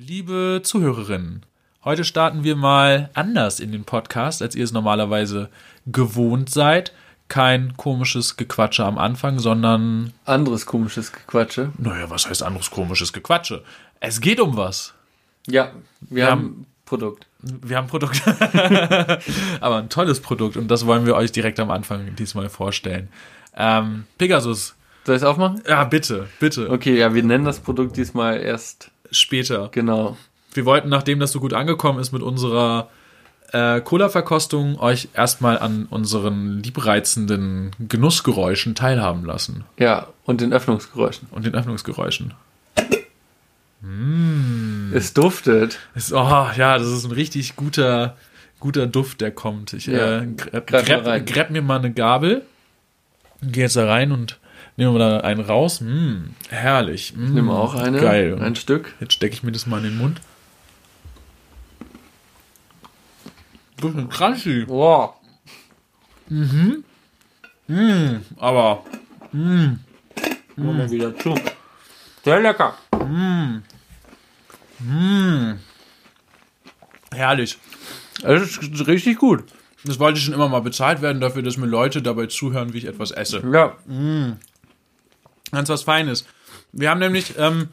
Liebe 0.00 0.60
Zuhörerinnen, 0.62 1.42
heute 1.84 2.04
starten 2.04 2.44
wir 2.44 2.54
mal 2.54 3.10
anders 3.14 3.58
in 3.58 3.72
den 3.72 3.82
Podcast, 3.82 4.42
als 4.42 4.54
ihr 4.54 4.62
es 4.62 4.70
normalerweise 4.70 5.48
gewohnt 5.86 6.50
seid. 6.50 6.92
Kein 7.26 7.76
komisches 7.76 8.36
Gequatsche 8.36 8.84
am 8.84 8.96
Anfang, 8.96 9.40
sondern, 9.40 10.12
Anderes 10.24 10.66
komisches 10.66 11.12
Gequatsche. 11.12 11.72
naja, 11.78 12.08
was 12.10 12.28
heißt 12.30 12.44
anderes 12.44 12.70
komisches 12.70 13.12
Gequatsche? 13.12 13.64
Es 13.98 14.20
geht 14.20 14.38
um 14.40 14.56
was. 14.56 14.94
Ja, 15.48 15.72
wir, 16.02 16.26
haben- 16.26 16.30
haben 16.30 16.66
Produkt. 16.86 17.26
Wir 17.42 17.76
haben 17.76 17.86
ein 17.86 17.90
Produkt, 17.90 18.22
aber 19.60 19.78
ein 19.78 19.88
tolles 19.88 20.20
Produkt 20.20 20.56
und 20.56 20.68
das 20.68 20.86
wollen 20.86 21.06
wir 21.06 21.16
euch 21.16 21.32
direkt 21.32 21.58
am 21.58 21.72
Anfang 21.72 22.14
diesmal 22.14 22.48
vorstellen. 22.48 23.08
Ähm, 23.56 24.04
Pegasus, 24.16 24.76
Soll 25.04 25.16
ich 25.16 25.22
es 25.22 25.26
aufmachen? 25.26 25.60
ja 25.68 25.82
bitte, 25.82 26.28
bitte, 26.38 26.70
Okay, 26.70 26.96
ja, 26.96 27.12
wir 27.14 27.24
nennen 27.24 27.44
das 27.44 27.58
Produkt 27.58 27.96
diesmal 27.96 28.38
erst 28.40 28.92
später. 29.10 29.68
genau. 29.72 30.16
Wir 30.54 30.64
wollten, 30.64 30.88
nachdem 30.88 31.20
das 31.20 31.32
so 31.32 31.40
gut 31.40 31.52
angekommen 31.52 31.98
ist 32.00 32.10
mit 32.12 32.22
unserer 32.22 32.88
äh, 33.52 33.80
Cola-Verkostung, 33.80 34.78
euch 34.80 35.08
erstmal 35.14 35.58
an 35.58 35.86
unseren 35.90 36.62
liebreizenden 36.62 37.70
Genussgeräuschen 37.78 38.74
teilhaben 38.74 39.24
lassen 39.24 39.64
Ja, 39.78 40.08
und 40.24 40.40
den 40.40 40.52
Öffnungsgeräuschen. 40.52 41.28
und 41.30 41.44
den 41.46 41.54
Öffnungsgeräuschen. 41.54 42.34
Es 44.92 45.14
duftet. 45.14 45.78
Das, 45.94 46.12
oh, 46.12 46.16
ja, 46.56 46.78
das 46.78 46.88
ist 46.88 47.04
ein 47.04 47.12
richtig 47.12 47.54
guter, 47.54 48.16
guter 48.58 48.86
Duft, 48.86 49.20
der 49.20 49.30
kommt. 49.30 49.72
Ich 49.72 49.86
Ja, 49.86 50.22
äh, 50.22 50.26
grab, 50.36 51.06
rein. 51.06 51.24
grab 51.24 51.50
mir 51.50 51.62
mal 51.62 51.78
eine 51.78 51.92
Gabel, 51.92 52.42
gehe 53.42 53.64
jetzt 53.64 53.76
da 53.76 53.86
rein 53.86 54.10
und 54.10 54.38
nehme 54.78 54.92
mal 54.92 54.98
da 54.98 55.20
einen 55.20 55.40
raus. 55.40 55.80
Mm, 55.82 56.30
herrlich. 56.48 57.14
Mm, 57.14 57.34
Nimm 57.34 57.50
auch 57.50 57.74
eine. 57.74 58.00
Geil. 58.00 58.38
Ein 58.40 58.56
Stück. 58.56 58.94
Jetzt 59.00 59.12
stecke 59.14 59.34
ich 59.34 59.42
mir 59.42 59.52
das 59.52 59.66
mal 59.66 59.78
in 59.78 59.84
den 59.84 59.98
Mund. 59.98 60.20
Bisschen 63.76 64.08
crunchy, 64.08 64.64
Wow. 64.66 65.14
aber 68.38 68.84
Machen 69.32 69.78
wir 70.56 70.90
wieder 70.90 71.16
zu. 71.16 71.34
Sehr 72.24 72.40
lecker. 72.40 72.74
herrlich. 77.12 77.58
Es 78.22 78.58
ist 78.58 78.86
richtig 78.86 79.18
gut. 79.18 79.44
Das 79.84 79.98
wollte 80.00 80.18
schon 80.20 80.34
immer 80.34 80.48
mal 80.48 80.60
bezahlt 80.60 81.00
werden 81.02 81.20
dafür, 81.20 81.42
dass 81.42 81.56
mir 81.56 81.66
Leute 81.66 82.02
dabei 82.02 82.26
zuhören, 82.26 82.72
wie 82.72 82.78
ich 82.78 82.84
etwas 82.86 83.12
esse. 83.12 83.42
Ja. 83.52 83.76
Ganz 85.52 85.68
was 85.68 85.82
Feines. 85.82 86.24
Wir 86.72 86.90
haben 86.90 87.00
nämlich 87.00 87.34
ähm, 87.38 87.68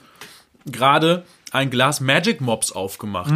gerade 0.66 1.24
ein 1.52 1.70
Glas 1.70 2.02
Magic 2.02 2.42
Mops 2.42 2.72
aufgemacht. 2.72 3.34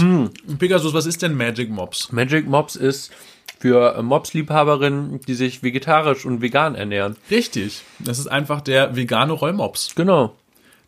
Pegasus, 0.58 0.94
was 0.94 1.06
ist 1.06 1.22
denn 1.22 1.36
Magic 1.36 1.70
Mops? 1.70 2.12
Magic 2.12 2.48
Mops 2.48 2.76
ist 2.76 3.12
für 3.60 3.96
äh, 3.96 4.02
Mops-Liebhaberinnen, 4.02 5.20
die 5.22 5.34
sich 5.34 5.64
vegetarisch 5.64 6.26
und 6.26 6.42
vegan 6.42 6.76
ernähren. 6.76 7.18
Richtig. 7.30 7.82
Das 8.00 8.20
ist 8.20 8.28
einfach 8.28 8.62
der 8.62 8.96
vegane 8.96 9.34
Rollmops. 9.34 9.96
Genau. 9.96 10.36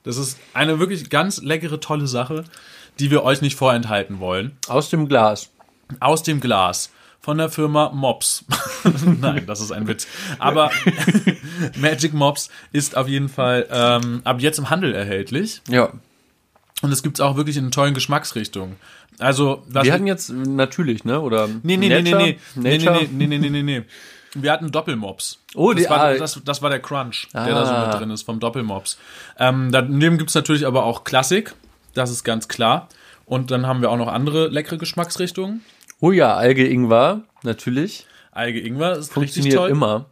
Das 0.03 0.17
ist 0.17 0.39
eine 0.53 0.79
wirklich 0.79 1.09
ganz 1.09 1.41
leckere, 1.41 1.79
tolle 1.79 2.07
Sache, 2.07 2.45
die 2.99 3.11
wir 3.11 3.23
euch 3.23 3.41
nicht 3.41 3.55
vorenthalten 3.55 4.19
wollen. 4.19 4.57
Aus 4.67 4.89
dem 4.89 5.07
Glas. 5.07 5.49
Aus 5.99 6.23
dem 6.23 6.39
Glas. 6.39 6.91
Von 7.21 7.37
der 7.37 7.49
Firma 7.49 7.91
Mops. 7.93 8.45
Nein, 9.21 9.43
das 9.45 9.61
ist 9.61 9.71
ein 9.71 9.87
Witz. 9.87 10.07
Aber 10.39 10.71
Magic 11.77 12.13
Mops 12.13 12.49
ist 12.71 12.97
auf 12.97 13.07
jeden 13.07 13.29
Fall 13.29 13.67
ähm, 13.71 14.21
ab 14.23 14.41
jetzt 14.41 14.57
im 14.57 14.69
Handel 14.69 14.93
erhältlich. 14.93 15.61
Ja. 15.69 15.91
Und 16.81 16.91
es 16.91 17.03
gibt 17.03 17.17
es 17.17 17.21
auch 17.21 17.35
wirklich 17.35 17.57
in 17.57 17.69
tollen 17.69 17.93
Geschmacksrichtungen. 17.93 18.75
Also, 19.19 19.61
Wir 19.67 19.93
hatten 19.93 20.07
jetzt 20.07 20.31
natürlich, 20.31 21.03
ne? 21.03 21.19
Oder 21.21 21.47
Nee, 21.61 21.77
nee, 21.77 21.89
nee, 21.89 22.01
nee, 22.01 22.13
nee. 22.15 22.39
Nee, 22.55 22.77
Nature? 22.79 23.03
nee, 23.11 23.27
nee, 23.27 23.37
nee, 23.37 23.37
nee, 23.37 23.49
nee, 23.49 23.79
nee. 23.79 23.83
Wir 24.33 24.51
hatten 24.51 24.71
Doppelmops. 24.71 25.37
Oh, 25.53 25.73
das 25.73 25.83
die- 25.83 25.89
war, 25.89 25.99
ah. 25.99 26.13
das, 26.15 26.41
das 26.43 26.61
war 26.63 26.69
der 26.71 26.79
Crunch, 26.79 27.27
der 27.33 27.45
da 27.53 27.65
so 27.65 27.71
Ah. 27.73 27.87
mit 27.91 27.99
drin 27.99 28.09
ist, 28.09 28.23
vom 28.23 28.39
Doppelmops. 28.39 28.97
Ähm, 29.37 29.69
daneben 29.71 30.17
gibt's 30.17 30.33
natürlich 30.33 30.65
aber 30.65 30.85
auch 30.85 31.03
Klassik, 31.03 31.53
das 31.93 32.09
ist 32.09 32.23
ganz 32.23 32.47
klar. 32.47 32.87
Und 33.25 33.51
dann 33.51 33.67
haben 33.67 33.81
wir 33.81 33.91
auch 33.91 33.97
noch 33.97 34.07
andere 34.07 34.47
leckere 34.47 34.77
Geschmacksrichtungen. 34.77 35.61
Oh 36.01 36.11
ja, 36.11 36.35
Alge 36.35 36.67
Ingwer, 36.67 37.21
natürlich. 37.43 38.05
Alge 38.31 38.59
Ingwer 38.59 38.93
ist 38.93 39.09
richtig 39.09 39.13
Funktioniert 39.13 39.55
toll. 39.55 39.69
immer. 39.69 40.05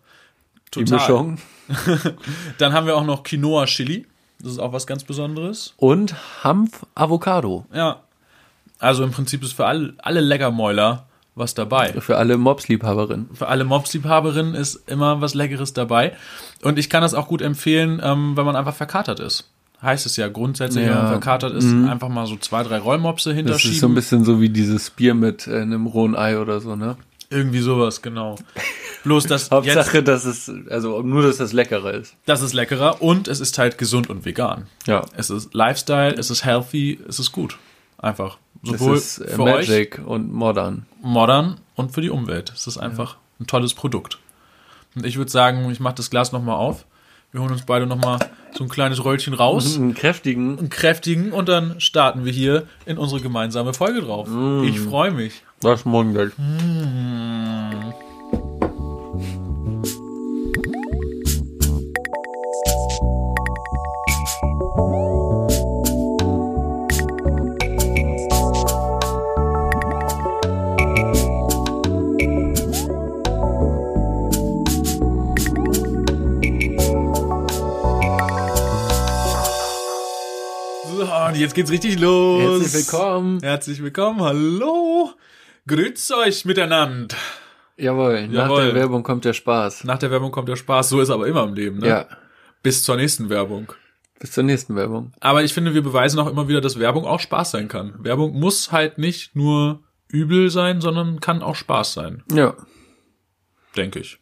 Die 0.73 0.85
Total. 0.85 0.99
Mischung. 0.99 1.37
Dann 2.59 2.73
haben 2.73 2.85
wir 2.87 2.95
auch 2.95 3.05
noch 3.05 3.23
Quinoa 3.23 3.65
Chili. 3.65 4.05
Das 4.39 4.51
ist 4.53 4.59
auch 4.59 4.71
was 4.71 4.87
ganz 4.87 5.03
Besonderes. 5.03 5.73
Und 5.77 6.15
Hanf 6.43 6.85
Avocado. 6.95 7.65
Ja. 7.73 8.01
Also 8.77 9.03
im 9.03 9.11
Prinzip 9.11 9.43
ist 9.43 9.53
für 9.53 9.65
alle, 9.65 9.95
alle 9.97 10.21
Leckermäuler 10.21 11.07
was 11.35 11.53
dabei. 11.53 11.93
Für 11.93 12.17
alle 12.17 12.37
Mops-Liebhaberinnen. 12.37 13.29
für 13.33 13.47
alle 13.47 13.63
Mobsliebhaberinnen 13.63 14.55
ist 14.55 14.87
immer 14.89 15.21
was 15.21 15.33
Leckeres 15.33 15.73
dabei. 15.73 16.13
Und 16.63 16.77
ich 16.77 16.89
kann 16.89 17.01
das 17.01 17.13
auch 17.13 17.27
gut 17.27 17.41
empfehlen, 17.41 17.99
ähm, 18.03 18.37
wenn 18.37 18.45
man 18.45 18.55
einfach 18.55 18.75
verkatert 18.75 19.19
ist. 19.19 19.49
Heißt 19.81 20.05
es 20.05 20.17
ja 20.17 20.27
grundsätzlich, 20.27 20.83
wenn 20.85 20.89
man 20.93 20.97
Ja. 21.03 21.05
Mhm. 21.05 21.09
verkatert 21.13 21.53
ist, 21.53 21.65
einfach 21.65 22.09
mal 22.09 22.25
so 22.27 22.35
zwei, 22.35 22.63
drei 22.63 22.79
Rollmopse 22.79 23.29
Das 23.29 23.37
hinterschieben. 23.37 23.73
ist 23.75 23.79
so 23.81 23.87
ein 23.87 23.95
bisschen 23.95 24.25
so 24.25 24.41
wie 24.41 24.49
dieses 24.49 24.89
Bier 24.89 25.13
mit 25.13 25.47
äh, 25.47 25.61
einem 25.61 25.85
rohen 25.85 26.15
Ei 26.17 26.37
oder 26.37 26.59
so, 26.59 26.75
ne? 26.75 26.97
Irgendwie 27.29 27.59
sowas, 27.59 28.01
genau. 28.01 28.35
Bloß 29.03 29.25
das 29.27 29.43
jetzt, 29.43 29.51
Hauptsache, 29.51 30.03
dass 30.03 30.25
es, 30.25 30.51
also 30.69 31.01
nur, 31.03 31.21
dass 31.21 31.37
das 31.37 31.53
Leckere 31.53 31.91
ist. 31.91 32.15
das 32.25 32.41
ist 32.41 32.53
leckerer 32.53 33.01
und 33.01 33.27
es 33.27 33.39
ist 33.39 33.57
halt 33.57 33.77
gesund 33.77 34.09
und 34.09 34.25
vegan. 34.25 34.65
Ja. 34.87 35.05
Es 35.15 35.29
ist 35.29 35.53
Lifestyle, 35.53 36.13
es 36.15 36.29
ist 36.29 36.43
healthy, 36.43 36.99
es 37.07 37.19
ist 37.19 37.31
gut. 37.31 37.57
Einfach. 37.99 38.37
Das 38.63 38.79
Sowohl 38.79 38.97
ist 38.97 39.19
äh, 39.19 39.27
für 39.29 39.43
euch 39.43 39.69
Magic 39.69 40.01
und 40.05 40.33
Modern. 40.33 40.85
modern 41.01 41.57
und 41.75 41.93
für 41.93 42.01
die 42.01 42.09
Umwelt. 42.09 42.51
Es 42.53 42.67
ist 42.67 42.77
einfach 42.77 43.15
ein 43.39 43.47
tolles 43.47 43.73
Produkt. 43.75 44.17
Und 44.95 45.05
ich 45.05 45.17
würde 45.17 45.31
sagen, 45.31 45.69
ich 45.71 45.79
mache 45.79 45.95
das 45.95 46.09
Glas 46.09 46.31
nochmal 46.33 46.55
auf. 46.55 46.85
Wir 47.31 47.39
holen 47.41 47.51
uns 47.51 47.61
beide 47.61 47.85
nochmal 47.85 48.17
so 48.53 48.63
ein 48.63 48.69
kleines 48.69 49.03
Röllchen 49.03 49.33
raus. 49.33 49.77
Einen 49.77 49.93
kräftigen. 49.93 50.57
einen 50.59 50.69
kräftigen 50.69 51.31
und 51.31 51.49
dann 51.49 51.79
starten 51.79 52.25
wir 52.25 52.31
hier 52.31 52.63
in 52.85 52.97
unsere 52.97 53.21
gemeinsame 53.21 53.73
Folge 53.73 54.01
drauf. 54.01 54.27
Ich 54.65 54.79
freue 54.79 55.11
mich. 55.11 55.43
Das 55.61 55.85
Mundgeld. 55.85 56.33
So, 56.35 57.93
jetzt 81.39 81.55
geht's 81.55 81.71
richtig 81.71 81.99
los. 81.99 82.41
Herzlich 82.61 82.73
willkommen. 82.91 83.39
Herzlich 83.41 83.81
willkommen. 83.83 84.21
Hallo. 84.21 85.11
Grüßt 85.67 86.13
euch 86.13 86.45
miteinander. 86.45 87.15
Jawohl, 87.77 88.27
nach 88.27 88.43
Jawohl. 88.49 88.65
der 88.65 88.75
Werbung 88.75 89.03
kommt 89.03 89.23
der 89.25 89.33
Spaß. 89.33 89.85
Nach 89.85 89.97
der 89.97 90.11
Werbung 90.11 90.31
kommt 90.31 90.49
der 90.49 90.57
Spaß. 90.57 90.89
So 90.89 90.99
ist 90.99 91.09
aber 91.09 91.27
immer 91.27 91.43
im 91.43 91.53
Leben, 91.53 91.77
ne? 91.79 91.87
Ja, 91.87 92.05
Bis 92.61 92.83
zur 92.83 92.97
nächsten 92.97 93.29
Werbung. 93.29 93.71
bis 94.19 94.31
zur 94.31 94.43
nächsten 94.43 94.75
Werbung. 94.75 95.13
Aber 95.21 95.43
ich 95.43 95.53
finde, 95.53 95.73
wir 95.73 95.81
beweisen 95.81 96.19
auch 96.19 96.27
immer 96.29 96.49
wieder, 96.49 96.59
dass 96.59 96.77
Werbung 96.77 97.05
auch 97.05 97.21
Spaß 97.21 97.51
sein 97.51 97.69
kann. 97.69 97.95
Werbung 97.99 98.37
muss 98.37 98.71
halt 98.73 98.97
nicht 98.97 99.33
nur 99.35 99.81
übel 100.09 100.49
sein, 100.49 100.81
sondern 100.81 101.21
kann 101.21 101.41
auch 101.41 101.55
Spaß 101.55 101.93
sein, 101.93 102.23
Ja, 102.33 102.53
denke 103.77 103.99
ich. 103.99 104.19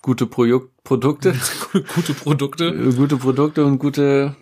gute 0.00 0.26
Pro 0.26 0.44
Produkte, 0.84 1.34
Gute 1.94 2.14
Produkte, 2.14 2.72
gute 2.96 3.16
Produkte 3.18 3.64
und 3.66 3.78
gute, 3.78 4.36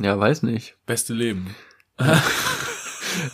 ja, 0.00 0.18
weiß 0.18 0.42
nicht. 0.42 0.76
beste 0.86 1.12
Leben. 1.14 1.54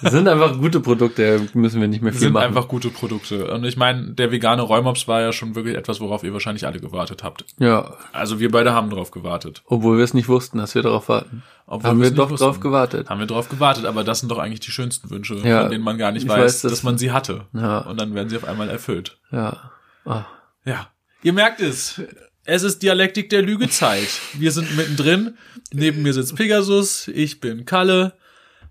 Sind 0.02 0.28
einfach 0.28 0.58
gute 0.58 0.78
Produkte, 0.80 1.48
müssen 1.54 1.80
wir 1.80 1.88
nicht 1.88 2.02
mehr 2.02 2.12
viel 2.12 2.20
sind 2.20 2.32
machen. 2.32 2.44
einfach 2.46 2.68
gute 2.68 2.88
Produkte. 2.88 3.52
Und 3.52 3.64
ich 3.64 3.76
meine, 3.76 4.12
der 4.14 4.30
vegane 4.30 4.62
Rollmops 4.62 5.08
war 5.08 5.20
ja 5.20 5.32
schon 5.32 5.56
wirklich 5.56 5.76
etwas, 5.76 5.98
worauf 6.00 6.22
ihr 6.22 6.32
wahrscheinlich 6.32 6.66
alle 6.66 6.78
gewartet 6.78 7.24
habt. 7.24 7.44
ja, 7.58 7.92
Also 8.12 8.38
wir 8.38 8.50
beide 8.52 8.72
haben 8.72 8.90
drauf 8.90 9.10
gewartet. 9.10 9.62
obwohl 9.66 9.96
wir 9.98 10.04
es 10.04 10.14
nicht 10.14 10.28
wussten, 10.28 10.58
dass 10.58 10.74
wir 10.76 10.82
darauf 10.82 11.08
warten. 11.08 11.42
Obwohl 11.66 11.90
Haben 11.90 12.02
wir 12.02 12.10
doch 12.12 12.30
wussten. 12.30 12.44
drauf 12.46 12.60
gewartet. 12.60 13.10
Haben 13.10 13.18
wir 13.20 13.26
drauf 13.26 13.48
gewartet, 13.48 13.84
aber 13.84 14.04
das 14.04 14.20
sind 14.20 14.28
doch 14.30 14.38
eigentlich 14.38 14.60
die 14.60 14.70
schönsten 14.70 15.10
Wünsche, 15.10 15.34
Ja, 15.42 15.62
von 15.62 15.70
denen 15.72 15.84
man 15.84 15.98
gar 15.98 16.12
nicht 16.12 16.24
ich 16.24 16.28
weiß, 16.28 16.38
weiß, 16.44 16.60
dass, 16.62 16.72
dass- 16.72 16.82
man 16.84 16.96
sie 16.96 17.10
hatte. 17.10 17.46
Ja. 17.52 17.78
Und 17.78 18.00
dann 18.00 18.14
werden 18.14 18.28
sie 18.28 18.36
auf 18.36 18.44
einmal 18.46 18.68
erfüllt. 18.70 19.18
Ja. 19.32 19.72
Ah. 20.04 20.24
Ja. 20.64 20.88
Ihr 21.24 21.32
merkt 21.32 21.60
es. 21.60 22.00
Es 22.44 22.64
ist 22.64 22.82
Dialektik 22.82 23.30
der 23.30 23.42
Lügezeit. 23.42 24.08
Wir 24.34 24.50
sind 24.50 24.76
mittendrin. 24.76 25.36
Neben 25.72 26.02
mir 26.02 26.12
sitzt 26.12 26.34
Pegasus. 26.34 27.06
Ich 27.08 27.40
bin 27.40 27.64
Kalle. 27.66 28.14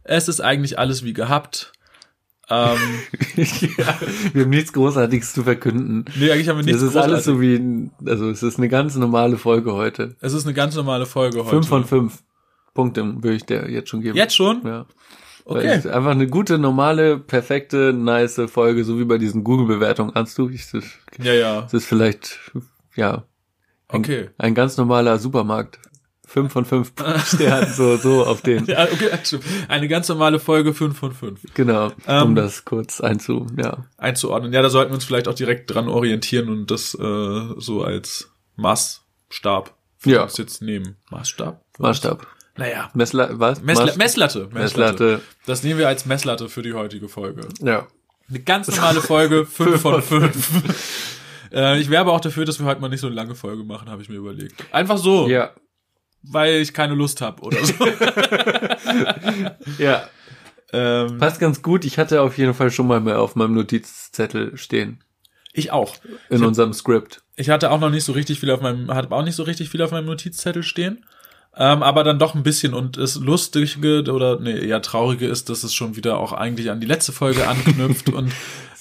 Es 0.03 0.27
ist 0.27 0.41
eigentlich 0.41 0.77
alles 0.77 1.05
wie 1.05 1.13
gehabt. 1.13 1.71
Ähm, 2.49 2.77
ja, 3.37 3.95
wir 4.33 4.43
haben 4.43 4.49
nichts 4.49 4.73
Großartiges 4.73 5.31
zu 5.31 5.43
verkünden. 5.43 6.03
nee, 6.17 6.31
eigentlich 6.31 6.49
haben 6.49 6.57
wir 6.57 6.65
nichts 6.65 6.81
Das 6.81 6.89
ist 6.89 6.97
alles 6.97 7.23
so 7.23 7.39
wie, 7.39 7.89
also 8.05 8.29
es 8.29 8.43
ist 8.43 8.57
eine 8.57 8.67
ganz 8.67 8.95
normale 8.95 9.37
Folge 9.37 9.73
heute. 9.73 10.17
Es 10.19 10.33
ist 10.33 10.45
eine 10.45 10.53
ganz 10.53 10.75
normale 10.75 11.05
Folge 11.05 11.39
heute. 11.39 11.49
Fünf 11.49 11.67
von 11.69 11.85
fünf 11.85 12.23
Punkten 12.73 13.23
würde 13.23 13.37
ich 13.37 13.45
dir 13.45 13.69
jetzt 13.69 13.89
schon 13.89 14.01
geben. 14.01 14.17
Jetzt 14.17 14.35
schon? 14.35 14.65
Ja. 14.65 14.85
Okay. 15.45 15.67
es 15.67 15.87
einfach 15.87 16.11
eine 16.11 16.27
gute, 16.27 16.57
normale, 16.57 17.17
perfekte, 17.17 17.93
nice 17.93 18.41
Folge, 18.47 18.83
so 18.83 18.99
wie 18.99 19.05
bei 19.05 19.17
diesen 19.17 19.45
Google-Bewertungen. 19.45 20.13
Ahnst 20.15 20.37
du, 20.37 20.49
ich, 20.49 20.69
das, 20.71 20.83
Ja, 21.23 21.33
ja. 21.33 21.61
das 21.61 21.73
ist 21.73 21.85
vielleicht, 21.85 22.39
ja, 22.95 23.23
ein, 23.91 23.99
Okay. 24.01 24.29
ein 24.37 24.55
ganz 24.55 24.77
normaler 24.77 25.19
Supermarkt. 25.19 25.79
Fünf 26.25 26.53
von 26.53 26.63
fünf 26.63 26.93
Sternen, 27.25 27.73
so, 27.73 27.97
so 27.97 28.25
auf 28.25 28.41
den. 28.41 28.65
Ja, 28.65 28.85
okay, 28.85 29.09
stimmt. 29.23 29.43
Eine 29.67 29.89
ganz 29.89 30.07
normale 30.07 30.39
Folge 30.39 30.73
5 30.73 30.97
von 30.97 31.11
5 31.11 31.41
Genau, 31.55 31.91
Ähm, 32.07 32.23
um 32.23 32.35
das 32.35 32.63
kurz 32.63 33.01
einzu, 33.01 33.47
ja. 33.57 33.85
einzuordnen. 33.97 34.53
Ja, 34.53 34.61
da 34.61 34.69
sollten 34.69 34.91
wir 34.91 34.95
uns 34.95 35.03
vielleicht 35.03 35.27
auch 35.27 35.33
direkt 35.33 35.73
dran 35.73 35.89
orientieren 35.89 36.47
und 36.47 36.71
das 36.71 36.93
äh, 36.95 37.41
so 37.57 37.83
als 37.83 38.31
Maßstab 38.55 39.75
für 39.97 40.09
Ja. 40.09 40.23
uns 40.23 40.37
jetzt 40.37 40.61
nehmen. 40.61 40.95
Maßstab? 41.09 41.61
Maßstab. 41.79 42.25
Naja. 42.55 42.89
Messla 42.93 43.29
was? 43.33 43.61
Messla 43.61 43.85
Maß- 43.87 43.97
Messlatte. 43.97 44.49
Messlatte. 44.53 45.21
Das 45.45 45.63
nehmen 45.63 45.79
wir 45.79 45.89
als 45.89 46.05
Messlatte 46.05 46.47
für 46.47 46.61
die 46.61 46.73
heutige 46.73 47.09
Folge. 47.09 47.47
Ja. 47.61 47.87
Eine 48.29 48.39
ganz 48.39 48.69
normale 48.73 49.01
Folge, 49.01 49.45
5 49.45 49.81
von 49.81 50.01
5. 50.01 50.49
äh, 51.51 51.79
ich 51.79 51.89
wäre 51.89 52.01
aber 52.01 52.13
auch 52.13 52.21
dafür, 52.21 52.45
dass 52.45 52.59
wir 52.59 52.65
heute 52.65 52.81
mal 52.81 52.89
nicht 52.89 53.01
so 53.01 53.07
eine 53.07 53.15
lange 53.15 53.35
Folge 53.35 53.63
machen, 53.63 53.89
habe 53.89 54.01
ich 54.01 54.09
mir 54.09 54.15
überlegt. 54.17 54.63
Einfach 54.71 54.97
so, 54.97 55.27
Ja. 55.27 55.51
weil 56.23 56.55
ich 56.61 56.73
keine 56.73 56.95
Lust 56.95 57.21
habe 57.21 57.41
oder 57.43 57.63
so. 57.65 57.73
Ja. 59.77 60.07
ähm, 60.73 61.17
Passt 61.17 61.39
ganz 61.39 61.61
gut. 61.61 61.85
Ich 61.85 61.97
hatte 61.97 62.21
auf 62.21 62.37
jeden 62.37 62.53
Fall 62.53 62.71
schon 62.71 62.87
mal 62.87 63.01
mehr 63.01 63.19
auf 63.19 63.35
meinem 63.35 63.53
Notizzettel 63.53 64.57
stehen. 64.57 65.03
ich 65.53 65.71
auch. 65.71 65.95
In 66.29 66.43
unserem 66.43 66.73
Skript. 66.73 67.21
Ich 67.35 67.49
hatte 67.49 67.71
auch 67.71 67.79
noch 67.79 67.89
nicht 67.89 68.03
so 68.05 68.13
richtig 68.13 68.39
viel 68.39 68.51
auf 68.51 68.61
meinem, 68.61 68.93
hatte 68.93 69.11
auch 69.11 69.23
nicht 69.23 69.35
so 69.35 69.43
richtig 69.43 69.69
viel 69.69 69.81
auf 69.81 69.91
meinem 69.91 70.05
Notizzettel 70.05 70.63
stehen. 70.63 71.05
Ähm, 71.55 71.83
aber 71.83 72.03
dann 72.05 72.17
doch 72.17 72.33
ein 72.33 72.43
bisschen 72.43 72.73
und 72.73 72.95
das 72.95 73.15
Lustige 73.15 74.03
oder 74.11 74.39
nee, 74.39 74.57
eher 74.57 74.81
Traurige 74.81 75.27
ist, 75.27 75.49
dass 75.49 75.63
es 75.63 75.73
schon 75.73 75.97
wieder 75.97 76.17
auch 76.17 76.31
eigentlich 76.31 76.71
an 76.71 76.79
die 76.79 76.87
letzte 76.87 77.11
Folge 77.11 77.47
anknüpft 77.47 78.09
und 78.13 78.31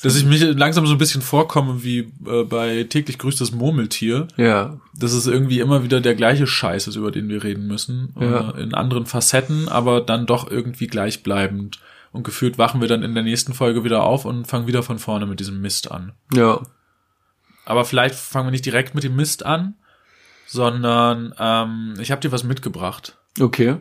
dass 0.03 0.17
ich 0.17 0.25
mich 0.25 0.41
langsam 0.41 0.87
so 0.87 0.95
ein 0.95 0.99
bisschen 0.99 1.21
vorkomme 1.21 1.83
wie 1.83 2.13
äh, 2.27 2.45
bei 2.45 2.85
täglich 2.85 3.19
grüßt 3.19 3.41
das 3.41 3.53
Murmeltier. 3.53 4.29
Ja. 4.37 4.79
dass 4.95 5.13
es 5.13 5.27
irgendwie 5.27 5.61
immer 5.61 5.83
wieder 5.83 6.01
der 6.01 6.15
gleiche 6.15 6.47
Scheiß 6.47 6.87
ist, 6.87 6.97
über 6.97 7.11
den 7.11 7.29
wir 7.29 7.43
reden 7.43 7.67
müssen. 7.67 8.15
Ja. 8.19 8.51
Äh, 8.51 8.63
in 8.63 8.73
anderen 8.73 9.05
Facetten, 9.05 9.69
aber 9.69 10.01
dann 10.01 10.27
doch 10.27 10.51
irgendwie 10.51 10.87
gleichbleibend. 10.87 11.81
Und 12.13 12.23
gefühlt 12.23 12.57
wachen 12.57 12.81
wir 12.81 12.89
dann 12.89 13.03
in 13.03 13.15
der 13.15 13.23
nächsten 13.23 13.53
Folge 13.53 13.85
wieder 13.85 14.05
auf 14.05 14.25
und 14.25 14.47
fangen 14.47 14.67
wieder 14.67 14.83
von 14.83 14.99
vorne 14.99 15.27
mit 15.27 15.39
diesem 15.39 15.61
Mist 15.61 15.91
an. 15.91 16.13
Ja. 16.35 16.61
Aber 17.65 17.85
vielleicht 17.85 18.15
fangen 18.15 18.47
wir 18.47 18.53
nicht 18.53 18.67
direkt 18.67 18.95
mit 18.95 19.05
dem 19.05 19.17
Mist 19.17 19.45
an, 19.45 19.75
sondern 20.50 21.32
ähm, 21.38 21.94
ich 22.00 22.11
habe 22.11 22.20
dir 22.20 22.32
was 22.32 22.43
mitgebracht. 22.43 23.17
Okay. 23.38 23.76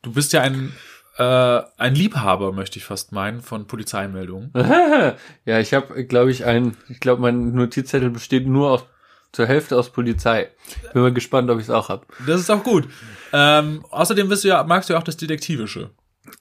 Du 0.00 0.12
bist 0.12 0.32
ja 0.32 0.40
ein, 0.40 0.72
äh, 1.18 1.60
ein 1.76 1.94
Liebhaber, 1.94 2.52
möchte 2.52 2.78
ich 2.78 2.84
fast 2.86 3.12
meinen, 3.12 3.42
von 3.42 3.66
Polizeimeldungen. 3.66 4.50
ja, 5.44 5.60
ich 5.60 5.74
habe, 5.74 6.06
glaube 6.06 6.30
ich, 6.30 6.46
ein, 6.46 6.78
ich 6.88 7.00
glaube, 7.00 7.20
mein 7.20 7.52
Notizzettel 7.52 8.08
besteht 8.08 8.46
nur 8.46 8.70
aus, 8.70 8.86
zur 9.32 9.46
Hälfte 9.46 9.76
aus 9.76 9.90
Polizei. 9.90 10.48
Bin 10.94 11.02
mal 11.02 11.12
gespannt, 11.12 11.50
ob 11.50 11.58
ich 11.58 11.64
es 11.64 11.70
auch 11.70 11.90
hab. 11.90 12.06
Das 12.26 12.40
ist 12.40 12.48
auch 12.48 12.64
gut. 12.64 12.88
Ähm, 13.34 13.84
außerdem 13.90 14.26
bist 14.28 14.44
du 14.44 14.48
ja, 14.48 14.64
magst 14.64 14.88
du 14.88 14.94
ja 14.94 15.00
auch 15.00 15.04
das 15.04 15.18
Detektivische. 15.18 15.90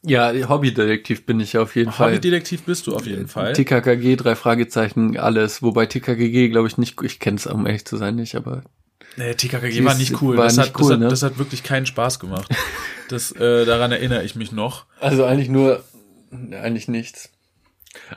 Ja, 0.02 0.32
Hobbydetektiv 0.48 1.26
bin 1.26 1.42
ich 1.42 1.58
auf 1.58 1.76
jeden 1.76 1.92
Fall. 1.92 2.12
Hobbydetektiv 2.12 2.64
bist 2.64 2.88
du 2.88 2.96
auf 2.96 3.06
jeden 3.06 3.28
Fall. 3.28 3.52
TKKG, 3.52 4.16
drei 4.16 4.36
Fragezeichen, 4.36 5.18
alles. 5.18 5.62
Wobei 5.62 5.88
TKKG, 5.88 6.48
glaube 6.48 6.70
ich, 6.70 6.78
nicht, 6.78 7.02
ich 7.02 7.20
kenne 7.20 7.36
es, 7.36 7.48
um 7.48 7.66
ehrlich 7.66 7.84
zu 7.84 7.98
sein, 7.98 8.16
nicht, 8.16 8.36
aber 8.36 8.64
Nee, 9.18 9.34
TKKG 9.36 9.72
Die 9.72 9.86
war 9.86 9.96
nicht 9.96 10.22
cool. 10.22 10.38
war 10.38 10.46
das, 10.46 10.58
nicht 10.58 10.68
hat, 10.70 10.76
cool, 10.82 10.84
das, 10.84 10.92
hat, 10.94 11.00
ne? 11.00 11.08
das 11.08 11.24
hat 11.24 11.38
wirklich 11.38 11.64
keinen 11.64 11.86
Spaß 11.86 12.20
gemacht. 12.20 12.48
Das, 13.10 13.32
äh, 13.34 13.66
daran 13.66 13.92
erinnere 13.92 14.24
ich 14.24 14.36
mich 14.36 14.54
noch. 14.54 14.86
Also 15.00 15.26
eigentlich 15.26 15.50
nur, 15.50 15.84
eigentlich 16.32 16.88
nichts. 16.88 17.30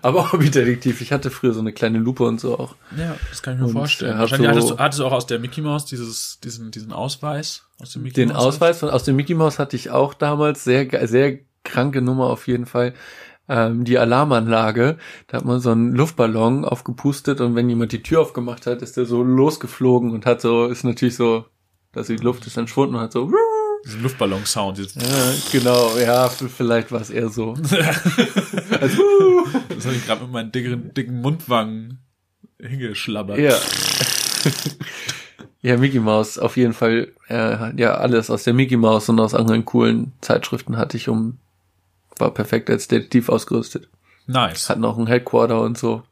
Aber 0.01 0.33
Hobbydetektiv, 0.33 1.01
ich 1.03 1.13
hatte 1.13 1.31
früher 1.31 1.53
so 1.53 1.61
eine 1.61 1.73
kleine 1.73 1.99
Lupe 1.99 2.23
und 2.23 2.41
so 2.41 2.59
auch. 2.59 2.77
Ja, 2.97 3.17
das 3.29 3.43
kann 3.43 3.55
ich 3.55 3.61
mir 3.61 3.67
Und 3.67 3.73
vorstellen. 3.73 4.15
hat 4.15 4.21
Wahrscheinlich 4.21 4.49
so- 4.49 4.55
hattest, 4.55 4.71
du, 4.71 4.79
hattest 4.79 5.01
du 5.01 5.05
auch 5.07 5.13
aus 5.13 5.27
der 5.27 5.39
Mickey 5.41 5.61
Mouse 5.61 5.85
dieses, 5.87 6.39
diesen, 6.43 6.71
diesen 6.71 6.93
Ausweis 6.93 7.65
aus 7.81 7.93
dem 7.93 8.05
Mickey 8.05 8.15
Den 8.15 8.29
Mouse? 8.29 8.39
Ausweis 8.45 8.79
von, 8.79 8.89
aus 8.91 9.03
dem 9.03 9.17
Mickey 9.17 9.35
Mouse 9.35 9.59
hatte 9.59 9.77
ich 9.77 9.91
auch 9.91 10.15
damals, 10.15 10.65
sehr, 10.65 10.89
sehr 11.09 11.41
kranke 11.65 12.01
Nummer 12.01 12.27
auf 12.31 12.47
jeden 12.47 12.65
Fall. 12.65 12.95
Ähm, 13.49 13.85
die 13.85 13.99
Alarmanlage, 13.99 14.99
da 15.29 15.39
hat 15.39 15.45
man 15.45 15.61
so 15.61 15.71
einen 15.71 15.95
Luftballon 15.95 16.65
aufgepustet 16.65 17.41
und 17.41 17.55
wenn 17.55 17.69
jemand 17.69 17.93
die 17.93 18.03
Tür 18.03 18.23
aufgemacht 18.23 18.67
hat, 18.67 18.83
ist 18.83 18.97
der 18.97 19.07
so 19.07 19.23
losgeflogen 19.23 20.11
und 20.11 20.27
hat 20.27 20.41
so, 20.41 20.67
ist 20.67 20.85
natürlich 20.85 21.17
so, 21.17 21.45
dass 21.93 22.09
die 22.09 22.17
Luft 22.17 22.47
ist 22.47 22.57
entschwunden 22.57 22.97
und 22.97 23.03
hat 23.03 23.13
so, 23.13 23.31
Diesen 23.85 24.03
Luftballon-Sound. 24.03 24.79
ja, 24.79 25.35
genau, 25.53 25.97
ja, 25.97 26.29
vielleicht 26.29 26.91
war 26.91 27.01
es 27.01 27.11
eher 27.11 27.29
so. 27.29 27.53
also, 28.81 29.03
Das 29.69 29.87
habe 29.87 29.95
ich 29.95 30.05
gerade 30.05 30.23
mit 30.23 30.33
meinen 30.33 30.51
dicken, 30.51 30.93
dicken 30.93 31.21
Mundwangen 31.21 31.99
hingeschlabbert. 32.61 33.39
Ja. 33.39 33.55
ja, 35.63 35.77
Mickey 35.77 36.01
Mouse, 36.01 36.39
auf 36.39 36.57
jeden 36.57 36.73
Fall. 36.73 37.13
Äh, 37.29 37.81
ja, 37.81 37.95
alles 37.95 38.29
aus 38.29 38.43
der 38.43 38.55
Mickey 38.55 38.77
Mouse 38.77 39.09
und 39.09 39.21
aus 39.21 39.35
anderen 39.35 39.65
coolen 39.65 40.13
Zeitschriften 40.21 40.77
hatte 40.77 40.97
ich 40.97 41.09
um, 41.09 41.39
war 42.19 42.33
perfekt 42.33 42.71
als 42.71 42.89
Detektiv 42.89 43.29
ausgerüstet. 43.29 43.89
Nice. 44.27 44.69
Hat 44.71 44.79
noch 44.79 44.99
ein 44.99 45.07
Headquarter 45.07 45.61
und 45.61 45.79
so. 45.79 46.03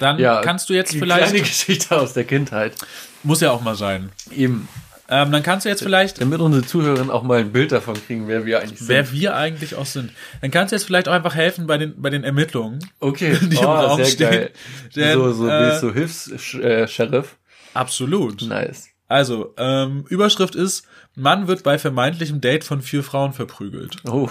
Dann 0.00 0.18
Ja, 0.18 0.40
kannst 0.40 0.68
du 0.68 0.74
jetzt 0.74 0.92
Die 0.92 0.98
vielleicht, 0.98 1.28
Kleine 1.28 1.40
Geschichte 1.46 1.96
aus 1.96 2.12
der 2.12 2.24
Kindheit. 2.24 2.74
muss 3.22 3.40
ja 3.40 3.50
auch 3.52 3.60
mal 3.60 3.76
sein. 3.76 4.10
Eben. 4.32 4.68
Ähm, 5.10 5.32
dann 5.32 5.42
kannst 5.42 5.64
du 5.64 5.70
jetzt 5.70 5.82
vielleicht, 5.82 6.20
Damit 6.20 6.40
unsere 6.40 6.66
Zuhörerinnen 6.66 7.10
auch 7.10 7.22
mal 7.22 7.38
ein 7.38 7.50
Bild 7.52 7.72
davon 7.72 7.94
kriegen, 7.94 8.28
wer 8.28 8.44
wir 8.44 8.60
eigentlich 8.60 8.78
sind. 8.80 8.88
wer 8.88 9.10
wir 9.10 9.36
eigentlich 9.36 9.74
auch 9.74 9.86
sind, 9.86 10.12
dann 10.42 10.50
kannst 10.50 10.72
du 10.72 10.76
jetzt 10.76 10.84
vielleicht 10.84 11.08
auch 11.08 11.14
einfach 11.14 11.34
helfen 11.34 11.66
bei 11.66 11.78
den, 11.78 11.94
bei 12.02 12.10
den 12.10 12.24
Ermittlungen. 12.24 12.78
okay, 13.00 13.38
die 13.40 13.56
im 13.56 13.58
oh, 13.58 13.72
Raum 13.72 13.96
sehr 13.96 14.04
stehen. 14.06 14.30
geil. 14.30 14.50
Denn, 14.96 15.14
so, 15.14 15.32
so, 15.32 15.48
äh, 15.48 15.78
so 15.78 15.94
Hilfs-Sheriff. 15.94 17.36
Absolut. 17.72 18.42
Nice. 18.42 18.88
Also, 19.08 19.54
ähm, 19.56 20.04
Überschrift 20.08 20.54
ist, 20.54 20.86
Mann 21.14 21.48
wird 21.48 21.62
bei 21.62 21.78
vermeintlichem 21.78 22.40
Date 22.40 22.62
von 22.62 22.82
vier 22.82 23.02
Frauen 23.02 23.32
verprügelt. 23.32 23.96
Oh. 24.06 24.28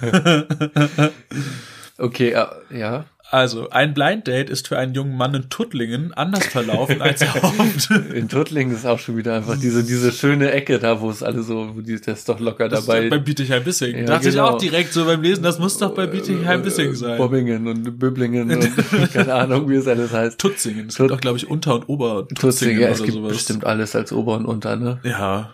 okay, 1.98 2.30
äh, 2.30 2.46
ja. 2.70 3.06
Also, 3.30 3.70
ein 3.70 3.94
Blind 3.94 4.26
Date 4.28 4.50
ist 4.50 4.68
für 4.68 4.78
einen 4.78 4.94
jungen 4.94 5.16
Mann 5.16 5.34
in 5.34 5.48
Tuttlingen 5.48 6.12
anders 6.12 6.46
verlaufen 6.46 7.00
als 7.02 7.20
erhofft. 7.22 7.90
In 8.14 8.28
Tuttlingen 8.28 8.74
ist 8.76 8.86
auch 8.86 8.98
schon 8.98 9.16
wieder 9.16 9.34
einfach 9.34 9.58
diese, 9.58 9.82
diese 9.82 10.12
schöne 10.12 10.52
Ecke 10.52 10.78
da, 10.78 11.00
wo 11.00 11.10
es 11.10 11.22
alle 11.22 11.42
so, 11.42 11.74
wo 11.74 11.80
die, 11.80 11.98
das 12.00 12.18
ist 12.20 12.28
doch 12.28 12.38
locker 12.38 12.68
Das 12.68 12.80
ist 12.80 12.88
dabei. 12.88 13.08
bei 13.08 13.18
Bietigheim-Bissing. 13.18 13.96
Ja, 13.96 14.04
Dachte 14.04 14.28
ich 14.28 14.34
genau. 14.34 14.50
auch 14.50 14.58
direkt 14.58 14.92
so 14.92 15.04
beim 15.06 15.22
Lesen, 15.22 15.42
das 15.42 15.58
muss 15.58 15.78
doch 15.78 15.94
bei 15.94 16.06
Bietigheim-Bissing 16.06 16.94
sein. 16.94 17.18
Bobbingen 17.18 17.66
und 17.66 17.98
Böblingen 17.98 18.50
und 18.52 18.68
keine 19.12 19.34
Ahnung, 19.34 19.68
wie 19.68 19.76
es 19.76 19.88
alles 19.88 20.12
heißt. 20.12 20.38
Tutzingen. 20.38 20.88
Es 20.88 20.94
Tut- 20.94 21.08
gibt 21.08 21.16
auch, 21.18 21.20
glaube 21.20 21.38
ich, 21.38 21.48
Unter- 21.50 21.74
und 21.76 21.88
Ober 21.88 22.28
Tutzingen, 22.28 22.78
ja, 22.80 22.88
es 22.88 23.00
oder 23.00 23.06
gibt 23.06 23.18
sowas. 23.18 23.32
bestimmt 23.32 23.64
alles 23.64 23.96
als 23.96 24.12
Ober 24.12 24.36
und 24.36 24.44
Unter, 24.46 24.76
ne? 24.76 25.00
Ja. 25.02 25.50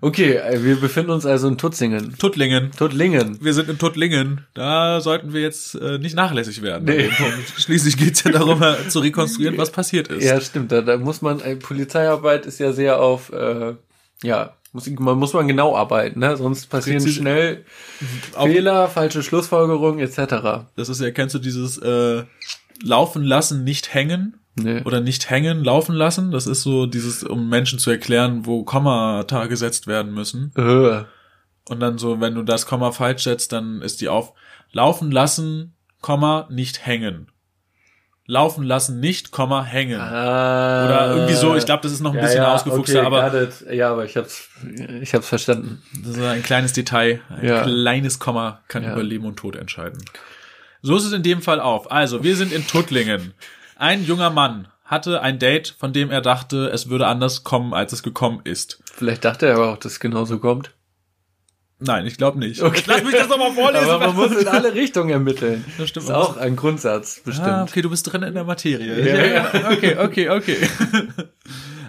Okay, 0.00 0.34
äh, 0.36 0.62
wir 0.62 0.76
befinden 0.80 1.10
uns 1.10 1.24
also 1.26 1.48
in 1.48 1.58
Tutzingen. 1.58 2.16
Tuttlingen. 2.18 2.70
Tuttlingen. 2.76 3.38
Wir 3.42 3.54
sind 3.54 3.68
in 3.68 3.78
Tuttlingen. 3.78 4.46
Da 4.54 5.00
sollten 5.00 5.32
wir 5.32 5.40
jetzt 5.40 5.74
äh, 5.74 5.98
nicht 5.98 6.14
nachlässig 6.14 6.62
werden. 6.62 6.84
Nee. 6.84 7.10
Schließlich 7.58 7.96
geht's 7.96 8.24
ja 8.24 8.30
darum, 8.32 8.58
mal 8.58 8.76
zu 8.88 9.00
rekonstruieren, 9.00 9.56
was 9.58 9.70
passiert 9.70 10.08
ist. 10.08 10.24
Ja, 10.24 10.40
stimmt. 10.40 10.70
Da, 10.72 10.82
da 10.82 10.96
muss 10.98 11.22
man, 11.22 11.40
äh, 11.40 11.56
Polizeiarbeit 11.56 12.46
ist 12.46 12.58
ja 12.60 12.72
sehr 12.72 13.00
auf, 13.00 13.32
äh, 13.32 13.74
ja, 14.22 14.54
muss, 14.72 14.88
man 14.88 15.18
muss 15.18 15.32
man 15.34 15.48
genau 15.48 15.76
arbeiten, 15.76 16.20
ne? 16.20 16.36
Sonst 16.36 16.66
passieren 16.70 17.02
Präzise- 17.02 17.20
schnell 17.20 17.64
Auch- 18.34 18.46
Fehler, 18.46 18.88
falsche 18.88 19.22
Schlussfolgerungen 19.22 20.00
etc. 20.00 20.66
Das 20.76 20.88
ist 20.88 21.00
ja, 21.00 21.10
kennst 21.10 21.34
du 21.34 21.38
dieses 21.38 21.78
äh, 21.78 22.22
Laufen 22.82 23.22
lassen, 23.22 23.64
nicht 23.64 23.92
hängen? 23.94 24.38
Nee. 24.54 24.82
Oder 24.82 25.00
nicht 25.00 25.30
hängen, 25.30 25.64
laufen 25.64 25.94
lassen? 25.94 26.30
Das 26.30 26.46
ist 26.46 26.62
so 26.62 26.86
dieses, 26.86 27.24
um 27.24 27.48
Menschen 27.48 27.78
zu 27.78 27.90
erklären, 27.90 28.44
wo 28.44 28.64
Kommata 28.64 29.46
gesetzt 29.46 29.86
werden 29.86 30.12
müssen. 30.12 30.52
Äh, 30.56 31.04
Und 31.70 31.80
dann 31.80 31.96
so, 31.96 32.20
wenn 32.20 32.34
du 32.34 32.42
das 32.42 32.66
Komma 32.66 32.92
falsch 32.92 33.22
setzt, 33.22 33.52
dann 33.52 33.80
ist 33.80 34.00
die 34.00 34.08
auf 34.08 34.34
Laufen 34.72 35.10
lassen, 35.10 35.74
Komma, 36.02 36.48
nicht 36.50 36.84
hängen. 36.84 37.28
Laufen 38.26 38.62
lassen, 38.64 39.00
nicht, 39.00 39.30
Komma, 39.32 39.64
hängen. 39.64 40.00
Ah, 40.00 40.84
Oder 40.86 41.14
irgendwie 41.16 41.34
so, 41.34 41.56
ich 41.56 41.64
glaube, 41.66 41.82
das 41.82 41.92
ist 41.92 42.00
noch 42.00 42.12
ein 42.12 42.16
ja, 42.16 42.22
bisschen 42.22 42.42
ja, 42.42 42.54
ausgefuchster, 42.54 42.98
okay, 43.06 43.06
aber. 43.06 43.48
Ja, 43.72 43.90
aber 43.90 44.04
ich 44.04 44.16
hab's, 44.16 44.48
ich 45.00 45.12
hab's 45.14 45.28
verstanden. 45.28 45.82
das 46.04 46.16
ist 46.16 46.22
ein 46.22 46.42
kleines 46.42 46.72
Detail. 46.72 47.20
Ein 47.30 47.46
Ja. 47.46 47.62
kleines 47.62 48.18
Komma 48.18 48.60
kann 48.68 48.84
über 48.84 49.02
Leben 49.02 49.24
und 49.24 49.36
Tod 49.38 49.56
entscheiden. 49.56 49.98
So 50.82 50.96
ist 50.96 51.04
es 51.04 51.12
in 51.12 51.22
dem 51.22 51.42
Fall 51.42 51.60
auch. 51.60 51.90
Also, 51.90 52.22
wir 52.22 52.36
sind 52.36 52.52
in 52.52 52.66
Tuttlingen. 52.66 53.34
Ein 53.82 54.04
junger 54.04 54.30
Mann 54.30 54.68
hatte 54.84 55.22
ein 55.22 55.40
Date, 55.40 55.74
von 55.76 55.92
dem 55.92 56.12
er 56.12 56.20
dachte, 56.20 56.70
es 56.72 56.88
würde 56.88 57.08
anders 57.08 57.42
kommen, 57.42 57.74
als 57.74 57.92
es 57.92 58.04
gekommen 58.04 58.40
ist. 58.44 58.80
Vielleicht 58.84 59.24
dachte 59.24 59.46
er 59.46 59.56
aber 59.56 59.72
auch, 59.72 59.76
dass 59.76 59.94
es 59.94 59.98
genauso 59.98 60.38
kommt. 60.38 60.70
Nein, 61.80 62.06
ich 62.06 62.16
glaube 62.16 62.38
nicht. 62.38 62.62
Okay. 62.62 62.84
Lass 62.86 63.02
mich 63.02 63.12
das 63.12 63.26
doch 63.26 63.38
mal 63.38 63.50
vorlesen. 63.50 63.90
Aber 63.90 64.06
man 64.06 64.14
muss 64.14 64.36
in 64.36 64.46
alle 64.46 64.72
Richtungen 64.72 65.10
ermitteln. 65.10 65.64
Das 65.78 65.88
stimmt. 65.88 66.04
ist 66.04 66.12
auch 66.12 66.36
ein 66.36 66.54
Grundsatz, 66.54 67.22
bestimmt. 67.24 67.48
Ah, 67.48 67.62
okay, 67.64 67.82
du 67.82 67.90
bist 67.90 68.04
drin 68.06 68.22
in 68.22 68.34
der 68.34 68.44
Materie. 68.44 69.04
Ja, 69.04 69.24
ja. 69.24 69.70
Okay, 69.72 69.96
okay, 69.98 70.28
okay. 70.30 70.58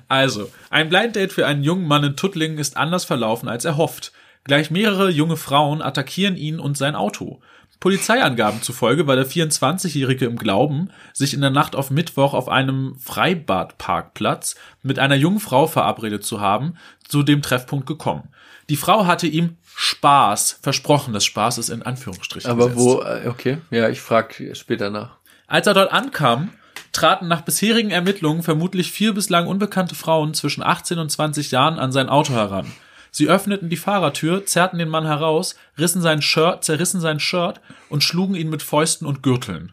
Also, 0.08 0.52
ein 0.72 0.90
Blind 0.90 1.16
Date 1.16 1.32
für 1.32 1.46
einen 1.46 1.62
jungen 1.62 1.88
Mann 1.88 2.04
in 2.04 2.16
Tuttlingen 2.16 2.58
ist 2.58 2.76
anders 2.76 3.06
verlaufen 3.06 3.48
als 3.48 3.66
erhofft. 3.66 4.14
Gleich 4.46 4.72
mehrere 4.72 5.12
junge 5.12 5.38
Frauen 5.38 5.84
attackieren 5.84 6.38
ihn 6.38 6.60
und 6.60 6.76
sein 6.76 6.96
Auto. 6.96 7.40
Polizeiangaben 7.84 8.62
zufolge 8.62 9.08
war 9.08 9.18
der 9.18 9.28
24-Jährige 9.28 10.24
im 10.24 10.38
Glauben, 10.38 10.90
sich 11.12 11.34
in 11.34 11.42
der 11.42 11.50
Nacht 11.50 11.76
auf 11.76 11.92
Mittwoch 11.92 12.34
auf 12.34 12.48
einem 12.48 12.96
Freibadparkplatz 12.98 14.56
mit 14.84 15.00
einer 15.00 15.16
jungen 15.16 15.42
Frau 15.42 15.68
verabredet 15.68 16.24
zu 16.24 16.40
haben, 16.40 16.78
zu 17.06 17.24
dem 17.24 17.42
Treffpunkt 17.42 17.86
gekommen. 17.86 18.30
Die 18.70 18.78
Frau 18.78 19.06
hatte 19.06 19.28
ihm 19.28 19.58
Spaß 19.76 20.60
versprochen. 20.62 21.14
Das 21.14 21.26
Spaß 21.26 21.58
ist 21.58 21.68
in 21.68 21.84
Anführungsstrichen. 21.84 22.50
Aber 22.50 22.70
gesetzt. 22.70 22.80
wo, 22.80 23.02
äh, 23.02 23.28
okay, 23.28 23.58
ja, 23.70 23.90
ich 23.90 24.00
frag 24.00 24.42
später 24.54 24.90
nach. 24.90 25.18
Als 25.48 25.68
er 25.68 25.74
dort 25.74 25.92
ankam, 25.92 26.52
traten 26.94 27.28
nach 27.28 27.42
bisherigen 27.42 27.92
Ermittlungen 27.92 28.44
vermutlich 28.44 28.94
vier 28.94 29.14
bislang 29.14 29.46
unbekannte 29.46 29.96
Frauen 29.96 30.34
zwischen 30.34 30.64
18 30.64 31.00
und 31.00 31.10
20 31.10 31.52
Jahren 31.52 31.80
an 31.80 31.92
sein 31.92 32.08
Auto 32.08 32.32
heran. 32.32 32.72
Sie 33.16 33.30
öffneten 33.30 33.70
die 33.70 33.78
Fahrertür, 33.78 34.48
zerrten 34.48 34.80
den 34.80 34.90
Mann 34.90 35.06
heraus, 35.06 35.56
rissen 35.78 36.02
sein 36.02 36.24
Shirt, 36.24 36.64
zerrissen 36.64 37.00
sein 37.00 37.20
Shirt 37.20 37.62
und 37.90 38.04
schlugen 38.04 38.34
ihn 38.34 38.50
mit 38.50 38.64
Fäusten 38.64 39.06
und 39.06 39.22
Gürteln. 39.22 39.72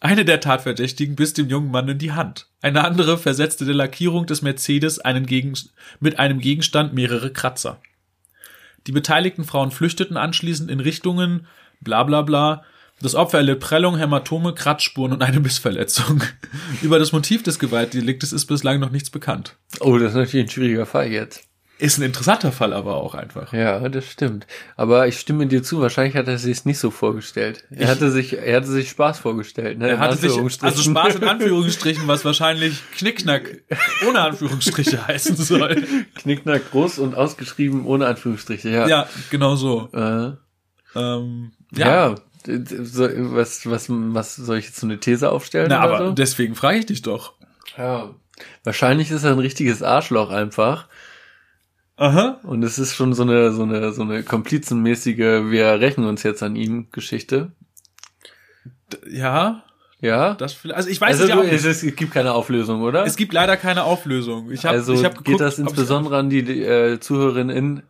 Eine 0.00 0.24
der 0.24 0.40
Tatverdächtigen 0.40 1.16
biss 1.16 1.34
dem 1.34 1.50
jungen 1.50 1.70
Mann 1.70 1.86
in 1.86 1.98
die 1.98 2.12
Hand. 2.12 2.48
Eine 2.62 2.82
andere 2.84 3.18
versetzte 3.18 3.66
der 3.66 3.74
Lackierung 3.74 4.24
des 4.24 4.40
Mercedes 4.40 4.98
einen 4.98 5.26
Gegen 5.26 5.52
mit 6.00 6.18
einem 6.18 6.40
Gegenstand 6.40 6.94
mehrere 6.94 7.30
Kratzer. 7.30 7.82
Die 8.86 8.92
beteiligten 8.92 9.44
Frauen 9.44 9.70
flüchteten 9.70 10.16
anschließend 10.16 10.70
in 10.70 10.80
Richtungen 10.80 11.46
bla 11.82 12.04
bla 12.04 12.22
bla. 12.22 12.64
Das 13.02 13.14
Opfer 13.14 13.38
erlitt 13.38 13.60
Prellung, 13.60 13.98
Hämatome, 13.98 14.54
Kratzspuren 14.54 15.12
und 15.12 15.22
eine 15.22 15.40
Bissverletzung. 15.40 16.22
Über 16.80 16.98
das 16.98 17.12
Motiv 17.12 17.42
des 17.42 17.58
Gewaltdeliktes 17.58 18.32
ist 18.32 18.46
bislang 18.46 18.80
noch 18.80 18.90
nichts 18.90 19.10
bekannt. 19.10 19.56
Oh, 19.80 19.98
das 19.98 20.12
ist 20.12 20.16
natürlich 20.16 20.46
ein 20.46 20.50
schwieriger 20.50 20.86
Fall 20.86 21.08
jetzt. 21.08 21.49
Ist 21.80 21.96
ein 21.98 22.02
interessanter 22.02 22.52
Fall 22.52 22.74
aber 22.74 22.96
auch 22.96 23.14
einfach. 23.14 23.54
Ja, 23.54 23.88
das 23.88 24.04
stimmt. 24.04 24.46
Aber 24.76 25.08
ich 25.08 25.18
stimme 25.18 25.46
dir 25.46 25.62
zu, 25.62 25.80
wahrscheinlich 25.80 26.14
hat 26.14 26.28
er 26.28 26.36
sich 26.36 26.58
es 26.58 26.64
nicht 26.66 26.78
so 26.78 26.90
vorgestellt. 26.90 27.64
Er 27.70 27.88
hatte 27.88 28.10
sich, 28.10 28.36
er 28.36 28.56
hatte 28.58 28.66
sich 28.66 28.90
Spaß 28.90 29.18
vorgestellt, 29.18 29.78
ne? 29.78 29.88
Er 29.88 29.98
hatte 29.98 30.16
sich, 30.16 30.36
also 30.36 30.82
Spaß 30.82 31.14
in 31.16 31.24
Anführungsstrichen, 31.24 32.06
was 32.06 32.24
wahrscheinlich 32.24 32.82
Knickknack 32.96 33.62
ohne 34.06 34.20
Anführungsstriche 34.20 35.06
heißen 35.08 35.36
soll. 35.36 35.82
Knickknack 36.16 36.70
groß 36.70 36.98
und 36.98 37.14
ausgeschrieben 37.14 37.86
ohne 37.86 38.06
Anführungsstriche, 38.06 38.68
ja. 38.68 38.86
Ja, 38.86 39.08
genau 39.30 39.56
so. 39.56 39.88
Äh, 39.94 40.32
Ähm, 40.98 41.52
ja. 41.74 42.10
ja. 42.10 42.14
was, 42.46 43.70
was, 43.70 43.86
was 43.88 44.36
soll 44.36 44.58
ich 44.58 44.66
jetzt 44.66 44.80
so 44.80 44.86
eine 44.86 45.00
These 45.00 45.30
aufstellen? 45.32 45.68
Na, 45.70 45.80
aber 45.80 45.98
so? 45.98 46.12
deswegen 46.12 46.54
frage 46.54 46.78
ich 46.78 46.86
dich 46.86 47.00
doch. 47.02 47.32
ja. 47.78 48.14
Wahrscheinlich 48.64 49.10
ist 49.10 49.24
er 49.24 49.32
ein 49.32 49.38
richtiges 49.38 49.82
Arschloch 49.82 50.30
einfach. 50.30 50.88
Aha. 52.00 52.40
Und 52.44 52.62
es 52.62 52.78
ist 52.78 52.94
schon 52.94 53.12
so 53.12 53.24
eine, 53.24 53.52
so 53.52 53.62
eine, 53.62 53.92
so 53.92 54.00
eine 54.00 54.22
komplizenmäßige, 54.22 55.18
wir 55.18 55.80
rächen 55.80 56.04
uns 56.04 56.22
jetzt 56.22 56.42
an 56.42 56.56
ihm 56.56 56.86
Geschichte. 56.92 57.52
Ja, 59.06 59.64
Ja? 60.00 60.32
das. 60.32 60.56
Also 60.72 60.88
ich 60.88 60.98
weiß 60.98 61.20
also 61.20 61.24
es 61.24 61.28
ja 61.28 61.38
auch 61.38 61.42
nicht. 61.42 61.52
es, 61.52 61.82
es 61.82 61.96
gibt 61.96 62.12
keine 62.12 62.32
Auflösung, 62.32 62.80
oder? 62.80 63.04
Es 63.04 63.16
gibt 63.16 63.34
leider 63.34 63.58
keine 63.58 63.84
Auflösung. 63.84 64.50
Ich 64.50 64.64
hab, 64.64 64.72
also 64.72 64.94
ich 64.94 65.04
hab 65.04 65.12
geguckt, 65.12 65.28
geht 65.28 65.40
das 65.40 65.58
insbesondere 65.58 66.16
an 66.16 66.30
die 66.30 66.40
äh, 66.62 66.98
Zuhörerin 67.00 67.50
in 67.50 67.82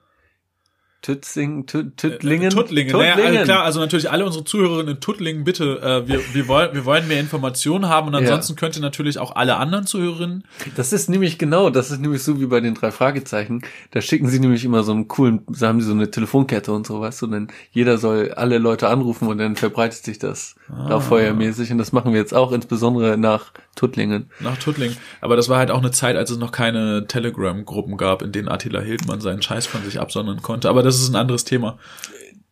Tützing, 1.03 1.65
Tü- 1.65 1.97
Tüttlingen? 1.97 2.51
Tuttlingen. 2.51 2.93
Naja, 2.95 3.15
also 3.15 3.45
klar, 3.45 3.63
also 3.65 3.81
natürlich 3.81 4.11
alle 4.11 4.27
unsere 4.27 4.45
Zuhörerinnen 4.45 4.97
in 4.97 5.01
Tuttlingen, 5.01 5.45
bitte, 5.45 5.81
äh, 5.81 6.07
wir, 6.07 6.21
wir, 6.35 6.47
wollen, 6.47 6.75
wir 6.75 6.85
wollen 6.85 7.09
mehr 7.09 7.21
Informationen 7.21 7.89
haben 7.89 8.09
und 8.09 8.15
ansonsten 8.15 8.55
könnt 8.57 8.77
ihr 8.77 8.83
natürlich 8.83 9.19
auch 9.19 9.35
alle 9.35 9.57
anderen 9.57 9.87
Zuhörerinnen. 9.87 10.45
Das 10.77 10.93
ist 10.93 11.09
nämlich 11.09 11.39
genau, 11.39 11.71
das 11.71 11.91
ist 11.91 12.01
nämlich 12.01 12.23
so 12.23 12.39
wie 12.39 12.47
bei 12.47 12.61
den 12.61 12.75
drei 12.75 12.91
Fragezeichen. 12.91 13.63
Da 13.93 14.03
schicken 14.03 14.29
sie 14.29 14.41
nämlich 14.41 14.63
immer 14.65 14.83
so 14.83 14.93
einen 14.93 15.09
coolen, 15.09 15.41
da 15.49 15.69
haben 15.69 15.81
sie 15.81 15.87
so 15.87 15.93
eine 15.95 16.11
Telefonkette 16.11 16.71
und 16.73 16.87
sowas 16.87 17.23
und 17.23 17.33
dann 17.33 17.49
jeder 17.73 17.97
soll 17.97 18.33
alle 18.33 18.59
Leute 18.59 18.89
anrufen 18.89 19.27
und 19.29 19.39
dann 19.39 19.57
verbreitet 19.57 20.05
sich 20.05 20.19
das 20.19 20.55
Ah. 20.73 20.89
lauffeuermäßig 20.89 21.73
und 21.73 21.79
das 21.79 21.93
machen 21.93 22.13
wir 22.13 22.21
jetzt 22.21 22.35
auch, 22.35 22.53
insbesondere 22.53 23.19
nach 23.19 23.53
Tuttlingen. 23.75 24.31
Nach 24.41 24.57
Tuttlingen. 24.57 24.97
Aber 25.21 25.37
das 25.37 25.49
war 25.49 25.59
halt 25.59 25.71
auch 25.71 25.79
eine 25.79 25.91
Zeit, 25.91 26.17
als 26.17 26.31
es 26.31 26.39
noch 26.39 26.53
keine 26.53 27.07
Telegram-Gruppen 27.07 27.97
gab, 27.97 28.23
in 28.23 28.33
denen 28.33 28.49
Attila 28.49 28.81
Hildmann 28.81 29.21
seinen 29.21 29.43
Scheiß 29.43 29.67
von 29.67 29.83
sich 29.85 30.01
absondern 30.01 30.43
konnte. 30.43 30.69
Aber 30.69 30.83
das 30.83 31.01
ist 31.01 31.09
ein 31.11 31.17
anderes 31.17 31.45
Thema. 31.45 31.79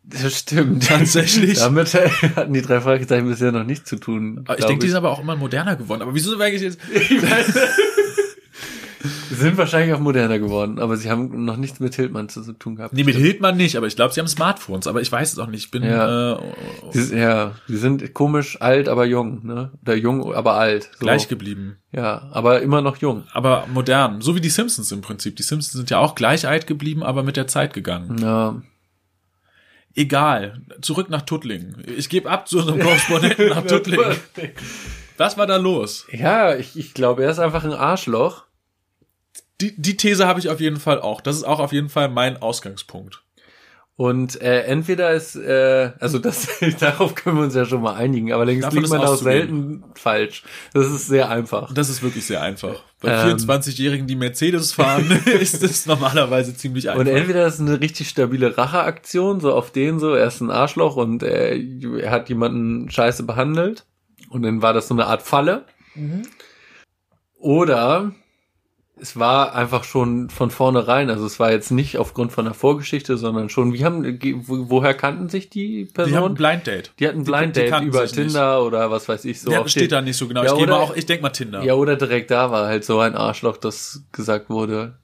Das 0.05 0.39
stimmt. 0.39 0.87
Tatsächlich. 0.87 1.59
Damit 1.59 1.93
hatten 2.37 2.53
die 2.55 2.63
drei 2.63 2.81
Fragezeichen 2.81 3.29
bisher 3.29 3.53
noch 3.53 3.65
nichts 3.65 3.89
zu 3.89 3.97
tun. 3.97 4.45
Ich 4.57 4.65
denke, 4.65 4.85
die 4.85 4.89
sind 4.89 4.97
aber 4.97 5.11
auch 5.11 5.21
immer 5.21 5.37
moderner 5.37 5.77
geworden. 5.77 6.01
Aber 6.03 6.15
wieso 6.15 6.37
sage 6.37 6.57
ich 6.57 6.63
jetzt? 6.63 6.79
Sie 9.31 9.35
sind 9.35 9.57
wahrscheinlich 9.57 9.95
auch 9.95 10.01
moderner 10.01 10.39
geworden, 10.39 10.79
aber 10.79 10.97
sie 10.97 11.11
haben 11.11 11.45
noch 11.45 11.57
nichts 11.57 11.81
mit 11.81 11.95
Hildmann 11.95 12.29
zu 12.29 12.53
tun 12.53 12.77
gehabt. 12.77 12.93
Nee, 12.95 13.05
mit 13.05 13.17
Hildmann 13.17 13.57
nicht, 13.57 13.77
aber 13.77 13.87
ich 13.87 13.97
glaube, 13.97 14.13
sie 14.15 14.21
haben 14.21 14.29
Smartphones. 14.29 14.87
Aber 14.87 15.01
ich 15.01 15.11
weiß 15.11 15.33
es 15.33 15.39
auch 15.39 15.47
nicht. 15.47 15.65
Ich 15.65 15.71
bin 15.71 15.83
Ja. 15.83 16.33
äh, 16.35 16.43
Sie, 16.93 17.17
ja, 17.17 17.53
sie 17.67 17.77
sind 17.77 18.15
komisch 18.15 18.61
alt, 18.61 18.89
aber 18.89 19.05
jung, 19.05 19.47
ne? 19.47 19.73
Oder 19.83 19.95
jung, 19.97 20.33
aber 20.35 20.55
alt. 20.55 20.85
So. 20.93 20.99
gleich 21.01 21.29
geblieben. 21.29 21.77
Ja, 21.93 22.29
aber 22.33 22.61
immer 22.63 22.81
noch 22.83 22.97
jung. 22.99 23.25
Aber 23.33 23.67
modern. 23.73 24.21
So 24.21 24.35
wie 24.37 24.41
die 24.41 24.51
Simpsons 24.51 24.93
im 24.93 25.01
Prinzip. 25.01 25.37
Die 25.37 25.43
Simpsons 25.43 25.73
sind 25.73 25.91
ja 25.91 25.99
auch 25.99 26.15
gleich 26.15 26.47
alt 26.47 26.67
geblieben, 26.67 27.03
aber 27.03 27.23
mit 27.23 27.37
der 27.37 27.47
Zeit 27.47 27.73
gegangen. 27.75 28.19
Ja. 28.19 28.61
Egal. 29.95 30.61
Zurück 30.81 31.11
nach 31.11 31.23
Tuttlingen. 31.23 31.83
Ich 31.97 32.09
gebe 32.09 32.31
ab 32.31 32.49
zu 32.49 32.59
unserem 32.59 32.79
Korrespondenten 32.81 33.49
nach 33.49 33.63
Tuttlingen. 33.67 34.17
Was 35.17 35.37
war 35.37 35.47
da 35.47 35.57
los? 35.57 36.07
Ja, 36.13 36.55
ich, 36.55 36.79
ich 36.79 36.95
glaube, 36.95 37.25
er 37.25 37.31
ist 37.31 37.41
einfach 37.41 37.65
ein 37.65 37.73
Arschloch. 37.73 38.45
Die, 39.61 39.81
die 39.81 39.97
These 39.97 40.27
habe 40.27 40.41
ich 40.41 40.49
auf 40.49 40.61
jeden 40.61 40.79
Fall 40.79 41.01
auch. 41.01 41.21
Das 41.21 41.37
ist 41.37 41.45
auch 41.45 41.59
auf 41.59 41.73
jeden 41.73 41.89
Fall 41.89 42.09
mein 42.09 42.41
Ausgangspunkt. 42.41 43.23
Und 43.99 44.41
äh, 44.41 44.63
entweder 44.63 45.11
ist, 45.11 45.35
äh, 45.35 45.91
also 45.99 46.21
das, 46.21 46.47
darauf 46.79 47.17
können 47.17 47.37
wir 47.37 47.43
uns 47.43 47.57
ja 47.57 47.65
schon 47.65 47.83
mal 47.83 47.95
einigen, 47.95 48.33
aber 48.33 48.45
längst 48.45 48.73
liegt 48.73 48.89
man 48.91 49.01
auch 49.01 49.17
selten 49.17 49.83
falsch. 49.97 50.45
Das 50.73 50.87
ist 50.87 51.09
sehr 51.09 51.29
einfach. 51.29 51.75
Das 51.75 51.89
ist 51.89 52.01
wirklich 52.01 52.25
sehr 52.25 52.41
einfach. 52.41 52.85
Bei 53.01 53.11
Ähm. 53.11 53.37
24-Jährigen, 53.37 54.07
die 54.07 54.15
Mercedes 54.15 54.73
fahren, 54.73 55.11
ist 55.41 55.65
es 55.65 55.87
normalerweise 55.87 56.57
ziemlich 56.57 56.91
einfach. 56.91 57.01
Und 57.01 57.09
entweder 57.09 57.45
ist 57.45 57.55
es 57.55 57.61
eine 57.61 57.81
richtig 57.81 58.09
stabile 58.09 58.57
Racheaktion, 58.57 59.41
so 59.41 59.53
auf 59.53 59.73
den 59.73 59.99
so, 59.99 60.15
er 60.15 60.29
ist 60.29 60.41
ein 60.41 60.53
Arschloch 60.53 60.95
und 60.95 61.25
äh, 61.25 61.59
er 62.01 62.13
hat 62.13 62.29
jemanden 62.29 62.89
scheiße 62.89 63.25
behandelt 63.25 63.85
und 64.31 64.43
dann 64.43 64.63
war 64.63 64.75
das 64.75 64.87
so 64.87 64.95
eine 64.95 65.07
Art 65.07 65.23
Falle. 65.23 65.65
Oder 67.41 68.13
es 69.01 69.17
war 69.19 69.55
einfach 69.55 69.85
schon 69.85 70.31
von 70.31 70.51
vornherein, 70.51 71.11
also 71.11 71.25
es 71.27 71.39
war 71.41 71.51
jetzt 71.53 71.71
nicht 71.71 71.99
aufgrund 71.99 72.33
von 72.33 72.45
der 72.45 72.55
Vorgeschichte, 72.55 73.17
sondern 73.17 73.49
schon, 73.49 73.73
wie 73.73 73.85
haben, 73.85 74.05
wo- 74.47 74.71
woher 74.71 74.95
kannten 74.95 75.29
sich 75.29 75.51
die 75.51 75.85
die 75.87 75.89
haben 75.89 75.89
ein 75.89 75.95
Personen? 76.13 76.35
Blind 76.35 76.67
Date. 76.67 76.93
Die 76.99 77.07
hatten 77.09 77.19
ein 77.21 77.25
Blind 77.25 77.57
die 77.57 77.61
Date 77.61 77.81
über 77.83 78.07
sich 78.07 78.17
nicht. 78.17 78.27
Tinder 78.29 78.63
oder 78.65 78.91
was 78.91 79.09
weiß 79.09 79.25
ich 79.25 79.41
so. 79.41 79.51
ja, 79.53 79.67
steht 79.69 79.93
da 79.93 80.01
nicht 80.01 80.17
so 80.17 80.27
genau. 80.29 80.43
Ja, 80.45 80.53
ich 80.53 80.59
gehe 80.59 80.67
mal 80.67 80.77
auch, 80.81 80.95
ich 80.97 81.07
denk 81.07 81.23
mal 81.23 81.31
Tinder. 81.31 81.63
Ja, 81.63 81.75
oder 81.75 81.97
direkt 81.97 82.31
da 82.31 82.51
war 82.51 82.67
halt 82.67 82.85
so 82.85 82.99
ein 83.01 83.15
Arschloch, 83.15 83.57
das 83.57 84.05
gesagt 84.13 84.51
wurde, 84.51 84.99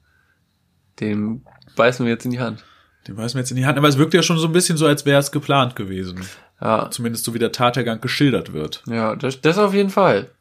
dem 0.99 1.43
beißen 1.75 2.05
wir 2.05 2.13
jetzt 2.13 2.25
in 2.25 2.31
die 2.31 2.39
Hand. 2.39 2.63
Den 3.07 3.17
weiß 3.17 3.33
mir 3.35 3.41
jetzt 3.41 3.51
in 3.51 3.57
die 3.57 3.65
Hand. 3.65 3.77
Aber 3.77 3.87
es 3.87 3.97
wirkt 3.97 4.13
ja 4.13 4.23
schon 4.23 4.37
so 4.39 4.47
ein 4.47 4.53
bisschen 4.53 4.77
so, 4.77 4.85
als 4.87 5.05
wäre 5.05 5.19
es 5.19 5.31
geplant 5.31 5.75
gewesen. 5.75 6.21
Ja, 6.61 6.89
Zumindest 6.89 7.25
so 7.25 7.33
wie 7.33 7.39
der 7.39 7.51
Tathergang 7.51 7.99
geschildert 8.01 8.53
wird. 8.53 8.81
ja, 8.87 9.15
das, 9.15 9.41
das 9.41 9.57
auf 9.57 9.73
jeden 9.73 9.89
Fall. 9.89 10.31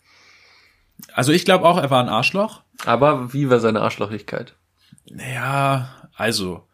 Also 1.12 1.32
ich 1.32 1.44
glaube 1.44 1.64
auch, 1.66 1.76
er 1.76 1.90
war 1.90 2.02
ein 2.02 2.08
Arschloch. 2.08 2.62
Aber 2.84 3.32
wie 3.32 3.48
war 3.50 3.60
seine 3.60 3.80
Arschlochigkeit? 3.80 4.54
Naja, 5.10 5.88
also. 6.16 6.64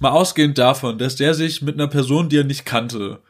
Mal 0.00 0.10
ausgehend 0.10 0.56
davon, 0.58 0.98
dass 0.98 1.16
der 1.16 1.34
sich 1.34 1.62
mit 1.62 1.74
einer 1.74 1.88
Person, 1.88 2.28
die 2.28 2.38
er 2.38 2.44
nicht 2.44 2.64
kannte, 2.64 3.20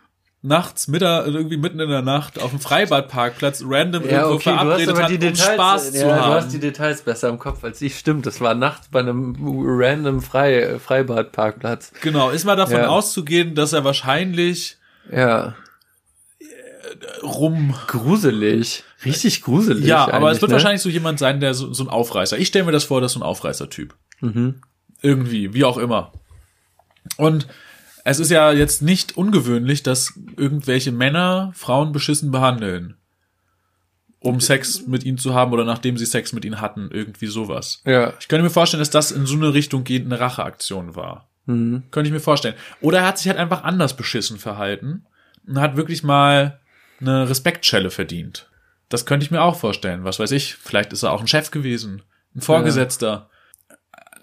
nachts, 0.42 0.88
Mittag, 0.88 1.26
irgendwie 1.26 1.56
mitten 1.56 1.80
in 1.80 1.90
der 1.90 2.00
Nacht 2.02 2.40
auf 2.40 2.50
dem 2.50 2.60
Freibadparkplatz 2.60 3.62
random 3.66 4.04
irgendwo 4.04 4.38
verabredet 4.38 4.96
hat, 4.96 5.10
um 5.10 5.34
Spaß 5.36 5.86
ja, 5.94 6.00
zu 6.00 6.06
du 6.06 6.14
haben. 6.14 6.34
hast 6.34 6.52
die 6.52 6.60
Details 6.60 7.02
besser 7.02 7.28
im 7.28 7.38
Kopf 7.38 7.62
als 7.64 7.82
ich. 7.82 7.98
Stimmt, 7.98 8.24
das 8.24 8.40
war 8.40 8.54
nachts 8.54 8.88
bei 8.88 9.00
einem 9.00 9.36
random 9.40 10.22
Frei, 10.22 10.78
Freibadparkplatz. 10.78 11.92
Genau, 12.02 12.30
ist 12.30 12.44
mal 12.46 12.56
davon 12.56 12.76
Ja. 12.78 12.86
auszugehen, 12.88 13.54
dass 13.54 13.72
er 13.72 13.84
wahrscheinlich 13.84 14.78
Ja, 15.12 15.54
rum. 17.22 17.74
gruselig. 17.86 18.84
Richtig 19.04 19.42
gruselig. 19.42 19.86
Ja, 19.86 20.10
aber 20.10 20.30
es 20.30 20.40
wird 20.40 20.50
ne? 20.50 20.54
wahrscheinlich 20.54 20.82
so 20.82 20.88
jemand 20.88 21.18
sein, 21.18 21.40
der 21.40 21.54
so, 21.54 21.72
so 21.72 21.84
ein 21.84 21.88
Aufreißer. 21.88 22.38
Ich 22.38 22.48
stelle 22.48 22.66
mir 22.66 22.72
das 22.72 22.84
vor, 22.84 23.00
dass 23.00 23.12
so 23.12 23.20
ein 23.20 23.24
Aufreißer-Typ. 23.24 23.94
Mhm. 24.20 24.60
Irgendwie, 25.00 25.54
wie 25.54 25.64
auch 25.64 25.78
immer. 25.78 26.12
Und 27.16 27.46
es 28.04 28.18
ist 28.18 28.30
ja 28.30 28.52
jetzt 28.52 28.82
nicht 28.82 29.16
ungewöhnlich, 29.16 29.82
dass 29.82 30.18
irgendwelche 30.36 30.92
Männer 30.92 31.52
Frauen 31.54 31.92
beschissen 31.92 32.30
behandeln. 32.30 32.96
Um 34.18 34.40
Sex 34.40 34.86
mit 34.86 35.04
ihnen 35.04 35.16
zu 35.16 35.32
haben 35.34 35.52
oder 35.52 35.64
nachdem 35.64 35.96
sie 35.96 36.04
Sex 36.04 36.34
mit 36.34 36.44
ihnen 36.44 36.60
hatten, 36.60 36.90
irgendwie 36.92 37.26
sowas. 37.26 37.80
Ja. 37.86 38.12
Ich 38.20 38.28
könnte 38.28 38.42
mir 38.42 38.50
vorstellen, 38.50 38.80
dass 38.80 38.90
das 38.90 39.12
in 39.12 39.24
so 39.24 39.34
eine 39.34 39.54
Richtung 39.54 39.82
geht, 39.82 40.04
eine 40.04 40.20
Racheaktion 40.20 40.94
war. 40.94 41.30
Mhm. 41.46 41.84
Könnte 41.90 42.08
ich 42.08 42.12
mir 42.12 42.20
vorstellen. 42.20 42.54
Oder 42.82 42.98
er 42.98 43.06
hat 43.06 43.16
sich 43.16 43.28
halt 43.28 43.38
einfach 43.38 43.64
anders 43.64 43.96
beschissen 43.96 44.38
verhalten 44.38 45.06
und 45.46 45.58
hat 45.58 45.76
wirklich 45.76 46.02
mal 46.02 46.60
eine 47.00 47.30
Respektschelle 47.30 47.90
verdient. 47.90 48.49
Das 48.90 49.06
könnte 49.06 49.24
ich 49.24 49.30
mir 49.30 49.40
auch 49.42 49.56
vorstellen. 49.56 50.04
Was 50.04 50.18
weiß 50.18 50.32
ich, 50.32 50.54
vielleicht 50.56 50.92
ist 50.92 51.02
er 51.04 51.12
auch 51.12 51.20
ein 51.22 51.28
Chef 51.28 51.50
gewesen, 51.50 52.02
ein 52.36 52.42
Vorgesetzter. 52.42 53.30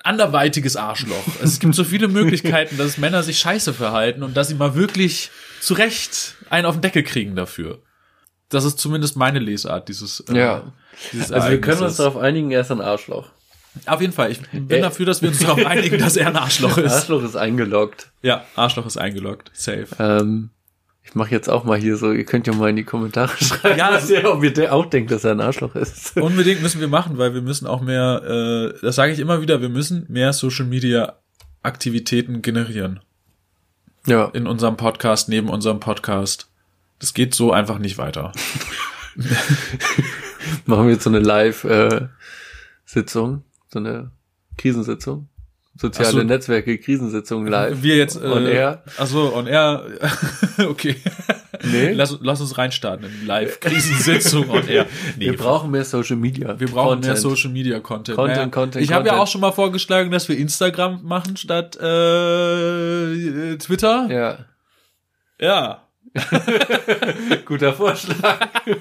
anderweitiges 0.04 0.76
Arschloch. 0.78 1.24
Es 1.42 1.60
gibt 1.60 1.76
so 1.76 1.84
viele 1.84 2.08
Möglichkeiten, 2.20 2.78
dass 2.78 2.98
Männer 2.98 3.24
sich 3.24 3.40
scheiße 3.40 3.74
verhalten 3.74 4.24
und 4.24 4.38
dass 4.38 4.48
sie 4.50 4.56
mal 4.56 4.76
wirklich 4.76 5.32
zu 5.60 5.74
Recht 5.74 6.36
einen 6.50 6.66
auf 6.66 6.76
den 6.76 6.82
Deckel 6.82 7.04
kriegen 7.04 7.36
dafür. 7.36 7.80
Das 8.50 8.64
ist 8.64 8.80
zumindest 8.80 9.18
meine 9.18 9.40
Lesart 9.40 9.90
dieses. 9.90 10.22
Äh, 10.30 10.38
Ja. 10.38 10.72
dieses 11.12 11.32
Also 11.32 11.50
wir 11.50 11.60
können 11.60 11.82
uns 11.82 11.98
darauf 11.98 12.16
einigen, 12.18 12.52
er 12.52 12.62
ist 12.62 12.72
ein 12.72 12.80
Arschloch. 12.82 13.30
Auf 13.86 14.02
jeden 14.02 14.14
Fall. 14.14 14.32
Ich 14.32 14.42
bin 14.42 14.70
Äh, 14.70 14.82
dafür, 14.82 15.06
dass 15.06 15.22
wir 15.22 15.30
uns 15.30 15.40
darauf 15.40 15.64
einigen, 15.66 16.00
dass 16.00 16.16
er 16.16 16.28
ein 16.28 16.36
Arschloch 16.38 16.78
ist. 16.78 16.94
Arschloch 16.94 17.24
ist 17.24 17.36
eingeloggt. 17.36 18.10
Ja, 18.22 18.46
Arschloch 18.56 18.86
ist 18.86 18.98
eingeloggt. 18.98 19.52
Safe. 19.54 19.88
Ähm, 20.00 20.50
ich 21.08 21.16
mache 21.16 21.32
jetzt 21.32 21.50
auch 21.50 21.64
mal 21.64 21.78
hier 21.80 21.96
so, 21.96 22.12
ihr 22.12 22.26
könnt 22.26 22.48
ja 22.48 22.54
mal 22.54 22.70
in 22.70 22.76
die 22.76 22.84
Kommentare 22.84 23.32
schreiben, 23.44 23.80
Ja, 23.80 23.92
was 23.94 24.10
ihr, 24.10 24.30
ob 24.30 24.44
ihr 24.44 24.52
de- 24.54 24.68
auch 24.68 24.86
denkt, 24.88 25.10
dass 25.12 25.24
er 25.24 25.32
ein 25.32 25.40
Arschloch 25.42 25.74
ist. 25.76 26.18
Unbedingt 26.22 26.62
müssen 26.62 26.82
wir 26.82 26.88
machen, 26.90 27.18
weil 27.18 27.34
wir 27.34 27.42
müssen 27.42 27.66
auch 27.66 27.82
mehr, 27.82 28.22
äh, 28.26 28.74
das 28.82 28.96
sage 28.96 29.14
ich 29.14 29.20
immer 29.20 29.42
wieder, 29.42 29.62
wir 29.62 29.70
müssen 29.70 30.06
mehr 30.10 30.34
Social 30.34 30.66
Media 30.66 31.14
Aktivitäten 31.64 32.42
generieren 32.42 33.00
Ja. 34.06 34.26
in 34.34 34.48
unserem 34.48 34.76
Podcast, 34.78 35.28
neben 35.30 35.50
unserem 35.50 35.80
Podcast. 35.80 36.50
Das 37.00 37.14
geht 37.14 37.34
so 37.36 37.52
einfach 37.54 37.80
nicht 37.80 37.98
weiter. 37.98 38.32
Machen 40.66 40.86
wir 40.88 40.94
jetzt 40.94 41.04
so 41.04 41.10
eine 41.10 41.20
Live-Sitzung, 41.20 42.12
so 43.70 43.80
eine 43.80 44.12
Krisensitzung. 44.58 45.30
Soziale 45.80 46.12
so. 46.12 46.24
Netzwerke, 46.24 46.78
Krisensitzung 46.78 47.46
live. 47.46 47.82
Wir 47.82 47.98
jetzt 47.98 48.16
äh, 48.16 48.26
On 48.26 48.46
air. 48.46 48.84
Ach 48.98 49.06
so, 49.06 49.34
on 49.36 49.48
air. 49.48 49.84
okay. 50.70 50.96
Nee. 51.64 51.92
Lass, 51.94 52.18
lass 52.22 52.42
uns 52.42 52.58
reinstarten 52.58 53.06
in 53.06 53.28
Live 53.28 53.60
Krisensitzung 53.60 54.50
on 54.50 54.68
air. 54.68 54.86
Nee, 55.18 55.26
wir 55.26 55.38
brauchen 55.38 55.72
mehr 55.72 55.86
Social 55.86 56.18
Media. 56.18 56.60
wir 56.60 56.68
brauchen 56.68 57.00
mehr 57.00 57.14
Content. 57.14 57.18
Social 57.20 57.52
Media 57.52 57.80
Content. 57.80 58.16
Content, 58.16 58.38
mehr. 58.38 58.50
Content, 58.50 58.84
Ich 58.84 58.92
habe 58.92 59.08
ja 59.08 59.18
auch 59.18 59.28
schon 59.28 59.42
mal 59.42 59.52
vorgeschlagen, 59.52 60.12
dass 60.12 60.30
wir 60.30 60.38
Instagram 60.38 61.04
machen 61.04 61.38
statt 61.38 61.76
äh, 61.78 63.58
Twitter. 63.58 64.08
Ja. 64.10 64.38
Ja. 65.40 65.87
Guter 67.46 67.74
Vorschlag. 67.74 68.40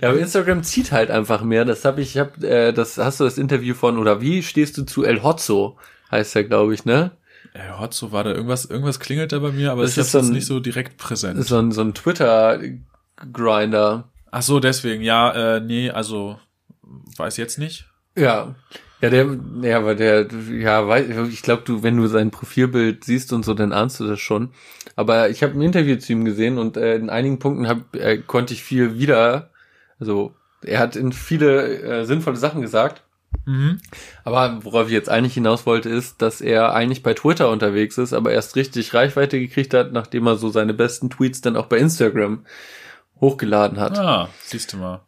ja, 0.00 0.08
aber 0.08 0.18
Instagram 0.18 0.62
zieht 0.62 0.92
halt 0.92 1.10
einfach 1.10 1.42
mehr. 1.42 1.64
Das 1.64 1.84
habe 1.84 2.00
ich, 2.00 2.14
ich 2.16 2.20
hab, 2.20 2.42
äh, 2.42 2.72
das 2.72 2.98
hast 2.98 3.20
du 3.20 3.24
das 3.24 3.38
Interview 3.38 3.74
von 3.74 3.98
oder 3.98 4.20
wie 4.20 4.42
stehst 4.42 4.76
du 4.78 4.84
zu 4.84 5.04
El 5.04 5.22
Hotzo? 5.22 5.78
Heißt 6.10 6.36
er, 6.36 6.44
glaube 6.44 6.74
ich, 6.74 6.84
ne? 6.84 7.12
Ja, 7.54 7.80
Hotzo 7.80 8.12
war 8.12 8.24
da 8.24 8.30
irgendwas, 8.32 8.64
irgendwas 8.66 9.00
klingelt 9.00 9.32
da 9.32 9.38
bei 9.40 9.52
mir, 9.52 9.72
aber 9.72 9.82
Das 9.82 9.92
es 9.92 9.98
ist 10.06 10.12
so 10.12 10.18
jetzt 10.18 10.28
ein- 10.28 10.32
nicht 10.34 10.46
so 10.46 10.60
direkt 10.60 10.96
präsent. 10.96 11.44
So 11.44 11.58
ein, 11.58 11.72
so 11.72 11.82
ein 11.82 11.94
Twitter-Grinder. 11.94 14.08
Ach 14.30 14.42
so, 14.42 14.60
deswegen, 14.60 15.02
ja, 15.02 15.56
äh, 15.56 15.60
nee, 15.60 15.90
also 15.90 16.38
weiß 17.16 17.36
jetzt 17.36 17.58
nicht. 17.58 17.86
Ja. 18.16 18.54
Ja, 19.02 19.10
der, 19.10 19.36
ja, 19.62 19.78
aber 19.78 19.96
der, 19.96 20.28
ja, 20.52 20.86
weiß, 20.86 21.08
ich 21.28 21.42
glaube, 21.42 21.62
du, 21.64 21.82
wenn 21.82 21.96
du 21.96 22.06
sein 22.06 22.30
Profilbild 22.30 23.02
siehst 23.02 23.32
und 23.32 23.44
so, 23.44 23.52
dann 23.52 23.72
ahnst 23.72 23.98
du 23.98 24.06
das 24.06 24.20
schon. 24.20 24.50
Aber 24.94 25.28
ich 25.28 25.42
habe 25.42 25.54
ein 25.54 25.62
Interview 25.62 25.96
zu 25.96 26.12
ihm 26.12 26.24
gesehen 26.24 26.56
und 26.56 26.76
äh, 26.76 26.94
in 26.94 27.10
einigen 27.10 27.40
Punkten 27.40 27.66
hab, 27.66 27.96
äh, 27.96 28.18
konnte 28.18 28.54
ich 28.54 28.62
viel 28.62 28.96
wieder, 28.96 29.50
also 29.98 30.36
er 30.62 30.78
hat 30.78 30.94
in 30.94 31.12
viele 31.12 31.82
äh, 31.82 32.04
sinnvolle 32.04 32.36
Sachen 32.36 32.62
gesagt. 32.62 33.02
Mhm. 33.44 33.80
Aber 34.22 34.60
worauf 34.62 34.86
ich 34.86 34.92
jetzt 34.92 35.08
eigentlich 35.08 35.34
hinaus 35.34 35.66
wollte, 35.66 35.88
ist, 35.88 36.22
dass 36.22 36.40
er 36.40 36.72
eigentlich 36.72 37.02
bei 37.02 37.14
Twitter 37.14 37.50
unterwegs 37.50 37.98
ist, 37.98 38.12
aber 38.12 38.30
erst 38.30 38.54
richtig 38.54 38.94
Reichweite 38.94 39.40
gekriegt 39.40 39.74
hat, 39.74 39.92
nachdem 39.92 40.28
er 40.28 40.36
so 40.36 40.48
seine 40.48 40.74
besten 40.74 41.10
Tweets 41.10 41.40
dann 41.40 41.56
auch 41.56 41.66
bei 41.66 41.78
Instagram 41.78 42.44
hochgeladen 43.20 43.80
hat. 43.80 43.98
Ah, 43.98 44.28
siehst 44.44 44.72
du 44.72 44.76
mal. 44.76 45.00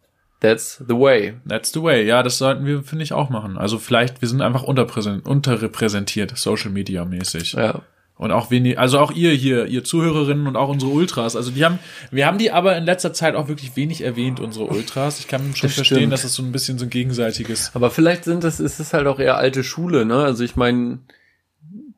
That's 0.45 0.85
the 0.87 0.95
way. 0.95 1.35
That's 1.49 1.73
the 1.73 1.83
way. 1.83 2.07
Ja, 2.07 2.23
das 2.23 2.37
sollten 2.37 2.67
wir, 2.67 2.83
finde 2.83 3.03
ich, 3.03 3.15
auch 3.15 3.31
machen. 3.31 3.57
Also 3.57 3.79
vielleicht, 3.79 4.21
wir 4.21 4.29
sind 4.29 4.43
einfach 4.43 4.63
unterpräsent, 4.63 5.27
unterrepräsentiert, 5.27 6.37
Social 6.37 6.71
Media 6.71 7.07
mäßig. 7.07 7.55
Ja. 7.55 7.81
Und 8.17 8.31
auch 8.31 8.51
wenig, 8.51 8.79
also 8.79 8.99
auch 8.99 9.11
ihr 9.11 9.33
hier, 9.33 9.65
ihr 9.67 9.85
Zuhörerinnen 9.85 10.47
und 10.47 10.57
auch 10.57 10.69
unsere 10.69 10.93
Ultras. 10.93 11.35
Also 11.35 11.51
die 11.51 11.65
haben, 11.65 11.79
wir 12.11 12.27
haben 12.27 12.37
die 12.37 12.51
aber 12.51 12.77
in 12.77 12.85
letzter 12.85 13.15
Zeit 13.15 13.37
auch 13.37 13.49
wirklich 13.49 13.75
wenig 13.75 14.03
erwähnt, 14.03 14.39
unsere 14.39 14.67
Ultras. 14.67 15.19
Ich 15.19 15.29
kann 15.29 15.41
schon 15.57 15.69
Das 15.69 15.77
verstehen, 15.77 15.97
stimmt. 15.97 16.13
dass 16.13 16.25
es 16.25 16.35
so 16.35 16.43
ein 16.43 16.53
bisschen 16.53 16.79
so 16.79 16.85
ein 16.85 16.91
gegenseitiges. 16.91 17.71
Aber 17.75 17.91
vielleicht 17.91 18.25
sind 18.25 18.45
das, 18.45 18.61
ist 18.61 18.81
es 18.81 18.93
halt 18.93 19.07
auch 19.07 19.19
eher 19.21 19.39
alte 19.39 19.65
Schule, 19.65 20.05
ne? 20.05 20.17
Also 20.17 20.45
ich 20.45 20.57
meine, 20.57 20.99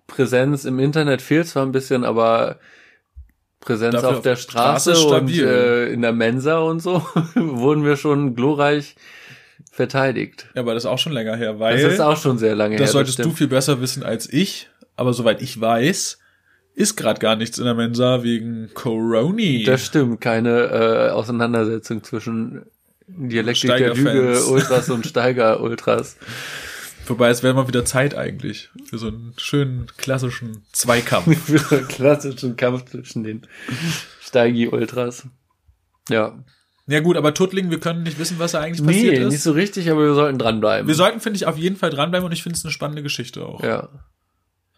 Präsenz 0.06 0.64
im 0.64 0.78
Internet 0.78 1.20
fehlt 1.20 1.48
zwar 1.48 1.66
ein 1.66 1.72
bisschen, 1.72 2.04
aber 2.04 2.60
Präsenz 3.66 3.94
Dafür 3.94 4.10
auf 4.10 4.22
der 4.22 4.36
Straße 4.36 4.94
Straße, 4.94 5.14
und 5.14 5.30
äh, 5.30 5.88
in 5.88 6.00
der 6.02 6.12
Mensa 6.12 6.58
und 6.60 6.80
so 6.80 7.02
wurden 7.34 7.84
wir 7.84 7.96
schon 7.96 8.34
glorreich 8.34 8.94
verteidigt. 9.70 10.46
Ja, 10.54 10.62
aber 10.62 10.74
das 10.74 10.84
ist 10.84 10.88
auch 10.90 10.98
schon 10.98 11.12
länger 11.12 11.36
her, 11.36 11.58
weil. 11.58 11.82
Das 11.82 11.92
ist 11.92 12.00
auch 12.00 12.16
schon 12.16 12.38
sehr 12.38 12.54
lange 12.54 12.76
Das 12.76 12.88
her. 12.88 12.92
solltest 12.92 13.18
du 13.18 13.24
stimmt. 13.24 13.38
viel 13.38 13.48
besser 13.48 13.80
wissen 13.80 14.02
als 14.02 14.32
ich. 14.32 14.68
Aber 14.94 15.12
soweit 15.12 15.42
ich 15.42 15.60
weiß, 15.60 16.18
ist 16.74 16.96
gerade 16.96 17.20
gar 17.20 17.36
nichts 17.36 17.58
in 17.58 17.64
der 17.64 17.74
Mensa 17.74 18.22
wegen 18.22 18.70
Corona. 18.72 19.64
Das 19.66 19.84
stimmt, 19.84 20.20
keine 20.20 21.08
äh, 21.08 21.10
Auseinandersetzung 21.10 22.02
zwischen 22.02 22.62
Dialektik 23.08 23.76
der. 23.76 23.94
Lüge, 23.94 24.44
Ultras 24.50 24.88
und 24.90 25.06
Steiger-Ultras. 25.06 26.16
Wobei 27.06 27.28
es 27.30 27.42
wäre 27.42 27.54
mal 27.54 27.68
wieder 27.68 27.84
Zeit 27.84 28.14
eigentlich 28.14 28.70
für 28.84 28.98
so 28.98 29.08
einen 29.08 29.34
schönen 29.36 29.86
klassischen 29.96 30.64
Zweikampf. 30.72 31.38
Für 31.46 31.76
einen 31.76 31.88
klassischen 31.88 32.56
Kampf 32.56 32.84
zwischen 32.90 33.24
den 33.24 33.42
Steigi-Ultras. 34.22 35.26
Ja. 36.08 36.38
ja 36.86 37.00
gut, 37.00 37.16
aber 37.16 37.34
Tuttling, 37.34 37.70
wir 37.70 37.80
können 37.80 38.02
nicht 38.02 38.18
wissen, 38.18 38.38
was 38.38 38.52
da 38.52 38.60
eigentlich 38.60 38.84
passiert 38.86 39.14
Nee, 39.14 39.20
ist. 39.24 39.32
nicht 39.32 39.42
so 39.42 39.52
richtig, 39.52 39.90
aber 39.90 40.04
wir 40.04 40.14
sollten 40.14 40.38
dranbleiben. 40.38 40.86
wir 40.88 40.94
sollten, 40.94 41.20
finde 41.20 41.36
ich, 41.36 41.46
auf 41.46 41.56
jeden 41.58 41.76
Fall 41.76 41.90
dranbleiben 41.90 42.26
und 42.26 42.32
ich 42.32 42.42
finde 42.42 42.56
es 42.56 42.64
eine 42.64 42.72
spannende 42.72 43.02
Geschichte 43.02 43.44
auch. 43.44 43.62
ja. 43.62 43.88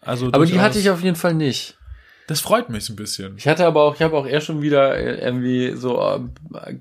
Also 0.01 0.27
Aber 0.31 0.45
die 0.45 0.61
hatte 0.61 0.79
ich 0.79 0.89
auf 0.89 1.03
jeden 1.03 1.17
Fall 1.17 1.33
nicht. 1.33 1.77
Das 2.27 2.39
freut 2.39 2.69
mich 2.69 2.87
ein 2.89 2.95
bisschen. 2.95 3.35
Ich 3.37 3.47
hatte 3.49 3.65
aber 3.65 3.81
auch, 3.83 3.95
ich 3.95 4.01
habe 4.01 4.15
auch 4.15 4.25
eher 4.25 4.39
schon 4.39 4.61
wieder 4.61 4.95
äh, 4.97 5.19
irgendwie 5.25 5.75
so, 5.75 5.99
äh, 5.99 6.75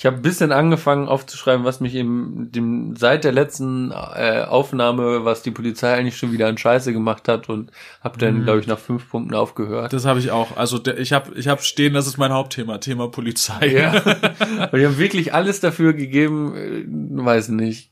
ich 0.00 0.06
habe 0.06 0.14
ein 0.14 0.22
bisschen 0.22 0.52
angefangen 0.52 1.08
aufzuschreiben, 1.08 1.64
was 1.64 1.80
mich 1.80 1.96
im 1.96 2.52
dem 2.52 2.94
seit 2.94 3.24
der 3.24 3.32
letzten 3.32 3.90
äh, 3.90 4.44
Aufnahme, 4.46 5.24
was 5.24 5.42
die 5.42 5.50
Polizei 5.50 5.92
eigentlich 5.92 6.16
schon 6.16 6.30
wieder 6.30 6.46
an 6.46 6.56
Scheiße 6.56 6.92
gemacht 6.92 7.26
hat 7.26 7.48
und 7.48 7.72
habe 8.00 8.16
dann, 8.16 8.38
Mhm. 8.38 8.44
glaube 8.44 8.60
ich, 8.60 8.68
nach 8.68 8.78
fünf 8.78 9.10
Punkten 9.10 9.34
aufgehört. 9.34 9.92
Das 9.92 10.04
habe 10.04 10.20
ich 10.20 10.30
auch. 10.30 10.56
Also 10.56 10.78
der, 10.78 11.00
ich 11.00 11.12
habe 11.12 11.34
ich 11.34 11.48
hab 11.48 11.64
stehen, 11.64 11.94
das 11.94 12.06
ist 12.06 12.16
mein 12.16 12.32
Hauptthema, 12.32 12.78
Thema 12.78 13.08
Polizei. 13.10 13.66
Ja. 13.66 13.90
Die 14.72 14.86
haben 14.86 14.98
wirklich 14.98 15.34
alles 15.34 15.58
dafür 15.58 15.94
gegeben, 15.94 16.54
äh, 16.54 16.84
weiß 17.24 17.48
nicht. 17.48 17.90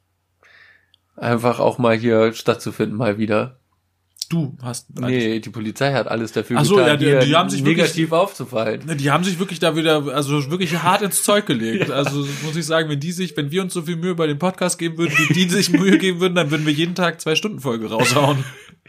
Einfach 1.16 1.58
auch 1.58 1.78
mal 1.78 1.96
hier 1.96 2.32
stattzufinden, 2.34 2.96
mal 2.96 3.18
wieder. 3.18 3.58
Du 4.28 4.56
hast. 4.62 4.88
Nee, 4.98 5.40
die 5.40 5.50
Polizei 5.50 5.92
hat 5.92 6.08
alles 6.08 6.32
dafür 6.32 6.58
Ach 6.58 6.64
so, 6.64 6.76
getan, 6.76 7.00
ja, 7.00 7.20
die- 7.20 7.26
die 7.28 7.36
haben 7.36 7.48
sich 7.50 7.60
wirklich- 7.64 7.78
negativ 7.78 8.12
aufzufallen. 8.12 8.84
Ne, 8.86 8.96
Die 8.96 9.10
haben 9.10 9.22
sich 9.24 9.38
wirklich 9.38 9.58
da 9.58 9.76
wieder, 9.76 10.06
also 10.14 10.50
wirklich 10.50 10.82
hart 10.82 11.02
ins 11.02 11.22
Zeug 11.22 11.46
gelegt. 11.46 11.90
Also 11.96 12.26
muss 12.44 12.56
ich 12.56 12.66
sagen, 12.66 12.88
wenn 12.88 13.00
die 13.00 13.12
sich, 13.12 13.36
wenn 13.36 13.50
wir 13.50 13.62
uns 13.62 13.72
so 13.74 13.82
viel 13.82 13.96
Mühe 13.96 14.14
bei 14.14 14.26
dem 14.26 14.38
Podcast 14.38 14.78
geben 14.78 14.98
würden, 14.98 15.14
wie 15.28 15.32
die 15.34 15.48
sich 15.48 15.70
Mühe 15.70 15.98
geben 15.98 16.20
würden, 16.20 16.34
dann 16.34 16.50
würden 16.50 16.66
wir 16.66 16.72
jeden 16.72 16.94
Tag 16.94 17.20
zwei 17.20 17.34
Stunden 17.36 17.60
Folge 17.60 17.88
raushauen. 17.90 18.44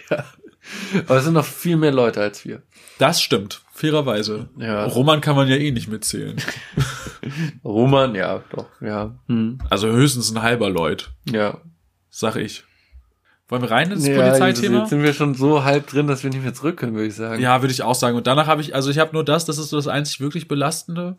Aber 1.08 1.17
es 1.17 1.23
sind 1.23 1.34
noch 1.34 1.45
viel 1.45 1.78
mehr 1.78 1.91
Leute 1.93 2.19
als 2.21 2.43
wir. 2.43 2.62
Das 2.97 3.21
stimmt, 3.21 3.62
fairerweise. 3.71 4.50
Ja. 4.58 4.86
Roman 4.86 5.21
kann 5.21 5.36
man 5.36 5.47
ja 5.47 5.56
eh 5.56 5.71
nicht 5.71 5.88
mitzählen. 5.88 6.36
Roman, 7.63 8.15
ja, 8.15 8.43
doch, 8.52 8.67
ja. 8.82 9.17
Hm, 9.28 9.60
Also 9.69 9.88
höchstens 9.88 10.32
ein 10.32 10.41
halber 10.41 10.69
Leut, 10.69 11.12
ja. 11.30 11.62
sag 12.10 12.36
ich. 12.36 12.63
Wollen 13.50 13.62
wir 13.62 13.72
rein 13.72 13.92
ins 13.92 14.06
ja 14.06 14.16
Polizeithema? 14.16 14.80
Jetzt 14.80 14.90
sind 14.90 15.04
wir 15.04 15.14
schon 15.14 15.34
so 15.34 15.64
halb 15.64 15.88
drin, 15.88 16.08
dass 16.08 16.24
wir 16.24 16.30
nicht 16.30 16.44
mehr 16.44 16.54
zurück 16.54 16.78
können, 16.78 16.94
würde 16.96 17.08
ich 17.08 17.16
sagen. 17.16 17.42
Ja, 17.42 17.62
würde 17.62 17.72
ich 17.74 17.82
auch 17.82 17.96
sagen. 17.96 18.18
Und 18.18 18.28
danach 18.28 18.48
habe 18.48 18.62
ich, 18.62 18.76
also 18.76 18.90
ich 18.90 19.00
habe 19.00 19.14
nur 19.14 19.24
das, 19.24 19.46
das 19.46 19.58
ist 19.58 19.70
so 19.70 19.78
das 19.78 19.88
einzig 19.88 20.20
wirklich 20.20 20.48
belastende. 20.48 21.16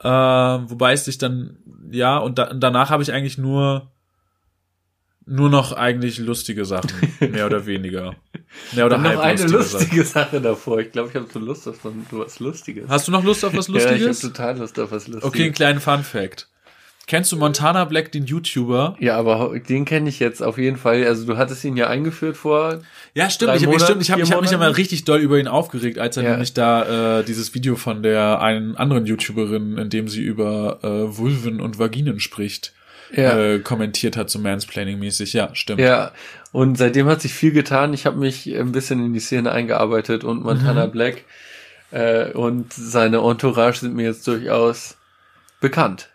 Äh, 0.00 0.08
wobei 0.08 0.92
es 0.92 1.04
sich 1.04 1.18
dann, 1.18 1.56
ja, 1.90 2.18
und, 2.18 2.38
da, 2.38 2.50
und 2.50 2.60
danach 2.60 2.90
habe 2.90 3.02
ich 3.02 3.12
eigentlich 3.12 3.36
nur 3.36 3.90
nur 5.26 5.48
noch 5.48 5.72
eigentlich 5.72 6.18
lustige 6.18 6.64
Sachen, 6.64 6.90
mehr 7.20 7.46
oder 7.46 7.64
weniger. 7.64 8.16
Mehr 8.72 8.86
oder 8.86 8.98
noch 8.98 9.10
halb 9.10 9.20
eine 9.20 9.46
lustige 9.46 10.04
Sachen. 10.04 10.30
Sache 10.30 10.40
davor. 10.40 10.80
Ich 10.80 10.90
glaube, 10.90 11.10
ich 11.10 11.14
habe 11.14 11.26
so 11.32 11.38
Lust 11.38 11.68
auf 11.68 11.78
was 12.10 12.40
Lustiges. 12.40 12.88
Hast 12.88 13.06
du 13.06 13.12
noch 13.12 13.22
Lust 13.22 13.44
auf 13.44 13.54
was 13.54 13.68
Ja, 13.68 13.76
ich 13.76 13.84
habe 13.84 13.94
Lustiges? 13.98 14.20
total 14.20 14.58
Lust 14.58 14.78
auf 14.80 14.90
was 14.90 15.06
Lustiges. 15.06 15.24
okay, 15.24 15.44
einen 15.44 15.52
kleinen 15.52 15.80
Fun 15.80 16.02
Fact. 16.02 16.48
Kennst 17.10 17.32
du 17.32 17.36
Montana 17.36 17.86
Black, 17.86 18.12
den 18.12 18.24
YouTuber? 18.24 18.94
Ja, 19.00 19.16
aber 19.16 19.58
den 19.58 19.84
kenne 19.84 20.08
ich 20.08 20.20
jetzt 20.20 20.44
auf 20.44 20.58
jeden 20.58 20.76
Fall. 20.76 21.04
Also 21.04 21.26
du 21.26 21.36
hattest 21.36 21.64
ihn 21.64 21.76
ja 21.76 21.88
eingeführt 21.88 22.36
vor. 22.36 22.82
Ja, 23.14 23.28
stimmt. 23.28 23.50
Drei 23.50 23.56
Ich, 23.56 23.82
stimmt, 23.82 24.00
ich 24.02 24.12
habe 24.12 24.22
hab 24.22 24.40
mich 24.40 24.52
ja 24.52 24.58
mal 24.58 24.70
richtig 24.70 25.02
doll 25.06 25.18
über 25.18 25.36
ihn 25.40 25.48
aufgeregt, 25.48 25.98
als 25.98 26.16
er 26.16 26.22
Ja. 26.22 26.30
nämlich 26.30 26.54
da 26.54 27.18
äh, 27.18 27.24
dieses 27.24 27.52
Video 27.52 27.74
von 27.74 28.04
der 28.04 28.40
einen 28.40 28.76
anderen 28.76 29.06
YouTuberin, 29.06 29.76
in 29.76 29.90
dem 29.90 30.06
sie 30.06 30.22
über 30.22 30.78
äh, 30.84 31.18
Vulven 31.18 31.60
und 31.60 31.80
Vaginen 31.80 32.20
spricht, 32.20 32.74
Ja. 33.12 33.36
äh, 33.36 33.58
kommentiert 33.58 34.16
hat, 34.16 34.30
so 34.30 34.38
Mansplaining-mäßig. 34.38 35.32
Ja, 35.32 35.52
stimmt. 35.56 35.80
Ja, 35.80 36.12
und 36.52 36.78
seitdem 36.78 37.08
hat 37.08 37.20
sich 37.22 37.34
viel 37.34 37.50
getan. 37.50 37.92
Ich 37.92 38.06
habe 38.06 38.18
mich 38.20 38.46
ein 38.56 38.70
bisschen 38.70 39.04
in 39.04 39.12
die 39.14 39.18
Szene 39.18 39.50
eingearbeitet 39.50 40.22
und 40.22 40.44
Montana 40.44 40.86
Mhm. 40.86 40.92
Black 40.92 41.24
äh, 41.90 42.30
und 42.30 42.72
seine 42.72 43.16
Entourage 43.18 43.80
sind 43.80 43.96
mir 43.96 44.04
jetzt 44.04 44.28
durchaus 44.28 44.96
bekannt. 45.60 46.08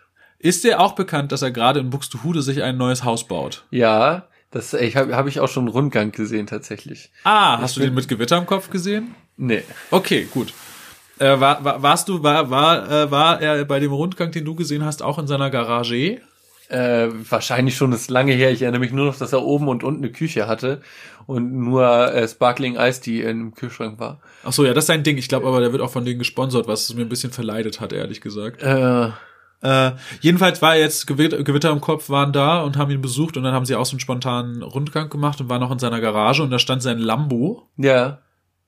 Ist 0.46 0.62
dir 0.62 0.78
auch 0.80 0.92
bekannt, 0.92 1.32
dass 1.32 1.42
er 1.42 1.50
gerade 1.50 1.80
in 1.80 1.90
Buxtehude 1.90 2.40
sich 2.40 2.62
ein 2.62 2.76
neues 2.76 3.02
Haus 3.02 3.26
baut? 3.26 3.64
Ja, 3.70 4.28
Das 4.52 4.74
ich 4.74 4.94
habe 4.94 5.16
hab 5.16 5.26
ich 5.26 5.40
auch 5.40 5.48
schon 5.48 5.64
einen 5.64 5.72
Rundgang 5.72 6.12
gesehen 6.12 6.46
tatsächlich. 6.46 7.10
Ah, 7.24 7.58
hast 7.60 7.76
du 7.76 7.80
den 7.80 7.94
mit 7.94 8.06
Gewitter 8.06 8.38
im 8.38 8.46
Kopf 8.46 8.70
gesehen? 8.70 9.14
Nee. 9.36 9.64
Okay, 9.90 10.28
gut. 10.32 10.52
Äh, 11.18 11.40
war, 11.40 11.64
war, 11.64 11.82
warst 11.82 12.08
du, 12.08 12.22
war, 12.22 12.48
war, 12.48 12.90
äh, 12.90 13.10
war 13.10 13.40
er 13.40 13.64
bei 13.64 13.80
dem 13.80 13.92
Rundgang, 13.92 14.30
den 14.30 14.44
du 14.44 14.54
gesehen 14.54 14.84
hast, 14.84 15.02
auch 15.02 15.18
in 15.18 15.26
seiner 15.26 15.50
Garage? 15.50 16.20
Äh, 16.68 17.08
wahrscheinlich 17.28 17.76
schon 17.76 17.92
ist 17.92 18.10
lange 18.10 18.32
her. 18.32 18.50
Ich 18.52 18.62
erinnere 18.62 18.80
mich 18.80 18.92
nur 18.92 19.06
noch, 19.06 19.16
dass 19.18 19.32
er 19.32 19.42
oben 19.42 19.66
und 19.68 19.82
unten 19.82 20.04
eine 20.04 20.12
Küche 20.12 20.46
hatte 20.46 20.80
und 21.26 21.52
nur 21.52 22.12
äh, 22.12 22.26
Sparkling 22.28 22.76
Ice 22.76 23.00
Tea 23.00 23.22
im 23.22 23.54
Kühlschrank 23.54 23.98
war. 23.98 24.20
Ach 24.44 24.52
so, 24.52 24.64
ja, 24.64 24.74
das 24.74 24.84
ist 24.84 24.88
sein 24.88 25.02
Ding. 25.02 25.16
Ich 25.18 25.28
glaube 25.28 25.46
aber, 25.48 25.60
der 25.60 25.72
wird 25.72 25.82
auch 25.82 25.90
von 25.90 26.04
denen 26.04 26.18
gesponsert, 26.18 26.68
was 26.68 26.88
es 26.88 26.94
mir 26.94 27.02
ein 27.02 27.08
bisschen 27.08 27.32
verleidet 27.32 27.80
hat, 27.80 27.92
ehrlich 27.92 28.20
gesagt. 28.20 28.62
Äh, 28.62 29.10
Äh, 29.62 29.92
jedenfalls 30.20 30.60
war 30.62 30.76
jetzt 30.76 31.06
Gewitter, 31.06 31.42
Gewitter 31.42 31.70
im 31.70 31.80
Kopf, 31.80 32.08
waren 32.10 32.32
da 32.32 32.62
und 32.62 32.76
haben 32.76 32.90
ihn 32.90 33.00
besucht 33.00 33.36
und 33.36 33.42
dann 33.42 33.54
haben 33.54 33.64
sie 33.64 33.74
auch 33.74 33.86
so 33.86 33.92
einen 33.92 34.00
spontanen 34.00 34.62
Rundgang 34.62 35.08
gemacht 35.08 35.40
und 35.40 35.48
waren 35.48 35.62
auch 35.62 35.70
in 35.70 35.78
seiner 35.78 36.00
Garage 36.00 36.42
und 36.42 36.50
da 36.50 36.58
stand 36.58 36.82
sein 36.82 36.98
Lambo 36.98 37.68
ja. 37.76 38.20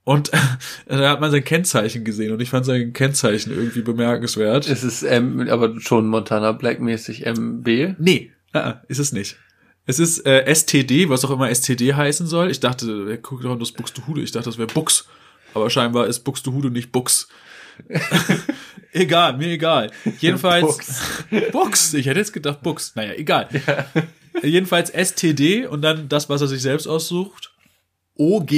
und 0.05 0.31
da 0.87 1.11
hat 1.11 1.21
man 1.21 1.31
sein 1.31 1.45
Kennzeichen 1.45 2.05
gesehen 2.05 2.33
und 2.33 2.41
ich 2.41 2.51
fand 2.51 2.65
sein 2.65 2.93
Kennzeichen 2.93 3.53
irgendwie 3.53 3.83
bemerkenswert. 3.83 4.69
Es 4.69 4.83
ist 4.83 5.03
ähm, 5.03 5.47
aber 5.51 5.79
schon 5.81 6.09
Montana 6.09 6.53
Black 6.53 6.81
mäßig 6.81 7.27
MB. 7.27 7.97
Nee, 7.99 8.33
äh, 8.55 8.75
ist 8.89 8.99
es 8.99 9.13
nicht. 9.13 9.37
Es 9.89 9.99
ist 9.99 10.27
äh, 10.27 10.55
STD, 10.55 11.09
was 11.09 11.25
auch 11.25 11.31
immer 11.31 11.49
STD 11.49 11.95
heißen 11.95 12.27
soll. 12.27 12.51
Ich 12.51 12.61
dachte, 12.61 13.07
wer 13.07 13.17
guckt 13.17 13.45
doch 13.45 13.59
das 13.59 13.73
Buxtehude. 13.73 14.21
Ich 14.21 14.33
dachte, 14.33 14.51
das 14.51 14.59
wäre 14.59 14.69
Bux. 14.69 15.07
Aber 15.55 15.71
scheinbar 15.71 16.07
ist 16.07 16.21
Buxtehude 16.21 16.71
nicht 16.71 16.93
Bux. 16.93 17.29
egal, 18.93 19.37
mir 19.37 19.49
egal. 19.49 19.91
Jedenfalls 20.21 20.63
Bux. 20.63 21.03
Bux. 21.53 21.95
Ich 21.95 22.07
hätte 22.07 22.19
jetzt 22.21 22.33
gedacht 22.33 22.63
Bux. 22.63 22.95
Naja, 22.97 23.13
egal. 23.15 23.49
Jedenfalls 24.43 24.91
STD 24.91 25.67
und 25.67 25.83
dann 25.83 26.09
das, 26.09 26.29
was 26.29 26.41
er 26.41 26.47
sich 26.49 26.63
selbst 26.63 26.87
aussucht. 26.87 27.53
OG. 28.17 28.53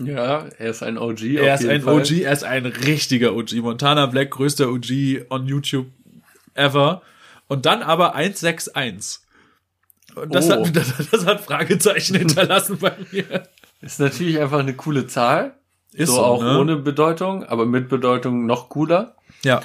Ja, 0.00 0.46
er 0.58 0.70
ist 0.70 0.82
ein 0.82 0.96
OG. 0.98 1.22
Er 1.22 1.54
ist 1.54 1.66
ein 1.66 1.82
Fall. 1.82 2.00
OG, 2.00 2.10
er 2.22 2.32
ist 2.32 2.44
ein 2.44 2.66
richtiger 2.66 3.34
OG. 3.34 3.54
Montana 3.56 4.06
Black, 4.06 4.30
größter 4.30 4.68
OG 4.70 5.26
on 5.30 5.46
YouTube 5.46 5.88
ever. 6.54 7.02
Und 7.48 7.66
dann 7.66 7.82
aber 7.82 8.14
161. 8.14 9.20
Und 10.14 10.34
das, 10.34 10.46
Oh. 10.48 10.64
hat, 10.64 10.76
das, 10.76 10.92
das 11.10 11.26
hat 11.26 11.40
Fragezeichen 11.40 12.16
hinterlassen 12.16 12.78
bei 12.78 12.92
mir. 13.10 13.48
Ist 13.80 14.00
natürlich 14.00 14.38
einfach 14.40 14.58
eine 14.60 14.74
coole 14.74 15.06
Zahl. 15.06 15.54
Ist 15.92 16.08
so, 16.08 16.16
so, 16.16 16.22
auch 16.22 16.42
ne? 16.42 16.58
ohne 16.58 16.76
Bedeutung, 16.76 17.44
aber 17.44 17.66
mit 17.66 17.88
Bedeutung 17.88 18.46
noch 18.46 18.68
cooler. 18.68 19.14
Ja. 19.42 19.60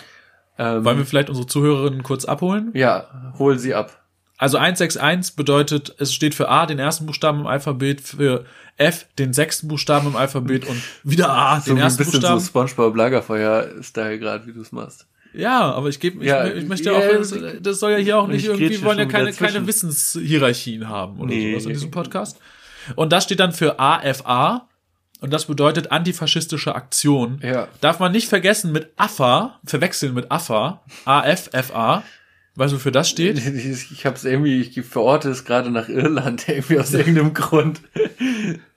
Ähm, 0.58 0.86
Wollen 0.86 0.98
wir 1.00 1.06
vielleicht 1.06 1.30
unsere 1.30 1.48
Zuhörerinnen 1.48 2.04
kurz 2.04 2.26
abholen? 2.26 2.72
ja, 2.74 3.34
hol 3.40 3.58
sie 3.60 3.74
ab. 3.74 4.00
Also 4.38 4.58
161 4.58 5.36
bedeutet, 5.36 5.96
es 6.00 6.14
steht 6.14 6.36
für 6.36 6.50
A, 6.50 6.66
den 6.66 6.80
ersten 6.80 7.06
Buchstaben 7.06 7.42
im 7.42 7.48
Alphabet, 7.48 8.02
für 8.02 8.46
F, 8.78 9.06
den 9.18 9.32
sechsten 9.34 9.68
Buchstaben 9.68 10.08
im 10.08 10.16
Alphabet 10.16 10.68
und 10.68 10.82
wieder 11.04 11.30
A, 11.30 11.60
So 11.60 11.68
den 11.72 11.78
wie 11.78 11.80
ein 11.82 11.84
ersten 11.86 11.98
bisschen 12.00 12.20
Buchstaben. 12.20 12.40
so 12.40 12.46
Spongebob 12.48 12.96
Lagerfeuer-Style 12.96 14.20
gerade, 14.20 14.46
wie 14.48 14.54
du 14.54 14.62
es 14.62 14.72
machst. 14.72 15.08
Ja, 15.34 15.72
aber 15.72 15.90
ich 15.90 16.00
gebe, 16.00 16.22
ich, 16.24 16.30
Ja, 16.30 16.46
ich 16.46 16.68
möchte 16.68 16.92
ja, 16.92 16.98
auch, 16.98 17.08
das, 17.18 17.34
das 17.62 17.80
soll 17.80 17.92
ja 17.92 17.98
hier 17.98 18.18
auch 18.20 18.28
nicht 18.28 18.42
ich 18.44 18.46
irgendwie, 18.50 18.68
grätsche 18.70 18.84
wollen 18.86 19.00
ja 19.00 19.06
keine, 19.06 19.32
keine 19.34 19.66
Wissenshierarchien 19.66 20.90
haben 20.90 21.20
oder 21.20 21.30
Nee. 21.30 21.52
sowas 21.52 21.66
in 21.66 21.74
diesem 21.74 21.92
Podcast. 21.92 22.40
Und 22.96 23.12
das 23.14 23.24
steht 23.24 23.40
dann 23.40 23.54
für 23.54 23.80
AFA 23.80 24.68
und 25.24 25.32
das 25.32 25.46
bedeutet 25.46 25.90
antifaschistische 25.90 26.76
Aktion. 26.76 27.40
Ja. 27.42 27.70
Darf 27.80 28.00
man 28.00 28.12
nicht 28.12 28.28
vergessen 28.28 28.74
mit 28.74 28.92
AFA, 28.98 29.58
verwechseln 29.64 30.14
mit 30.14 30.30
AFA, 30.30 30.84
AFFA. 31.06 32.04
Weißt 32.56 32.74
du, 32.74 32.76
wofür 32.76 32.92
das 32.92 33.10
steht? 33.10 33.38
Ich, 33.38 34.06
hab's 34.06 34.26
irgendwie, 34.26 34.60
ich 34.60 34.86
verorte 34.86 35.30
es 35.30 35.46
gerade 35.46 35.72
nach 35.72 35.88
Irland, 35.88 36.48
irgendwie 36.50 36.78
aus 36.78 36.94
irgendeinem 36.94 37.34
Grund. 37.34 37.80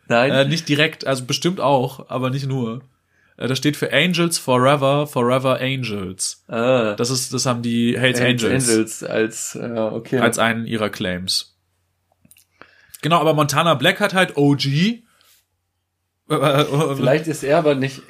Nein. 0.06 0.30
Äh, 0.30 0.44
nicht 0.44 0.68
direkt, 0.68 1.04
also 1.04 1.24
bestimmt 1.24 1.58
auch, 1.58 2.08
aber 2.10 2.30
nicht 2.30 2.46
nur. 2.46 2.82
Äh, 3.38 3.48
das 3.48 3.58
steht 3.58 3.76
für 3.76 3.92
Angels 3.92 4.38
Forever, 4.38 5.08
Forever 5.08 5.60
Angels. 5.60 6.44
ah, 6.46 6.94
Das 6.94 7.10
ist, 7.10 7.34
das 7.34 7.44
haben 7.44 7.62
die 7.62 7.98
Hells 7.98 8.20
Angels. 8.20 8.68
Angels 8.68 9.02
als, 9.02 9.56
äh, 9.56 9.78
okay. 9.78 10.20
als 10.20 10.38
einen 10.38 10.64
ihrer 10.64 10.90
Claims. 10.90 11.56
Genau, 13.02 13.18
aber 13.18 13.34
Montana 13.34 13.74
Black 13.74 13.98
hat 13.98 14.14
halt 14.14 14.36
OG. 14.36 15.02
Äh, 16.28 16.64
Vielleicht 16.96 17.26
ist 17.26 17.44
er 17.44 17.58
aber 17.58 17.74
nicht, 17.74 18.02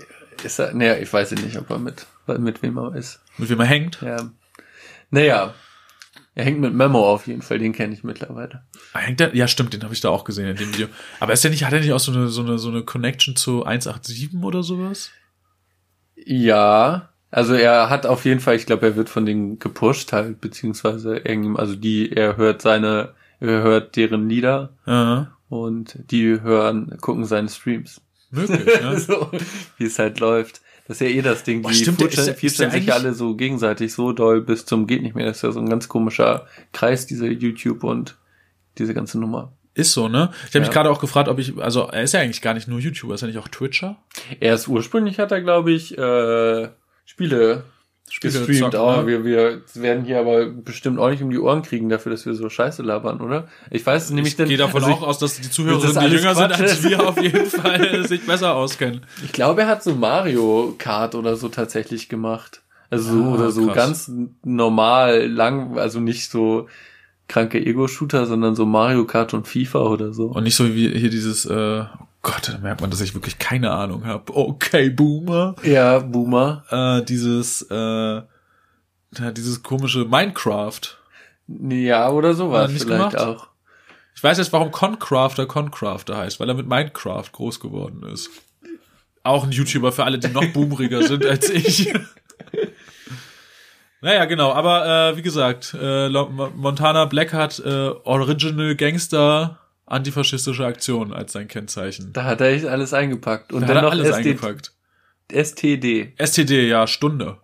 ist 0.42 0.58
er, 0.58 0.72
naja, 0.74 0.96
ich 0.96 1.12
weiß 1.12 1.32
nicht, 1.32 1.58
ob 1.58 1.70
er 1.70 1.78
mit, 1.78 2.06
mit 2.38 2.62
wem 2.62 2.78
er 2.78 2.94
ist. 2.94 3.20
Mit 3.38 3.48
wem 3.50 3.60
er 3.60 3.66
hängt. 3.66 4.00
Ja. 4.02 4.30
Naja. 5.10 5.54
Er 6.34 6.44
hängt 6.44 6.60
mit 6.60 6.74
Memo 6.74 7.10
auf 7.10 7.26
jeden 7.26 7.40
Fall, 7.40 7.58
den 7.58 7.72
kenne 7.72 7.94
ich 7.94 8.04
mittlerweile. 8.04 8.62
Ah, 8.92 8.98
Hängt 8.98 9.20
der? 9.20 9.34
Ja, 9.34 9.48
stimmt, 9.48 9.72
den 9.72 9.82
habe 9.82 9.94
ich 9.94 10.02
da 10.02 10.10
auch 10.10 10.24
gesehen 10.24 10.46
in 10.48 10.56
dem 10.56 10.70
Video. 10.74 10.88
Aber 11.18 11.32
ist 11.32 11.42
der 11.42 11.50
nicht, 11.50 11.64
hat 11.64 11.72
er 11.72 11.80
nicht 11.80 11.94
auch 11.94 11.98
so 11.98 12.12
eine, 12.12 12.28
so 12.28 12.42
eine, 12.42 12.58
so 12.58 12.68
eine 12.68 12.82
Connection 12.82 13.36
zu 13.36 13.64
187 13.64 14.42
oder 14.42 14.62
sowas? 14.62 15.10
Ja, 16.14 17.08
also 17.30 17.54
er 17.54 17.88
hat 17.88 18.04
auf 18.04 18.26
jeden 18.26 18.40
Fall, 18.40 18.56
ich 18.56 18.66
glaube, 18.66 18.86
er 18.86 18.96
wird 18.96 19.08
von 19.08 19.24
denen 19.24 19.58
gepusht 19.58 20.12
halt, 20.12 20.40
beziehungsweise 20.42 21.16
irgendjemand, 21.16 21.60
also 21.60 21.74
die, 21.74 22.12
er 22.12 22.36
hört 22.36 22.60
seine, 22.60 23.14
er 23.40 23.62
hört 23.62 23.96
deren 23.96 24.28
Lieder 24.28 24.74
Ja, 24.86 25.32
und 25.48 25.98
die 26.10 26.40
hören, 26.42 26.98
gucken 27.00 27.24
seine 27.24 27.48
Streams. 27.48 28.02
Möglich, 28.30 28.80
ne? 28.80 28.98
so, 29.00 29.30
wie 29.78 29.84
es 29.84 29.98
halt 29.98 30.20
läuft. 30.20 30.60
Das 30.88 31.00
ist 31.00 31.08
ja 31.08 31.12
eh 31.16 31.22
das 31.22 31.42
Ding, 31.42 31.62
Boah, 31.62 31.70
die 31.70 31.76
stimmt, 31.78 32.00
der 32.00 32.06
ist 32.08 32.14
featuren 32.14 32.26
ja- 32.28 32.32
ist 32.34 32.40
featuren 32.40 32.70
der 32.70 32.80
sich 32.80 32.92
alle 32.92 33.14
so 33.14 33.34
gegenseitig 33.34 33.92
so 33.92 34.12
doll 34.12 34.40
bis 34.42 34.66
zum 34.66 34.86
geht 34.86 35.02
nicht 35.02 35.14
mehr. 35.16 35.26
Das 35.26 35.38
ist 35.38 35.42
ja 35.42 35.50
so 35.52 35.58
ein 35.60 35.68
ganz 35.68 35.88
komischer 35.88 36.46
Kreis, 36.72 37.06
diese 37.06 37.26
YouTube 37.26 37.82
und 37.82 38.16
diese 38.78 38.94
ganze 38.94 39.18
Nummer. 39.18 39.52
Ist 39.74 39.92
so, 39.92 40.08
ne? 40.08 40.30
Ich 40.44 40.50
habe 40.50 40.60
mich 40.60 40.68
Ja. 40.68 40.72
gerade 40.74 40.90
auch 40.90 41.00
gefragt, 41.00 41.28
ob 41.28 41.38
ich, 41.38 41.58
also 41.58 41.88
er 41.88 42.02
ist 42.04 42.12
ja 42.14 42.20
eigentlich 42.20 42.40
gar 42.40 42.54
nicht 42.54 42.68
nur 42.68 42.78
YouTuber, 42.78 43.14
ist 43.14 43.22
er 43.22 43.28
nicht 43.28 43.38
auch 43.38 43.48
Twitcher? 43.48 43.98
Er 44.40 44.54
ist 44.54 44.68
ursprünglich 44.68 45.18
hat 45.18 45.32
er, 45.32 45.42
glaube 45.42 45.72
ich, 45.72 45.98
äh, 45.98 46.68
Spiele 47.04 47.64
Spiele 48.10 48.32
gestreamt. 48.32 48.72
zocken, 48.72 48.80
oh, 48.80 49.00
ne? 49.02 49.06
wir, 49.06 49.24
wir 49.24 49.62
werden 49.74 50.04
hier 50.04 50.20
aber 50.20 50.46
bestimmt 50.46 50.98
auch 50.98 51.10
nicht 51.10 51.22
um 51.22 51.30
die 51.30 51.38
Ohren 51.38 51.62
kriegen 51.62 51.88
dafür, 51.88 52.12
dass 52.12 52.24
wir 52.24 52.34
so 52.34 52.48
Scheiße 52.48 52.82
labern, 52.82 53.20
oder? 53.20 53.48
Ich 53.70 53.84
weiß 53.84 54.04
es 54.04 54.10
nämlich 54.10 54.38
ich 54.38 54.46
gehe 54.46 54.56
davon 54.56 54.82
also 54.84 54.94
auch 54.96 55.02
aus, 55.02 55.18
dass 55.18 55.40
die 55.40 55.50
Zuhörerinnen, 55.50 55.94
das 55.94 56.04
die 56.04 56.10
jünger 56.14 56.34
sind 56.34 56.48
Quatsch 56.48 56.60
als 56.60 56.72
ist. 56.72 56.84
wir, 56.88 57.08
auf 57.08 57.20
jeden 57.20 57.46
Fall 57.50 58.06
sich 58.06 58.24
besser 58.24 58.54
auskennen. 58.54 59.02
Ich, 59.18 59.24
ich 59.24 59.32
glaube, 59.32 59.62
er 59.62 59.66
hat 59.68 59.82
so 59.82 59.94
Mario 59.94 60.74
Kart 60.78 61.14
oder 61.14 61.36
so 61.36 61.48
tatsächlich 61.48 62.08
gemacht. 62.08 62.62
Also 62.90 63.12
so 63.12 63.24
Ah, 63.24 63.34
oder 63.34 63.50
so 63.50 63.66
krass. 63.66 63.74
ganz 63.74 64.12
normal 64.44 65.26
lang, 65.26 65.76
also 65.76 65.98
nicht 65.98 66.30
so 66.30 66.68
kranke 67.28 67.58
Ego-Shooter, 67.58 68.26
sondern 68.26 68.54
so 68.54 68.64
Mario 68.66 69.04
Kart 69.04 69.34
und 69.34 69.48
FIFA 69.48 69.80
oder 69.80 70.12
so. 70.12 70.26
Und 70.26 70.44
nicht 70.44 70.54
so 70.54 70.72
wie 70.74 70.88
hier 70.96 71.10
dieses, 71.10 71.44
äh, 71.46 71.82
oh 71.82 72.05
Gott, 72.26 72.48
da 72.48 72.58
merkt 72.58 72.80
man, 72.80 72.90
dass 72.90 73.00
ich 73.00 73.14
wirklich 73.14 73.38
keine 73.38 73.70
Ahnung 73.70 74.04
habe. 74.04 74.36
Okay, 74.36 74.90
Boomer. 74.90 75.54
ja, 75.62 76.00
Boomer. 76.00 76.64
Äh, 76.70 77.04
dieses, 77.04 77.62
äh, 77.70 77.74
ja, 77.76 79.30
dieses 79.32 79.62
komische 79.62 80.06
Minecraft. 80.06 80.80
Ja, 81.46 82.10
oder 82.10 82.34
sowas 82.34 82.72
nicht 82.72 82.82
vielleicht 82.82 83.12
gemacht? 83.12 83.16
auch. 83.20 83.46
Ich 84.16 84.24
weiß 84.24 84.38
jetzt, 84.38 84.52
warum 84.52 84.72
Concrafter 84.72 85.46
Concrafter 85.46 86.16
heißt, 86.16 86.40
weil 86.40 86.48
er 86.48 86.56
mit 86.56 86.66
Minecraft 86.66 87.30
groß 87.30 87.60
geworden 87.60 88.02
ist. 88.12 88.28
Auch 89.22 89.44
ein 89.44 89.52
YouTuber 89.52 89.92
für 89.92 90.02
alle, 90.02 90.18
die 90.18 90.26
noch 90.26 90.46
boomeriger 90.46 91.06
sind 91.06 91.24
als 91.26 91.48
ich. 91.48 91.94
naja, 94.00 94.24
genau, 94.24 94.52
aber 94.52 95.12
äh, 95.12 95.16
wie 95.16 95.22
gesagt, 95.22 95.76
äh, 95.80 96.08
Montana 96.08 97.04
Black 97.04 97.32
hat 97.32 97.60
äh, 97.60 97.90
Original 98.02 98.74
Gangster 98.74 99.60
antifaschistische 99.86 100.66
Aktion 100.66 101.12
als 101.12 101.32
sein 101.32 101.48
Kennzeichen. 101.48 102.12
Da 102.12 102.24
hat 102.24 102.40
er 102.40 102.48
echt 102.48 102.66
alles 102.66 102.92
eingepackt. 102.92 103.52
Und 103.52 103.62
Da 103.62 103.68
dann 103.68 103.76
hat 103.76 103.82
er 103.82 103.86
noch 103.86 103.92
alles 103.92 104.08
SD 104.08 104.30
eingepackt. 104.30 104.72
STD. 105.32 106.12
STD, 106.18 106.68
ja, 106.68 106.86
Stunde. 106.86 107.38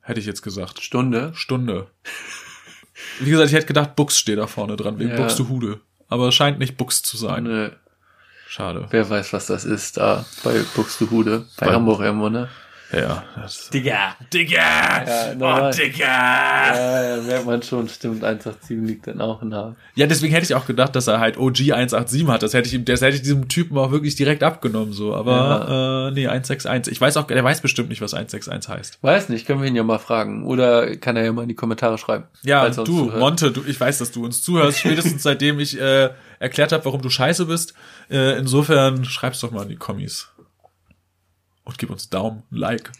Hätte 0.00 0.20
ich 0.20 0.26
jetzt 0.26 0.42
gesagt. 0.42 0.82
Stunde. 0.82 1.32
Stunde. 1.34 1.88
Wie 3.20 3.30
gesagt, 3.30 3.48
ich 3.50 3.54
hätte 3.54 3.66
gedacht, 3.66 3.96
Bux 3.96 4.18
steht 4.18 4.38
da 4.38 4.46
vorne 4.46 4.76
dran, 4.76 4.98
wegen 4.98 5.10
Ja. 5.10 5.16
Buxtehude. 5.16 5.80
Aber 6.08 6.28
es 6.28 6.34
scheint 6.34 6.58
nicht 6.58 6.76
Bux 6.76 7.02
zu 7.02 7.16
sein. 7.16 7.44
Nö. 7.44 7.70
Schade. 8.48 8.86
Wer 8.90 9.08
weiß, 9.08 9.32
was 9.32 9.46
das 9.46 9.64
ist 9.64 9.96
da 9.98 10.24
bei 10.42 10.60
Buxtehude. 10.74 11.46
Bei, 11.58 11.66
Bei- 11.66 11.72
Hamburg 11.74 12.00
irgendwo, 12.00 12.28
ne? 12.28 12.48
Ja, 12.92 13.22
das 13.36 13.70
Digga. 13.72 14.16
Digga! 14.32 15.04
Ja, 15.06 15.34
normal. 15.34 15.72
oh, 15.72 15.76
Digga! 15.76 16.04
Ja, 16.04 17.16
ja, 17.16 17.22
merkt 17.22 17.46
man 17.46 17.62
schon, 17.62 17.88
stimmt, 17.88 18.24
187 18.24 18.76
liegt 18.80 19.06
dann 19.06 19.20
auch 19.20 19.42
nah. 19.42 19.76
Ja, 19.94 20.06
deswegen 20.06 20.32
hätte 20.32 20.44
ich 20.44 20.54
auch 20.54 20.66
gedacht, 20.66 20.96
dass 20.96 21.06
er 21.06 21.20
halt 21.20 21.38
OG 21.38 21.72
187 21.72 22.26
hat. 22.28 22.42
Das 22.42 22.54
hätte 22.54 22.68
ich 22.68 22.74
ihm, 22.74 22.84
das 22.84 23.00
hätte 23.00 23.16
ich 23.16 23.22
diesem 23.22 23.48
Typen 23.48 23.78
auch 23.78 23.90
wirklich 23.90 24.16
direkt 24.16 24.42
abgenommen, 24.42 24.92
so. 24.92 25.14
Aber, 25.14 26.10
äh, 26.10 26.14
nee, 26.14 26.26
161. 26.26 26.92
Ich 26.92 27.00
weiß 27.00 27.16
auch, 27.16 27.26
der 27.26 27.44
weiß 27.44 27.60
bestimmt 27.60 27.90
nicht, 27.90 28.00
was 28.00 28.14
161 28.14 28.68
heißt. 28.68 28.98
Weiß 29.02 29.28
nicht, 29.28 29.46
können 29.46 29.60
wir 29.60 29.68
ihn 29.68 29.76
ja 29.76 29.84
mal 29.84 29.98
fragen. 29.98 30.44
Oder 30.44 30.96
kann 30.96 31.16
er 31.16 31.24
ja 31.24 31.32
mal 31.32 31.42
in 31.42 31.48
die 31.48 31.54
Kommentare 31.54 31.98
schreiben. 31.98 32.24
Ja, 32.42 32.60
falls 32.60 32.76
er 32.76 32.80
uns 32.82 32.90
du, 32.90 32.98
zuhört. 33.04 33.20
Monte, 33.20 33.50
du, 33.52 33.62
ich 33.66 33.80
weiß, 33.80 33.98
dass 33.98 34.10
du 34.10 34.24
uns 34.24 34.42
zuhörst, 34.42 34.78
spätestens 34.80 35.22
seitdem 35.22 35.60
ich, 35.60 35.80
äh, 35.80 36.10
erklärt 36.40 36.72
habe, 36.72 36.84
warum 36.86 37.02
du 37.02 37.10
scheiße 37.10 37.46
bist. 37.46 37.74
Äh, 38.10 38.38
insofern 38.38 39.04
schreib's 39.04 39.40
doch 39.40 39.52
mal 39.52 39.62
in 39.62 39.68
die 39.68 39.76
Kommis. 39.76 40.28
Und 41.64 41.78
gib 41.78 41.90
uns 41.90 42.08
Daumen, 42.08 42.42
Like. 42.50 42.90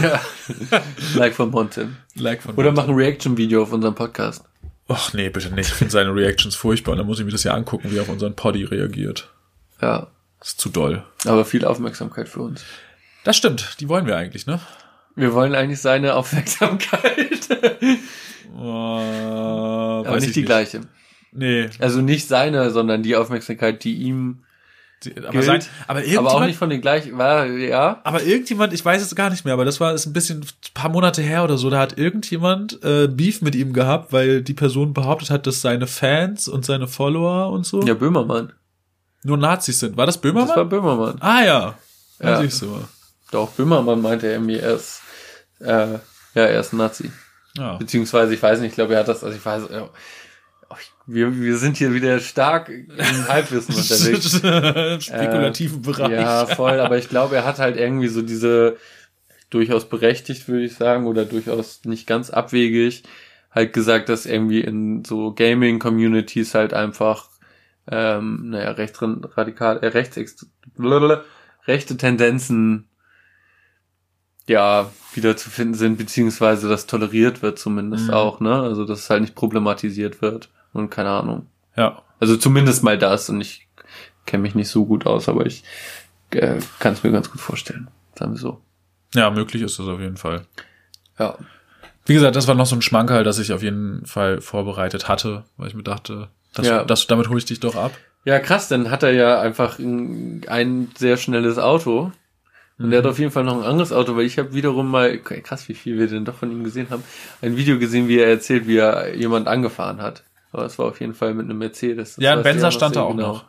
Ja. 0.00 0.20
like 1.14 1.34
von 1.34 1.50
Monte. 1.50 1.88
Like 2.14 2.42
von 2.42 2.54
Oder 2.54 2.72
mach 2.72 2.88
ein 2.88 2.94
Reaction-Video 2.94 3.62
auf 3.62 3.72
unserem 3.72 3.94
Podcast. 3.94 4.44
Ach 4.88 5.12
nee, 5.12 5.28
bitte 5.28 5.54
nicht. 5.54 5.68
Ich 5.68 5.74
finde 5.74 5.92
seine 5.92 6.14
Reactions 6.14 6.54
furchtbar. 6.54 6.92
Und 6.92 6.98
dann 6.98 7.06
muss 7.06 7.18
ich 7.18 7.24
mir 7.24 7.30
das 7.30 7.44
ja 7.44 7.54
angucken, 7.54 7.90
wie 7.90 7.96
er 7.96 8.02
auf 8.02 8.08
unseren 8.08 8.34
Poddy 8.34 8.64
reagiert. 8.64 9.30
Ja. 9.80 10.08
Das 10.38 10.48
ist 10.48 10.60
zu 10.60 10.68
doll. 10.68 11.04
Aber 11.26 11.44
viel 11.44 11.64
Aufmerksamkeit 11.64 12.28
für 12.28 12.40
uns. 12.40 12.64
Das 13.24 13.36
stimmt. 13.36 13.76
Die 13.80 13.88
wollen 13.88 14.06
wir 14.06 14.16
eigentlich, 14.16 14.46
ne? 14.46 14.60
Wir 15.14 15.34
wollen 15.34 15.54
eigentlich 15.54 15.80
seine 15.80 16.14
Aufmerksamkeit. 16.14 17.50
Äh, 17.50 17.96
Aber 18.56 20.16
nicht 20.16 20.28
ich 20.28 20.32
die 20.32 20.44
gleiche. 20.44 20.80
Nee. 21.32 21.68
Also 21.78 22.00
nicht 22.00 22.26
seine, 22.26 22.70
sondern 22.70 23.02
die 23.02 23.16
Aufmerksamkeit, 23.16 23.84
die 23.84 23.94
ihm, 23.96 24.44
Aber, 25.26 25.42
sein, 25.42 25.62
aber 25.86 26.00
irgendjemand, 26.00 26.28
aber 26.28 26.36
auch 26.36 26.46
nicht 26.46 26.58
von 26.58 26.68
den 26.68 26.80
gleichen, 26.80 27.16
war, 27.16 27.46
ja. 27.46 28.00
aber 28.04 28.22
irgendjemand, 28.22 28.72
ich 28.74 28.84
weiß 28.84 29.00
es 29.00 29.14
gar 29.14 29.30
nicht 29.30 29.44
mehr, 29.44 29.54
aber 29.54 29.64
das 29.64 29.80
war 29.80 29.94
ist 29.94 30.06
ein 30.06 30.12
bisschen 30.12 30.40
ein 30.40 30.74
paar 30.74 30.90
Monate 30.90 31.22
her 31.22 31.42
oder 31.42 31.56
so, 31.56 31.70
da 31.70 31.78
hat 31.78 31.96
irgendjemand 31.96 32.82
äh, 32.84 33.08
Beef 33.08 33.40
mit 33.40 33.54
ihm 33.54 33.72
gehabt, 33.72 34.12
weil 34.12 34.42
die 34.42 34.52
Person 34.52 34.92
behauptet 34.92 35.30
hat, 35.30 35.46
dass 35.46 35.62
seine 35.62 35.86
Fans 35.86 36.48
und 36.48 36.66
seine 36.66 36.86
Follower 36.86 37.50
und 37.50 37.64
so 37.64 37.82
Ja, 37.82 37.94
Böhmermann. 37.94 38.52
nur 39.22 39.38
Nazis 39.38 39.80
sind. 39.80 39.96
War 39.96 40.06
das 40.06 40.18
Böhmermann? 40.18 40.48
Das 40.48 40.56
war 40.56 40.64
Böhmermann. 40.66 41.16
ah 41.20 41.42
ja. 41.42 41.74
Ja. 42.22 42.42
Ich 42.42 42.54
so. 42.54 42.84
Doch, 43.30 43.50
Böhmermann 43.52 44.02
meinte 44.02 44.26
irgendwie, 44.26 44.58
er 44.58 44.74
ist, 44.74 45.00
äh, 45.60 45.92
ja, 45.94 45.98
er 46.34 46.60
ist 46.60 46.74
ein 46.74 46.76
Nazi. 46.76 47.10
Ja. 47.56 47.76
Beziehungsweise, 47.76 48.34
ich 48.34 48.42
weiß 48.42 48.60
nicht, 48.60 48.70
ich 48.70 48.74
glaube, 48.74 48.94
er 48.94 49.00
hat 49.00 49.08
das, 49.08 49.24
also 49.24 49.36
ich 49.36 49.44
weiß, 49.44 49.62
ja, 49.72 49.88
wir, 51.12 51.40
wir 51.40 51.56
sind 51.56 51.76
hier 51.76 51.92
wieder 51.92 52.18
stark 52.20 52.68
im 52.68 53.28
Halbwissen 53.28 53.74
unterwegs. 53.76 55.04
Spekulativen 55.04 55.82
Bereich. 55.82 56.12
Ja, 56.12 56.46
voll, 56.46 56.78
aber 56.80 56.98
ich 56.98 57.08
glaube, 57.08 57.36
er 57.36 57.44
hat 57.44 57.58
halt 57.58 57.76
irgendwie 57.76 58.08
so 58.08 58.22
diese 58.22 58.76
durchaus 59.50 59.88
berechtigt, 59.88 60.48
würde 60.48 60.64
ich 60.64 60.74
sagen, 60.74 61.06
oder 61.06 61.24
durchaus 61.24 61.84
nicht 61.84 62.06
ganz 62.06 62.30
abwegig, 62.30 63.02
halt 63.50 63.72
gesagt, 63.72 64.08
dass 64.08 64.26
irgendwie 64.26 64.60
in 64.60 65.04
so 65.04 65.34
Gaming-Communities 65.34 66.54
halt 66.54 66.72
einfach, 66.72 67.28
ähm, 67.90 68.50
naja, 68.50 68.70
rechtsradikal, 68.70 69.78
äh, 69.78 69.88
rechtsext 69.88 70.46
blablabla, 70.76 71.24
rechte 71.66 71.96
Tendenzen 71.96 72.88
ja 74.46 74.90
wieder 75.14 75.36
zu 75.36 75.50
finden 75.50 75.74
sind, 75.74 75.98
beziehungsweise 75.98 76.68
das 76.68 76.86
toleriert 76.86 77.42
wird 77.42 77.58
zumindest 77.58 78.06
Mhm. 78.06 78.14
auch, 78.14 78.40
ne? 78.40 78.54
Also 78.54 78.84
dass 78.84 79.00
es 79.00 79.10
halt 79.10 79.22
nicht 79.22 79.34
problematisiert 79.34 80.22
wird 80.22 80.48
und 80.72 80.90
keine 80.90 81.10
Ahnung. 81.10 81.46
ja. 81.76 82.02
Also 82.22 82.36
zumindest 82.36 82.82
mal 82.82 82.98
das 82.98 83.30
und 83.30 83.40
ich 83.40 83.66
kenne 84.26 84.42
mich 84.42 84.54
nicht 84.54 84.68
so 84.68 84.84
gut 84.84 85.06
aus, 85.06 85.26
aber 85.30 85.46
ich 85.46 85.64
äh, 86.32 86.58
kann 86.78 86.92
es 86.92 87.02
mir 87.02 87.10
ganz 87.12 87.30
gut 87.30 87.40
vorstellen. 87.40 87.88
Sagen 88.14 88.32
wir 88.32 88.38
so. 88.38 88.60
Ja, 89.14 89.30
möglich 89.30 89.62
ist 89.62 89.78
das 89.78 89.86
auf 89.86 90.00
jeden 90.00 90.18
Fall. 90.18 90.44
Ja. 91.18 91.38
Wie 92.04 92.12
gesagt, 92.12 92.36
das 92.36 92.46
war 92.46 92.54
noch 92.54 92.66
so 92.66 92.76
ein 92.76 92.82
Schmankerl, 92.82 93.24
das 93.24 93.38
ich 93.38 93.54
auf 93.54 93.62
jeden 93.62 94.04
Fall 94.04 94.42
vorbereitet 94.42 95.08
hatte, 95.08 95.44
weil 95.56 95.68
ich 95.68 95.74
mir 95.74 95.82
dachte, 95.82 96.28
das, 96.52 96.66
Ja. 96.66 96.84
das, 96.84 97.06
damit 97.06 97.30
hole 97.30 97.38
ich 97.38 97.46
dich 97.46 97.60
doch 97.60 97.74
ab. 97.74 97.92
Ja, 98.26 98.38
krass, 98.38 98.68
dann 98.68 98.90
hat 98.90 99.02
er 99.02 99.12
ja 99.12 99.40
einfach 99.40 99.78
ein, 99.78 100.42
ein 100.46 100.90
sehr 100.98 101.16
schnelles 101.16 101.58
Auto. 101.58 102.12
Und 102.78 102.92
er 102.92 102.98
hat 102.98 103.06
auf 103.06 103.18
jeden 103.18 103.30
Fall 103.30 103.44
noch 103.44 103.56
ein 103.56 103.64
anderes 103.64 103.92
Auto, 103.92 104.14
weil 104.14 104.24
ich 104.26 104.38
habe 104.38 104.52
wiederum 104.52 104.90
mal, 104.90 105.16
krass, 105.18 105.68
wie 105.70 105.74
viel 105.74 105.98
wir 105.98 106.06
denn 106.06 106.26
doch 106.26 106.34
von 106.36 106.50
ihm 106.52 106.64
gesehen 106.64 106.88
haben, 106.90 107.02
ein 107.40 107.56
Video 107.56 107.78
gesehen, 107.78 108.08
wie 108.08 108.18
er 108.18 108.28
erzählt, 108.28 108.66
wie 108.66 108.76
er 108.76 109.14
jemand 109.14 109.48
angefahren 109.48 110.02
hat. 110.02 110.22
Aber 110.52 110.64
es 110.64 110.78
war 110.78 110.86
auf 110.86 111.00
jeden 111.00 111.14
Fall 111.14 111.34
mit 111.34 111.44
einem 111.44 111.58
Mercedes. 111.58 112.16
Das 112.16 112.24
ja, 112.24 112.32
ein 112.36 112.42
Benzer 112.42 112.70
stand 112.72 112.96
da 112.96 113.02
auch 113.02 113.10
genau. 113.16 113.28
noch. 113.34 113.44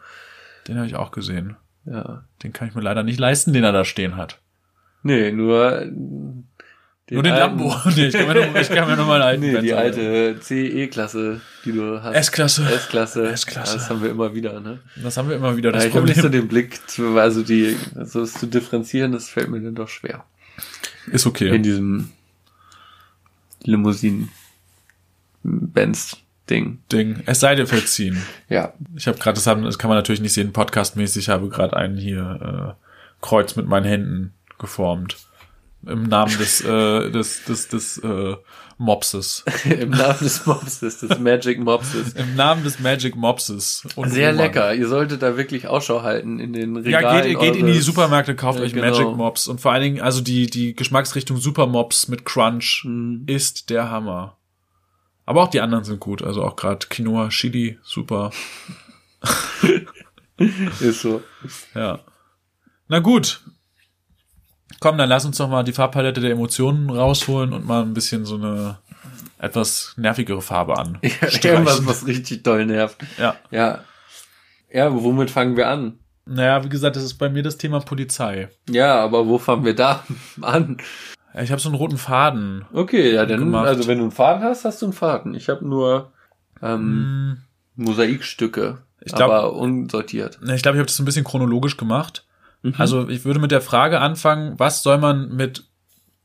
Den 0.68 0.78
habe 0.78 0.86
ich 0.88 0.96
auch 0.96 1.12
gesehen. 1.12 1.56
Ja. 1.86 2.24
Den 2.44 2.54
kann 2.54 2.68
ich 2.68 2.76
mir 2.76 2.82
leider 2.82 3.04
nicht 3.04 3.20
leisten, 3.20 3.54
den 3.54 3.64
er 3.64 3.72
da 3.72 3.84
stehen 3.86 4.16
hat. 4.18 4.40
Nee, 5.04 5.32
nur 5.32 5.80
den 5.82 6.46
Nur 7.10 7.24
den 7.24 7.34
alten- 7.34 7.58
Lambo. 7.60 7.76
nee, 7.96 8.06
ich 8.08 8.14
kann 8.14 8.28
mir 8.28 8.36
nur, 8.36 8.56
ich 8.56 8.70
kann 8.70 8.88
mir 8.88 8.96
nur 8.96 9.08
mal 9.08 9.16
einen 9.22 9.24
alten 9.24 9.42
Nee, 9.42 9.62
die 9.62 9.70
Benzer- 9.74 9.78
alte 9.78 10.40
CE-Klasse, 10.42 11.42
die 11.66 11.72
du 11.72 12.02
hast. 12.04 12.16
S-Klasse. 12.16 12.64
S-Klasse. 12.72 13.28
S-Klasse. 13.32 13.74
Das 13.78 13.90
haben 13.90 14.04
wir 14.04 14.12
immer 14.12 14.36
wieder, 14.36 14.60
ne? 14.60 14.80
Das 15.02 15.18
haben 15.18 15.28
wir 15.28 15.36
immer 15.36 15.58
wieder 15.58 15.72
das 15.72 15.84
Ja, 15.84 15.90
ich 15.90 15.96
habe 15.96 16.06
nicht 16.06 16.22
so 16.22 16.30
den 16.30 16.48
Blick, 16.48 16.88
zu, 16.88 17.18
also 17.18 17.42
die, 17.42 17.76
so 18.04 18.22
es 18.22 18.34
zu 18.36 18.46
differenzieren, 18.46 19.12
das 19.12 19.28
fällt 19.28 19.50
mir 19.50 19.60
dann 19.60 19.74
doch 19.76 19.90
schwer. 19.90 20.24
Ist 21.08 21.26
okay. 21.26 21.50
In 21.56 21.64
diesem 21.64 22.12
Limousinen-Benz-Ding. 25.44 26.20
Ding. 26.92 27.24
Es 27.26 27.40
sei 27.40 27.56
dir 27.56 27.68
verziehen. 27.68 28.22
Ja. 28.50 28.74
Ich 28.96 29.08
habe 29.08 29.18
gerade, 29.18 29.36
das, 29.36 29.48
haben- 29.48 29.64
das 29.64 29.78
kann 29.80 29.88
man 29.90 29.98
natürlich 29.98 30.20
nicht 30.22 30.34
sehen, 30.34 30.52
podcastmäßig, 30.52 31.24
ich 31.24 31.30
habe 31.30 31.48
gerade 31.50 31.76
einen 31.78 31.96
hier 31.98 32.76
äh, 32.78 33.26
Kreuz 33.26 33.56
mit 33.56 33.66
meinen 33.68 33.86
Händen 33.86 34.34
geformt. 34.60 35.16
Im 35.88 36.04
Namen 36.04 36.38
des, 36.38 36.62
äh, 36.62 37.10
des, 37.12 37.46
des, 37.46 37.68
des 37.70 37.98
äh, 38.00 38.36
Mopses. 38.78 39.46
Im 39.64 39.92
Namen 39.92 40.18
des 40.22 40.46
Mopses, 40.46 41.00
des 41.00 41.18
Magic 41.20 41.60
Mopses. 41.60 42.14
Im 42.14 42.36
Namen 42.36 42.64
des 42.64 42.80
Magic 42.80 43.16
Mopses. 43.16 43.88
Und 43.96 44.10
Sehr 44.12 44.32
Roman. 44.32 44.46
lecker. 44.46 44.74
Ihr 44.76 44.88
solltet 44.88 45.22
da 45.22 45.38
wirklich 45.38 45.68
Ausschau 45.68 46.02
halten 46.04 46.40
in 46.40 46.52
den 46.54 46.76
Ja, 46.86 46.98
Regalen. 47.00 47.24
geht, 47.30 47.40
geht 47.40 47.56
in 47.56 47.68
die 47.68 47.80
Supermärkte, 47.80 48.36
kauft 48.36 48.60
Ja, 48.60 48.66
euch 48.66 48.74
genau. 48.74 48.88
Magic 48.92 49.16
Mops. 49.16 49.48
Und 49.48 49.62
vor 49.62 49.72
allen 49.72 49.84
Dingen, 49.84 50.02
also 50.02 50.22
die, 50.22 50.48
die 50.48 50.76
Geschmacksrichtung 50.76 51.38
Super 51.38 51.68
Mops 51.68 52.08
mit 52.10 52.26
Crunch 52.26 52.84
Mhm. 52.86 53.24
ist 53.28 53.70
der 53.70 53.90
Hammer. 53.90 54.36
Aber 55.32 55.44
auch 55.44 55.48
die 55.48 55.62
anderen 55.62 55.86
sind 55.86 56.02
gut. 56.02 56.22
Also 56.22 56.44
auch 56.44 56.58
gerade 56.58 56.88
Quinoa, 56.88 57.30
Chili, 57.30 57.80
super. 57.84 58.32
Ist 60.82 61.04
so. 61.04 61.24
Ja. 61.74 62.00
Na 62.90 63.00
gut. 63.00 63.40
Komm, 64.82 64.98
dann 64.98 65.08
lass 65.08 65.24
uns 65.24 65.38
doch 65.38 65.48
mal 65.48 65.64
die 65.64 65.72
Farbpalette 65.72 66.20
der 66.20 66.32
Emotionen 66.32 66.90
rausholen 66.90 67.54
und 67.54 67.66
mal 67.66 67.82
ein 67.82 67.94
bisschen 67.94 68.26
so 68.26 68.36
eine 68.36 68.80
etwas 69.38 69.94
nervigere 69.96 70.42
Farbe 70.42 70.78
an. 70.78 71.00
Irgendwas, 71.42 71.86
was 71.86 72.06
richtig 72.06 72.44
doll 72.44 72.66
nervt. 72.66 72.98
Ja. 73.18 73.38
Ja. 73.52 73.86
Ja, 74.70 74.92
womit 74.94 75.32
fangen 75.32 75.56
wir 75.56 75.70
an? 75.70 75.98
Naja, 76.26 76.62
wie 76.66 76.70
gesagt, 76.70 76.98
das 76.98 77.06
ist 77.06 77.14
bei 77.14 77.30
mir 77.30 77.42
das 77.42 77.58
Thema 77.58 77.80
Polizei. 77.80 78.50
Ja, 78.70 79.00
aber 79.02 79.26
wo 79.28 79.38
fangen 79.38 79.64
wir 79.64 79.76
da 79.76 80.04
an? 80.42 80.76
Ich 81.40 81.52
habe 81.52 81.62
so 81.62 81.70
einen 81.70 81.78
roten 81.78 81.98
Faden. 81.98 82.66
Okay, 82.74 83.14
ja, 83.14 83.26
dann, 83.26 83.40
Gemacht. 83.40 83.68
also 83.68 83.88
wenn 83.88 83.98
du 84.00 84.04
einen 84.06 84.12
Faden 84.12 84.44
hast, 84.44 84.66
hast 84.66 84.82
du 84.82 84.88
einen 84.88 84.94
Faden. 84.94 85.34
Ich 85.34 85.48
habe 85.50 85.66
nur 85.68 86.12
ähm, 86.62 87.38
Hm, 87.78 87.86
Mosaikstücke, 87.86 88.80
Ich 89.00 89.14
glaub- 89.14 89.32
aber 89.32 89.54
unsortiert. 89.54 90.40
Ich 90.54 90.62
glaube, 90.62 90.78
ich 90.78 90.80
habe 90.80 90.86
das 90.88 91.00
ein 91.00 91.06
bisschen 91.06 91.24
chronologisch 91.24 91.78
gemacht. 91.78 92.26
Mhm. 92.64 92.76
Also 92.78 93.08
ich 93.10 93.24
würde 93.26 93.40
mit 93.40 93.52
der 93.52 93.62
Frage 93.62 94.00
anfangen, 94.02 94.60
was 94.60 94.84
soll 94.84 94.98
man 94.98 95.34
mit 95.36 95.64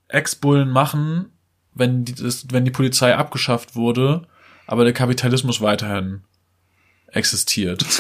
Ex-Bullen 0.09 0.69
machen, 0.71 1.27
wenn 1.75 2.05
die, 2.05 2.15
das, 2.15 2.47
wenn 2.51 2.65
die 2.65 2.71
Polizei 2.71 3.15
abgeschafft 3.15 3.77
wurde, 3.77 4.27
aber 4.67 4.85
der 4.85 4.93
Kapitalismus 4.93 5.61
weiterhin 5.61 6.23
existiert. 7.09 7.85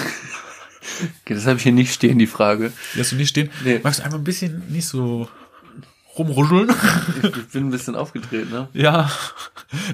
Okay, 1.25 1.35
das 1.35 1.47
habe 1.47 1.57
ich 1.57 1.65
hier 1.65 1.73
nicht 1.73 1.93
stehen, 1.93 2.17
die 2.19 2.29
Frage. 2.29 2.73
Die 2.95 3.01
hast 3.01 3.11
du 3.11 3.17
nicht 3.17 3.31
stehen? 3.31 3.51
Nee. 3.65 3.81
Magst 3.83 3.99
du 3.99 4.05
einfach 4.05 4.19
ein 4.19 4.25
bisschen 4.25 4.63
nicht 4.69 4.87
so 4.87 5.29
rumruscheln? 6.19 6.71
Ich, 7.23 7.25
ich 7.37 7.47
bin 7.49 7.67
ein 7.67 7.71
bisschen 7.71 7.95
aufgedreht, 7.95 8.51
ne? 8.51 8.69
ja, 8.73 9.11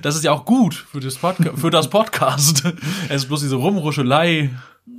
das 0.02 0.16
ist 0.16 0.24
ja 0.24 0.32
auch 0.32 0.44
gut 0.44 0.74
für 0.74 1.00
das, 1.00 1.16
Podca 1.16 1.52
für 1.56 1.70
das 1.70 1.88
Podcast. 1.90 2.64
Es 3.08 3.22
ist 3.22 3.28
bloß 3.28 3.40
diese 3.40 3.56
Rumruschelei. 3.56 4.50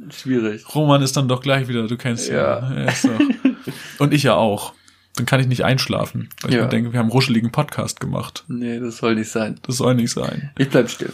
Schwierig. 0.09 0.63
Roman 0.73 1.01
ist 1.01 1.15
dann 1.17 1.27
doch 1.27 1.41
gleich 1.41 1.67
wieder, 1.67 1.88
du 1.88 1.97
kennst 1.97 2.27
ihn. 2.29 2.36
Ja. 2.36 2.69
Ist 2.86 3.05
doch. 3.05 3.19
Und 3.99 4.13
ich 4.13 4.23
ja 4.23 4.36
auch. 4.36 4.73
Dann 5.15 5.25
kann 5.27 5.39
ich 5.39 5.45
nicht 5.47 5.63
einschlafen, 5.63 6.29
weil 6.41 6.51
ich 6.51 6.57
Ja. 6.57 6.63
mir 6.63 6.69
denke, 6.69 6.91
wir 6.91 6.97
haben 6.99 7.05
einen 7.05 7.12
ruscheligen 7.12 7.51
Podcast 7.51 7.99
gemacht. 7.99 8.43
Nee, 8.47 8.79
das 8.79 8.97
soll 8.97 9.13
nicht 9.15 9.29
sein. 9.29 9.59
Das 9.62 9.77
soll 9.77 9.93
nicht 9.95 10.12
sein. 10.12 10.51
Ich 10.57 10.69
bleib 10.69 10.89
still. 10.89 11.13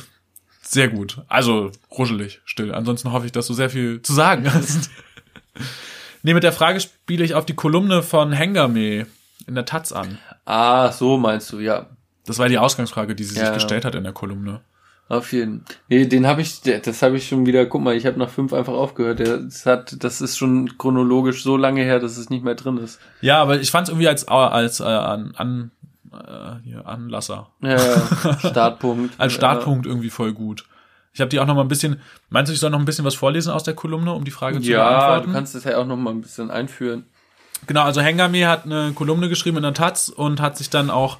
Sehr 0.61 0.87
gut. 0.87 1.21
Also 1.27 1.71
ruschelig, 1.91 2.39
still. 2.45 2.73
Ansonsten 2.73 3.11
hoffe 3.11 3.25
ich, 3.25 3.31
dass 3.33 3.47
du 3.47 3.53
sehr 3.53 3.69
viel 3.69 4.01
zu 4.01 4.13
sagen 4.13 4.51
hast. 4.53 4.89
nee, 6.23 6.33
mit 6.33 6.43
der 6.43 6.53
Frage 6.53 6.79
spiele 6.79 7.25
ich 7.25 7.33
auf 7.33 7.45
die 7.45 7.55
Kolumne 7.55 8.01
von 8.03 8.31
Hengame 8.31 9.05
in 9.49 9.55
der 9.55 9.65
Taz 9.65 9.91
an. 9.91 10.17
Ah, 10.45 10.91
so 10.91 11.17
meinst 11.17 11.51
du, 11.51 11.59
ja. 11.59 11.87
Das 12.25 12.37
war 12.39 12.47
die 12.47 12.57
Ausgangsfrage, 12.57 13.15
die 13.15 13.23
sie 13.23 13.37
Ja. 13.37 13.45
sich 13.47 13.55
gestellt 13.55 13.83
hat 13.83 13.95
in 13.95 14.03
der 14.03 14.13
Kolumne. 14.13 14.61
Auf 15.09 15.33
jeden. 15.33 15.65
Nee, 15.87 16.05
den 16.05 16.27
habe 16.27 16.41
ich, 16.41 16.61
das 16.61 17.01
habe 17.01 17.17
ich 17.17 17.27
schon 17.27 17.47
wieder, 17.47 17.65
guck 17.65 17.81
mal, 17.81 17.95
ich 17.95 18.05
habe 18.05 18.19
nach 18.19 18.29
fünf 18.29 18.53
einfach 18.53 18.73
aufgehört. 18.73 19.19
Das, 19.19 19.65
hat, 19.65 20.03
das 20.03 20.21
ist 20.21 20.37
schon 20.37 20.77
chronologisch 20.77 21.41
so 21.41 21.57
lange 21.57 21.81
her, 21.81 21.99
dass 21.99 22.17
es 22.17 22.29
nicht 22.29 22.43
mehr 22.43 22.53
drin 22.53 22.77
ist. 22.77 22.99
Ja, 23.21 23.41
aber 23.41 23.59
ich 23.59 23.71
fand 23.71 23.87
es 23.87 23.89
irgendwie 23.89 24.07
als, 24.07 24.27
als 24.27 24.79
äh, 24.79 24.83
an, 24.83 25.33
an, 25.35 25.71
äh, 26.13 26.61
hier, 26.63 26.87
Anlasser. 26.87 27.49
Ja, 27.61 27.77
ja. 27.77 28.39
Startpunkt. 28.39 29.19
Als 29.19 29.33
Startpunkt 29.33 29.87
irgendwie 29.87 30.11
voll 30.11 30.31
gut. 30.33 30.65
Ich 31.11 31.21
habe 31.21 31.29
die 31.29 31.39
auch 31.39 31.47
noch 31.47 31.55
mal 31.55 31.61
ein 31.63 31.67
bisschen. 31.69 31.99
Meinst 32.29 32.49
du, 32.51 32.53
ich 32.53 32.59
soll 32.59 32.69
noch 32.69 32.77
ein 32.77 32.85
bisschen 32.85 33.03
was 33.03 33.15
vorlesen 33.15 33.51
aus 33.51 33.63
der 33.63 33.73
Kolumne, 33.73 34.13
um 34.13 34.23
die 34.23 34.29
Frage 34.31 34.61
zu 34.61 34.69
Ja, 34.69 34.87
beantworten? 34.89 35.27
du 35.29 35.33
kannst 35.33 35.55
es 35.55 35.63
ja 35.63 35.77
auch 35.79 35.87
noch 35.87 35.97
mal 35.97 36.11
ein 36.11 36.21
bisschen 36.21 36.51
einführen. 36.51 37.05
Genau, 37.67 37.83
also 37.83 38.01
Hengame 38.01 38.47
hat 38.47 38.65
eine 38.65 38.93
Kolumne 38.93 39.29
geschrieben 39.29 39.57
in 39.57 39.63
der 39.63 39.73
Taz 39.73 40.09
und 40.09 40.39
hat 40.39 40.57
sich 40.57 40.69
dann 40.69 40.89
auch 40.89 41.17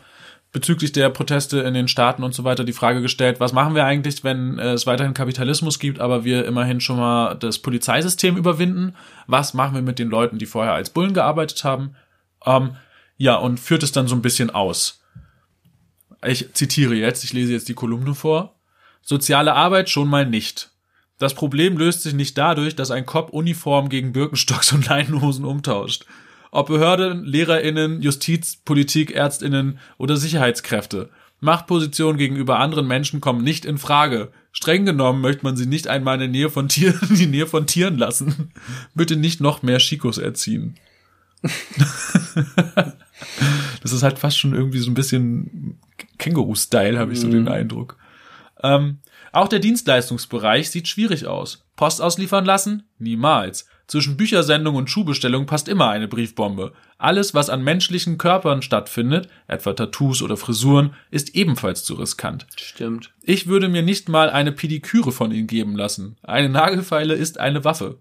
bezüglich 0.52 0.92
der 0.92 1.10
Proteste 1.10 1.60
in 1.60 1.74
den 1.74 1.88
Staaten 1.88 2.24
und 2.24 2.34
so 2.34 2.44
weiter 2.44 2.64
die 2.64 2.74
Frage 2.74 3.02
gestellt, 3.02 3.40
was 3.40 3.54
machen 3.54 3.76
wir 3.76 3.86
eigentlich, 3.86 4.24
wenn 4.24 4.58
äh, 4.58 4.74
es 4.74 4.88
weiterhin 4.88 5.14
Kapitalismus 5.14 5.78
gibt, 5.78 6.00
aber 6.00 6.24
wir 6.24 6.46
immerhin 6.46 6.82
schon 6.82 6.98
mal 6.98 7.36
das 7.36 7.60
Polizeisystem 7.60 8.36
überwinden? 8.36 8.96
Was 9.28 9.54
machen 9.54 9.76
wir 9.76 9.82
mit 9.82 10.00
den 10.00 10.10
Leuten, 10.10 10.40
die 10.40 10.48
vorher 10.48 10.74
als 10.74 10.90
Bullen 10.90 11.14
gearbeitet 11.14 11.64
haben? 11.64 11.96
Ähm, 12.46 12.76
ja, 13.18 13.36
und 13.36 13.60
führt 13.60 13.84
es 13.84 13.92
dann 13.92 14.08
so 14.08 14.16
ein 14.16 14.24
bisschen 14.24 14.50
aus. 14.50 15.04
Ich 16.26 16.54
zitiere 16.54 16.96
jetzt, 16.96 17.24
ich 17.24 17.34
lese 17.34 17.54
jetzt 17.54 17.70
die 17.70 17.76
Kolumne 17.76 18.16
vor. 18.16 18.56
Soziale 19.02 19.54
Arbeit 19.54 19.90
schon 19.90 20.08
mal 20.08 20.26
nicht. 20.26 20.72
Das 21.20 21.34
Problem 21.34 21.78
löst 21.78 22.04
sich 22.04 22.14
nicht 22.14 22.38
dadurch, 22.38 22.76
dass 22.76 22.92
ein 22.92 23.06
Cop 23.06 23.32
Uniform 23.32 23.90
gegen 23.90 24.14
Birkenstocks 24.14 24.72
und 24.72 24.88
Leinenhosen 24.88 25.46
umtauscht. 25.46 26.06
Ob 26.52 26.68
Behörden, 26.68 27.26
LehrerInnen, 27.26 28.02
Justiz, 28.02 28.58
Politik, 28.58 29.12
ÄrztInnen 29.12 29.80
oder 29.98 30.18
Sicherheitskräfte. 30.18 31.10
Machtpositionen 31.42 32.18
gegenüber 32.18 32.60
anderen 32.60 32.88
Menschen 32.88 33.22
kommen 33.22 33.44
nicht 33.44 33.64
in 33.66 33.78
Frage. 33.78 34.32
Streng 34.52 34.86
genommen 34.86 35.22
möchte 35.22 35.44
man 35.44 35.56
sie 35.56 35.68
nicht 35.68 35.88
einmal 35.88 36.16
in 36.16 36.20
der 36.22 36.28
Nähe 36.30 36.50
von 36.50 36.68
Tieren, 36.68 37.00
die 37.16 37.28
Nähe 37.28 37.48
von 37.48 37.66
Tieren 37.68 37.98
lassen. 37.98 38.52
Bitte 38.94 39.16
nicht 39.16 39.40
noch 39.42 39.62
mehr 39.62 39.78
Chicos 39.78 40.18
erziehen. 40.18 40.76
das 43.82 43.94
ist 43.94 44.04
halt 44.04 44.20
fast 44.20 44.38
schon 44.40 44.54
irgendwie 44.54 44.80
so 44.80 44.92
ein 44.92 44.96
bisschen 44.96 45.78
Känguru-Style, 46.18 47.00
habe 47.00 47.14
ich 47.14 47.20
so 47.20 47.28
Mhm. 47.28 47.32
den 47.32 47.48
Eindruck. 47.48 47.98
Ähm, 48.62 49.00
auch 49.32 49.48
der 49.48 49.60
Dienstleistungsbereich 49.60 50.70
sieht 50.70 50.88
schwierig 50.88 51.28
aus. 51.28 51.66
Post 51.76 52.02
ausliefern 52.02 52.44
lassen? 52.46 52.84
Niemals. 52.98 53.68
Zwischen 53.90 54.18
Büchersendung 54.18 54.76
und 54.76 54.88
Schuhbestellung 54.88 55.48
passt 55.48 55.68
immer 55.68 55.90
eine 55.90 56.08
Briefbombe. 56.08 56.74
Alles, 57.00 57.34
was 57.34 57.50
an 57.50 57.64
menschlichen 57.64 58.20
Körpern 58.20 58.62
stattfindet, 58.62 59.30
etwa 59.48 59.74
Tattoos 59.74 60.22
oder 60.22 60.38
Frisuren, 60.38 60.94
ist 61.10 61.34
ebenfalls 61.34 61.84
zu 61.84 61.96
riskant. 61.96 62.46
Stimmt. 62.56 63.12
Ich 63.24 63.48
würde 63.48 63.68
mir 63.68 63.82
nicht 63.82 64.08
mal 64.08 64.30
eine 64.30 64.52
Pediküre 64.52 65.12
von 65.12 65.32
ihnen 65.32 65.48
geben 65.48 65.76
lassen. 65.76 66.18
Eine 66.22 66.50
Nagelfeile 66.50 67.16
ist 67.16 67.40
eine 67.40 67.66
Waffe. 67.66 67.98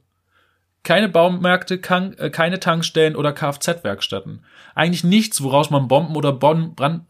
Keine 0.82 1.08
Baumärkte, 1.08 1.76
äh, 1.76 2.28
keine 2.28 2.60
Tankstellen 2.60 3.16
oder 3.16 3.32
Kfz-Werkstätten. 3.32 4.44
Eigentlich 4.74 5.04
nichts, 5.04 5.42
woraus 5.42 5.70
man 5.70 5.88
Bomben 5.88 6.16
oder 6.16 6.34
Bon 6.34 6.74
Brand 6.74 7.06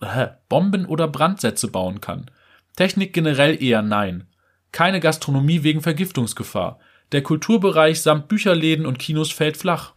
Bomben 0.48 0.86
oder 0.86 1.08
Brandsätze 1.08 1.66
bauen 1.66 2.00
kann. 2.00 2.30
Technik 2.76 3.12
generell 3.12 3.60
eher 3.60 3.82
nein. 3.82 4.28
Keine 4.70 5.00
Gastronomie 5.00 5.64
wegen 5.64 5.80
Vergiftungsgefahr. 5.80 6.78
Der 7.12 7.22
Kulturbereich 7.22 8.02
samt 8.02 8.28
Bücherläden 8.28 8.86
und 8.86 8.98
Kinos 8.98 9.32
fällt 9.32 9.56
flach. 9.56 9.94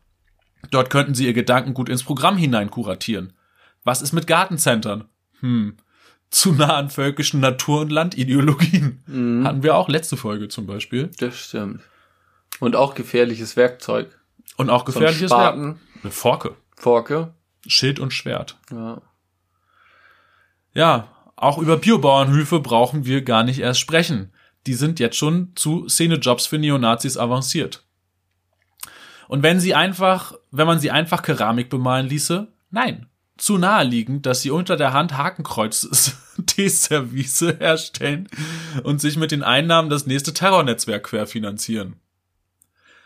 Dort 0.69 0.89
könnten 0.89 1.15
sie 1.15 1.26
ihr 1.26 1.34
Gedankengut 1.34 1.89
ins 1.89 2.04
Programm 2.04 2.38
hinein 2.38 2.69
kuratieren. 2.69 3.34
Was 3.84 4.02
ist 4.02 4.13
mit 4.13 4.28
Gartencentern? 4.28 5.06
Hm. 5.39 5.76
Zu 6.30 6.54
nah 6.54 6.78
an 6.78 6.89
völkischen 6.89 7.41
Natur- 7.41 7.82
und 7.82 7.91
Landideologien. 7.91 9.04
Mhm. 9.06 9.45
Hatten 9.45 9.63
wir 9.63 9.76
auch 9.76 9.89
letzte 9.89 10.15
Folge 10.15 10.47
zum 10.47 10.65
Beispiel. 10.65 11.10
Das 11.19 11.36
stimmt. 11.36 11.82
Und 12.60 12.76
auch 12.76 12.95
gefährliches 12.95 13.58
Werkzeug. 13.58 14.17
Und 14.56 14.69
auch 14.69 14.86
gefährliches 14.86 15.32
Werk. 15.32 15.56
Spaten, 15.56 15.80
Eine 16.04 16.12
Forke. 16.12 16.56
Forke. 16.78 17.34
Schild 17.67 18.00
und 18.00 18.13
Schwert. 18.13 18.58
Ja. 18.71 19.02
Ja, 20.74 21.10
auch 21.36 21.58
über 21.58 21.78
Biobauernhöfe 21.78 22.60
brauchen 22.60 23.06
wir 23.06 23.24
gar 23.24 23.43
nicht 23.43 23.60
erst 23.60 23.80
sprechen. 23.80 24.31
Die 24.67 24.74
sind 24.74 25.00
jetzt 25.00 25.15
schon 25.17 25.54
zu 25.56 25.88
Szenejobs 25.89 26.45
für 26.45 26.58
Neonazis 26.58 27.17
avanciert. 27.17 27.84
Und 29.28 29.43
wenn 29.43 29.60
sie 29.60 29.76
einfach, 29.76 30.34
wenn 30.52 30.67
man 30.67 30.80
sie 30.80 30.91
einfach 30.91 31.24
Keramik 31.24 31.69
bemalen 31.69 32.08
ließe? 32.08 32.47
Nein. 32.69 33.08
Zu 33.38 33.58
naheliegend, 33.58 34.26
dass 34.26 34.41
sie 34.41 34.52
unter 34.52 34.76
der 34.76 34.91
Hand 34.93 35.17
Hakenkreuz-Teeservice 35.17 37.41
herstellen 37.60 38.28
und 38.84 39.00
sich 39.02 39.17
mit 39.17 39.32
den 39.32 39.41
Einnahmen 39.41 39.89
das 39.89 40.06
nächste 40.06 40.34
Terrornetzwerk 40.34 41.06
querfinanzieren. 41.06 41.95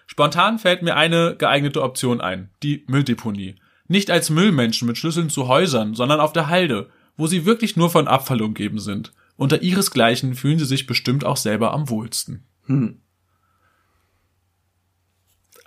Spontan 0.07 0.59
fällt 0.59 0.81
mir 0.81 0.95
eine 0.95 1.35
geeignete 1.35 1.81
Option 1.81 2.21
ein, 2.21 2.49
die 2.63 2.83
Mülldeponie. 2.87 3.55
Nicht 3.87 4.11
als 4.11 4.29
Müllmenschen 4.29 4.87
mit 4.87 4.97
Schlüsseln 4.97 5.29
zu 5.29 5.47
Häusern, 5.47 5.93
sondern 5.93 6.19
auf 6.19 6.33
der 6.33 6.47
Halde, 6.47 6.89
wo 7.17 7.27
sie 7.27 7.45
wirklich 7.45 7.75
nur 7.75 7.89
von 7.89 8.07
Abfall 8.07 8.41
umgeben 8.41 8.79
sind. 8.79 9.13
Unter 9.38 9.62
ihresgleichen 9.62 10.34
fühlen 10.36 10.60
sie 10.60 10.65
sich 10.65 10.88
bestimmt 10.88 11.26
auch 11.26 11.38
selber 11.38 11.74
am 11.74 11.89
wohlsten. 11.89 12.43
Hm. 12.67 13.02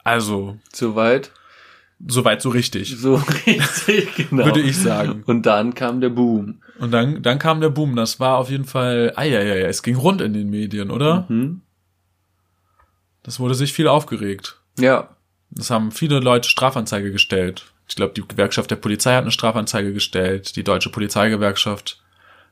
Also, 0.04 0.56
Soweit. 0.72 1.32
soweit 2.06 2.40
so 2.40 2.48
richtig, 2.48 2.96
So 2.96 3.16
richtig, 3.46 4.14
genau. 4.16 4.46
würde 4.46 4.60
ich 4.62 4.76
sagen. 4.78 5.22
Und 5.26 5.44
dann 5.44 5.74
kam 5.74 6.00
der 6.00 6.08
Boom. 6.08 6.62
Und 6.78 6.92
dann, 6.92 7.22
dann 7.22 7.38
kam 7.38 7.60
der 7.60 7.68
Boom. 7.70 7.94
Das 7.96 8.18
war 8.18 8.38
auf 8.38 8.48
jeden 8.50 8.64
Fall, 8.64 9.12
ah 9.16 9.24
ja, 9.24 9.42
ja, 9.42 9.54
ja, 9.56 9.66
es 9.66 9.82
ging 9.82 9.96
rund 9.96 10.20
in 10.20 10.32
den 10.32 10.48
Medien, 10.48 10.90
oder? 10.90 11.26
Mhm. 11.28 11.60
Das 13.22 13.38
wurde 13.38 13.54
sich 13.54 13.74
viel 13.74 13.88
aufgeregt. 13.88 14.58
Ja. 14.78 15.16
Das 15.50 15.70
haben 15.70 15.90
viele 15.92 16.20
Leute 16.20 16.48
Strafanzeige 16.48 17.12
gestellt. 17.12 17.66
Ich 17.88 17.96
glaube, 17.96 18.14
die 18.14 18.26
Gewerkschaft 18.26 18.70
der 18.70 18.76
Polizei 18.76 19.14
hat 19.14 19.22
eine 19.22 19.30
Strafanzeige 19.30 19.92
gestellt, 19.92 20.56
die 20.56 20.64
deutsche 20.64 20.90
Polizeigewerkschaft. 20.90 22.02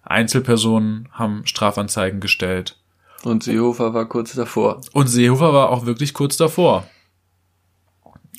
Einzelpersonen 0.07 1.09
haben 1.12 1.47
Strafanzeigen 1.47 2.21
gestellt. 2.21 2.79
Und 3.23 3.42
Seehofer 3.42 3.92
war 3.92 4.07
kurz 4.07 4.35
davor. 4.35 4.81
Und 4.92 5.09
Seehofer 5.09 5.53
war 5.53 5.71
auch 5.71 5.87
wirklich 5.87 6.14
kurz 6.14 6.37
davor. 6.37 6.87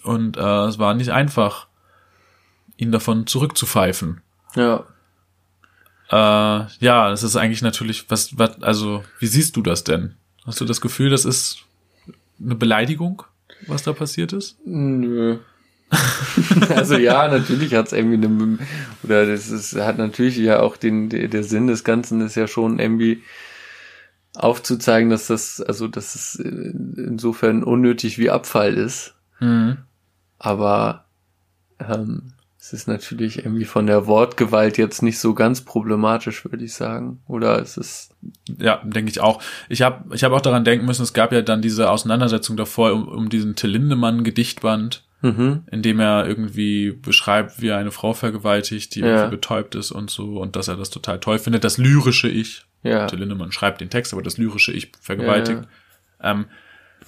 Und 0.03 0.37
äh, 0.37 0.65
es 0.65 0.79
war 0.79 0.93
nicht 0.93 1.11
einfach, 1.11 1.67
ihn 2.77 2.91
davon 2.91 3.27
zurückzupfeifen. 3.27 4.21
Ja. 4.55 4.85
Äh, 6.09 6.67
ja, 6.79 7.09
das 7.09 7.23
ist 7.23 7.35
eigentlich 7.35 7.61
natürlich, 7.61 8.09
was, 8.09 8.37
was, 8.37 8.61
also, 8.61 9.03
wie 9.19 9.27
siehst 9.27 9.57
du 9.57 9.61
das 9.61 9.83
denn? 9.83 10.15
Hast 10.45 10.61
du 10.61 10.65
das 10.65 10.79
Gefühl, 10.79 11.09
das 11.09 11.25
ist 11.25 11.65
eine 12.41 12.55
Beleidigung, 12.55 13.23
was 13.67 13.83
da 13.83 13.91
passiert 13.91 14.31
ist? 14.31 14.57
Nö. 14.65 15.39
also 16.75 16.97
ja, 16.97 17.27
natürlich 17.27 17.73
hat's 17.73 17.93
irgendwie 17.93 18.25
eine, 18.25 18.59
oder 19.03 19.25
das 19.25 19.49
ist, 19.49 19.75
hat 19.75 19.97
natürlich 19.97 20.37
ja 20.37 20.59
auch 20.59 20.77
den, 20.77 21.09
der, 21.09 21.27
der 21.27 21.43
Sinn 21.43 21.67
des 21.67 21.83
Ganzen 21.83 22.21
ist 22.21 22.35
ja 22.35 22.47
schon 22.47 22.79
irgendwie 22.79 23.23
aufzuzeigen, 24.35 25.09
dass 25.09 25.27
das, 25.27 25.61
also, 25.61 25.87
dass 25.87 26.15
es 26.15 26.35
insofern 26.35 27.63
unnötig 27.63 28.17
wie 28.17 28.29
Abfall 28.29 28.75
ist. 28.75 29.15
Mhm. 29.39 29.77
Aber 30.39 31.05
ähm, 31.79 32.33
es 32.59 32.73
ist 32.73 32.87
natürlich 32.87 33.39
irgendwie 33.39 33.65
von 33.65 33.87
der 33.87 34.07
Wortgewalt 34.07 34.77
jetzt 34.77 35.01
nicht 35.01 35.19
so 35.19 35.33
ganz 35.33 35.61
problematisch, 35.61 36.43
würde 36.43 36.65
ich 36.65 36.73
sagen. 36.73 37.21
Oder 37.27 37.61
es 37.61 37.77
ist 37.77 38.13
Ja, 38.59 38.81
denke 38.83 39.09
ich 39.09 39.21
auch. 39.21 39.41
Ich 39.69 39.81
habe 39.81 40.13
ich 40.13 40.23
hab 40.23 40.33
auch 40.33 40.41
daran 40.41 40.65
denken 40.65 40.85
müssen, 40.85 41.03
es 41.03 41.13
gab 41.13 41.31
ja 41.31 41.41
dann 41.41 41.61
diese 41.61 41.89
Auseinandersetzung 41.89 42.57
davor 42.57 42.91
um, 42.93 43.07
um 43.07 43.29
diesen 43.29 43.55
Till 43.55 43.69
Lindemann-Gedichtband, 43.69 45.03
mhm. 45.21 45.63
in 45.71 45.81
dem 45.81 45.99
er 45.99 46.27
irgendwie 46.27 46.91
beschreibt, 46.91 47.61
wie 47.61 47.67
er 47.67 47.77
eine 47.77 47.91
Frau 47.91 48.13
vergewaltigt, 48.13 48.95
die 48.95 48.99
Ja. 49.01 49.07
irgendwie 49.07 49.31
betäubt 49.37 49.75
ist 49.75 49.91
und 49.91 50.09
so, 50.09 50.39
und 50.39 50.55
dass 50.55 50.67
er 50.67 50.75
das 50.77 50.89
total 50.89 51.19
toll 51.19 51.39
findet. 51.39 51.63
Das 51.63 51.77
lyrische 51.77 52.27
Ich. 52.29 52.65
ja. 52.83 53.07
Till 53.07 53.19
Lindemann 53.19 53.51
schreibt 53.51 53.81
den 53.81 53.89
Text, 53.89 54.13
aber 54.13 54.21
das 54.21 54.37
lyrische 54.37 54.71
Ich 54.71 54.91
vergewaltigt. 55.01 55.63
Ähm, 56.21 56.45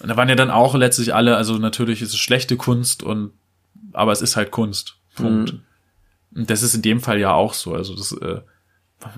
und 0.01 0.09
da 0.09 0.17
waren 0.17 0.29
ja 0.29 0.35
dann 0.35 0.51
auch 0.51 0.75
letztlich 0.75 1.13
alle, 1.13 1.35
also 1.35 1.57
natürlich 1.57 2.01
ist 2.01 2.13
es 2.13 2.19
schlechte 2.19 2.57
Kunst 2.57 3.03
und 3.03 3.31
aber 3.93 4.11
es 4.11 4.21
ist 4.21 4.35
halt 4.35 4.51
Kunst. 4.51 4.97
Punkt. 5.15 5.53
Mhm. 5.53 5.59
Und 6.35 6.49
das 6.49 6.61
ist 6.63 6.75
in 6.75 6.81
dem 6.81 6.99
Fall 7.01 7.19
ja 7.19 7.33
auch 7.33 7.53
so. 7.53 7.73
Also 7.73 7.95
das 7.95 8.11
äh, 8.13 8.41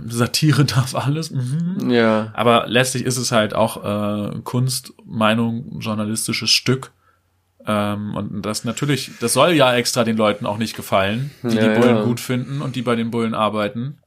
Satire 0.08 0.66
darf 0.66 0.96
alles. 0.96 1.32
Mhm. 1.32 1.90
Ja. 1.90 2.32
Aber 2.34 2.66
letztlich 2.68 3.04
ist 3.06 3.18
es 3.18 3.32
halt 3.32 3.54
auch 3.54 3.84
äh, 3.84 4.40
Kunst, 4.44 4.94
Meinung, 5.06 5.80
journalistisches 5.80 6.50
Stück. 6.50 6.92
Ähm, 7.68 8.16
und 8.16 8.42
das 8.44 8.64
natürlich, 8.64 9.12
das 9.20 9.34
soll 9.34 9.52
ja 9.52 9.74
extra 9.76 10.04
den 10.04 10.18
Leuten 10.18 10.46
auch 10.46 10.58
nicht 10.58 10.76
gefallen, 10.76 11.32
die 11.44 11.56
Ja, 11.56 11.74
die 11.74 11.80
Bullen 11.80 11.98
ja. 11.98 12.04
gut 12.04 12.20
finden 12.20 12.62
und 12.62 12.76
die 12.76 12.82
bei 12.82 12.96
den 12.96 13.12
Bullen 13.12 13.34
arbeiten. 13.36 13.98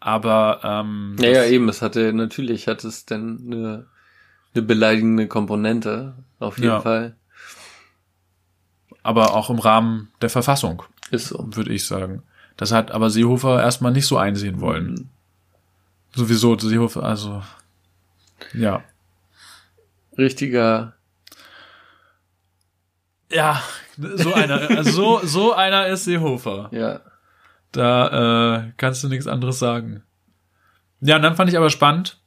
Aber 0.00 0.60
ähm, 0.62 1.16
Ja, 1.18 1.28
ja, 1.30 1.44
eben, 1.44 1.68
es 1.68 1.82
hatte, 1.82 2.12
natürlich 2.12 2.66
hat 2.68 2.84
es 2.84 3.04
dann 3.06 3.40
eine, 3.46 3.86
eine 4.54 4.62
beleidigende 4.62 5.26
Komponente, 5.26 6.14
auf 6.38 6.56
jeden 6.58 6.68
Ja. 6.70 6.80
Fall. 6.80 7.16
aber 9.02 9.34
auch 9.34 9.50
im 9.50 9.58
Rahmen 9.58 10.10
der 10.20 10.30
Verfassung, 10.30 10.82
Ist 11.10 11.28
so. 11.28 11.46
würde 11.54 11.72
ich 11.72 11.86
sagen. 11.86 12.22
Das 12.56 12.72
hat 12.72 12.90
aber 12.90 13.10
Seehofer 13.10 13.62
erstmal 13.62 13.92
nicht 13.92 14.06
so 14.06 14.16
einsehen 14.16 14.60
wollen. 14.60 14.86
Mhm. 14.92 15.08
Sowieso, 16.14 16.58
Seehofer, 16.58 17.02
also 17.02 17.42
ja. 18.54 18.82
Richtiger, 20.16 20.94
Ja, 23.32 23.62
so 23.96 24.32
einer, 24.34 24.70
also 24.70 24.90
so, 24.90 25.20
so 25.26 25.52
einer 25.54 25.86
ist 25.88 26.04
Seehofer. 26.04 26.68
ja. 26.72 27.00
Da 27.72 28.56
äh, 28.56 28.72
kannst 28.78 29.04
du 29.04 29.08
nichts 29.08 29.26
anderes 29.26 29.58
sagen. 29.58 30.02
Ja, 31.00 31.16
und 31.16 31.22
dann 31.22 31.36
fand 31.36 31.50
ich 31.50 31.58
aber 31.58 31.68
spannend. 31.68 32.20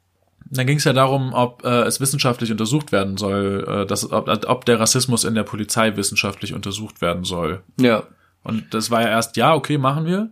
Dann 0.48 0.66
ging 0.66 0.76
es 0.78 0.84
ja 0.84 0.92
darum, 0.92 1.32
ob 1.32 1.64
äh, 1.64 1.82
es 1.82 2.00
wissenschaftlich 2.00 2.52
untersucht 2.52 2.92
werden 2.92 3.16
soll, 3.16 3.64
äh, 3.66 3.86
dass, 3.86 4.12
ob, 4.12 4.28
ob 4.28 4.64
der 4.64 4.78
Rassismus 4.78 5.24
in 5.24 5.34
der 5.34 5.42
Polizei 5.42 5.96
wissenschaftlich 5.96 6.54
untersucht 6.54 7.00
werden 7.00 7.24
soll. 7.24 7.62
Ja. 7.80 8.04
Und 8.42 8.74
das 8.74 8.90
war 8.90 9.02
ja 9.02 9.08
erst, 9.08 9.36
ja, 9.36 9.54
okay, 9.54 9.76
machen 9.78 10.06
wir. 10.06 10.30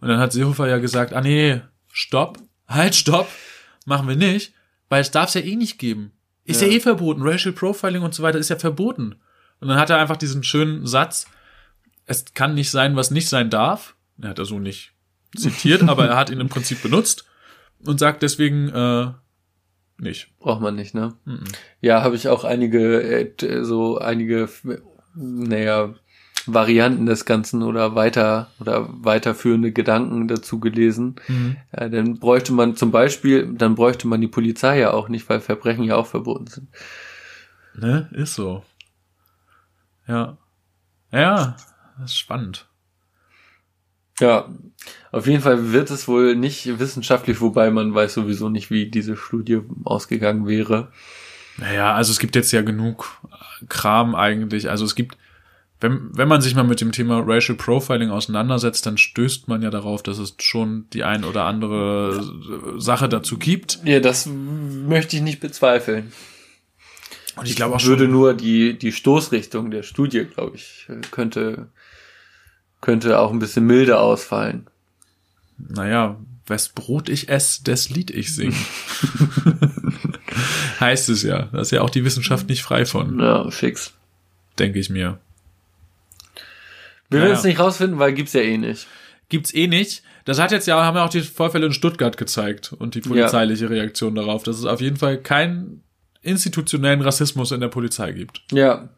Und 0.00 0.08
dann 0.08 0.18
hat 0.18 0.32
Seehofer 0.32 0.68
ja 0.68 0.78
gesagt, 0.78 1.12
ah 1.12 1.20
nee, 1.20 1.60
stopp, 1.92 2.38
halt, 2.68 2.94
stopp, 2.94 3.28
machen 3.84 4.08
wir 4.08 4.16
nicht, 4.16 4.54
weil 4.88 5.00
es 5.00 5.10
darf 5.10 5.28
es 5.28 5.34
ja 5.34 5.40
eh 5.42 5.56
nicht 5.56 5.78
geben. 5.78 6.12
Ist 6.44 6.62
ja. 6.62 6.68
Ja. 6.68 6.74
eh 6.74 6.80
verboten, 6.80 7.22
Racial 7.22 7.52
Profiling 7.52 8.02
und 8.02 8.14
so 8.14 8.22
weiter 8.22 8.38
ist 8.38 8.50
ja 8.50 8.56
verboten. 8.56 9.16
Und 9.60 9.68
dann 9.68 9.78
hat 9.78 9.90
er 9.90 9.98
einfach 9.98 10.16
diesen 10.16 10.42
schönen 10.42 10.86
Satz, 10.86 11.26
es 12.06 12.24
kann 12.34 12.54
nicht 12.54 12.70
sein, 12.70 12.96
was 12.96 13.10
nicht 13.10 13.28
sein 13.28 13.50
darf. 13.50 13.94
Er 14.20 14.30
hat 14.30 14.38
er 14.38 14.44
so 14.44 14.58
nicht 14.58 14.92
zitiert, 15.36 15.82
aber 15.88 16.06
er 16.06 16.16
hat 16.16 16.30
ihn 16.30 16.40
im 16.40 16.48
Prinzip 16.48 16.82
benutzt 16.82 17.24
und 17.84 17.98
sagt 17.98 18.22
deswegen, 18.22 18.68
äh, 18.68 19.08
nicht. 19.98 20.28
Braucht 20.38 20.60
man 20.60 20.76
nicht, 20.76 20.94
ne? 20.94 21.14
Mhm. 21.24 21.44
Ja, 21.80 22.02
habe 22.02 22.16
ich 22.16 22.28
auch 22.28 22.44
einige, 22.44 23.02
äh, 23.02 23.64
so 23.64 23.98
einige, 23.98 24.48
naja, 25.14 25.94
Varianten 26.46 27.06
des 27.06 27.24
Ganzen 27.24 27.62
oder 27.62 27.94
weiter 27.94 28.50
oder 28.60 28.88
weiterführende 28.88 29.72
Gedanken 29.72 30.28
dazu 30.28 30.60
gelesen. 30.60 31.16
Mhm. 31.26 31.56
Ja, 31.76 31.88
dann 31.88 32.18
bräuchte 32.18 32.52
man 32.52 32.76
zum 32.76 32.90
Beispiel, 32.90 33.52
dann 33.52 33.74
bräuchte 33.74 34.06
man 34.06 34.20
die 34.20 34.28
Polizei 34.28 34.78
ja 34.78 34.92
auch 34.92 35.08
nicht, 35.08 35.28
weil 35.28 35.40
Verbrechen 35.40 35.84
ja 35.84 35.96
auch 35.96 36.06
verboten 36.06 36.46
sind. 36.46 36.68
Ne? 37.74 38.08
Ist 38.12 38.34
so. 38.34 38.62
Ja. 40.08 40.38
Ja, 41.12 41.56
das 41.98 42.10
ist 42.12 42.18
spannend. 42.18 42.66
Ja, 44.20 44.48
auf 45.12 45.26
jeden 45.26 45.42
Fall 45.42 45.72
wird 45.72 45.90
es 45.90 46.08
wohl 46.08 46.36
nicht 46.36 46.78
wissenschaftlich, 46.78 47.40
wobei 47.40 47.70
man 47.70 47.94
weiß 47.94 48.14
sowieso 48.14 48.48
nicht, 48.48 48.70
wie 48.70 48.90
diese 48.90 49.16
Studie 49.16 49.60
ausgegangen 49.84 50.46
wäre. 50.46 50.90
Naja, 51.58 51.94
also 51.94 52.12
es 52.12 52.18
gibt 52.18 52.34
jetzt 52.34 52.52
ja 52.52 52.62
genug 52.62 53.20
Kram 53.68 54.14
eigentlich. 54.14 54.70
Also 54.70 54.84
es 54.84 54.94
gibt, 54.94 55.18
wenn, 55.80 56.10
wenn 56.16 56.28
man 56.28 56.40
sich 56.40 56.54
mal 56.54 56.64
mit 56.64 56.80
dem 56.80 56.92
Thema 56.92 57.22
Racial 57.26 57.56
Profiling 57.58 58.10
auseinandersetzt, 58.10 58.86
dann 58.86 58.96
stößt 58.96 59.48
man 59.48 59.62
ja 59.62 59.70
darauf, 59.70 60.02
dass 60.02 60.18
es 60.18 60.34
schon 60.38 60.86
die 60.92 61.04
ein 61.04 61.24
oder 61.24 61.44
andere 61.44 62.78
Sache 62.78 63.08
dazu 63.08 63.38
gibt. 63.38 63.80
Ja, 63.84 64.00
das 64.00 64.26
möchte 64.26 65.16
ich 65.16 65.22
nicht 65.22 65.40
bezweifeln. 65.40 66.12
Und 67.36 67.48
ich 67.48 67.56
glaube 67.56 67.76
auch 67.76 67.84
würde 67.84 68.04
schon, 68.04 68.12
nur 68.12 68.34
die, 68.34 68.78
die 68.78 68.92
Stoßrichtung 68.92 69.70
der 69.70 69.82
Studie, 69.82 70.24
glaube 70.24 70.56
ich, 70.56 70.86
könnte, 71.10 71.68
könnte 72.80 73.18
auch 73.18 73.30
ein 73.30 73.38
bisschen 73.38 73.66
milder 73.66 74.00
ausfallen. 74.00 74.66
naja, 75.58 76.16
wes 76.46 76.68
Brot 76.70 77.08
ich 77.08 77.28
ess, 77.28 77.62
des 77.62 77.90
Lied 77.90 78.10
ich 78.10 78.34
sing. 78.34 78.54
heißt 80.80 81.08
es 81.08 81.22
ja. 81.22 81.48
Da 81.52 81.60
ist 81.60 81.72
ja 81.72 81.80
auch 81.82 81.90
die 81.90 82.04
Wissenschaft 82.04 82.48
nicht 82.48 82.62
frei 82.62 82.86
von, 82.86 83.18
Ja, 83.20 83.50
fix. 83.50 83.92
denke 84.58 84.78
ich 84.78 84.90
mir. 84.90 85.18
Wir 87.10 87.20
Ja, 87.20 87.24
werden 87.26 87.36
es 87.36 87.42
ja. 87.44 87.48
nicht 87.50 87.60
rausfinden, 87.60 87.98
weil 87.98 88.12
gibt's 88.12 88.32
ja 88.32 88.40
eh 88.40 88.58
nicht. 88.58 88.86
Gibt's 89.28 89.54
eh 89.54 89.66
nicht. 89.66 90.02
Das 90.24 90.38
hat 90.40 90.50
jetzt 90.52 90.66
ja, 90.66 90.82
haben 90.82 90.96
ja 90.96 91.04
auch 91.04 91.08
die 91.10 91.20
Vorfälle 91.22 91.66
in 91.66 91.72
Stuttgart 91.72 92.16
gezeigt 92.16 92.72
und 92.72 92.94
die 92.96 93.00
polizeiliche 93.00 93.70
Reaktion 93.70 94.14
darauf, 94.16 94.42
dass 94.42 94.58
es 94.58 94.64
auf 94.64 94.80
jeden 94.80 94.96
Fall 94.96 95.18
keinen 95.18 95.82
institutionellen 96.26 97.02
Rassismus 97.02 97.52
in 97.52 97.60
der 97.60 97.68
Polizei 97.68 98.12
gibt. 98.12 98.42
Ja. 98.52 98.88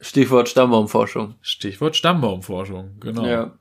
Stichwort 0.00 0.48
Stammbaumforschung. 0.48 1.34
Stichwort 1.40 1.96
Stammbaumforschung, 1.96 2.98
genau. 3.00 3.26
Ja. 3.26 3.52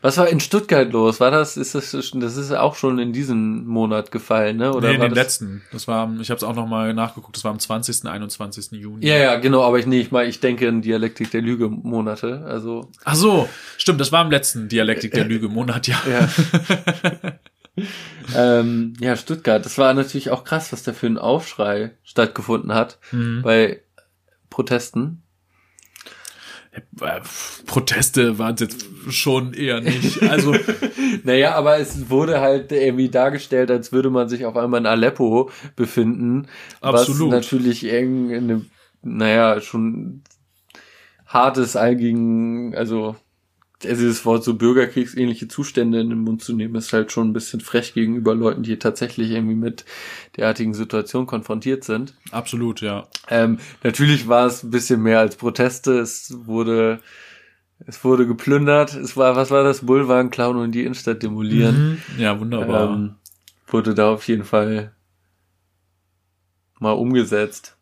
Was 0.00 0.16
war 0.18 0.28
in 0.28 0.40
Stuttgart 0.40 0.90
los? 0.92 1.20
War 1.20 1.30
das, 1.30 1.56
ist 1.56 1.74
das, 1.74 1.90
das 1.90 2.36
ist 2.36 2.52
auch 2.52 2.74
schon 2.76 2.98
in 2.98 3.12
diesem 3.12 3.66
Monat 3.66 4.10
gefallen, 4.10 4.56
ne? 4.56 4.72
Oder 4.72 4.88
nee, 4.88 4.94
in 4.94 5.00
den 5.00 5.10
das? 5.10 5.18
letzten. 5.18 5.62
Das 5.72 5.86
war, 5.86 6.10
ich 6.20 6.30
habe 6.30 6.38
es 6.38 6.44
auch 6.44 6.54
noch 6.54 6.66
mal 6.66 6.94
nachgeguckt. 6.94 7.36
Das 7.36 7.44
war 7.44 7.50
am 7.50 7.58
20., 7.58 8.06
21. 8.06 8.72
Juni. 8.72 9.06
Ja, 9.06 9.16
ja, 9.16 9.36
genau, 9.36 9.62
aber 9.62 9.78
ich, 9.78 9.86
nee, 9.86 10.00
ich 10.00 10.10
meine, 10.10 10.28
ich 10.28 10.40
denke 10.40 10.66
in 10.66 10.82
Dialektik 10.82 11.30
der 11.30 11.42
Lüge 11.42 11.68
Monate, 11.68 12.44
also, 12.46 12.90
Ach 13.04 13.14
so, 13.14 13.48
stimmt. 13.76 14.00
Das 14.00 14.12
war 14.12 14.24
im 14.24 14.30
letzten 14.30 14.68
Dialektik 14.68 15.12
der 15.12 15.24
Lüge 15.24 15.48
Monat, 15.48 15.86
ja. 15.86 16.00
ja. 16.10 16.28
ähm, 18.36 18.94
ja, 19.00 19.16
Stuttgart, 19.16 19.64
das 19.64 19.78
war 19.78 19.92
natürlich 19.94 20.30
auch 20.30 20.44
krass, 20.44 20.72
was 20.72 20.82
da 20.82 20.92
für 20.92 21.06
ein 21.06 21.18
Aufschrei 21.18 21.92
stattgefunden 22.02 22.74
hat 22.74 22.98
Mhm. 23.12 23.42
bei 23.42 23.82
Protesten. 24.50 25.22
Äh, 26.72 27.20
Proteste 27.66 28.38
waren 28.38 28.54
es 28.54 28.60
jetzt 28.60 28.86
schon 29.10 29.54
eher 29.54 29.80
nicht. 29.80 30.22
Also 30.22 30.54
Naja, 31.24 31.54
aber 31.54 31.78
es 31.78 32.10
wurde 32.10 32.40
halt 32.40 32.72
irgendwie 32.72 33.08
dargestellt, 33.08 33.70
als 33.70 33.92
würde 33.92 34.10
man 34.10 34.28
sich 34.28 34.44
auf 34.44 34.56
einmal 34.56 34.80
in 34.80 34.86
Aleppo 34.86 35.50
befinden. 35.74 36.46
Absolut. 36.80 37.32
Was 37.32 37.36
natürlich 37.36 37.84
irgendeine, 37.84 38.64
naja, 39.02 39.60
schon 39.60 40.22
hartes 41.26 41.76
allgegen, 41.76 42.74
also 42.76 43.16
also 43.84 44.02
dieses 44.02 44.24
Wort 44.24 44.42
so 44.42 44.54
bürgerkriegsähnliche 44.54 45.48
Zustände 45.48 46.00
in 46.00 46.08
den 46.08 46.20
Mund 46.20 46.42
zu 46.42 46.54
nehmen, 46.54 46.74
ist 46.76 46.92
halt 46.92 47.12
schon 47.12 47.28
ein 47.28 47.32
bisschen 47.32 47.60
frech 47.60 47.92
gegenüber 47.92 48.34
Leuten, 48.34 48.62
die 48.62 48.78
tatsächlich 48.78 49.30
irgendwie 49.30 49.54
mit 49.54 49.84
derartigen 50.36 50.72
Situationen 50.72 51.26
konfrontiert 51.26 51.84
sind. 51.84 52.14
absolut, 52.30 52.80
ja. 52.80 53.06
Ähm, 53.28 53.58
natürlich 53.82 54.28
war 54.28 54.46
es 54.46 54.62
ein 54.62 54.70
bisschen 54.70 55.02
mehr 55.02 55.18
als 55.18 55.36
Proteste. 55.36 55.98
Es 55.98 56.34
wurde, 56.46 57.00
es 57.86 58.02
wurde 58.02 58.26
geplündert. 58.26 58.94
Es 58.94 59.16
war, 59.16 59.36
was 59.36 59.50
war 59.50 59.62
das? 59.62 59.84
Bullwagen 59.84 60.30
klauen 60.30 60.56
und 60.56 60.72
die 60.72 60.84
Innenstadt 60.84 61.22
demolieren. 61.22 62.00
Mhm. 62.16 62.22
Ja, 62.22 62.40
wunderbar. 62.40 62.94
Ähm, 62.94 63.16
wurde 63.66 63.94
da 63.94 64.10
auf 64.10 64.26
jeden 64.26 64.44
Fall 64.44 64.92
mal 66.78 66.92
umgesetzt. 66.92 67.76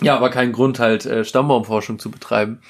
Ja, 0.00 0.16
aber 0.16 0.30
kein 0.30 0.52
Grund 0.52 0.78
halt, 0.78 1.06
äh, 1.06 1.24
Stammbaumforschung 1.24 1.98
zu 1.98 2.10
betreiben. 2.10 2.60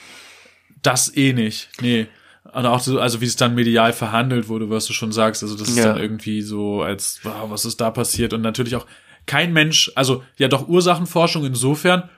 Das 0.82 1.14
eh 1.16 1.32
nicht. 1.32 1.70
Nee. 1.80 2.08
Und 2.52 2.66
auch 2.66 2.80
so, 2.80 3.00
also 3.00 3.20
wie 3.20 3.24
es 3.26 3.36
dann 3.36 3.54
medial 3.54 3.92
verhandelt 3.92 4.48
wurde, 4.48 4.68
was 4.70 4.86
du 4.86 4.92
schon 4.92 5.12
sagst, 5.12 5.42
also 5.42 5.56
das 5.56 5.68
ist 5.68 5.78
Ja. 5.78 5.86
dann 5.92 5.96
irgendwie 5.98 6.42
so 6.42 6.82
als, 6.82 7.20
wow, 7.22 7.48
was 7.50 7.64
ist 7.64 7.80
da 7.80 7.90
passiert? 7.90 8.32
Und 8.32 8.42
natürlich 8.42 8.76
auch 8.76 8.86
kein 9.26 9.52
Mensch, 9.52 9.90
also 9.94 10.22
ja 10.36 10.48
doch 10.48 10.68
Ursachenforschung 10.68 11.44
insofern, 11.46 12.08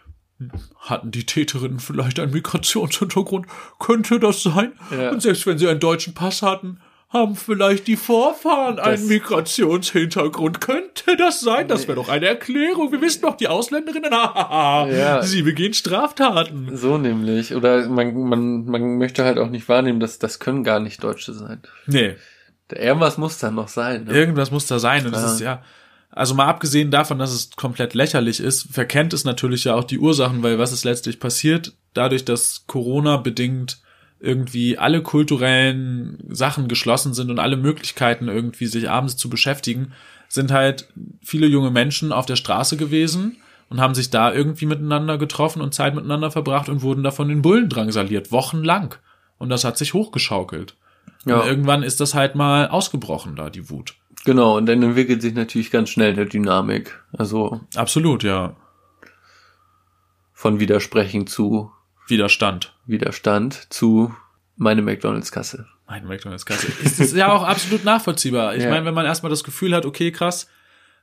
hatten 0.80 1.10
die 1.12 1.24
Täterinnen 1.24 1.78
vielleicht 1.78 2.20
einen 2.20 2.32
Migrationshintergrund? 2.32 3.46
Könnte 3.78 4.20
das 4.20 4.42
sein? 4.42 4.72
Ja. 4.90 5.10
Und 5.10 5.22
selbst 5.22 5.46
wenn 5.46 5.58
sie 5.58 5.68
einen 5.68 5.80
deutschen 5.80 6.12
Pass 6.14 6.42
hatten, 6.42 6.80
haben 7.16 7.36
vielleicht 7.36 7.86
die 7.86 7.96
Vorfahren 7.96 8.78
einen 8.78 8.96
Das- 9.00 9.08
Migrationshintergrund. 9.08 10.60
Könnte 10.60 11.16
das 11.16 11.40
sein? 11.40 11.68
Das 11.68 11.86
wäre 11.88 11.96
doch 11.96 12.08
eine 12.08 12.26
Erklärung. 12.26 12.92
Wir 12.92 13.00
wissen 13.00 13.22
doch, 13.22 13.36
die 13.36 13.48
Ausländerinnen, 13.48 14.10
Ja. 14.12 15.22
sie 15.22 15.42
begehen 15.42 15.74
Straftaten. 15.74 16.76
So 16.76 16.98
nämlich. 16.98 17.54
Oder 17.54 17.88
man, 17.88 18.14
man, 18.14 18.64
man 18.66 18.98
möchte 18.98 19.24
halt 19.24 19.38
auch 19.38 19.50
nicht 19.50 19.68
wahrnehmen, 19.68 20.00
dass 20.00 20.18
das 20.18 20.38
können 20.38 20.64
gar 20.64 20.80
nicht 20.80 21.02
Deutsche 21.02 21.32
sein. 21.32 21.60
Nee, 21.86 22.16
Irgendwas 22.74 23.16
muss 23.16 23.38
da 23.38 23.50
noch 23.52 23.68
sein. 23.68 24.04
Ne? 24.04 24.12
Irgendwas 24.12 24.50
muss 24.50 24.66
da 24.66 24.80
sein. 24.80 25.06
Und 25.06 25.12
das 25.14 25.22
Ja. 25.22 25.32
ist 25.32 25.40
ja, 25.40 25.62
also 26.10 26.34
mal 26.34 26.46
abgesehen 26.46 26.90
davon, 26.90 27.16
dass 27.18 27.32
es 27.32 27.50
komplett 27.54 27.94
lächerlich 27.94 28.40
ist, 28.40 28.66
verkennt 28.72 29.12
es 29.12 29.22
natürlich 29.24 29.64
ja 29.64 29.74
auch 29.76 29.84
die 29.84 29.98
Ursachen, 30.00 30.42
weil 30.42 30.58
was 30.58 30.72
ist 30.72 30.84
letztlich 30.84 31.20
passiert? 31.20 31.74
Dadurch, 31.94 32.24
dass 32.24 32.64
Corona 32.66 33.18
bedingt 33.18 33.78
irgendwie 34.18 34.78
alle 34.78 35.02
kulturellen 35.02 36.18
Sachen 36.28 36.68
geschlossen 36.68 37.14
sind 37.14 37.30
und 37.30 37.38
alle 37.38 37.56
Möglichkeiten 37.56 38.28
irgendwie 38.28 38.66
sich 38.66 38.88
abends 38.88 39.16
zu 39.16 39.28
beschäftigen, 39.28 39.92
sind 40.28 40.50
halt 40.50 40.88
viele 41.22 41.46
junge 41.46 41.70
Menschen 41.70 42.12
auf 42.12 42.26
der 42.26 42.36
Straße 42.36 42.76
gewesen 42.76 43.36
und 43.68 43.80
haben 43.80 43.94
sich 43.94 44.10
da 44.10 44.32
irgendwie 44.32 44.66
miteinander 44.66 45.18
getroffen 45.18 45.60
und 45.60 45.74
Zeit 45.74 45.94
miteinander 45.94 46.30
verbracht 46.30 46.68
und 46.68 46.82
wurden 46.82 47.02
davon 47.02 47.30
in 47.30 47.42
Bullen 47.42 47.68
drangsaliert, 47.68 48.32
wochenlang. 48.32 48.94
Und 49.38 49.50
das 49.50 49.64
hat 49.64 49.76
sich 49.76 49.92
hochgeschaukelt. 49.92 50.76
Ja. 51.24 51.40
Und 51.40 51.46
irgendwann 51.46 51.82
ist 51.82 52.00
das 52.00 52.14
halt 52.14 52.34
mal 52.34 52.68
ausgebrochen 52.68 53.36
da, 53.36 53.50
die 53.50 53.68
Wut. 53.68 53.94
Genau, 54.24 54.56
und 54.56 54.66
dann 54.66 54.82
entwickelt 54.82 55.22
sich 55.22 55.34
natürlich 55.34 55.70
ganz 55.70 55.90
schnell 55.90 56.14
der 56.14 56.24
Dynamik. 56.24 57.00
Also 57.12 57.60
Absolut, 57.74 58.22
ja. 58.22 58.56
von 60.32 60.58
Widersprechen 60.58 61.26
zu 61.26 61.70
Widerstand. 62.08 62.72
Widerstand 62.86 63.72
zu 63.72 64.14
meine 64.56 64.82
McDonalds-Kasse. 64.82 65.66
Meine 65.86 66.06
McDonalds-Kasse. 66.06 66.68
Ist 66.82 67.00
es 67.00 67.12
ja 67.14 67.32
auch 67.32 67.42
absolut 67.44 67.84
nachvollziehbar. 67.84 68.56
Ich 68.56 68.62
Ja. 68.64 68.70
meine, 68.70 68.84
wenn 68.86 68.94
man 68.94 69.06
erstmal 69.06 69.30
das 69.30 69.44
Gefühl 69.44 69.74
hat, 69.74 69.86
okay, 69.86 70.10
krass, 70.12 70.48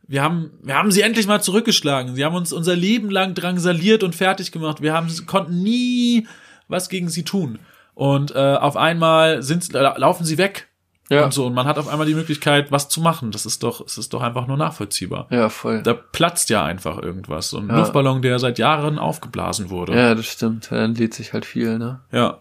wir 0.08 0.22
haben, 0.22 0.51
wir 0.62 0.76
haben 0.76 0.91
sie 0.91 1.01
endlich 1.01 1.28
mal 1.28 1.41
zurückgeschlagen. 1.41 2.16
Sie 2.16 2.26
haben 2.26 2.36
uns 2.36 2.51
unser 2.51 2.76
Leben 2.76 3.10
lang 3.10 3.34
drangsaliert 3.36 4.04
und 4.04 4.16
fertig 4.16 4.51
gemacht. 4.51 4.82
Wir 4.82 4.93
haben, 4.93 5.10
konnten 5.26 5.62
nie 5.64 6.28
was 6.68 6.89
gegen 6.89 7.08
sie 7.10 7.24
tun. 7.24 7.60
Und 7.93 8.32
äh, 8.32 8.38
auf 8.38 8.76
einmal 8.76 9.43
sind, 9.43 9.72
la- 9.72 9.97
laufen 9.97 10.26
sie 10.26 10.38
weg. 10.38 10.68
Ja. 11.14 11.26
Und 11.26 11.34
so. 11.34 11.45
Und 11.45 11.53
man 11.53 11.66
hat 11.66 11.78
auf 11.78 11.88
einmal 11.88 12.07
die 12.07 12.14
Möglichkeit, 12.16 12.72
was 12.72 12.89
zu 12.89 13.01
machen. 13.01 13.32
Das 13.32 13.45
ist 13.45 13.64
doch, 13.64 13.86
es 13.86 13.97
ist 13.97 14.14
doch 14.14 14.22
einfach 14.22 14.47
nur 14.47 14.57
nachvollziehbar. 14.57 15.28
Ja, 15.30 15.49
voll. 15.49 15.82
Da 15.84 15.93
platzt 15.93 16.49
ja 16.49 16.64
einfach 16.64 16.97
irgendwas. 17.01 17.49
So 17.49 17.57
ein 17.57 17.68
Ja. 17.70 17.80
Luftballon, 17.80 18.22
der 18.22 18.39
seit 18.39 18.59
Jahren 18.59 18.99
aufgeblasen 18.99 19.70
wurde. 19.70 19.95
Ja, 19.95 20.16
das 20.16 20.26
stimmt. 20.26 20.72
Dann 20.72 20.95
lädt 20.95 21.14
sich 21.14 21.34
halt 21.34 21.45
viel, 21.45 21.78
ne? 21.78 22.01
Ja. 22.11 22.39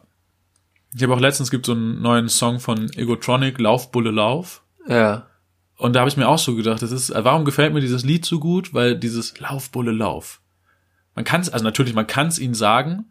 Ich 0.95 1.03
habe 1.03 1.15
auch 1.15 1.21
letztens 1.21 1.51
gibt 1.51 1.67
so 1.67 1.73
einen 1.73 2.03
neuen 2.03 2.29
Song 2.29 2.61
von 2.61 2.91
Egotronic, 2.95 3.59
Lauf, 3.59 3.91
Bulle, 3.93 4.11
Lauf. 4.11 4.63
Ja. 4.87 5.27
Und 5.79 5.95
da 5.95 6.01
habe 6.01 6.11
ich 6.11 6.17
mir 6.17 6.29
auch 6.29 6.39
so 6.39 6.55
gedacht, 6.55 6.83
das 6.83 6.93
ist, 6.93 7.13
warum 7.15 7.45
gefällt 7.45 7.73
mir 7.73 7.81
dieses 7.81 8.05
Lied 8.05 8.25
so 8.25 8.39
gut? 8.39 8.75
Weil 8.75 8.97
dieses 8.97 9.39
Lauf, 9.41 9.71
Bulle, 9.71 9.91
Lauf. 9.93 10.41
Man 11.15 11.25
kann 11.25 11.41
es, 11.41 11.51
also 11.51 11.65
natürlich, 11.65 11.95
man 11.95 12.07
kann 12.07 12.29
es 12.29 12.39
ihnen 12.39 12.55
sagen, 12.55 13.07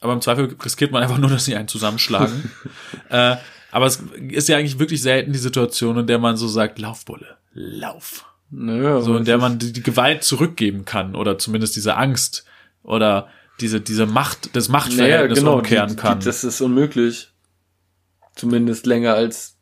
aber 0.00 0.12
im 0.12 0.20
Zweifel 0.20 0.54
riskiert 0.62 0.92
man 0.92 1.02
einfach 1.02 1.18
nur, 1.18 1.30
dass 1.30 1.44
sie 1.46 1.56
einen 1.56 1.68
zusammenschlagen. 1.68 2.50
äh, 3.08 3.36
aber 3.74 3.86
es 3.86 4.02
ist 4.30 4.48
ja 4.48 4.56
eigentlich 4.56 4.78
wirklich 4.78 5.02
selten 5.02 5.32
die 5.32 5.38
Situation, 5.38 5.98
in 5.98 6.06
der 6.06 6.18
man 6.18 6.36
so 6.36 6.46
sagt, 6.48 6.78
Lauf, 6.78 7.04
Bulle, 7.04 7.36
Lauf. 7.52 8.24
Naja, 8.50 9.00
So, 9.00 9.16
in 9.16 9.24
der 9.24 9.38
man 9.38 9.58
die, 9.58 9.72
die 9.72 9.82
Gewalt 9.82 10.22
zurückgeben 10.22 10.84
kann 10.84 11.16
oder 11.16 11.38
zumindest 11.38 11.74
diese 11.74 11.96
Angst 11.96 12.44
oder 12.84 13.28
diese, 13.60 13.80
diese 13.80 14.06
Macht, 14.06 14.54
das 14.54 14.68
Machtverhältnis 14.68 15.42
umkehren 15.42 15.90
die, 15.90 15.96
kann. 15.96 16.20
Die, 16.20 16.26
das 16.26 16.44
ist 16.44 16.60
unmöglich. 16.60 17.32
Zumindest 18.36 18.86
länger 18.86 19.14
als 19.14 19.56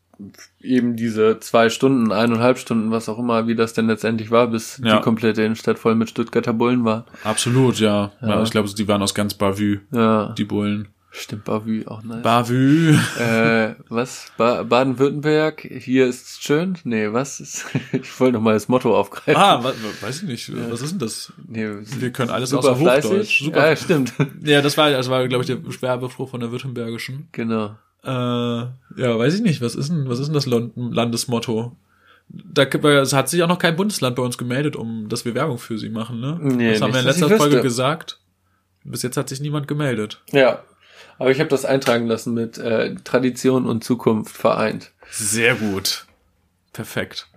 eben 0.61 0.95
diese 0.95 1.39
zwei 1.39 1.69
Stunden, 1.69 2.11
eineinhalb 2.11 2.57
Stunden, 2.59 2.91
was 2.91 3.09
auch 3.09 3.17
immer, 3.19 3.47
wie 3.47 3.55
das 3.55 3.73
denn 3.73 3.87
letztendlich 3.87 4.31
war, 4.31 4.47
bis 4.47 4.79
Ja. 4.83 4.97
die 4.97 5.01
komplette 5.03 5.41
Innenstadt 5.43 5.79
voll 5.79 5.95
mit 5.95 6.09
Stuttgarter 6.09 6.53
Bullen 6.53 6.85
war. 6.85 7.05
Absolut, 7.23 7.79
ja. 7.79 8.11
ja. 8.21 8.27
Ja. 8.29 8.43
ich 8.43 8.51
glaube, 8.51 8.69
die 8.69 8.87
waren 8.87 9.01
aus 9.01 9.13
ganz 9.15 9.33
Bavü, 9.33 9.79
Ja, 9.91 10.33
die 10.37 10.45
Bullen. 10.45 10.89
Stimmt, 11.13 11.45
Bavü 11.45 11.85
auch 11.85 12.03
nice. 12.03 12.21
Bavü. 12.23 12.95
äh, 13.19 13.75
was? 13.89 14.31
Ba 14.37 14.63
Baden-Württemberg, 14.63 15.61
hier 15.61 16.07
ist's 16.07 16.39
schön? 16.41 16.77
Nee, 16.83 17.13
was 17.13 17.39
ist? 17.39 17.65
ich 17.93 18.19
wollte 18.19 18.33
noch 18.37 18.41
mal 18.43 18.53
das 18.53 18.67
Motto 18.67 18.97
aufgreifen. 18.97 19.41
Ah, 19.41 19.63
wa- 19.63 19.73
weiß 20.01 20.23
ich 20.23 20.27
nicht. 20.27 20.51
Was 20.71 20.81
ist 20.81 20.91
denn 20.91 20.99
das? 20.99 21.31
nee, 21.47 21.67
Wir 21.99 22.11
können 22.11 22.29
alles 22.31 22.49
super 22.49 22.71
außer 22.71 22.79
Hochdeutsch. 22.79 23.05
fleißig. 23.05 23.39
Super. 23.45 23.69
Ja, 23.69 23.75
stimmt. 23.75 24.13
Ja, 24.43 24.61
das 24.61 24.77
war, 24.77 24.89
das 24.91 25.09
war, 25.09 25.27
glaube 25.27 25.43
ich, 25.43 25.47
der 25.47 25.59
Werbespruch 25.81 26.29
von 26.29 26.39
der 26.41 26.51
Württembergischen. 26.51 27.27
genau. 27.31 27.75
Äh, 28.03 28.09
ja, 28.09 29.17
weiß 29.17 29.35
ich 29.35 29.41
nicht. 29.41 29.61
Was 29.61 29.75
ist 29.75 29.89
denn, 29.89 30.09
was 30.09 30.19
ist 30.19 30.27
denn 30.27 30.33
das 30.33 30.45
Land 30.45 30.73
Landesmotto? 30.75 31.77
Da 32.29 32.63
es 32.63 33.13
hat 33.13 33.29
sich 33.29 33.43
auch 33.43 33.47
noch 33.47 33.59
kein 33.59 33.75
Bundesland 33.75 34.15
bei 34.15 34.23
uns 34.23 34.37
gemeldet, 34.37 34.75
um 34.75 35.07
dass 35.07 35.23
wir 35.25 35.35
Werbung 35.35 35.57
für 35.57 35.77
sie 35.77 35.89
machen, 35.89 36.19
ne? 36.19 36.37
Nee, 36.41 36.71
das 36.71 36.81
haben 36.81 36.93
wir 36.93 36.99
in 36.99 37.05
letzter 37.05 37.29
Folge 37.29 37.61
gesagt. 37.61 38.19
Bis 38.83 39.03
jetzt 39.03 39.15
hat 39.17 39.29
sich 39.29 39.39
niemand 39.39 39.67
gemeldet. 39.67 40.21
Ja. 40.31 40.63
Aber 41.19 41.31
ich 41.31 41.39
habe 41.39 41.49
das 41.49 41.65
eintragen 41.65 42.07
lassen 42.07 42.33
mit 42.33 42.57
äh, 42.57 42.95
Tradition 43.03 43.65
und 43.65 43.83
Zukunft 43.83 44.35
vereint. 44.35 44.91
Sehr 45.11 45.55
gut. 45.55 46.05
Perfekt. 46.73 47.27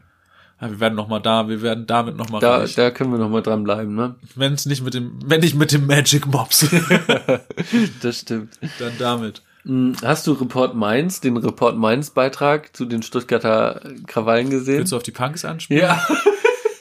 Ja, 0.60 0.70
wir 0.70 0.80
werden 0.80 0.94
noch 0.94 1.08
mal 1.08 1.20
da, 1.20 1.48
wir 1.48 1.60
werden 1.60 1.86
damit 1.86 2.16
noch 2.16 2.30
mal 2.30 2.40
Da, 2.40 2.56
reich. 2.58 2.74
da 2.74 2.90
können 2.90 3.12
wir 3.12 3.18
noch 3.18 3.28
mal 3.28 3.42
dranbleiben, 3.42 3.94
ne? 3.94 4.14
Wenn 4.34 4.54
es 4.54 4.64
nicht 4.64 4.82
mit 4.82 4.94
dem, 4.94 5.18
wenn 5.26 5.40
nicht 5.40 5.54
mit 5.54 5.70
dem 5.72 5.86
Magic 5.86 6.26
Mobs, 6.26 6.66
Das 8.02 8.20
stimmt. 8.20 8.58
dann 8.78 8.92
damit. 8.98 9.42
Hm, 9.64 9.94
Hast 10.02 10.26
du 10.26 10.32
Report 10.32 10.74
Mainz, 10.74 11.20
den 11.20 11.36
Report 11.36 11.76
Mainz 11.76 12.10
Beitrag 12.10 12.74
zu 12.74 12.86
den 12.86 13.02
Stuttgarter 13.02 13.82
Krawallen 14.06 14.48
gesehen? 14.48 14.78
Willst 14.78 14.92
du 14.92 14.96
auf 14.96 15.02
die 15.02 15.10
Punks 15.12 15.44
anspielen? 15.44 15.82
Ja. 15.82 16.04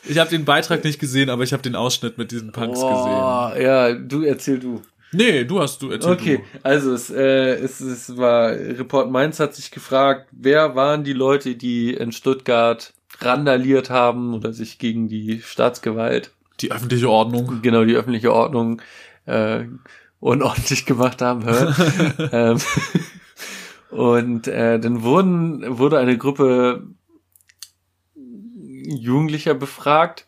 Ich 0.08 0.20
habe 0.20 0.30
den 0.30 0.46
Beitrag 0.46 0.84
nicht 0.84 1.00
gesehen, 1.00 1.32
aber 1.32 1.42
ich 1.42 1.52
habe 1.52 1.64
den 1.64 1.76
Ausschnitt 1.76 2.20
mit 2.20 2.30
diesen 2.30 2.52
Punks 2.52 2.80
gesehen. 2.80 2.92
Oh, 2.94 3.52
ja, 3.60 3.92
du 3.92 4.22
erzähl 4.22 4.60
du. 4.60 4.84
Nee, 5.12 5.46
du 5.46 5.62
hast 5.62 5.82
du 5.82 5.92
erzähl 5.92 6.12
Okay, 6.12 6.44
also 6.64 6.94
es, 6.94 7.10
äh, 7.10 7.56
es, 7.56 7.80
es 7.80 8.18
war, 8.18 8.52
Report 8.52 9.10
Mainz 9.12 9.40
hat 9.40 9.56
sich 9.56 9.72
gefragt, 9.72 10.30
wer 10.32 10.76
waren 10.76 11.04
die 11.04 11.14
Leute, 11.14 11.56
die 11.56 11.94
in 11.94 12.12
Stuttgart 12.12 12.94
randaliert 13.20 13.90
haben 13.90 14.34
oder 14.34 14.52
sich 14.52 14.78
gegen 14.78 15.08
die 15.08 15.42
Staatsgewalt, 15.42 16.28
du. 16.28 16.68
Die 16.68 16.72
öffentliche 16.72 17.10
Ordnung. 17.10 17.62
genau 17.62 17.86
die 17.86 17.96
öffentliche 17.96 18.34
Ordnung, 18.34 18.82
äh, 19.26 19.66
unordentlich 20.20 20.86
gemacht 20.86 21.22
haben. 21.22 21.46
ähm, 22.32 22.58
und 23.92 24.48
äh, 24.48 24.80
dann 24.80 25.04
wurden, 25.04 25.78
wurde 25.78 26.00
eine 26.00 26.18
Gruppe 26.18 26.88
Jugendlicher 28.88 29.54
befragt, 29.54 30.28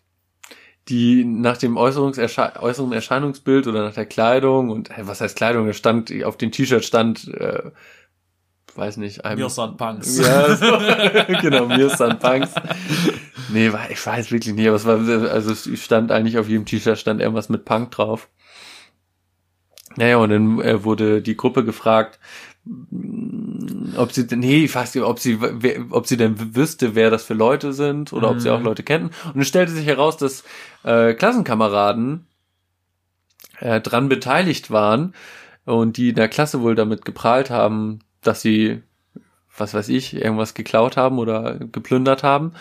die 0.90 1.26
nach 1.26 1.58
dem 1.58 1.78
Äußerungsersche 1.78 2.62
äußeren 2.62 2.94
Erscheinungsbild 2.94 3.68
oder 3.68 3.84
nach 3.84 3.94
der 3.94 4.06
Kleidung 4.06 4.70
und 4.70 4.90
äh, 4.92 5.08
was 5.08 5.22
heißt 5.22 5.36
Kleidung, 5.36 5.68
da 5.68 5.74
stand 5.74 6.12
auf 6.24 6.38
dem 6.38 6.52
T-Shirt 6.52 6.86
stand, 6.86 7.28
äh, 7.34 7.72
weiß 8.76 8.98
nicht, 8.98 9.26
einem 9.26 9.40
Wir 9.40 9.50
sind 9.50 9.78
Punks. 9.78 10.18
ja, 10.20 10.56
so, 10.56 10.78
genau, 11.42 11.66
mir 11.66 11.90
sind 11.90 12.20
Punks. 12.20 12.54
Nee, 13.50 13.72
ich 13.90 14.06
weiß 14.06 14.32
wirklich 14.32 14.56
nicht, 14.56 14.68
aber 14.68 14.76
es 14.76 14.86
war, 14.86 14.98
also 15.32 15.52
es 15.52 15.70
stand 15.82 16.12
eigentlich 16.12 16.38
auf 16.38 16.48
jedem 16.48 16.66
T-Shirt 16.66 16.98
stand 16.98 17.22
irgendwas 17.22 17.50
mit 17.50 17.66
Punk 17.66 17.92
drauf. 17.92 18.30
Naja, 19.96 20.18
und 20.18 20.30
dann 20.30 20.62
äh, 20.62 20.84
wurde 20.84 21.22
die 21.22 21.36
Gruppe 21.36 21.64
gefragt, 21.64 22.20
ob 23.98 24.12
sie, 24.12 24.26
nee, 24.36 24.66
ich 24.66 24.74
weiß 24.76 24.96
nicht, 24.96 25.04
ob 25.04 25.20
sie, 25.20 25.38
wer, 25.42 25.86
ob 25.92 26.08
sie 26.08 26.18
denn 26.18 26.56
wüsste, 26.56 26.96
wer 26.96 27.10
das 27.10 27.24
für 27.24 27.34
Leute 27.34 27.74
sind 27.74 28.14
oder 28.14 28.30
ob 28.30 28.40
sie 28.40 28.50
Mhm. 28.50 28.56
auch 28.56 28.62
Leute 28.62 28.84
kennen. 28.84 29.12
Und 29.34 29.42
es 29.42 29.48
stellte 29.48 29.72
sich 29.72 29.86
heraus, 29.86 30.18
dass 30.18 30.44
äh, 30.84 31.14
Klassenkameraden 31.14 32.28
äh, 33.60 33.82
dran 33.82 34.10
beteiligt 34.10 34.72
waren 34.72 35.14
und 35.66 35.98
die 35.98 36.10
in 36.10 36.16
der 36.16 36.30
Klasse 36.30 36.62
wohl 36.62 36.76
damit 36.76 37.06
geprahlt 37.06 37.50
haben, 37.50 38.00
dass 38.22 38.42
sie, 38.42 38.84
was 39.58 39.74
weiß 39.74 39.90
ich, 39.90 40.16
irgendwas 40.16 40.54
geklaut 40.54 40.98
haben 40.98 41.18
oder 41.20 41.56
geplündert 41.56 42.24
haben. 42.24 42.54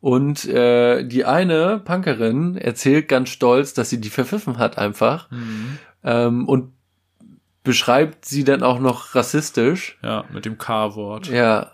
Und 0.00 0.44
äh, 0.44 1.02
die 1.04 1.24
eine 1.24 1.80
Punkerin 1.82 2.56
erzählt 2.58 3.08
ganz 3.08 3.30
stolz, 3.30 3.72
dass 3.72 3.88
sie 3.88 4.00
die 4.00 4.10
verpfiffen 4.10 4.58
hat 4.58 4.76
einfach 4.76 5.30
Mhm. 5.30 5.78
ähm, 6.04 6.46
und 6.46 6.73
beschreibt 7.64 8.24
sie 8.26 8.44
dann 8.44 8.62
auch 8.62 8.78
noch 8.78 9.14
rassistisch. 9.14 9.98
Ja, 10.02 10.24
mit 10.32 10.44
dem 10.44 10.58
K-Wort. 10.58 11.26
Ja. 11.28 11.72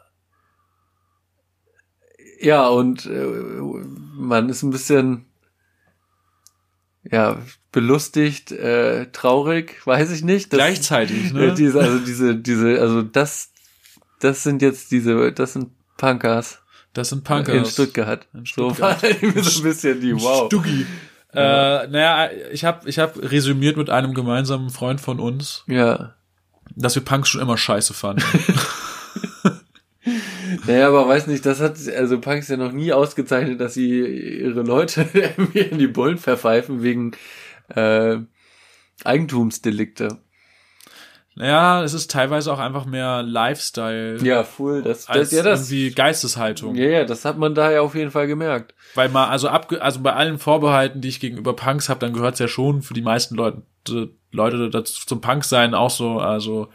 Ja, 2.41 2.68
und 2.68 3.05
äh, 3.07 3.26
man 4.14 4.49
ist 4.49 4.62
ein 4.62 4.70
bisschen 4.70 5.26
ja 7.03 7.38
belustigt, 7.72 8.51
äh, 8.53 9.11
traurig, 9.12 9.84
weiß 9.86 10.11
ich 10.11 10.22
nicht. 10.22 10.53
Das- 10.53 10.59
Gleichzeitig, 10.59 11.30
äh, 11.30 11.34
ne? 11.34 11.55
diese, 11.55 11.80
also 11.80 11.99
diese, 11.99 12.36
diese, 12.36 12.80
also 12.80 13.03
das, 13.03 13.53
das 14.20 14.43
sind 14.43 14.62
jetzt 14.62 14.91
diese, 14.91 15.32
das 15.32 15.53
sind 15.55 15.70
Punkers, 15.97 16.61
Das 16.95 17.11
sind 17.11 17.18
in 17.18 17.24
Punkers. 17.24 17.72
Stuttgart. 17.72 18.26
In 18.32 18.41
So 18.41 18.70
Stuttgart. 18.70 19.03
war 19.03 19.11
irgendwie 19.11 19.41
so 19.43 19.61
ein 19.61 19.64
bisschen 19.64 20.01
die 20.01 20.14
Wow. 20.14 20.47
Stuggi. 20.47 20.86
Äh, 21.32 21.86
naja, 21.88 22.30
ich 22.52 22.64
habe 22.64 22.88
ich 22.88 22.98
hab 22.98 23.16
resümiert 23.16 23.76
mit 23.76 23.88
einem 23.90 24.14
gemeinsamen 24.14 24.70
Freund 24.70 25.00
von 25.00 25.20
uns, 25.20 25.64
Ja. 25.68 26.14
dass 26.74 26.94
wir 26.96 27.04
Punks 27.04 27.28
schon 27.28 27.40
immer 27.40 27.56
scheiße 27.58 27.94
fanden. 27.94 28.22
Naja, 30.66 30.88
aber 30.88 31.06
weiß 31.06 31.26
nicht, 31.26 31.44
das 31.46 31.60
hat, 31.60 31.76
also 31.96 32.20
Punks 32.20 32.48
ja 32.48 32.56
noch 32.56 32.72
nie 32.72 32.92
ausgezeichnet, 32.92 33.60
dass 33.60 33.74
sie 33.74 34.00
ihre 34.40 34.62
Leute 34.62 35.06
irgendwie 35.12 35.60
in 35.60 35.78
die 35.78 35.86
Bullen 35.86 36.18
verpfeifen 36.18 36.82
wegen 36.82 37.12
äh, 37.68 38.16
Eigentumsdelikte. 39.04 40.18
Naja, 41.41 41.82
es 41.82 41.95
ist 41.95 42.11
teilweise 42.11 42.53
auch 42.53 42.59
einfach 42.59 42.84
mehr 42.84 43.22
Lifestyle 43.22 44.18
Ja, 44.22 44.45
full, 44.45 44.82
das, 44.82 45.09
als 45.09 45.30
das, 45.30 45.38
ja, 45.38 45.43
das, 45.43 45.70
irgendwie 45.70 45.95
Geisteshaltung. 45.95 46.74
ja, 46.74 46.84
ja, 46.84 47.05
das 47.07 47.24
hat 47.24 47.38
man 47.38 47.55
da 47.55 47.70
ja 47.72 47.80
auf 47.80 47.95
jeden 47.95 48.11
Fall 48.11 48.26
gemerkt. 48.26 48.74
Weil 48.95 49.09
mal, 49.09 49.28
also 49.28 49.49
abge 49.49 49.80
also 49.80 50.01
bei 50.01 50.12
allen 50.12 50.38
Vorbehalten, 50.38 51.01
die 51.01 51.09
ich 51.09 51.18
gegenüber 51.18 51.57
Punks 51.57 51.88
habe, 51.88 51.99
dann 51.99 52.12
gehört's 52.12 52.41
ja 52.41 52.47
schon 52.47 52.82
für 52.82 52.93
die 52.93 53.01
meisten 53.01 53.36
Leute, 53.36 53.62
Leute 54.30 54.68
dazu, 54.68 55.07
zum 55.07 55.22
Punk 55.22 55.45
sein 55.45 55.72
auch 55.72 55.88
so, 55.88 56.18
also 56.18 56.68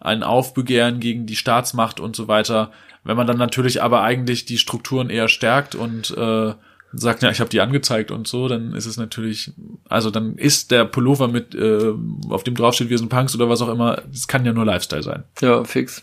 ein 0.00 0.22
Aufbegehren 0.22 1.00
gegen 1.00 1.24
die 1.24 1.36
Staatsmacht 1.36 1.98
und 1.98 2.14
so 2.14 2.28
weiter. 2.28 2.72
Wenn 3.04 3.16
man 3.16 3.26
dann 3.26 3.38
natürlich 3.38 3.82
aber 3.82 4.02
eigentlich 4.02 4.44
die 4.44 4.58
Strukturen 4.58 5.08
eher 5.08 5.28
stärkt 5.28 5.74
und 5.74 6.14
äh, 6.14 6.52
sagt, 6.92 7.22
ja, 7.22 7.30
ich 7.30 7.40
habe 7.40 7.50
die 7.50 7.60
angezeigt 7.60 8.10
und 8.10 8.26
so, 8.26 8.48
dann 8.48 8.74
ist 8.74 8.86
es 8.86 8.96
natürlich, 8.96 9.52
also 9.88 10.10
dann 10.10 10.36
ist 10.36 10.70
der 10.70 10.84
Pullover 10.84 11.28
mit, 11.28 11.54
äh, 11.54 11.92
auf 12.28 12.42
dem 12.42 12.54
draufsteht, 12.54 12.90
wir 12.90 12.98
sind 12.98 13.08
Punks 13.08 13.34
oder 13.34 13.48
was 13.48 13.62
auch 13.62 13.68
immer, 13.68 14.02
das 14.12 14.26
kann 14.28 14.44
ja 14.44 14.52
nur 14.52 14.64
Lifestyle 14.64 15.02
sein. 15.02 15.24
Ja, 15.40 15.62
fix. 15.64 16.02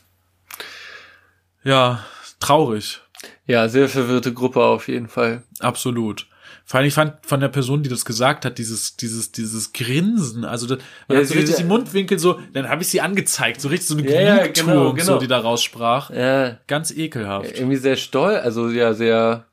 Ja, 1.64 2.06
traurig. 2.40 3.02
Ja, 3.46 3.68
sehr 3.68 3.90
verwirrte 3.90 4.34
Gruppe 4.34 4.64
auf 4.64 4.88
jeden 4.88 5.08
Fall. 5.08 5.44
Absolut. 5.60 6.28
Vor 6.64 6.80
allem, 6.80 6.88
ich 6.88 6.94
fand 6.94 7.14
von 7.26 7.40
der 7.40 7.48
Person, 7.48 7.82
die 7.82 7.90
das 7.90 8.04
gesagt 8.04 8.44
hat, 8.44 8.58
dieses, 8.58 8.98
dieses, 8.98 9.32
dieses 9.32 9.72
Grinsen, 9.72 10.44
also 10.44 10.68
das, 10.68 10.80
man 11.08 11.18
Ja, 11.18 11.22
hat 11.24 11.30
so 11.30 11.34
richtig 11.36 11.56
die 11.56 11.64
Mundwinkel 11.64 12.20
so, 12.20 12.40
dann 12.54 12.68
habe 12.68 12.82
ich 12.82 12.90
sie 12.90 13.00
angezeigt, 13.00 13.62
so 13.62 13.70
richtig 13.70 13.88
so 13.88 13.98
eine 13.98 14.06
Ja, 14.10 14.20
ja, 14.22 14.36
Genugtuung, 14.48 14.68
genau, 14.68 14.94
genau. 14.94 15.06
so 15.14 15.20
die 15.20 15.28
da 15.28 15.40
raussprach. 15.40 16.10
Ja, 16.10 16.58
Ganz 16.68 16.92
ekelhaft. 16.92 17.58
irgendwie 17.58 17.78
sehr 17.78 17.96
stolz, 17.96 18.44
also 18.44 18.70
ja, 18.70 18.94
sehr, 18.94 19.46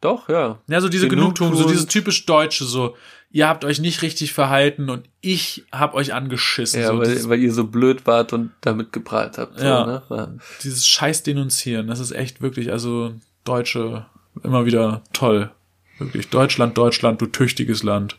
doch, 0.00 0.28
ja. 0.28 0.58
Ja, 0.68 0.80
so 0.80 0.88
diese 0.88 1.08
Genugtuung. 1.08 1.50
Genugtuung, 1.50 1.68
so 1.68 1.68
dieses 1.68 1.86
typisch 1.86 2.26
Deutsche, 2.26 2.64
so, 2.64 2.96
ihr 3.30 3.48
habt 3.48 3.64
euch 3.64 3.80
nicht 3.80 4.02
richtig 4.02 4.32
verhalten 4.32 4.90
und 4.90 5.08
ich 5.20 5.64
hab 5.72 5.94
euch 5.94 6.14
angeschissen. 6.14 6.80
Ja, 6.80 6.88
so 6.88 6.98
weil, 6.98 7.28
weil 7.28 7.40
ihr 7.40 7.52
so 7.52 7.64
blöd 7.64 8.06
wart 8.06 8.32
und 8.32 8.52
damit 8.60 8.92
geprahlt 8.92 9.38
habt. 9.38 9.58
So, 9.58 9.64
Ja. 9.64 9.86
Ne? 9.86 10.02
ja. 10.10 10.28
dieses 10.62 10.86
scheiß 10.86 11.24
Denunzieren, 11.24 11.88
das 11.88 12.00
ist 12.00 12.12
echt 12.12 12.40
wirklich, 12.40 12.70
also 12.70 13.14
Deutsche, 13.44 14.06
immer 14.42 14.66
wieder 14.66 15.02
toll. 15.12 15.50
Wirklich, 15.98 16.28
Deutschland, 16.28 16.78
Deutschland, 16.78 17.20
du 17.20 17.26
tüchtiges 17.26 17.82
Land. 17.82 18.18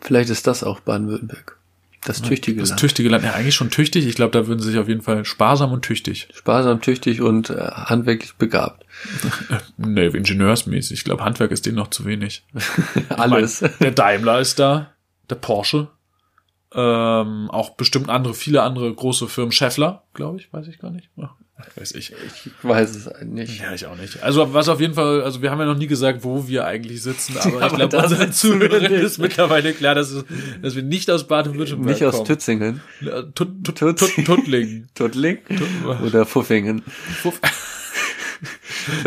Vielleicht 0.00 0.30
ist 0.30 0.46
das 0.46 0.64
auch 0.64 0.80
Baden-Württemberg. 0.80 1.55
Das 2.06 2.22
tüchtige 2.22 2.60
Das 2.60 2.70
Land. 2.70 2.80
tüchtige 2.80 3.08
Land, 3.08 3.24
ja 3.24 3.32
eigentlich 3.32 3.56
schon 3.56 3.70
tüchtig. 3.70 4.06
Ich 4.06 4.14
glaube, 4.14 4.30
da 4.30 4.46
würden 4.46 4.60
sie 4.60 4.70
sich 4.70 4.78
auf 4.78 4.86
jeden 4.88 5.02
Fall 5.02 5.24
sparsam 5.24 5.72
und 5.72 5.82
tüchtig. 5.82 6.28
Sparsam, 6.32 6.80
tüchtig 6.80 7.20
und 7.20 7.50
äh, 7.50 7.56
handwerklich 7.56 8.34
begabt. 8.36 8.84
Nee, 9.76 10.06
ingenieursmäßig. 10.06 10.98
Ich 10.98 11.04
glaube, 11.04 11.22
Handwerk 11.22 11.50
ist 11.50 11.66
denen 11.66 11.76
noch 11.76 11.90
zu 11.90 12.06
wenig. 12.06 12.44
Alles. 13.10 13.60
Mein, 13.60 13.70
der 13.80 13.90
Daimler 13.90 14.40
ist 14.40 14.58
da, 14.58 14.92
der 15.28 15.34
Porsche. 15.34 15.88
Ähm, 16.72 17.50
auch 17.50 17.70
bestimmt 17.76 18.08
andere, 18.08 18.34
viele 18.34 18.62
andere 18.62 18.92
große 18.92 19.28
Firmen. 19.28 19.52
Scheffler, 19.52 20.04
glaube 20.14 20.38
ich, 20.38 20.52
weiß 20.52 20.66
ich 20.68 20.78
gar 20.78 20.90
nicht. 20.90 21.10
Weiß 21.74 21.92
ich. 21.92 22.12
Ich 22.12 22.50
weiß 22.62 22.96
es 22.96 23.08
nicht. 23.24 23.60
Ja, 23.60 23.72
ich 23.72 23.86
auch 23.86 23.96
nicht. 23.96 24.22
Also 24.22 24.52
was 24.52 24.68
auf 24.68 24.78
jeden 24.80 24.92
Fall, 24.94 25.22
also 25.22 25.40
wir 25.40 25.50
haben 25.50 25.58
ja 25.58 25.64
noch 25.64 25.78
nie 25.78 25.86
gesagt, 25.86 26.22
wo 26.22 26.46
wir 26.46 26.66
eigentlich 26.66 27.00
sitzen, 27.02 27.38
aber 27.38 27.60
Ja, 27.60 27.66
ich 27.68 27.72
glaube, 27.74 27.96
unseren 27.96 28.30
Zuhörern 28.32 28.84
ist 28.92 29.16
mittlerweile 29.18 29.72
klar, 29.72 29.94
dass, 29.94 30.10
es, 30.10 30.24
dass 30.60 30.76
wir 30.76 30.82
nicht 30.82 31.10
aus 31.10 31.26
Baden-Württemberg 31.26 31.94
Nicht 31.94 32.04
aus 32.04 32.16
kommen. 32.16 32.26
Tützingen. 32.26 32.82
Tut, 33.34 33.64
tut, 33.64 33.78
tut, 33.98 34.26
Tuttlingen. 34.26 34.88
Tuttling 34.94 35.38
Tut- 35.48 36.02
oder 36.02 36.26
Pfuffingen. 36.26 36.82
Puff. 37.22 37.40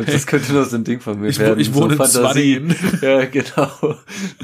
Das 0.06 0.28
könnte 0.28 0.52
nur 0.52 0.66
so 0.66 0.76
ein 0.76 0.84
Ding 0.84 1.00
von 1.00 1.22
mir 1.22 1.30
Ich, 1.30 1.40
werden. 1.40 1.58
ich 1.60 1.74
wohne 1.74 1.96
so 1.96 2.04
in 2.04 2.10
Fantasie. 2.10 2.56
Swanningen. 2.56 2.76
Ja, 3.02 3.24
genau. 3.26 3.72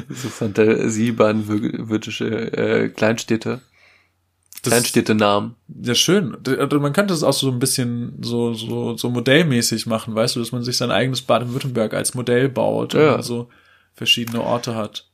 So 0.10 0.30
fantasiebahnwürdige 0.30 2.54
äh, 2.58 2.88
Kleinstädte. 2.90 3.60
Das- 4.66 4.74
Kleinstädte-Namen. 4.74 5.56
Ja, 5.84 5.96
schön. 5.96 6.38
Also 6.46 6.80
Man 6.80 6.94
könnte 6.94 7.14
es 7.14 7.24
auch 7.24 7.34
so 7.34 7.50
ein 7.50 7.60
bisschen 7.60 8.18
so, 8.22 8.54
so, 8.54 8.98
so 8.98 9.10
modellmäßig 9.10 9.86
machen, 9.86 10.14
weißt 10.16 10.36
du, 10.36 10.40
dass 10.40 10.52
man 10.52 10.64
sich 10.64 10.78
sein 10.78 10.92
eigenes 10.92 11.22
Baden-Württemberg 11.22 11.94
als 11.94 12.14
Modell 12.14 12.50
baut 12.50 12.94
Ja. 12.94 13.16
und 13.16 13.24
so 13.24 13.50
verschiedene 13.94 14.42
Orte 14.42 14.76
hat. 14.76 15.08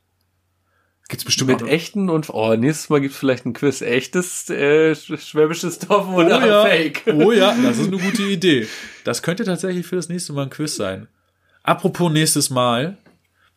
Gibt's 1.08 1.24
bestimmt 1.24 1.50
Mit 1.50 1.62
echten 1.68 2.08
und 2.08 2.30
oh, 2.30 2.54
nächstes 2.56 2.88
Mal 2.88 3.00
gibt's 3.00 3.18
vielleicht 3.18 3.44
ein 3.44 3.52
Quiz. 3.52 3.82
Echtes 3.82 4.48
äh, 4.48 4.92
sch- 4.92 5.18
schwäbisches 5.18 5.78
Dorf 5.80 6.08
oder 6.08 6.38
oh 6.42 6.46
ja, 6.46 6.62
Fake. 6.62 7.02
Oh 7.06 7.32
ja, 7.32 7.54
das 7.62 7.78
ist 7.78 7.88
eine 7.88 7.98
gute 7.98 8.22
Idee. 8.22 8.66
Das 9.04 9.22
könnte 9.22 9.44
tatsächlich 9.44 9.86
für 9.86 9.96
das 9.96 10.08
nächste 10.08 10.32
Mal 10.32 10.44
ein 10.44 10.50
Quiz 10.50 10.74
sein. 10.76 11.08
Apropos 11.64 12.10
nächstes 12.10 12.48
Mal. 12.50 12.96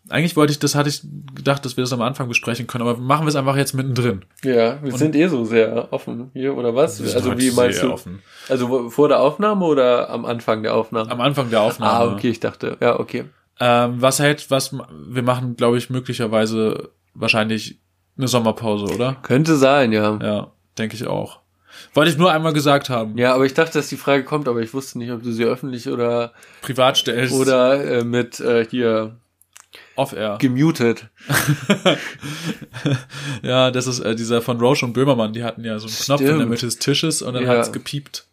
Eigentlich 0.10 0.36
wollte 0.36 0.52
ich, 0.52 0.60
das 0.60 0.76
hatte 0.76 0.90
ich 0.90 1.02
gedacht, 1.34 1.66
dass 1.66 1.78
wir 1.78 1.84
das 1.84 1.92
am 1.92 2.02
Anfang 2.02 2.28
besprechen 2.28 2.68
können, 2.68 2.88
aber 2.88 3.00
machen 3.00 3.26
wir 3.26 3.30
es 3.30 3.36
einfach 3.36 3.58
jetzt 3.58 3.74
mittendrin. 3.74 4.24
Ja, 4.44 4.82
wir 4.84 4.92
sind 4.92 5.16
eh 5.16 5.28
so 5.28 5.46
sehr 5.46 5.92
offen 5.92 6.30
hier, 6.34 6.56
oder 6.56 6.76
was? 6.76 7.02
Also 7.02 7.32
heute 7.32 7.42
wie 7.42 7.52
meinst 7.52 7.82
du? 7.82 7.92
Offen. 7.92 8.22
Also 8.48 8.90
vor 8.90 9.08
der 9.08 9.20
Aufnahme 9.20 9.66
oder 9.66 10.10
am 10.12 10.26
Anfang 10.26 10.62
der 10.62 10.76
Aufnahme? 10.76 11.10
Am 11.10 11.22
Anfang 11.22 11.50
der 11.50 11.62
Aufnahme. 11.62 12.12
ah, 12.12 12.14
okay, 12.14 12.30
ich 12.30 12.40
dachte. 12.40 12.78
Ja, 12.82 13.00
okay. 13.00 13.26
Ähm, 13.60 14.02
was 14.02 14.20
hält, 14.20 14.52
was, 14.52 14.74
wir 14.74 15.24
machen, 15.24 15.56
glaube 15.56 15.78
ich, 15.78 15.90
möglicherweise 15.90 16.90
wahrscheinlich 17.14 17.80
eine 18.18 18.28
Sommerpause, 18.28 18.94
oder? 18.94 19.18
Könnte 19.24 19.56
sein, 19.56 19.92
ja. 19.92 20.20
Ja, 20.22 20.52
denke 20.78 20.96
ich 20.96 21.08
auch. 21.08 21.40
Wollte 21.94 22.12
ich 22.12 22.18
nur 22.18 22.32
einmal 22.32 22.54
gesagt 22.54 22.90
haben. 22.90 23.18
Ja, 23.18 23.34
aber 23.34 23.46
ich 23.46 23.54
dachte, 23.54 23.80
dass 23.80 23.88
die 23.88 23.98
Frage 23.98 24.24
kommt, 24.24 24.48
aber 24.48 24.62
ich 24.62 24.74
wusste 24.74 24.98
nicht, 24.98 25.12
ob 25.12 25.24
du 25.24 25.32
sie 25.32 25.46
öffentlich 25.46 25.90
oder 25.90 26.34
Privat 26.62 26.98
stellst. 26.98 27.34
oder 27.34 28.00
äh, 28.00 28.04
mit 28.04 28.40
äh, 28.40 28.66
hier 28.70 29.18
off-air. 29.96 30.38
gemutet. 30.40 31.08
Ja, 33.42 33.72
das 33.72 33.88
ist 33.88 34.00
äh, 34.00 34.16
dieser 34.16 34.42
von 34.42 34.60
Roche 34.60 34.86
und 34.86 34.94
Böhmermann, 34.94 35.34
die 35.34 35.44
hatten 35.44 35.64
ja 35.64 35.80
so 35.80 35.88
einen 35.88 35.96
Knopf 35.96 36.22
in 36.22 36.28
der 36.28 36.36
Stimmt. 36.36 36.50
Mitte 36.50 36.66
des 36.66 36.78
Tisches 36.80 37.22
und 37.22 37.34
dann 37.34 37.44
Ja. 37.44 37.50
hat's 37.50 37.72
gepiept. 37.72 38.26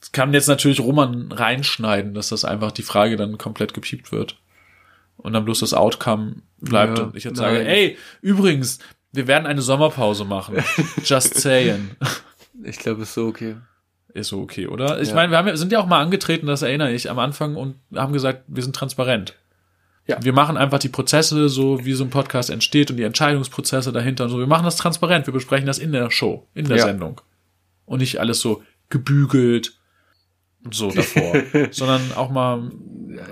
Das 0.00 0.12
kann 0.12 0.32
jetzt 0.32 0.46
natürlich 0.48 0.80
Roman 0.80 1.32
reinschneiden, 1.32 2.14
dass 2.14 2.28
das 2.28 2.44
einfach 2.44 2.72
die 2.72 2.82
Frage 2.82 3.16
dann 3.16 3.36
komplett 3.38 3.74
gepiept 3.74 4.12
wird. 4.12 4.36
Und 5.16 5.32
dann 5.32 5.44
bloß 5.44 5.60
das 5.60 5.74
Outcome 5.74 6.36
bleibt 6.58 6.98
Ja, 6.98 7.04
und 7.04 7.16
ich 7.16 7.24
jetzt 7.24 7.38
nein. 7.40 7.54
sage, 7.56 7.66
ey, 7.68 7.96
übrigens, 8.20 8.78
wir 9.12 9.26
werden 9.26 9.46
eine 9.46 9.62
Sommerpause 9.62 10.24
machen. 10.24 10.56
Just 11.04 11.34
saying. 11.34 11.90
Ich 12.62 12.78
glaube, 12.78 13.02
ist 13.02 13.14
so 13.14 13.26
okay. 13.26 13.56
Ist 14.14 14.28
so 14.28 14.40
okay, 14.40 14.66
oder? 14.68 15.00
Ich 15.00 15.08
Ja. 15.08 15.14
meine, 15.16 15.32
wir 15.32 15.38
haben, 15.38 15.56
sind 15.56 15.72
ja 15.72 15.80
auch 15.80 15.86
mal 15.86 16.00
angetreten, 16.00 16.46
das 16.46 16.62
erinnere 16.62 16.92
ich, 16.92 17.10
am 17.10 17.18
Anfang 17.18 17.56
und 17.56 17.76
haben 17.94 18.12
gesagt, 18.12 18.44
wir 18.46 18.62
sind 18.62 18.76
transparent. 18.76 19.34
Ja. 20.08 20.16
Wir 20.22 20.32
machen 20.32 20.56
einfach 20.56 20.78
die 20.78 20.88
Prozesse, 20.88 21.48
so 21.48 21.84
wie 21.84 21.92
so 21.92 22.02
ein 22.02 22.10
Podcast 22.10 22.48
entsteht 22.50 22.90
und 22.90 22.96
die 22.96 23.02
Entscheidungsprozesse 23.02 23.92
dahinter 23.92 24.24
und 24.24 24.30
so. 24.30 24.38
Wir 24.38 24.46
machen 24.46 24.64
das 24.64 24.76
transparent. 24.76 25.26
Wir 25.26 25.34
besprechen 25.34 25.66
das 25.66 25.78
in 25.78 25.92
der 25.92 26.10
Show, 26.10 26.46
in 26.54 26.66
der 26.66 26.78
Ja. 26.78 26.84
Sendung. 26.84 27.20
Und 27.84 28.00
nicht 28.00 28.18
alles 28.18 28.40
so 28.40 28.62
gebügelt 28.88 29.78
und 30.64 30.74
so 30.74 30.90
davor, 30.90 31.34
sondern 31.70 32.00
auch 32.16 32.30
mal? 32.30 32.70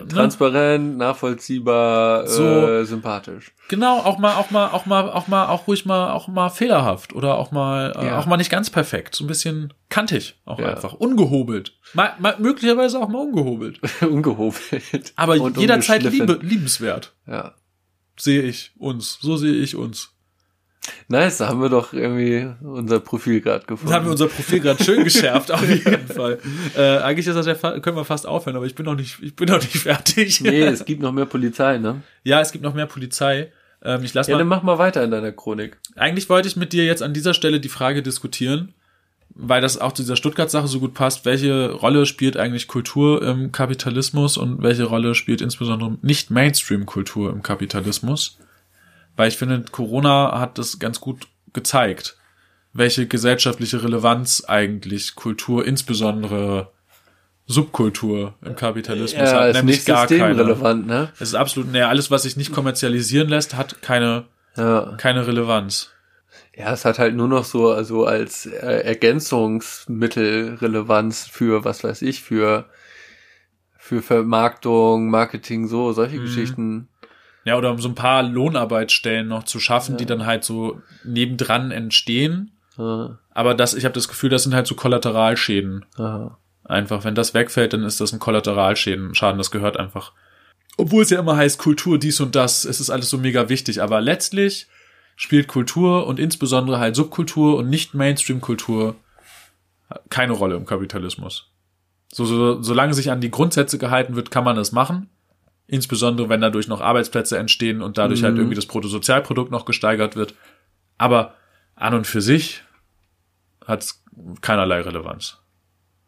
Transparent, 0.09 0.97
nachvollziehbar, 0.99 2.27
So. 2.27 2.45
äh, 2.45 2.85
sympathisch. 2.85 3.53
genau, 3.69 3.99
auch 3.99 4.19
mal, 4.19 4.37
auch 4.37 4.51
mal, 4.51 4.69
auch 4.69 4.87
mal, 4.87 5.11
auch 5.11 5.29
mal, 5.29 5.47
auch 5.47 5.67
ruhig 5.69 5.85
mal, 5.87 6.11
auch 6.13 6.29
mal 6.29 6.49
fehlerhaft 6.49 7.15
oder 7.15 7.37
auch 7.39 7.51
mal, 7.53 7.93
äh, 7.97 8.07
Ja. 8.07 8.19
auch 8.19 8.27
mal 8.27 8.37
nicht 8.37 8.51
ganz 8.51 8.71
perfekt. 8.71 9.15
So 9.15 9.25
ein 9.25 9.27
bisschen 9.27 9.73
kantig 9.89 10.41
auch 10.45 10.59
Ja. 10.59 10.67
einfach. 10.69 10.95
Ungehobelt. 10.95 11.73
Mal, 11.95 12.13
mal, 12.19 12.37
möglicherweise 12.39 12.99
auch 13.01 13.09
mal 13.09 13.21
ungehobelt. 13.23 13.81
Ungehobelt. 14.03 15.13
Aber 15.17 15.41
Und 15.41 15.57
jederzeit 15.59 16.03
liebe, 16.03 16.39
liebenswert, 16.43 17.15
Ja. 17.27 17.55
sehe 18.19 18.43
ich 18.43 18.73
uns. 18.79 19.19
So 19.21 19.37
sehe 19.37 19.55
ich 19.55 19.77
uns. 19.77 20.13
Nice, 21.09 21.39
da 21.39 21.49
haben 21.49 21.61
wir 21.61 21.69
doch 21.69 21.93
irgendwie 21.93 22.47
unser 22.63 23.01
Profil 23.01 23.41
gerade 23.41 23.65
gefunden. 23.67 23.87
Dann 23.87 23.95
haben 24.01 24.05
wir 24.07 24.13
unser 24.13 24.29
Profil 24.29 24.61
gerade 24.61 24.83
schön 24.83 25.05
geschärft, 25.05 25.51
auf 25.53 25.69
jeden 25.69 26.07
Fall. 26.09 26.39
Äh, 26.77 26.99
eigentlich 26.99 27.27
ist 27.27 27.35
das 27.37 27.47
ja, 27.47 27.55
können 27.81 27.97
wir 27.97 28.05
fast 28.05 28.27
aufhören, 28.27 28.57
aber 28.57 28.67
ich 28.67 28.75
bin 28.75 28.85
noch 28.87 28.95
nicht, 28.97 29.19
ich 29.23 29.35
bin 29.35 29.49
noch 29.49 29.61
nicht 29.61 29.77
fertig. 29.79 30.41
nee, 30.41 30.63
es 30.63 30.85
gibt 30.85 31.01
noch 31.01 31.13
mehr 31.13 31.27
Polizei, 31.27 31.79
ne? 31.79 32.03
ja, 32.25 32.41
es 32.41 32.53
gibt 32.53 32.65
noch 32.65 32.75
mehr 32.75 32.87
Polizei. 32.87 33.51
Ähm, 33.83 34.03
ich 34.05 34.13
lass 34.15 34.27
Ja, 34.27 34.35
mal, 34.35 34.39
dann 34.41 34.49
mach 34.49 34.63
mal 34.63 34.79
weiter 34.79 35.03
in 35.05 35.11
deiner 35.11 35.33
Chronik. 35.33 35.79
eigentlich 35.97 36.29
wollte 36.29 36.49
ich 36.49 36.57
mit 36.57 36.73
dir 36.73 36.85
jetzt 36.85 37.03
an 37.03 37.15
dieser 37.15 37.35
Stelle 37.35 37.61
die 37.61 37.69
Frage 37.69 38.03
diskutieren, 38.03 38.75
weil 39.35 39.61
das 39.61 39.79
auch 39.79 39.93
zu 39.93 40.03
dieser 40.03 40.17
Stuttgart-Sache 40.17 40.67
so 40.67 40.81
gut 40.81 40.95
passt. 40.95 41.25
Welche 41.25 41.73
Rolle 41.73 42.07
spielt 42.07 42.37
eigentlich 42.37 42.69
Kultur 42.69 43.23
im 43.23 43.53
Kapitalismus 43.53 44.37
und 44.39 44.63
welche 44.63 44.85
Rolle 44.85 45.15
spielt 45.15 45.41
insbesondere 45.41 45.97
nicht 46.03 46.31
Mainstream-Kultur 46.31 47.31
im 47.33 47.43
Kapitalismus? 47.43 48.39
Weil 49.17 49.29
ich 49.29 49.37
finde, 49.39 49.65
Corona 49.71 50.39
hat 50.39 50.59
das 50.59 50.79
ganz 50.79 51.01
gut 51.01 51.27
gezeigt, 51.53 52.17
welche 52.73 53.07
gesellschaftliche 53.07 53.83
Relevanz 53.83 54.45
eigentlich 54.47 55.15
Kultur, 55.15 55.67
insbesondere 55.67 56.71
Subkultur 57.47 58.35
im 58.45 58.57
Kapitalismus 58.57 59.23
Ja, 59.31 59.41
hat, 59.41 59.49
ist 59.51 59.57
nämlich 59.57 59.85
gar 59.85 60.07
keine. 60.07 60.45
ne? 60.87 61.13
Es 61.15 61.29
ist 61.29 61.35
absolut, 61.35 61.73
naja, 61.73 61.89
alles, 61.89 62.11
was 62.11 62.23
sich 62.25 62.37
nicht 62.37 62.53
kommerzialisieren 62.53 63.29
lässt, 63.29 63.57
hat 63.57 63.81
keine, 63.83 64.25
Ja. 64.57 64.95
keine 64.99 65.27
Relevanz. 65.27 65.91
Ja, 66.57 66.73
es 66.73 66.85
hat 66.85 66.99
halt 66.99 67.15
nur 67.15 67.29
noch 67.29 67.45
so 67.45 67.71
also 67.71 68.05
als 68.07 68.47
äh, 68.47 68.81
Ergänzungsmittel 68.83 70.55
Relevanz 70.61 71.27
für 71.27 71.65
was 71.65 71.85
weiß 71.85 72.03
ich 72.03 72.23
für 72.23 72.67
für 73.79 74.03
Vermarktung, 74.03 75.11
Marketing, 75.11 75.69
so 75.69 75.93
solche 75.93 76.17
Mhm. 76.17 76.23
Geschichten. 76.25 76.89
Ja, 77.47 77.57
oder 77.57 77.71
um 77.71 77.79
so 77.79 77.89
ein 77.89 77.95
paar 77.95 78.23
Lohnarbeitsstellen 78.25 79.29
noch 79.29 79.45
zu 79.45 79.61
schaffen, 79.61 79.97
die 79.97 80.05
dann 80.05 80.27
halt 80.27 80.45
so 80.45 80.83
nebendran 81.05 81.71
entstehen. 81.71 82.51
Ja, 82.77 83.19
Aber 83.31 83.55
das, 83.55 83.73
ich 83.73 83.85
habe 83.85 83.95
das 83.95 84.09
Gefühl, 84.09 84.31
das 84.31 84.43
sind 84.43 84.55
halt 84.55 84.67
so 84.67 84.75
Kollateralschäden. 84.75 85.87
ja. 85.97 86.37
Einfach, 86.65 87.05
wenn 87.05 87.15
das 87.15 87.33
wegfällt, 87.33 87.73
dann 87.75 87.85
ist 87.85 88.01
das 88.01 88.13
ein 88.13 88.19
Kollateralschäden. 88.19 89.15
Schaden, 89.15 89.39
das 89.39 89.53
gehört 89.53 89.77
einfach. 89.77 90.11
Obwohl 90.77 91.05
es 91.05 91.11
ja 91.11 91.21
immer 91.21 91.37
heißt, 91.37 91.59
Kultur, 91.61 91.97
dies 91.97 92.21
und 92.21 92.35
das, 92.35 92.65
es 92.65 92.81
ist 92.81 92.91
alles 92.91 93.09
so 93.09 93.19
mega 93.19 93.49
wichtig. 93.49 93.81
Aber 93.81 94.01
letztlich 94.01 94.67
spielt 95.15 95.47
Kultur 95.47 96.09
und 96.09 96.19
insbesondere 96.19 96.81
halt 96.81 96.97
Subkultur 96.97 97.57
und 97.57 97.71
nicht 97.71 97.95
Mainstream-Kultur 97.95 98.97
keine 100.11 100.33
Rolle 100.33 100.57
im 100.57 100.67
Kapitalismus. 100.67 101.51
So, 102.13 102.25
so, 102.25 102.63
solange 102.63 102.95
sich 102.95 103.11
an 103.11 103.21
die 103.21 103.31
Grundsätze 103.31 103.79
gehalten 103.79 104.17
wird, 104.17 104.31
kann 104.31 104.45
man 104.45 104.59
es 104.59 104.73
machen. 104.73 105.09
Insbesondere, 105.69 106.29
wenn 106.29 106.41
dadurch 106.41 106.69
noch 106.69 106.81
Arbeitsplätze 106.81 107.37
entstehen 107.39 107.83
und 107.83 107.99
dadurch 107.99 108.23
halt 108.23 108.35
Mhm. 108.35 108.41
irgendwie 108.41 108.55
das 108.57 108.67
Bruttosozialprodukt 108.67 109.51
noch 109.51 109.65
gesteigert 109.65 110.15
wird. 110.17 110.35
Aber 110.99 111.35
an 111.75 111.95
und 111.95 112.07
für 112.07 112.21
sich 112.21 112.63
hat 113.67 113.83
es 113.83 114.03
keinerlei 114.41 114.81
Relevanz. 114.81 115.39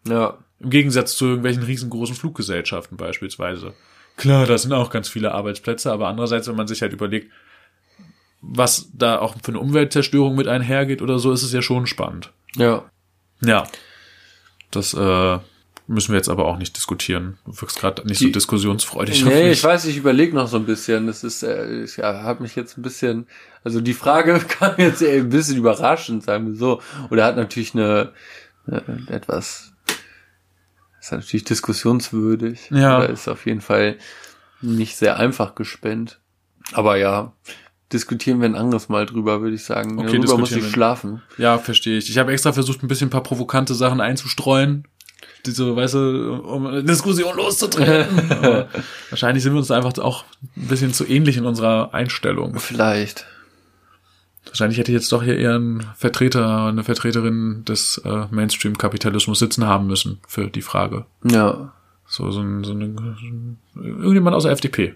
ja. 0.08 0.38
Im 0.60 0.70
Gegensatz 0.70 1.14
zu 1.16 1.26
irgendwelchen 1.26 1.62
riesengroßen 1.62 2.16
Fluggesellschaften 2.16 2.96
beispielsweise. 2.96 3.74
Klar, 4.16 4.44
da 4.44 4.58
sind 4.58 4.72
auch 4.72 4.90
ganz 4.90 5.08
viele 5.08 5.30
Arbeitsplätze, 5.32 5.92
aber 5.92 6.08
andererseits, 6.08 6.48
wenn 6.48 6.56
man 6.56 6.66
sich 6.66 6.82
halt 6.82 6.92
überlegt, 6.92 7.30
was 8.40 8.90
da 8.92 9.20
auch 9.20 9.36
für 9.40 9.52
eine 9.52 9.60
Umweltzerstörung 9.60 10.34
mit 10.34 10.48
einhergeht 10.48 11.00
oder 11.00 11.20
so, 11.20 11.30
ist 11.30 11.44
es 11.44 11.52
ja 11.52 11.62
schon 11.62 11.86
spannend. 11.86 12.32
Ja. 12.56 12.90
Ja. 13.40 13.68
Das 14.72 14.94
äh, 14.94 15.38
müssen 15.88 16.12
wir 16.12 16.16
jetzt 16.16 16.28
aber 16.28 16.44
auch 16.44 16.58
nicht 16.58 16.76
diskutieren. 16.76 17.38
Du 17.46 17.60
wirkst 17.60 17.80
gerade 17.80 18.06
nicht 18.06 18.18
so 18.18 18.26
Die- 18.26 18.32
diskussionsfreudig 18.32 19.24
auf 19.24 19.30
Nee, 19.30 19.50
ich 19.50 19.64
weiß, 19.64 19.86
ich 19.86 19.96
überlege 19.96 20.34
noch 20.36 20.46
so 20.46 20.56
ein 20.58 20.66
bisschen. 20.66 21.06
Das 21.06 21.24
ist, 21.24 21.42
äh, 21.42 21.82
ich 21.82 21.96
ja, 21.96 22.22
habe 22.22 22.42
mich 22.42 22.54
jetzt 22.56 22.76
ein 22.78 22.82
bisschen, 22.82 23.26
also 23.64 23.80
die 23.80 23.94
Frage 23.94 24.38
kam 24.48 24.74
jetzt 24.76 25.02
ein 25.02 25.30
bisschen 25.30 25.56
überraschend, 25.56 26.22
sagen 26.24 26.46
wir 26.46 26.54
so. 26.54 26.80
Oder 27.10 27.24
hat 27.24 27.36
natürlich 27.36 27.74
eine, 27.74 28.12
äh, 28.70 28.80
etwas, 29.12 29.72
ist 31.00 31.10
natürlich 31.12 31.44
diskussionswürdig. 31.44 32.68
Ja. 32.70 32.98
Oder 32.98 33.10
ist 33.10 33.26
auf 33.28 33.46
jeden 33.46 33.62
Fall 33.62 33.96
nicht 34.60 34.96
sehr 34.96 35.16
einfach 35.16 35.54
gespennt. 35.54 36.20
Aber 36.72 36.96
ja, 36.96 37.32
diskutieren 37.92 38.40
wir 38.40 38.48
ein 38.48 38.56
anderes 38.56 38.88
Mal 38.90 39.06
drüber, 39.06 39.40
würde 39.40 39.54
ich 39.54 39.64
sagen. 39.64 39.98
Okay, 39.98 40.18
Darüber 40.18 40.36
muss 40.36 40.52
ich 40.52 40.68
schlafen. 40.70 41.22
Ja, 41.38 41.56
verstehe 41.58 41.96
ich. 41.96 42.10
Ich 42.10 42.18
habe 42.18 42.32
extra 42.32 42.52
versucht, 42.52 42.82
ein 42.82 42.88
bisschen 42.88 43.06
ein 43.06 43.10
paar 43.10 43.22
provokante 43.22 43.74
Sachen 43.74 44.00
einzustreuen. 44.02 44.86
Diese, 45.46 45.74
weißt 45.74 45.94
du, 45.94 46.34
um 46.34 46.66
eine 46.66 46.84
Diskussion 46.84 47.36
loszutreten. 47.36 48.30
Wahrscheinlich 49.10 49.42
sind 49.42 49.52
wir 49.52 49.58
uns 49.58 49.70
einfach 49.70 49.96
auch 49.98 50.24
ein 50.56 50.68
bisschen 50.68 50.92
zu 50.92 51.06
ähnlich 51.06 51.36
in 51.36 51.46
unserer 51.46 51.94
Einstellung. 51.94 52.58
Vielleicht. 52.58 53.26
Wahrscheinlich 54.46 54.78
hätte 54.78 54.92
ich 54.92 54.96
jetzt 54.96 55.12
doch 55.12 55.22
hier 55.22 55.36
eher 55.36 55.54
einen 55.54 55.86
Vertreter, 55.96 56.66
eine 56.66 56.82
Vertreterin 56.82 57.64
des 57.66 57.98
äh, 58.04 58.26
Mainstream-Kapitalismus 58.30 59.38
sitzen 59.38 59.66
haben 59.66 59.86
müssen 59.86 60.20
für 60.26 60.48
die 60.48 60.62
Frage. 60.62 61.04
Ja. 61.24 61.72
So, 62.10 62.30
so, 62.30 62.40
ein, 62.40 62.64
so 62.64 62.72
eine, 62.72 62.90
irgendjemand 63.76 64.34
aus 64.34 64.44
der 64.44 64.52
FDP. 64.52 64.94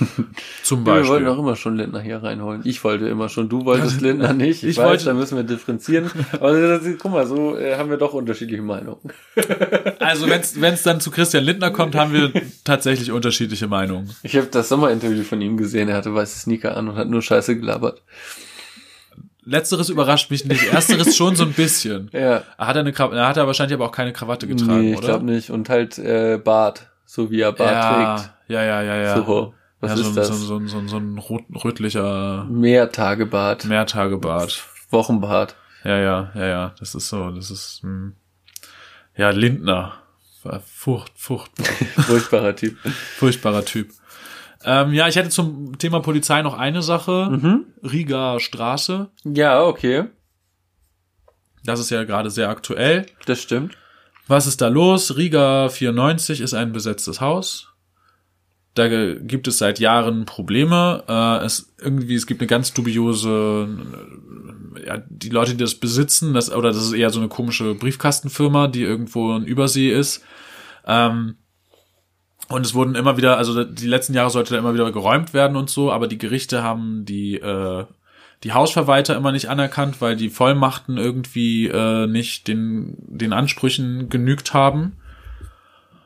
Zum 0.62 0.80
Wir 0.84 0.92
Beispiel. 0.92 1.08
wollten 1.10 1.26
auch 1.28 1.38
immer 1.38 1.56
schon 1.56 1.76
Lindner 1.76 2.00
hier 2.00 2.22
reinholen. 2.22 2.60
Ich 2.64 2.84
wollte 2.84 3.08
immer 3.08 3.30
schon, 3.30 3.48
du 3.48 3.64
wolltest 3.64 4.02
Lindner 4.02 4.34
nicht. 4.34 4.62
Ich, 4.62 4.70
Ich 4.70 4.76
weiß, 4.76 4.86
wollte- 4.86 5.04
da 5.06 5.14
müssen 5.14 5.36
wir 5.36 5.42
differenzieren. 5.44 6.10
Aber 6.32 6.52
das, 6.60 6.82
guck 6.98 7.12
mal, 7.12 7.26
so 7.26 7.56
äh, 7.56 7.76
haben 7.78 7.88
wir 7.88 7.96
doch 7.96 8.12
unterschiedliche 8.12 8.62
Meinungen. 8.62 9.00
Also 10.00 10.26
wenn 10.28 10.74
es 10.74 10.82
dann 10.82 11.00
zu 11.00 11.10
Christian 11.10 11.44
Lindner 11.44 11.70
kommt, 11.70 11.94
haben 11.94 12.12
wir 12.12 12.30
tatsächlich 12.64 13.10
unterschiedliche 13.12 13.66
Meinungen. 13.68 14.10
Ich 14.22 14.36
habe 14.36 14.46
das 14.48 14.68
Sommerinterview 14.68 15.22
von 15.22 15.40
ihm 15.40 15.56
gesehen. 15.56 15.88
Er 15.88 15.96
hatte 15.96 16.14
weiße 16.14 16.40
Sneaker 16.40 16.76
an 16.76 16.88
und 16.88 16.96
hat 16.96 17.08
nur 17.08 17.22
Scheiße 17.22 17.56
gelabert. 17.58 18.02
Letzteres 19.50 19.88
überrascht 19.88 20.30
mich 20.30 20.44
nicht. 20.44 20.72
Ersteres 20.72 21.16
schon 21.16 21.34
so 21.34 21.44
ein 21.44 21.52
bisschen. 21.52 22.08
Ja. 22.20 22.42
Hat 22.56 22.76
er 22.76 22.80
eine 22.80 22.92
er 22.92 23.28
hat 23.28 23.36
er 23.36 23.46
wahrscheinlich 23.46 23.74
aber 23.74 23.86
auch 23.86 23.92
keine 23.92 24.12
Krawatte 24.12 24.46
getragen, 24.46 24.80
nee, 24.82 24.92
ich 24.92 24.98
oder? 24.98 25.08
glaube 25.08 25.24
nicht. 25.24 25.50
Und 25.50 25.68
halt 25.68 25.98
äh, 25.98 26.38
Bart, 26.42 26.90
so 27.04 27.30
wie 27.30 27.40
er 27.40 27.52
Bart 27.52 27.70
ja, 27.72 28.16
trägt. 28.16 28.30
ja, 28.48 28.62
ja, 28.62 28.82
ja, 28.82 28.96
ja. 28.96 29.16
So, 29.16 29.54
was 29.80 29.92
ja, 29.92 29.96
ist 29.96 30.06
so, 30.06 30.14
das? 30.14 30.28
So, 30.28 30.34
so, 30.34 30.66
so, 30.66 30.86
so 30.86 30.96
ein 30.98 31.18
rot, 31.18 31.42
rötlicher 31.64 32.46
Mehrtagebart. 32.50 33.64
Mehrtagebart. 33.64 34.64
Wochenbart. 34.90 35.56
Ja, 35.84 35.98
ja, 35.98 36.30
ja, 36.34 36.46
ja. 36.46 36.74
Das 36.78 36.94
ist 36.94 37.08
so, 37.08 37.30
das 37.30 37.50
ist 37.50 37.80
hm. 37.82 38.14
ja 39.16 39.30
Lindner. 39.30 39.94
Furcht, 40.64 41.12
Furcht, 41.16 41.50
Furchtbarer 42.06 42.54
Typ. 42.54 42.78
furchtbarer 43.16 43.64
Typ. 43.64 43.90
Ähm, 44.64 44.92
ja, 44.92 45.08
ich 45.08 45.16
hätte 45.16 45.30
zum 45.30 45.78
Thema 45.78 46.00
Polizei 46.00 46.42
noch 46.42 46.56
eine 46.56 46.82
Sache. 46.82 47.28
Mhm. 47.30 47.66
Riga 47.82 48.40
Straße. 48.40 49.08
Ja, 49.24 49.62
okay. 49.64 50.04
Das 51.64 51.80
ist 51.80 51.90
ja 51.90 52.04
gerade 52.04 52.30
sehr 52.30 52.48
aktuell. 52.48 53.06
Das 53.26 53.40
stimmt. 53.40 53.76
Was 54.26 54.46
ist 54.46 54.60
da 54.60 54.68
los? 54.68 55.16
Riga 55.16 55.68
94 55.68 56.40
ist 56.40 56.54
ein 56.54 56.72
besetztes 56.72 57.20
Haus. 57.20 57.68
Da 58.74 58.86
gibt 58.88 59.48
es 59.48 59.58
seit 59.58 59.80
Jahren 59.80 60.24
Probleme. 60.26 61.04
Äh, 61.08 61.44
es 61.44 61.72
irgendwie 61.80 62.14
es 62.14 62.26
gibt 62.26 62.40
eine 62.40 62.46
ganz 62.46 62.72
dubiose 62.72 63.68
äh, 64.76 64.86
ja, 64.86 65.02
die 65.08 65.30
Leute, 65.30 65.52
die 65.52 65.64
das 65.64 65.74
besitzen, 65.74 66.34
das 66.34 66.52
oder 66.52 66.70
das 66.70 66.84
ist 66.84 66.92
eher 66.92 67.10
so 67.10 67.18
eine 67.18 67.28
komische 67.28 67.74
Briefkastenfirma, 67.74 68.68
die 68.68 68.82
irgendwo 68.82 69.34
in 69.34 69.44
Übersee 69.44 69.90
ist. 69.90 70.22
Ähm, 70.86 71.36
und 72.50 72.66
es 72.66 72.74
wurden 72.74 72.94
immer 72.94 73.16
wieder, 73.16 73.38
also 73.38 73.64
die 73.64 73.86
letzten 73.86 74.14
Jahre 74.14 74.30
sollte 74.30 74.54
da 74.54 74.58
immer 74.58 74.74
wieder 74.74 74.90
geräumt 74.92 75.32
werden 75.32 75.56
und 75.56 75.70
so, 75.70 75.90
aber 75.90 76.06
die 76.06 76.18
Gerichte 76.18 76.62
haben 76.62 77.04
die 77.04 77.36
äh, 77.36 77.84
die 78.44 78.52
Hausverwalter 78.52 79.16
immer 79.16 79.32
nicht 79.32 79.48
anerkannt, 79.48 80.00
weil 80.00 80.16
die 80.16 80.30
Vollmachten 80.30 80.96
irgendwie 80.96 81.66
äh, 81.66 82.06
nicht 82.06 82.48
den, 82.48 82.96
den 82.98 83.32
Ansprüchen 83.32 84.08
genügt 84.08 84.54
haben. 84.54 84.96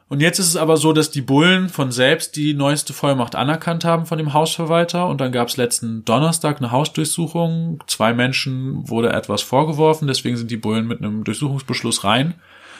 Und 0.08 0.20
jetzt 0.20 0.38
ist 0.38 0.48
es 0.48 0.56
aber 0.56 0.76
so, 0.76 0.92
dass 0.92 1.10
die 1.10 1.22
Bullen 1.22 1.68
von 1.68 1.90
selbst 1.90 2.36
die 2.36 2.54
neueste 2.54 2.92
Vollmacht 2.92 3.36
anerkannt 3.36 3.84
haben 3.84 4.04
von 4.04 4.18
dem 4.18 4.32
Hausverwalter. 4.32 5.06
Und 5.06 5.20
dann 5.20 5.32
gab 5.32 5.48
es 5.48 5.56
letzten 5.56 6.04
Donnerstag 6.04 6.58
eine 6.58 6.72
Hausdurchsuchung. 6.72 7.82
Zwei 7.86 8.12
Menschen 8.12 8.88
wurde 8.88 9.12
etwas 9.12 9.42
vorgeworfen, 9.42 10.06
deswegen 10.06 10.36
sind 10.36 10.50
die 10.50 10.56
Bullen 10.56 10.86
mit 10.86 10.98
einem 10.98 11.24
Durchsuchungsbeschluss 11.24 12.04
rein. 12.04 12.34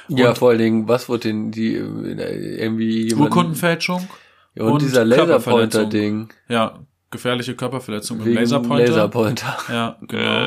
Ja, 0.09 0.30
Und- 0.30 0.38
vor 0.38 0.50
allen 0.50 0.59
Dingen, 0.59 0.88
was 0.88 1.09
wurde 1.09 1.28
denn 1.28 1.50
die 1.50 1.74
äh, 1.76 2.57
irgendwie 2.62 3.09
jemand- 3.09 3.30
Urkundenfälschung. 3.30 4.07
ja, 4.55 4.64
und, 4.64 4.72
und 4.72 4.82
dieser 4.82 5.05
Laserpointer-Ding. 5.05 6.28
Ja, 6.48 6.78
gefährliche 7.11 7.55
Körperverletzung 7.55 8.18
mit 8.22 8.34
Laserpointer. 8.34 8.86
Laserpointer. 8.90 9.57
Ja, 9.70 9.96
genau. 10.02 10.46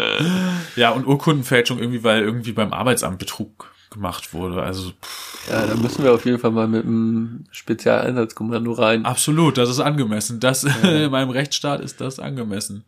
Ja, 0.75 0.91
und 0.91 1.07
Urkundenfälschung 1.07 1.79
irgendwie, 1.79 2.03
weil 2.03 2.21
irgendwie 2.23 2.51
beim 2.51 2.73
Arbeitsamt 2.73 3.19
Betrug 3.19 3.71
gemacht 3.89 4.33
wurde. 4.33 4.61
Also 4.61 4.91
pff, 5.01 5.49
Ja, 5.49 5.65
da 5.65 5.75
müssen 5.75 6.03
wir 6.03 6.13
auf 6.13 6.25
jeden 6.25 6.39
Fall 6.39 6.51
mal 6.51 6.67
mit 6.67 6.83
dem 6.83 7.45
Spezialeinsatzkommando 7.51 8.73
rein. 8.73 9.05
absolut, 9.05 9.57
das 9.57 9.69
ist 9.69 9.79
angemessen. 9.79 10.39
Das 10.41 10.63
in 10.83 11.09
meinem 11.09 11.29
Rechtsstaat 11.29 11.79
ist 11.79 12.01
das 12.01 12.19
angemessen. 12.19 12.83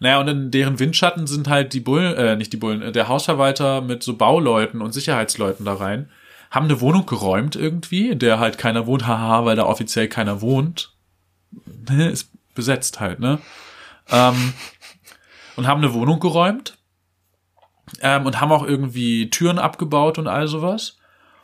Naja, 0.00 0.18
und 0.18 0.28
in 0.28 0.50
deren 0.50 0.78
Windschatten 0.78 1.26
sind 1.26 1.48
halt 1.48 1.74
die 1.74 1.80
Bullen, 1.80 2.14
äh, 2.16 2.34
nicht 2.34 2.52
die 2.52 2.56
Bullen, 2.56 2.82
äh, 2.82 2.90
der 2.90 3.08
Hausverwalter 3.08 3.82
mit 3.82 4.02
so 4.02 4.16
Bauleuten 4.16 4.80
und 4.80 4.92
Sicherheitsleuten 4.92 5.66
da 5.66 5.74
rein, 5.74 6.10
haben 6.50 6.64
eine 6.64 6.80
Wohnung 6.80 7.06
geräumt 7.06 7.54
irgendwie, 7.54 8.08
in 8.08 8.18
der 8.18 8.40
halt 8.40 8.58
keiner 8.58 8.86
wohnt, 8.86 9.06
haha, 9.06 9.44
weil 9.44 9.56
da 9.56 9.64
offiziell 9.64 10.08
keiner 10.08 10.40
wohnt. 10.40 10.92
Ist 11.88 12.30
besetzt 12.54 12.98
halt, 12.98 13.20
ne? 13.20 13.38
Ähm, 14.10 14.54
und 15.56 15.66
haben 15.66 15.82
eine 15.82 15.94
Wohnung 15.94 16.18
geräumt. 16.18 16.78
Ähm, 18.00 18.26
und 18.26 18.40
haben 18.40 18.52
auch 18.52 18.64
irgendwie 18.64 19.30
Türen 19.30 19.58
abgebaut 19.58 20.18
und 20.18 20.28
all 20.28 20.48
sowas. 20.48 20.96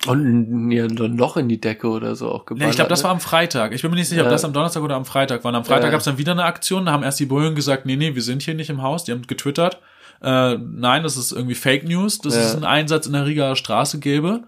Und 0.06 0.70
ja, 0.70 0.84
ein 0.84 1.16
Loch 1.16 1.36
in 1.36 1.48
die 1.48 1.60
Decke 1.60 1.88
oder 1.88 2.14
so 2.14 2.30
auch 2.30 2.44
geballert. 2.44 2.66
Nee, 2.66 2.70
ich 2.70 2.76
glaube, 2.76 2.90
das 2.90 3.00
ne? 3.00 3.04
war 3.04 3.10
am 3.12 3.20
Freitag. 3.20 3.72
Ich 3.72 3.82
bin 3.82 3.90
mir 3.90 3.96
nicht 3.96 4.08
sicher, 4.08 4.22
ob 4.22 4.26
Ja. 4.26 4.30
das 4.32 4.44
am 4.44 4.52
Donnerstag 4.52 4.82
oder 4.82 4.94
am 4.94 5.04
Freitag 5.04 5.42
war. 5.42 5.48
Und 5.50 5.56
am 5.56 5.64
Freitag 5.64 5.84
Ja. 5.86 5.90
gab 5.90 5.98
es 6.00 6.04
dann 6.04 6.18
wieder 6.18 6.32
eine 6.32 6.44
Aktion. 6.44 6.86
Da 6.86 6.92
haben 6.92 7.02
erst 7.02 7.18
die 7.18 7.26
Bullen 7.26 7.54
gesagt, 7.54 7.86
nee, 7.86 7.96
nee, 7.96 8.14
wir 8.14 8.22
sind 8.22 8.42
hier 8.42 8.54
nicht 8.54 8.70
im 8.70 8.82
Haus. 8.82 9.04
Die 9.04 9.12
haben 9.12 9.22
getwittert. 9.26 9.80
Äh, 10.22 10.56
nein, 10.58 11.02
das 11.02 11.16
ist 11.16 11.32
irgendwie 11.32 11.54
Fake 11.54 11.84
News, 11.84 12.18
dass 12.20 12.34
Ja. 12.36 12.42
es 12.42 12.54
einen 12.54 12.64
Einsatz 12.64 13.06
in 13.06 13.14
der 13.14 13.26
Rigaer 13.26 13.56
Straße 13.56 13.98
gäbe. 13.98 14.44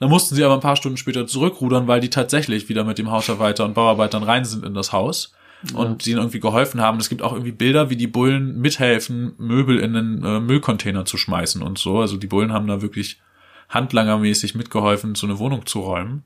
Da 0.00 0.08
mussten 0.08 0.34
sie 0.34 0.42
aber 0.44 0.54
ein 0.54 0.60
paar 0.60 0.76
Stunden 0.76 0.96
später 0.96 1.26
zurückrudern, 1.26 1.86
weil 1.86 2.00
die 2.00 2.10
tatsächlich 2.10 2.68
wieder 2.68 2.84
mit 2.84 2.98
dem 2.98 3.10
Hausarbeiter 3.10 3.64
und 3.64 3.74
Bauarbeitern 3.74 4.22
rein 4.22 4.44
sind 4.44 4.64
in 4.64 4.74
das 4.74 4.92
Haus 4.92 5.32
und 5.74 6.06
ihnen 6.06 6.18
irgendwie 6.18 6.40
geholfen 6.40 6.80
haben. 6.80 6.98
Es 6.98 7.08
gibt 7.08 7.22
auch 7.22 7.32
irgendwie 7.32 7.52
Bilder, 7.52 7.90
wie 7.90 7.96
die 7.96 8.06
Bullen 8.08 8.58
mithelfen, 8.60 9.34
Möbel 9.38 9.78
in 9.78 9.92
den 9.94 10.24
äh, 10.24 10.40
Müllcontainer 10.40 11.04
zu 11.04 11.16
schmeißen 11.16 11.62
und 11.62 11.78
so. 11.78 12.00
Also 12.00 12.16
die 12.16 12.26
Bullen 12.26 12.52
haben 12.52 12.66
da 12.66 12.82
wirklich 12.82 13.20
handlangermäßig 13.74 14.54
mitgeholfen, 14.54 15.14
so 15.14 15.26
eine 15.26 15.38
Wohnung 15.38 15.66
zu 15.66 15.80
räumen. 15.80 16.24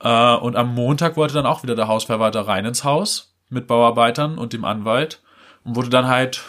Äh, 0.00 0.34
und 0.34 0.56
am 0.56 0.74
Montag 0.74 1.16
wollte 1.16 1.34
dann 1.34 1.46
auch 1.46 1.62
wieder 1.62 1.74
der 1.74 1.88
Hausverwalter 1.88 2.42
rein 2.42 2.64
ins 2.64 2.84
Haus 2.84 3.34
mit 3.48 3.66
Bauarbeitern 3.66 4.38
und 4.38 4.52
dem 4.52 4.64
Anwalt 4.64 5.22
und 5.64 5.74
wurde 5.76 5.88
dann 5.88 6.06
halt 6.06 6.42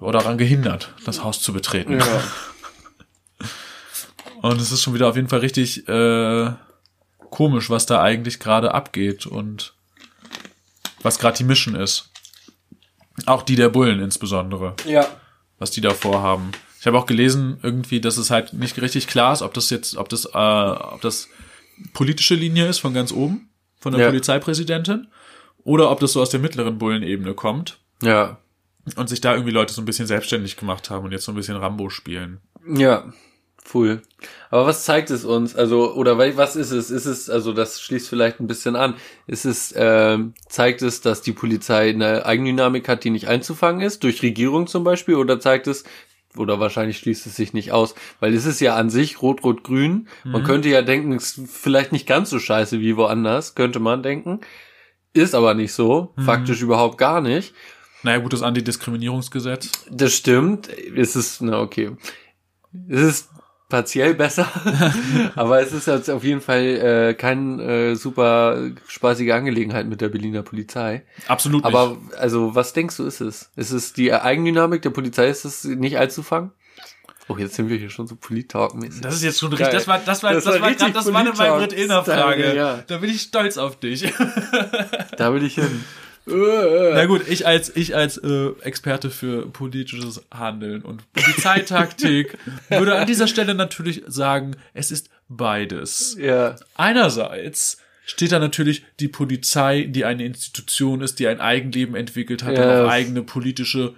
oder 0.00 0.20
daran 0.20 0.38
gehindert, 0.38 0.94
das 1.04 1.24
Haus 1.24 1.40
zu 1.40 1.52
betreten. 1.52 1.98
Ja. 1.98 2.06
Und 4.42 4.60
es 4.60 4.70
ist 4.70 4.82
schon 4.82 4.94
wieder 4.94 5.08
auf 5.08 5.16
jeden 5.16 5.28
Fall 5.28 5.40
richtig 5.40 5.88
äh, 5.88 6.52
komisch, 7.30 7.70
was 7.70 7.86
da 7.86 8.00
eigentlich 8.00 8.38
gerade 8.38 8.72
abgeht 8.72 9.26
und 9.26 9.74
was 11.02 11.18
gerade 11.18 11.36
die 11.36 11.44
Mission 11.44 11.74
ist. 11.74 12.10
Auch 13.26 13.42
die 13.42 13.56
der 13.56 13.68
Bullen 13.68 14.00
insbesondere, 14.00 14.74
ja. 14.84 15.06
was 15.58 15.72
die 15.72 15.80
da 15.80 15.90
vorhaben. 15.90 16.52
Ich 16.80 16.86
habe 16.86 16.96
auch 16.98 17.06
gelesen 17.06 17.58
irgendwie, 17.62 18.00
dass 18.00 18.16
es 18.18 18.30
halt 18.30 18.52
nicht 18.52 18.80
richtig 18.80 19.06
klar 19.08 19.32
ist, 19.32 19.42
ob 19.42 19.52
das 19.54 19.70
jetzt, 19.70 19.96
ob 19.96 20.08
das, 20.08 20.26
äh, 20.26 20.28
ob 20.38 21.00
das 21.00 21.28
politische 21.92 22.34
Linie 22.34 22.66
ist 22.68 22.78
von 22.78 22.94
ganz 22.94 23.12
oben, 23.12 23.48
von 23.80 23.92
der 23.92 24.02
Ja. 24.02 24.08
Polizeipräsidentin, 24.08 25.08
oder 25.64 25.90
ob 25.90 26.00
das 26.00 26.12
so 26.12 26.22
aus 26.22 26.30
der 26.30 26.40
mittleren 26.40 26.78
Bullenebene 26.78 27.34
kommt 27.34 27.78
Ja. 28.02 28.38
und 28.96 29.08
sich 29.08 29.20
da 29.20 29.32
irgendwie 29.34 29.52
Leute 29.52 29.74
so 29.74 29.82
ein 29.82 29.86
bisschen 29.86 30.06
selbstständig 30.06 30.56
gemacht 30.56 30.88
haben 30.90 31.04
und 31.04 31.12
jetzt 31.12 31.24
so 31.24 31.32
ein 31.32 31.36
bisschen 31.36 31.56
Rambo 31.56 31.90
spielen. 31.90 32.40
Ja. 32.66 33.12
Cool. 33.74 34.00
Aber 34.48 34.64
was 34.66 34.84
zeigt 34.86 35.10
es 35.10 35.26
uns? 35.26 35.54
Also, 35.54 35.92
oder 35.92 36.16
was 36.16 36.56
ist 36.56 36.70
es? 36.70 36.90
Ist 36.90 37.04
es, 37.04 37.28
also 37.28 37.52
das 37.52 37.82
schließt 37.82 38.08
vielleicht 38.08 38.40
ein 38.40 38.46
bisschen 38.46 38.76
an. 38.76 38.94
Ist 39.26 39.44
es, 39.44 39.74
ähm, 39.76 40.32
zeigt 40.48 40.80
es, 40.80 41.02
dass 41.02 41.20
die 41.20 41.32
Polizei 41.32 41.90
eine 41.90 42.24
Eigendynamik 42.24 42.88
hat, 42.88 43.04
die 43.04 43.10
nicht 43.10 43.28
einzufangen 43.28 43.82
ist, 43.82 44.04
durch 44.04 44.22
Regierung 44.22 44.68
zum 44.68 44.84
Beispiel, 44.84 45.16
oder 45.16 45.38
zeigt 45.38 45.66
es, 45.66 45.84
oder 46.38 46.60
wahrscheinlich 46.60 46.98
schließt 46.98 47.26
es 47.26 47.36
sich 47.36 47.52
nicht 47.52 47.72
aus, 47.72 47.94
weil 48.20 48.34
es 48.34 48.46
ist 48.46 48.60
ja 48.60 48.76
an 48.76 48.90
sich 48.90 49.22
rot-rot-grün. 49.22 50.08
Man 50.24 50.44
könnte 50.44 50.68
ja 50.68 50.82
denken, 50.82 51.12
es 51.12 51.38
ist 51.38 51.50
vielleicht 51.50 51.92
nicht 51.92 52.06
ganz 52.06 52.30
so 52.30 52.38
scheiße 52.38 52.80
wie 52.80 52.96
woanders, 52.96 53.54
könnte 53.54 53.80
man 53.80 54.02
denken. 54.02 54.40
Ist 55.14 55.34
aber 55.34 55.54
nicht 55.54 55.72
so, 55.72 56.14
faktisch 56.18 56.62
überhaupt 56.62 56.98
gar 56.98 57.20
nicht. 57.20 57.54
Naja, 58.02 58.18
gut, 58.18 58.32
das 58.32 58.42
Antidiskriminierungsgesetz. 58.42 59.70
Das 59.90 60.14
stimmt. 60.14 60.68
Es 60.96 61.16
ist, 61.16 61.42
na 61.42 61.60
okay. 61.60 61.96
Es 62.88 63.02
ist 63.02 63.28
partiell 63.68 64.14
besser, 64.14 64.46
aber 65.34 65.60
es 65.60 65.72
ist 65.72 65.86
jetzt 65.86 66.08
auf 66.08 66.24
jeden 66.24 66.40
Fall 66.40 66.62
äh, 66.62 67.14
keine 67.14 67.62
äh, 67.62 67.94
super 67.94 68.70
spaßige 68.86 69.32
Angelegenheit 69.32 69.86
mit 69.86 70.00
der 70.00 70.08
Berliner 70.08 70.42
Polizei. 70.42 71.02
Absolut 71.26 71.64
nicht. 71.64 71.74
Aber 71.74 71.98
also, 72.18 72.54
was 72.54 72.72
denkst 72.72 72.96
du, 72.96 73.04
ist 73.04 73.20
es? 73.20 73.50
Ist 73.56 73.72
es 73.72 73.92
die 73.92 74.12
Eigendynamik 74.12 74.82
der 74.82 74.90
Polizei? 74.90 75.28
Ist 75.28 75.44
es 75.44 75.64
nicht 75.64 75.98
einzufangen? 75.98 76.52
Oh, 77.30 77.36
jetzt 77.36 77.56
sind 77.56 77.68
wir 77.68 77.76
hier 77.76 77.90
schon 77.90 78.06
so 78.06 78.16
Polit-Talk-mäßig. 78.16 79.02
Das 79.02 79.14
ist 79.14 79.22
jetzt 79.22 79.38
schon 79.38 79.52
richtig, 79.52 79.68
das 79.68 79.86
war, 79.86 79.98
das 79.98 80.22
war, 80.22 80.32
Das 80.32 80.44
das, 80.44 80.54
war 80.54 80.62
war, 80.62 80.72
grad, 80.72 80.96
das 80.96 81.12
war 81.12 81.20
eine. 81.20 81.32
Maybrit 81.32 81.74
Illner 81.74 82.02
Frage. 82.02 82.56
Ja. 82.56 82.82
Da 82.86 82.96
bin 82.96 83.10
ich 83.10 83.20
stolz 83.20 83.58
auf 83.58 83.78
dich. 83.78 84.10
Da 85.18 85.34
will 85.34 85.44
ich 85.44 85.56
hin. 85.56 85.84
Na 86.30 87.06
gut, 87.06 87.22
ich 87.28 87.46
als, 87.46 87.74
ich 87.76 87.94
als 87.96 88.18
äh, 88.18 88.50
Experte 88.62 89.10
für 89.10 89.46
politisches 89.46 90.22
Handeln 90.32 90.82
und 90.82 91.10
Polizeitaktik 91.12 92.36
würde 92.68 92.96
an 92.98 93.06
dieser 93.06 93.26
Stelle 93.28 93.54
natürlich 93.54 94.02
sagen, 94.06 94.56
es 94.74 94.90
ist 94.90 95.10
beides. 95.28 96.16
Ja, 96.18 96.56
Einerseits 96.76 97.78
steht 98.06 98.32
da 98.32 98.38
natürlich 98.38 98.84
die 99.00 99.08
Polizei, 99.08 99.82
die 99.90 100.04
eine 100.04 100.24
Institution 100.24 101.00
ist, 101.02 101.18
die 101.18 101.28
ein 101.28 101.40
Eigenleben 101.40 101.94
entwickelt 101.94 102.42
hat 102.42 102.56
und 102.56 102.62
Ja. 102.64 102.84
auch 102.84 102.88
eigene 102.90 103.22
politische 103.22 103.94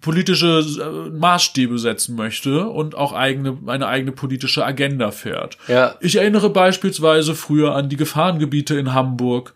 politische 0.00 0.60
äh, 0.80 1.10
Maßstäbe 1.10 1.78
setzen 1.78 2.16
möchte 2.16 2.66
und 2.68 2.94
auch 2.94 3.12
eigene, 3.12 3.58
eine 3.66 3.86
eigene 3.88 4.12
politische 4.12 4.64
Agenda 4.64 5.10
fährt. 5.10 5.58
Ja. 5.68 5.96
Ich 6.00 6.16
erinnere 6.16 6.48
beispielsweise 6.48 7.34
früher 7.34 7.74
an 7.74 7.90
die 7.90 7.96
Gefahrengebiete 7.96 8.74
in 8.78 8.94
Hamburg. 8.94 9.52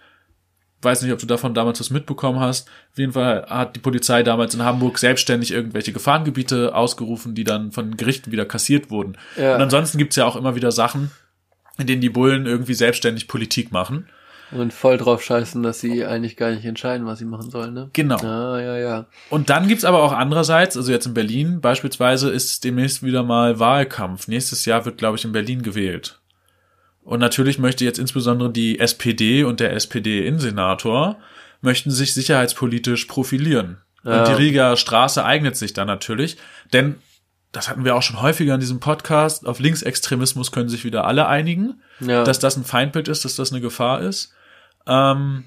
Weiß 0.82 1.02
nicht, 1.02 1.12
ob 1.12 1.18
du 1.18 1.26
davon 1.26 1.54
damals 1.54 1.80
was 1.80 1.90
mitbekommen 1.90 2.38
hast. 2.38 2.68
Auf 2.92 2.98
jeden 2.98 3.12
Fall 3.12 3.46
hat 3.48 3.76
die 3.76 3.80
Polizei 3.80 4.22
damals 4.22 4.54
in 4.54 4.62
Hamburg 4.62 4.98
selbstständig 4.98 5.50
irgendwelche 5.50 5.92
Gefahrengebiete 5.92 6.74
ausgerufen, 6.74 7.34
die 7.34 7.44
dann 7.44 7.72
von 7.72 7.96
Gerichten 7.96 8.30
wieder 8.30 8.44
kassiert 8.44 8.90
wurden. 8.90 9.16
Ja. 9.36 9.54
Und 9.54 9.62
ansonsten 9.62 9.98
gibt's 9.98 10.16
ja 10.16 10.26
auch 10.26 10.36
immer 10.36 10.54
wieder 10.54 10.72
Sachen, 10.72 11.10
in 11.78 11.86
denen 11.86 12.02
die 12.02 12.10
Bullen 12.10 12.46
irgendwie 12.46 12.74
selbstständig 12.74 13.26
Politik 13.26 13.72
machen. 13.72 14.08
Und 14.52 14.72
voll 14.72 14.96
drauf 14.96 15.24
scheißen, 15.24 15.62
dass 15.62 15.80
sie 15.80 16.04
eigentlich 16.04 16.36
gar 16.36 16.50
nicht 16.52 16.64
entscheiden, 16.64 17.06
was 17.06 17.18
sie 17.18 17.24
machen 17.24 17.50
sollen, 17.50 17.74
ne? 17.74 17.90
Genau. 17.92 18.18
Ja, 18.22 18.60
ja, 18.60 18.76
ja. 18.78 19.06
Und 19.28 19.50
dann 19.50 19.66
gibt's 19.66 19.84
aber 19.84 20.02
auch 20.02 20.12
andererseits, 20.12 20.76
also 20.76 20.92
jetzt 20.92 21.06
in 21.06 21.14
Berlin 21.14 21.60
beispielsweise 21.60 22.30
ist 22.30 22.62
demnächst 22.62 23.02
wieder 23.02 23.24
mal 23.24 23.58
Wahlkampf. 23.58 24.28
Nächstes 24.28 24.64
Jahr 24.64 24.84
wird, 24.84 24.98
glaube 24.98 25.16
ich, 25.16 25.24
in 25.24 25.32
Berlin 25.32 25.62
gewählt. 25.62 26.20
Und 27.06 27.20
natürlich 27.20 27.58
möchte 27.60 27.84
jetzt 27.84 28.00
insbesondere 28.00 28.50
die 28.50 28.80
SPD 28.80 29.44
und 29.44 29.60
der 29.60 29.72
SPD-Innensenator 29.74 31.16
möchten 31.60 31.92
sich 31.92 32.12
sicherheitspolitisch 32.12 33.04
profilieren. 33.04 33.78
Ja. 34.04 34.18
Und 34.20 34.28
die 34.28 34.32
Rieger 34.32 34.76
Straße 34.76 35.24
eignet 35.24 35.56
sich 35.56 35.72
da 35.72 35.84
natürlich, 35.84 36.36
denn 36.72 36.96
das 37.52 37.68
hatten 37.68 37.84
wir 37.84 37.94
auch 37.94 38.02
schon 38.02 38.20
häufiger 38.20 38.54
in 38.54 38.60
diesem 38.60 38.80
Podcast, 38.80 39.46
auf 39.46 39.60
Linksextremismus 39.60 40.50
können 40.50 40.68
sich 40.68 40.84
wieder 40.84 41.06
alle 41.06 41.28
einigen, 41.28 41.80
Ja. 42.00 42.24
dass 42.24 42.40
das 42.40 42.56
ein 42.56 42.64
Feindbild 42.64 43.06
ist, 43.06 43.24
dass 43.24 43.36
das 43.36 43.52
eine 43.52 43.60
Gefahr 43.60 44.00
ist. 44.00 44.32
Ähm, 44.88 45.44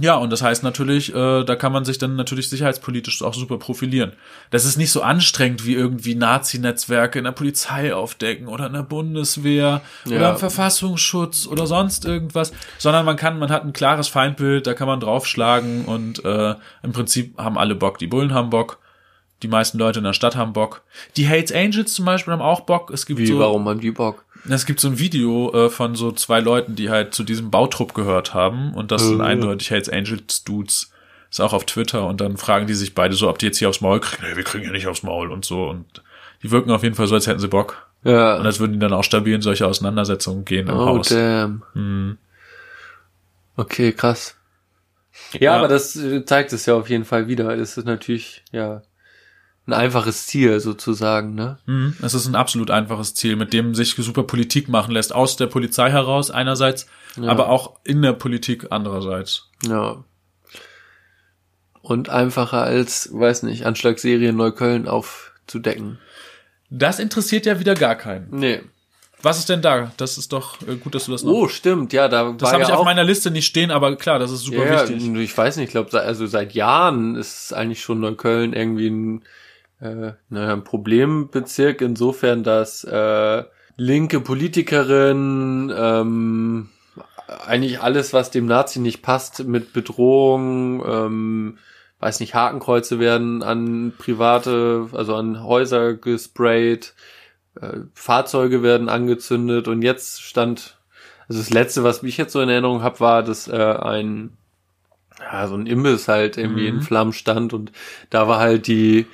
ja, 0.00 0.16
und 0.16 0.30
das 0.30 0.42
heißt 0.42 0.62
natürlich, 0.62 1.14
äh, 1.14 1.44
da 1.44 1.56
kann 1.56 1.72
man 1.72 1.84
sich 1.84 1.98
dann 1.98 2.16
natürlich 2.16 2.48
sicherheitspolitisch 2.48 3.22
auch 3.22 3.34
super 3.34 3.58
profilieren. 3.58 4.12
Das 4.50 4.64
ist 4.64 4.76
nicht 4.76 4.90
so 4.92 5.02
anstrengend 5.02 5.66
wie 5.66 5.74
irgendwie 5.74 6.14
Nazi-Netzwerke 6.14 7.18
in 7.18 7.24
der 7.26 7.32
Polizei 7.32 7.94
aufdecken 7.94 8.48
oder 8.48 8.66
in 8.66 8.72
der 8.72 8.82
Bundeswehr 8.82 9.82
Ja. 10.06 10.16
oder 10.16 10.30
im 10.30 10.36
Verfassungsschutz 10.38 11.46
oder 11.46 11.66
sonst 11.66 12.04
irgendwas, 12.04 12.52
sondern 12.78 13.04
man 13.04 13.16
kann, 13.16 13.38
man 13.38 13.50
hat 13.50 13.64
ein 13.64 13.72
klares 13.72 14.08
Feindbild, 14.08 14.66
da 14.66 14.74
kann 14.74 14.88
man 14.88 15.00
draufschlagen 15.00 15.84
und 15.84 16.24
äh, 16.24 16.54
im 16.82 16.92
Prinzip 16.92 17.36
haben 17.38 17.58
alle 17.58 17.74
Bock. 17.74 17.98
Die 17.98 18.06
Bullen 18.06 18.32
haben 18.32 18.50
Bock, 18.50 18.78
die 19.42 19.48
meisten 19.48 19.78
Leute 19.78 20.00
in 20.00 20.04
der 20.04 20.12
Stadt 20.12 20.36
haben 20.36 20.52
Bock. 20.52 20.82
Die 21.16 21.28
Hates 21.28 21.52
Angels 21.52 21.94
zum 21.94 22.04
Beispiel 22.04 22.32
haben 22.32 22.42
auch 22.42 22.60
Bock. 22.60 22.90
Es 22.90 23.06
gibt 23.06 23.20
Wie, 23.20 23.26
so, 23.26 23.38
warum 23.38 23.68
haben 23.68 23.80
die 23.80 23.90
Bock? 23.90 24.24
Es 24.48 24.66
gibt 24.66 24.80
so 24.80 24.88
ein 24.88 24.98
Video 24.98 25.52
äh, 25.66 25.70
von 25.70 25.94
so 25.94 26.12
zwei 26.12 26.40
Leuten, 26.40 26.74
die 26.76 26.90
halt 26.90 27.14
zu 27.14 27.22
diesem 27.24 27.50
Bautrupp 27.50 27.94
gehört 27.94 28.32
haben 28.34 28.74
und 28.74 28.90
das 28.90 29.06
sind 29.06 29.20
Äh. 29.20 29.24
eindeutig 29.24 29.70
Hates 29.70 29.88
Angels 29.88 30.44
Dudes. 30.44 30.90
Ist 31.30 31.40
auch 31.40 31.52
auf 31.52 31.64
Twitter 31.64 32.06
und 32.06 32.20
dann 32.20 32.36
fragen 32.36 32.66
die 32.66 32.74
sich 32.74 32.94
beide 32.94 33.14
so, 33.14 33.28
ob 33.28 33.38
die 33.38 33.46
jetzt 33.46 33.58
hier 33.58 33.68
aufs 33.68 33.80
Maul 33.80 34.00
kriegen. 34.00 34.24
Nee, 34.28 34.36
wir 34.36 34.42
kriegen 34.42 34.64
ja 34.64 34.72
nicht 34.72 34.88
aufs 34.88 35.02
Maul 35.04 35.30
und 35.30 35.44
so 35.44 35.68
und 35.68 36.02
die 36.42 36.50
wirken 36.50 36.70
auf 36.72 36.82
jeden 36.82 36.94
Fall 36.96 37.06
so, 37.06 37.14
als 37.14 37.26
hätten 37.26 37.38
sie 37.38 37.48
Bock. 37.48 37.86
Und 38.02 38.10
Ja. 38.12 38.36
als 38.38 38.58
würden 38.58 38.72
die 38.72 38.78
dann 38.78 38.92
auch 38.92 39.04
stabil 39.04 39.34
in 39.34 39.42
solche 39.42 39.66
Auseinandersetzungen 39.66 40.44
gehen 40.44 40.68
im 40.68 40.74
Oh, 40.76 40.86
Haus. 40.86 41.08
damn. 41.10 41.62
Hm. 41.74 42.18
Okay, 43.56 43.92
krass. 43.92 44.36
Ja, 45.34 45.40
Ja. 45.40 45.56
aber 45.58 45.68
das 45.68 45.96
äh, 45.96 46.24
zeigt 46.24 46.52
es 46.52 46.66
ja 46.66 46.74
auf 46.74 46.88
jeden 46.88 47.04
Fall 47.04 47.28
wieder. 47.28 47.50
Es 47.56 47.76
ist 47.76 47.84
natürlich, 47.84 48.42
ja, 48.52 48.82
ein 49.70 49.72
einfaches 49.72 50.26
Ziel 50.26 50.60
sozusagen, 50.60 51.34
ne? 51.34 51.58
Mhm. 51.66 51.96
Es 52.02 52.14
ist 52.14 52.26
ein 52.26 52.34
absolut 52.34 52.70
einfaches 52.70 53.14
Ziel, 53.14 53.36
mit 53.36 53.52
dem 53.52 53.74
sich 53.74 53.94
super 53.94 54.24
Politik 54.24 54.68
machen 54.68 54.92
lässt. 54.92 55.14
Aus 55.14 55.36
der 55.36 55.46
Polizei 55.46 55.90
heraus 55.90 56.30
einerseits, 56.30 56.86
aber 57.20 57.48
auch 57.48 57.76
in 57.84 58.02
der 58.02 58.12
Politik 58.12 58.66
andererseits. 58.70 59.48
Ja. 59.66 60.04
Und 61.82 62.08
einfacher 62.10 62.62
als, 62.62 63.10
weiß 63.12 63.44
nicht, 63.44 63.64
Anschlagsserie 63.64 64.32
Neukölln 64.32 64.86
aufzudecken. 64.86 65.98
Das 66.68 66.98
interessiert 66.98 67.46
ja 67.46 67.58
wieder 67.58 67.74
gar 67.74 67.96
keinen. 67.96 68.28
Nee. 68.30 68.60
Was 69.22 69.38
ist 69.38 69.48
denn 69.48 69.60
da? 69.60 69.92
Das 69.96 70.16
ist 70.16 70.32
doch 70.32 70.56
äh, 70.66 70.76
gut, 70.76 70.94
dass 70.94 71.06
du 71.06 71.12
das 71.12 71.22
noch 71.24 71.32
Oh, 71.32 71.48
stimmt, 71.48 71.92
ja, 71.92 72.08
da 72.08 72.32
Das 72.32 72.52
habe 72.52 72.62
ja 72.62 72.68
ich 72.68 72.74
auf 72.74 72.84
meiner 72.84 73.04
Liste 73.04 73.30
nicht 73.30 73.46
stehen, 73.46 73.70
aber 73.70 73.96
klar, 73.96 74.18
das 74.18 74.30
ist 74.30 74.44
super 74.44 74.64
ja, 74.64 74.88
wichtig. 74.88 75.14
ich 75.14 75.36
weiß 75.36 75.56
nicht, 75.56 75.66
ich 75.66 75.70
glaube, 75.72 76.00
also 76.00 76.26
seit 76.26 76.54
Jahren 76.54 77.16
ist 77.16 77.52
eigentlich 77.52 77.82
schon 77.82 78.00
Neukölln 78.00 78.54
irgendwie 78.54 78.88
ein, 78.88 79.22
äh, 79.80 80.12
naja, 80.28 80.52
ein 80.52 80.64
Problembezirk 80.64 81.80
insofern, 81.80 82.42
dass 82.42 82.84
äh, 82.84 83.44
linke 83.76 84.20
Politikerin 84.20 85.72
ähm, 85.74 86.68
eigentlich 87.46 87.80
alles, 87.80 88.12
was 88.12 88.30
dem 88.30 88.46
Nazi 88.46 88.80
nicht 88.80 89.02
passt, 89.02 89.44
mit 89.44 89.72
Bedrohung, 89.72 90.84
ähm, 90.86 91.58
weiß 92.00 92.20
nicht, 92.20 92.34
Hakenkreuze 92.34 92.98
werden 92.98 93.42
an 93.42 93.92
private, 93.96 94.88
also 94.92 95.14
an 95.16 95.42
Häuser 95.42 95.94
gesprayt, 95.94 96.94
äh, 97.60 97.78
Fahrzeuge 97.94 98.62
werden 98.62 98.88
angezündet 98.88 99.68
und 99.68 99.82
jetzt 99.82 100.22
stand, 100.22 100.78
also 101.28 101.40
das 101.40 101.50
letzte, 101.50 101.84
was 101.84 102.02
ich 102.02 102.16
jetzt 102.16 102.32
so 102.32 102.40
in 102.40 102.48
Erinnerung 102.48 102.82
habe, 102.82 103.00
war, 103.00 103.22
dass 103.22 103.48
äh, 103.48 103.54
ein 103.56 104.36
ja, 105.20 105.46
so 105.48 105.54
ein 105.54 105.66
Imbiss 105.66 106.08
halt 106.08 106.38
irgendwie 106.38 106.66
in 106.66 106.76
Mhm. 106.76 106.82
Flammen 106.82 107.12
stand 107.12 107.52
und 107.52 107.72
da 108.08 108.26
war 108.26 108.38
halt 108.38 108.66
die 108.66 109.06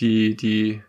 die 0.00 0.36
die 0.36 0.82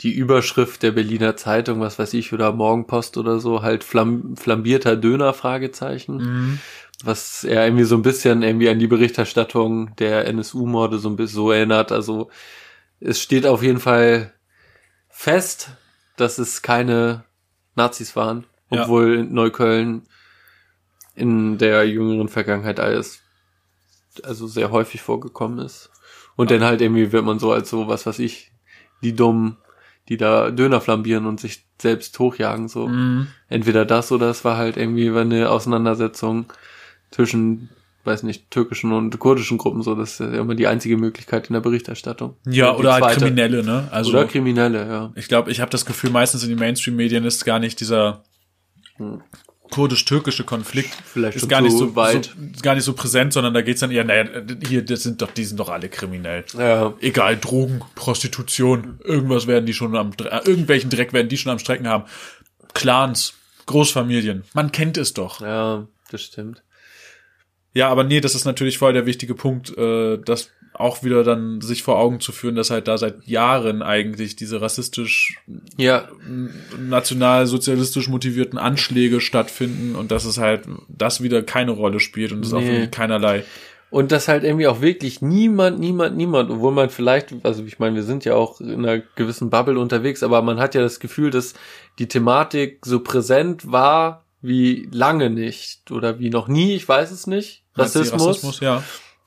die 0.00 0.12
Überschrift 0.14 0.84
der 0.84 0.92
Berliner 0.92 1.34
Zeitung, 1.36 1.80
was 1.80 1.98
weiß 1.98 2.14
ich, 2.14 2.32
oder 2.32 2.52
Morgenpost 2.52 3.16
oder 3.16 3.40
so, 3.40 3.62
halt 3.62 3.82
flam 3.82 4.36
flambierter 4.36 4.96
Döner, 4.96 5.34
Fragezeichen 5.34 6.16
Mhm. 6.18 6.58
was 7.04 7.42
er 7.44 7.64
irgendwie 7.64 7.84
so 7.84 7.94
ein 7.96 8.02
bisschen 8.02 8.42
irgendwie 8.42 8.68
an 8.68 8.78
die 8.80 8.86
Berichterstattung 8.88 9.94
der 9.96 10.26
NSU-Morde 10.26 10.98
so 10.98 11.08
ein 11.08 11.16
bisschen 11.16 11.36
so 11.36 11.50
erinnert. 11.52 11.90
Also 11.92 12.28
es 13.00 13.20
steht 13.20 13.46
auf 13.46 13.62
jeden 13.62 13.78
Fall 13.80 14.32
fest, 15.08 15.70
dass 16.16 16.38
es 16.38 16.62
keine 16.62 17.24
Nazis 17.76 18.14
waren, 18.16 18.44
Ja. 18.70 18.82
obwohl 18.82 19.14
in 19.18 19.32
Neukölln 19.32 20.02
in 21.14 21.58
der 21.58 21.88
jüngeren 21.88 22.28
Vergangenheit 22.28 22.78
alles 22.80 23.20
also 24.24 24.46
sehr 24.48 24.70
häufig 24.72 25.00
vorgekommen 25.02 25.58
ist. 25.60 25.90
Und 26.38 26.52
dann 26.52 26.62
halt 26.62 26.80
irgendwie 26.80 27.10
wird 27.10 27.24
man 27.24 27.40
so 27.40 27.50
als 27.50 27.68
so, 27.68 27.88
was 27.88 28.06
weiß 28.06 28.20
ich, 28.20 28.52
die 29.02 29.12
Dummen, 29.12 29.56
die 30.08 30.16
da 30.16 30.52
Döner 30.52 30.80
flambieren 30.80 31.26
und 31.26 31.40
sich 31.40 31.64
selbst 31.82 32.16
hochjagen, 32.18 32.68
so 32.68 32.86
Mhm. 32.86 33.26
entweder 33.48 33.84
das 33.84 34.12
oder 34.12 34.30
es 34.30 34.44
war 34.44 34.56
halt 34.56 34.76
irgendwie 34.76 35.10
eine 35.10 35.50
Auseinandersetzung 35.50 36.46
zwischen, 37.10 37.70
weiß 38.04 38.22
nicht, 38.22 38.52
türkischen 38.52 38.92
und 38.92 39.18
kurdischen 39.18 39.58
Gruppen, 39.58 39.82
so 39.82 39.96
das 39.96 40.12
ist 40.12 40.20
ja 40.20 40.40
immer 40.40 40.54
die 40.54 40.68
einzige 40.68 40.96
Möglichkeit 40.96 41.48
in 41.48 41.54
der 41.54 41.60
Berichterstattung. 41.60 42.36
Ja, 42.46 42.74
oder 42.76 42.94
halt 42.94 43.18
Kriminelle, 43.18 43.64
ne? 43.64 43.88
Also 43.90 44.10
oder 44.10 44.24
Kriminelle, 44.26 44.86
ja. 44.88 45.12
ich 45.16 45.26
glaube, 45.26 45.50
ich 45.50 45.60
habe 45.60 45.72
das 45.72 45.86
Gefühl, 45.86 46.10
meistens 46.10 46.44
in 46.44 46.50
den 46.50 46.58
Mainstream-Medien 46.60 47.24
ist 47.24 47.44
gar 47.44 47.58
nicht 47.58 47.80
dieser 47.80 48.22
Hm. 48.96 49.22
Kurdisch-türkische 49.70 50.44
Konflikt 50.44 50.90
Vielleicht 51.04 51.36
ist 51.36 51.48
gar 51.48 51.60
nicht 51.60 51.76
so 51.76 51.94
weit. 51.96 52.34
So, 52.36 52.62
gar 52.62 52.74
nicht 52.74 52.84
so 52.84 52.92
präsent, 52.92 53.32
sondern 53.32 53.54
da 53.54 53.62
geht's 53.62 53.80
dann 53.80 53.90
eher, 53.90 54.04
naja, 54.04 54.26
hier, 54.66 54.84
das 54.84 55.02
sind 55.02 55.22
doch, 55.22 55.30
die 55.30 55.44
sind 55.44 55.58
doch 55.60 55.68
alle 55.68 55.88
kriminell. 55.88 56.44
Ja, 56.56 56.94
Egal, 57.00 57.36
Drogen, 57.36 57.80
Prostitution, 57.94 59.00
irgendwas 59.04 59.46
werden 59.46 59.66
die 59.66 59.74
schon 59.74 59.96
am, 59.96 60.12
irgendwelchen 60.44 60.90
Dreck 60.90 61.12
werden 61.12 61.28
die 61.28 61.36
schon 61.36 61.52
am 61.52 61.58
Strecken 61.58 61.88
haben. 61.88 62.04
Clans, 62.74 63.34
Großfamilien, 63.66 64.44
man 64.54 64.72
kennt 64.72 64.96
es 64.96 65.14
doch. 65.14 65.40
ja, 65.40 65.86
das 66.10 66.22
stimmt. 66.22 66.62
Ja, 67.74 67.88
aber 67.90 68.02
nee, 68.02 68.20
das 68.20 68.34
ist 68.34 68.44
natürlich 68.44 68.78
voll 68.78 68.92
der 68.92 69.06
wichtige 69.06 69.34
Punkt, 69.34 69.76
äh, 69.76 70.18
das 70.24 70.50
auch 70.78 71.02
wieder 71.02 71.24
dann 71.24 71.60
sich 71.60 71.82
vor 71.82 71.98
Augen 71.98 72.20
zu 72.20 72.30
führen, 72.32 72.54
dass 72.54 72.70
halt 72.70 72.86
da 72.88 72.96
seit 72.98 73.26
Jahren 73.26 73.82
eigentlich 73.82 74.36
diese 74.36 74.60
rassistisch, 74.60 75.38
Ja, 75.76 76.08
nationalsozialistisch 76.78 78.08
motivierten 78.08 78.58
Anschläge 78.58 79.20
stattfinden 79.20 79.94
und 79.96 80.10
dass 80.10 80.24
es 80.24 80.38
halt 80.38 80.62
das 80.88 81.22
wieder 81.22 81.42
keine 81.42 81.72
Rolle 81.72 82.00
spielt 82.00 82.32
und 82.32 82.44
es 82.44 82.52
auch 82.52 82.60
Nee. 82.60 82.68
irgendwie 82.70 82.90
keinerlei. 82.90 83.44
und 83.90 84.12
das 84.12 84.28
halt 84.28 84.44
irgendwie 84.44 84.66
auch 84.66 84.82
wirklich 84.82 85.22
niemand, 85.22 85.78
niemand, 85.80 86.14
niemand, 86.16 86.50
obwohl 86.50 86.72
man 86.72 86.90
vielleicht, 86.90 87.34
also 87.42 87.64
ich 87.64 87.78
meine, 87.78 87.96
wir 87.96 88.02
sind 88.02 88.24
ja 88.26 88.34
auch 88.34 88.60
in 88.60 88.84
einer 88.86 88.98
gewissen 89.16 89.48
Bubble 89.48 89.78
unterwegs, 89.78 90.22
aber 90.22 90.42
man 90.42 90.60
hat 90.60 90.74
ja 90.74 90.82
das 90.82 91.00
Gefühl, 91.00 91.30
dass 91.30 91.54
die 91.98 92.06
Thematik 92.06 92.84
so 92.84 93.00
präsent 93.00 93.72
war 93.72 94.24
wie 94.42 94.88
lange 94.92 95.30
nicht 95.30 95.90
oder 95.90 96.18
wie 96.20 96.28
noch 96.30 96.48
nie, 96.48 96.74
ich 96.74 96.86
weiß 96.88 97.10
es 97.10 97.26
nicht. 97.26 97.64
Rassismus. 97.74 98.26
Rassismus, 98.26 98.60
ja. 98.60 98.84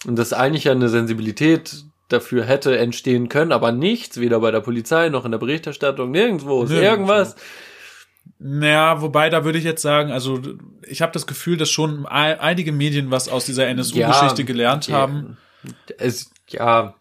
Und 0.07 0.15
dass 0.17 0.33
eigentlich 0.33 0.63
ja 0.65 0.71
eine 0.71 0.89
Sensibilität 0.89 1.83
dafür 2.09 2.43
hätte 2.45 2.77
entstehen 2.77 3.29
können, 3.29 3.51
aber 3.51 3.71
nichts, 3.71 4.19
weder 4.19 4.39
bei 4.39 4.51
der 4.51 4.59
Polizei 4.61 5.09
noch 5.09 5.23
in 5.25 5.31
der 5.31 5.37
Berichterstattung, 5.37 6.11
nirgendwo, 6.11 6.63
ist 6.63 6.69
Nirgendwo. 6.71 6.89
irgendwas. 7.13 7.35
Naja, 8.39 9.01
wobei, 9.01 9.29
da 9.29 9.45
würde 9.45 9.57
ich 9.59 9.63
jetzt 9.63 9.81
sagen, 9.81 10.11
also 10.11 10.41
ich 10.87 11.01
habe 11.01 11.11
das 11.11 11.27
Gefühl, 11.27 11.57
dass 11.57 11.69
schon 11.69 12.05
ein- 12.07 12.39
einige 12.39 12.71
Medien 12.71 13.11
was 13.11 13.29
aus 13.29 13.45
dieser 13.45 13.67
NSU-Geschichte 13.67 14.41
Ja, 14.41 14.45
gelernt 14.47 14.89
haben. 14.89 15.37
Es, 15.97 16.31
ja, 16.49 16.95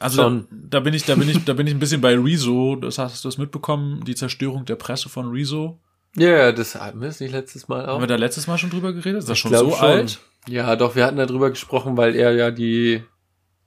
Also 0.00 0.22
Schon. 0.22 0.46
da, 0.50 0.78
da 0.78 0.80
bin 0.80 0.94
ich, 0.94 1.04
da 1.06 1.16
bin 1.16 1.28
ich, 1.28 1.44
da 1.44 1.54
bin 1.54 1.66
ich 1.66 1.74
ein 1.74 1.80
bisschen 1.80 2.00
bei 2.00 2.16
Rezo. 2.16 2.76
Das 2.76 2.98
hast 2.98 3.24
du 3.24 3.28
das 3.28 3.36
mitbekommen, 3.38 4.04
die 4.04 4.14
Zerstörung 4.14 4.64
der 4.64 4.76
Presse 4.76 5.08
von 5.08 5.30
Rezo. 5.30 5.80
ja, 6.14 6.28
ja, 6.30 6.52
das 6.52 6.76
hatten 6.76 7.00
wir 7.00 7.08
es 7.08 7.18
nicht 7.18 7.32
letztes 7.32 7.66
Mal 7.66 7.84
auch. 7.86 7.94
Haben 7.94 8.02
wir 8.02 8.06
da 8.06 8.14
letztes 8.16 8.46
Mal 8.46 8.58
schon 8.58 8.70
drüber 8.70 8.92
geredet? 8.92 9.18
Ist 9.20 9.28
das 9.28 9.38
schon 9.38 9.50
glaub 9.50 9.70
so 9.70 9.76
alt? 9.76 10.20
Ja, 10.46 10.76
doch, 10.76 10.94
wir 10.96 11.04
hatten 11.04 11.16
darüber 11.16 11.50
gesprochen, 11.50 11.96
weil 11.96 12.14
er 12.16 12.32
ja 12.32 12.50
die 12.50 13.02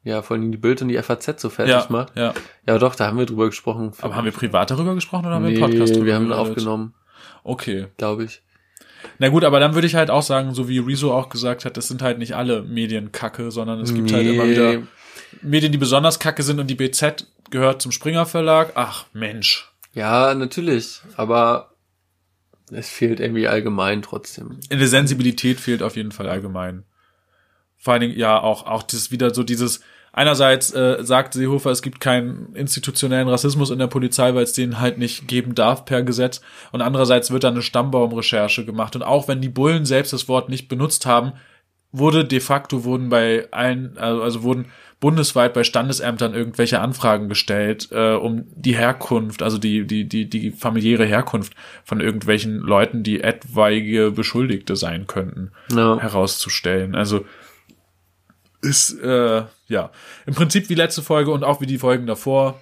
ja, 0.04 0.24
vor 0.24 0.36
allem 0.36 0.52
die 0.52 0.58
Bild 0.58 0.82
und 0.82 0.88
die 0.88 0.98
FAZ 0.98 1.40
so 1.40 1.50
fertig 1.50 1.74
Ja, 1.76 1.86
macht. 1.90 2.18
ja. 2.18 2.34
Ja, 2.68 2.80
doch, 2.80 2.96
da 2.96 3.06
haben 3.06 3.20
wir 3.20 3.28
drüber 3.28 3.46
gesprochen. 3.48 3.92
Aber 4.02 4.16
haben 4.16 4.26
wir 4.26 4.32
privat 4.32 4.72
darüber 4.72 4.96
gesprochen 4.96 5.28
oder 5.28 5.36
haben 5.36 5.44
nee, 5.46 5.56
wir 5.56 5.64
einen 5.64 5.74
Podcast 5.74 5.94
drüber 5.94 6.06
wir 6.08 6.16
haben 6.16 6.28
geredet? 6.28 6.50
aufgenommen, 6.50 6.96
Okay. 7.44 7.86
glaube 7.98 8.24
ich. 8.24 8.42
Na 9.20 9.30
gut, 9.30 9.44
aber 9.44 9.60
dann 9.60 9.76
würde 9.76 9.86
ich 9.86 9.94
halt 9.96 10.10
auch 10.10 10.24
sagen, 10.24 10.56
so 10.56 10.68
wie 10.68 10.80
Rezo 10.80 11.14
auch 11.14 11.30
gesagt 11.30 11.66
hat, 11.66 11.78
es 11.78 11.88
sind 11.88 12.02
halt 12.02 12.18
nicht 12.18 12.36
alle 12.36 12.64
Medien 12.64 13.12
kacke, 13.12 13.52
sondern 13.52 13.80
es 13.80 13.94
gibt 13.94 14.12
halt 14.12 14.26
immer 14.26 14.48
wieder 14.50 14.82
Medien, 15.44 15.72
die 15.72 15.78
besonders 15.78 16.18
kacke 16.20 16.42
sind 16.42 16.60
und 16.60 16.66
die 16.68 16.76
BZ 16.76 17.28
gehört 17.52 17.82
zum 17.84 17.92
Springer 17.92 18.26
Verlag. 18.26 18.72
Ach, 18.76 19.06
Mensch. 19.14 19.72
Ja, 19.94 20.34
natürlich, 20.34 21.02
aber 21.16 21.71
es 22.72 22.90
fehlt 22.90 23.20
irgendwie 23.20 23.48
allgemein 23.48 24.02
trotzdem. 24.02 24.60
In 24.70 24.80
der 24.80 24.88
Sensibilität 24.88 25.60
fehlt 25.60 25.84
auf 25.84 25.96
jeden 25.96 26.12
Fall 26.12 26.30
allgemein. 26.30 26.84
Vor 27.78 27.94
allen 27.94 28.02
Dingen, 28.02 28.18
ja, 28.18 28.40
auch, 28.40 28.66
auch 28.66 28.84
dieses 28.84 29.12
wieder 29.12 29.34
so 29.34 29.44
dieses, 29.44 29.82
einerseits 30.14 30.74
äh, 30.74 30.98
sagt 31.02 31.34
Seehofer, 31.34 31.72
es 31.72 31.82
gibt 31.82 32.00
keinen 32.00 32.56
institutionellen 32.56 33.28
Rassismus 33.28 33.72
in 33.72 33.80
der 33.80 33.88
Polizei, 33.88 34.34
weil 34.36 34.44
es 34.44 34.54
den 34.54 34.80
halt 34.80 34.98
nicht 34.98 35.28
geben 35.28 35.56
darf 35.56 35.86
per 35.86 36.04
Gesetz. 36.04 36.42
Und 36.72 36.82
andererseits 36.82 37.32
wird 37.32 37.44
da 37.44 37.50
eine 37.50 37.62
Stammbaumrecherche 37.62 38.66
gemacht. 38.66 38.96
Und 38.96 39.04
auch 39.04 39.28
wenn 39.28 39.42
die 39.42 39.50
Bullen 39.50 39.86
selbst 39.86 40.14
das 40.14 40.28
Wort 40.28 40.50
nicht 40.50 40.68
benutzt 40.68 41.06
haben, 41.06 41.34
wurde 41.92 42.26
de 42.26 42.40
facto 42.40 42.84
wurden 42.84 43.10
bei 43.10 43.48
allen, 43.52 43.98
also, 43.98 44.22
also 44.22 44.44
wurden 44.44 44.66
bundesweit 45.00 45.54
bei 45.54 45.64
Standesämtern 45.64 46.34
irgendwelche 46.34 46.80
Anfragen 46.80 47.28
gestellt, 47.28 47.90
äh, 47.92 48.14
um 48.14 48.46
die 48.56 48.76
Herkunft, 48.76 49.42
also 49.42 49.58
die, 49.58 49.86
die, 49.88 50.08
die, 50.08 50.30
die 50.30 50.52
familiäre 50.52 51.06
Herkunft 51.06 51.54
von 51.84 52.00
irgendwelchen 52.00 52.58
Leuten, 52.60 53.02
die 53.04 53.22
etwaige 53.22 54.12
Beschuldigte 54.12 54.76
sein 54.76 55.08
könnten, 55.08 55.52
Ja. 55.72 55.98
herauszustellen. 56.00 56.96
Also 56.96 57.26
ist 58.62 58.92
äh, 59.02 59.44
ja 59.68 59.92
im 60.28 60.36
Prinzip 60.36 60.70
wie 60.70 60.76
letzte 60.76 61.02
Folge 61.02 61.32
und 61.32 61.44
auch 61.44 61.62
wie 61.62 61.66
die 61.66 61.80
Folgen 61.80 62.06
davor. 62.06 62.60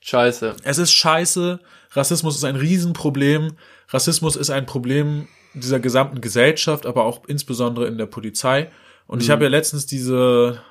Scheiße. 0.00 0.54
Es 0.62 0.78
ist 0.78 0.92
scheiße. 0.92 1.58
Rassismus 1.92 2.36
ist 2.36 2.44
ein 2.44 2.56
Riesenproblem. 2.56 3.54
Rassismus 3.88 4.36
ist 4.36 4.50
ein 4.50 4.66
Problem 4.66 5.26
dieser 5.54 5.80
gesamten 5.80 6.20
Gesellschaft, 6.20 6.86
aber 6.86 7.04
auch 7.04 7.22
insbesondere 7.26 7.86
in 7.86 7.98
der 7.98 8.06
Polizei. 8.06 8.70
Und 9.06 9.22
ich 9.22 9.30
habe 9.30 9.44
ja 9.44 9.50
letztens 9.50 9.86
diese 9.86 10.62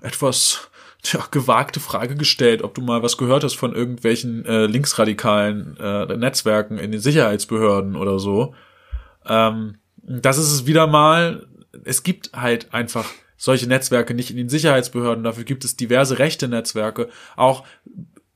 etwas 0.00 0.70
tja, 1.02 1.24
gewagte 1.30 1.80
Frage 1.80 2.14
gestellt, 2.14 2.62
ob 2.62 2.74
du 2.74 2.82
mal 2.82 3.02
was 3.02 3.16
gehört 3.16 3.44
hast 3.44 3.54
von 3.54 3.74
irgendwelchen 3.74 4.44
äh, 4.44 4.66
linksradikalen 4.66 5.76
äh, 5.78 6.16
Netzwerken 6.16 6.78
in 6.78 6.92
den 6.92 7.00
Sicherheitsbehörden 7.00 7.96
oder 7.96 8.18
so. 8.18 8.54
Ähm, 9.26 9.76
das 9.96 10.38
ist 10.38 10.52
es 10.52 10.66
wieder 10.66 10.86
mal. 10.86 11.46
Es 11.84 12.02
gibt 12.02 12.30
halt 12.34 12.72
einfach 12.72 13.06
solche 13.36 13.66
Netzwerke 13.66 14.14
nicht 14.14 14.30
in 14.30 14.36
den 14.36 14.48
Sicherheitsbehörden. 14.48 15.24
Dafür 15.24 15.44
gibt 15.44 15.64
es 15.64 15.76
diverse 15.76 16.18
rechte 16.18 16.48
Netzwerke. 16.48 17.08
Auch 17.36 17.64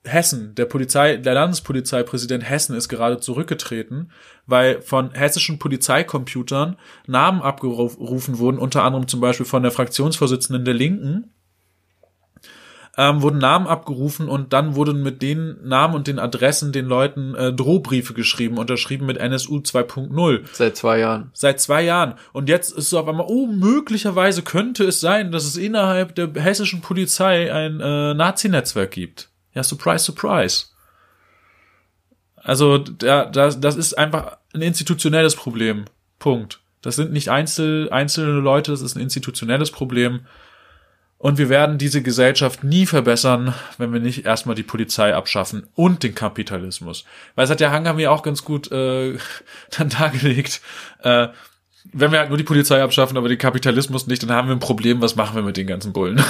Hessen, 0.08 0.54
der 0.54 0.64
Polizei, 0.64 1.16
der 1.16 1.34
Landespolizeipräsident 1.34 2.48
Hessen 2.48 2.74
ist 2.74 2.88
gerade 2.88 3.20
zurückgetreten, 3.20 4.10
weil 4.46 4.82
von 4.82 5.12
hessischen 5.12 5.58
Polizeicomputern 5.58 6.76
Namen 7.06 7.42
abgerufen 7.42 8.38
wurden, 8.38 8.58
unter 8.58 8.82
anderem 8.82 9.06
zum 9.06 9.20
Beispiel 9.20 9.46
von 9.46 9.62
der 9.62 9.72
Fraktionsvorsitzenden 9.72 10.64
der 10.64 10.74
Linken, 10.74 11.32
ähm, 12.98 13.22
wurden 13.22 13.38
Namen 13.38 13.68
abgerufen 13.68 14.28
und 14.28 14.52
dann 14.52 14.74
wurden 14.74 15.02
mit 15.02 15.22
den 15.22 15.56
Namen 15.62 15.94
und 15.94 16.08
den 16.08 16.18
Adressen 16.18 16.72
den 16.72 16.86
Leuten 16.86 17.34
äh, 17.36 17.52
Drohbriefe 17.52 18.12
geschrieben, 18.12 18.58
unterschrieben 18.58 19.06
mit 19.06 19.18
NSU 19.18 19.58
2.0 19.58 20.40
Seit 20.52 20.76
zwei 20.76 20.98
Jahren. 20.98 21.30
seit 21.32 21.60
zwei 21.60 21.82
Jahren. 21.82 22.14
Und 22.32 22.48
jetzt 22.48 22.72
ist 22.72 22.88
es 22.88 22.94
auf 22.94 23.06
einmal, 23.06 23.26
oh, 23.28 23.46
möglicherweise 23.46 24.42
könnte 24.42 24.84
es 24.84 25.00
sein, 25.00 25.30
dass 25.30 25.44
es 25.44 25.56
innerhalb 25.56 26.16
der 26.16 26.28
hessischen 26.34 26.80
Polizei 26.80 27.52
ein 27.52 27.80
äh, 27.80 28.14
Nazi-Netzwerk 28.14 28.90
gibt. 28.90 29.30
Ja, 29.58 29.64
surprise, 29.64 30.04
surprise. 30.04 30.66
Also, 32.36 32.78
da, 32.78 33.24
das, 33.24 33.58
das 33.58 33.74
ist 33.74 33.98
einfach 33.98 34.36
ein 34.54 34.62
institutionelles 34.62 35.34
Problem. 35.34 35.86
Punkt. 36.20 36.60
Das 36.80 36.94
sind 36.94 37.10
nicht 37.10 37.28
einzel, 37.28 37.90
einzelne 37.90 38.38
Leute, 38.38 38.70
das 38.70 38.82
ist 38.82 38.94
ein 38.94 39.02
institutionelles 39.02 39.72
Problem. 39.72 40.20
Und 41.18 41.38
wir 41.38 41.48
werden 41.48 41.76
diese 41.76 42.02
Gesellschaft 42.02 42.62
nie 42.62 42.86
verbessern, 42.86 43.52
wenn 43.78 43.92
wir 43.92 43.98
nicht 43.98 44.24
erstmal 44.24 44.54
die 44.54 44.62
Polizei 44.62 45.12
abschaffen 45.12 45.66
und 45.74 46.04
den 46.04 46.14
Kapitalismus. 46.14 47.04
Weil 47.34 47.46
es 47.46 47.50
hat 47.50 47.60
ja 47.60 47.72
Hang 47.72 47.88
haben 47.88 47.98
wir 47.98 48.12
auch 48.12 48.22
ganz 48.22 48.44
gut 48.44 48.70
äh, 48.70 49.18
dann 49.76 49.88
dargelegt. 49.88 50.60
Äh, 51.02 51.30
wenn 51.92 52.12
wir 52.12 52.20
halt 52.20 52.28
nur 52.28 52.38
die 52.38 52.44
Polizei 52.44 52.80
abschaffen, 52.80 53.16
aber 53.16 53.28
den 53.28 53.38
Kapitalismus 53.38 54.06
nicht, 54.06 54.22
dann 54.22 54.30
haben 54.30 54.46
wir 54.46 54.54
ein 54.54 54.60
Problem. 54.60 55.00
Was 55.00 55.16
machen 55.16 55.34
wir 55.34 55.42
mit 55.42 55.56
den 55.56 55.66
ganzen 55.66 55.92
Bullen? 55.92 56.22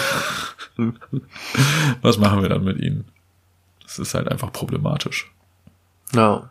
Was 2.02 2.18
machen 2.18 2.42
wir 2.42 2.48
dann 2.48 2.64
mit 2.64 2.78
ihnen? 2.78 3.04
Das 3.88 3.98
ist 3.98 4.12
halt 4.12 4.28
einfach 4.28 4.52
problematisch. 4.52 5.32
Ja. 6.12 6.50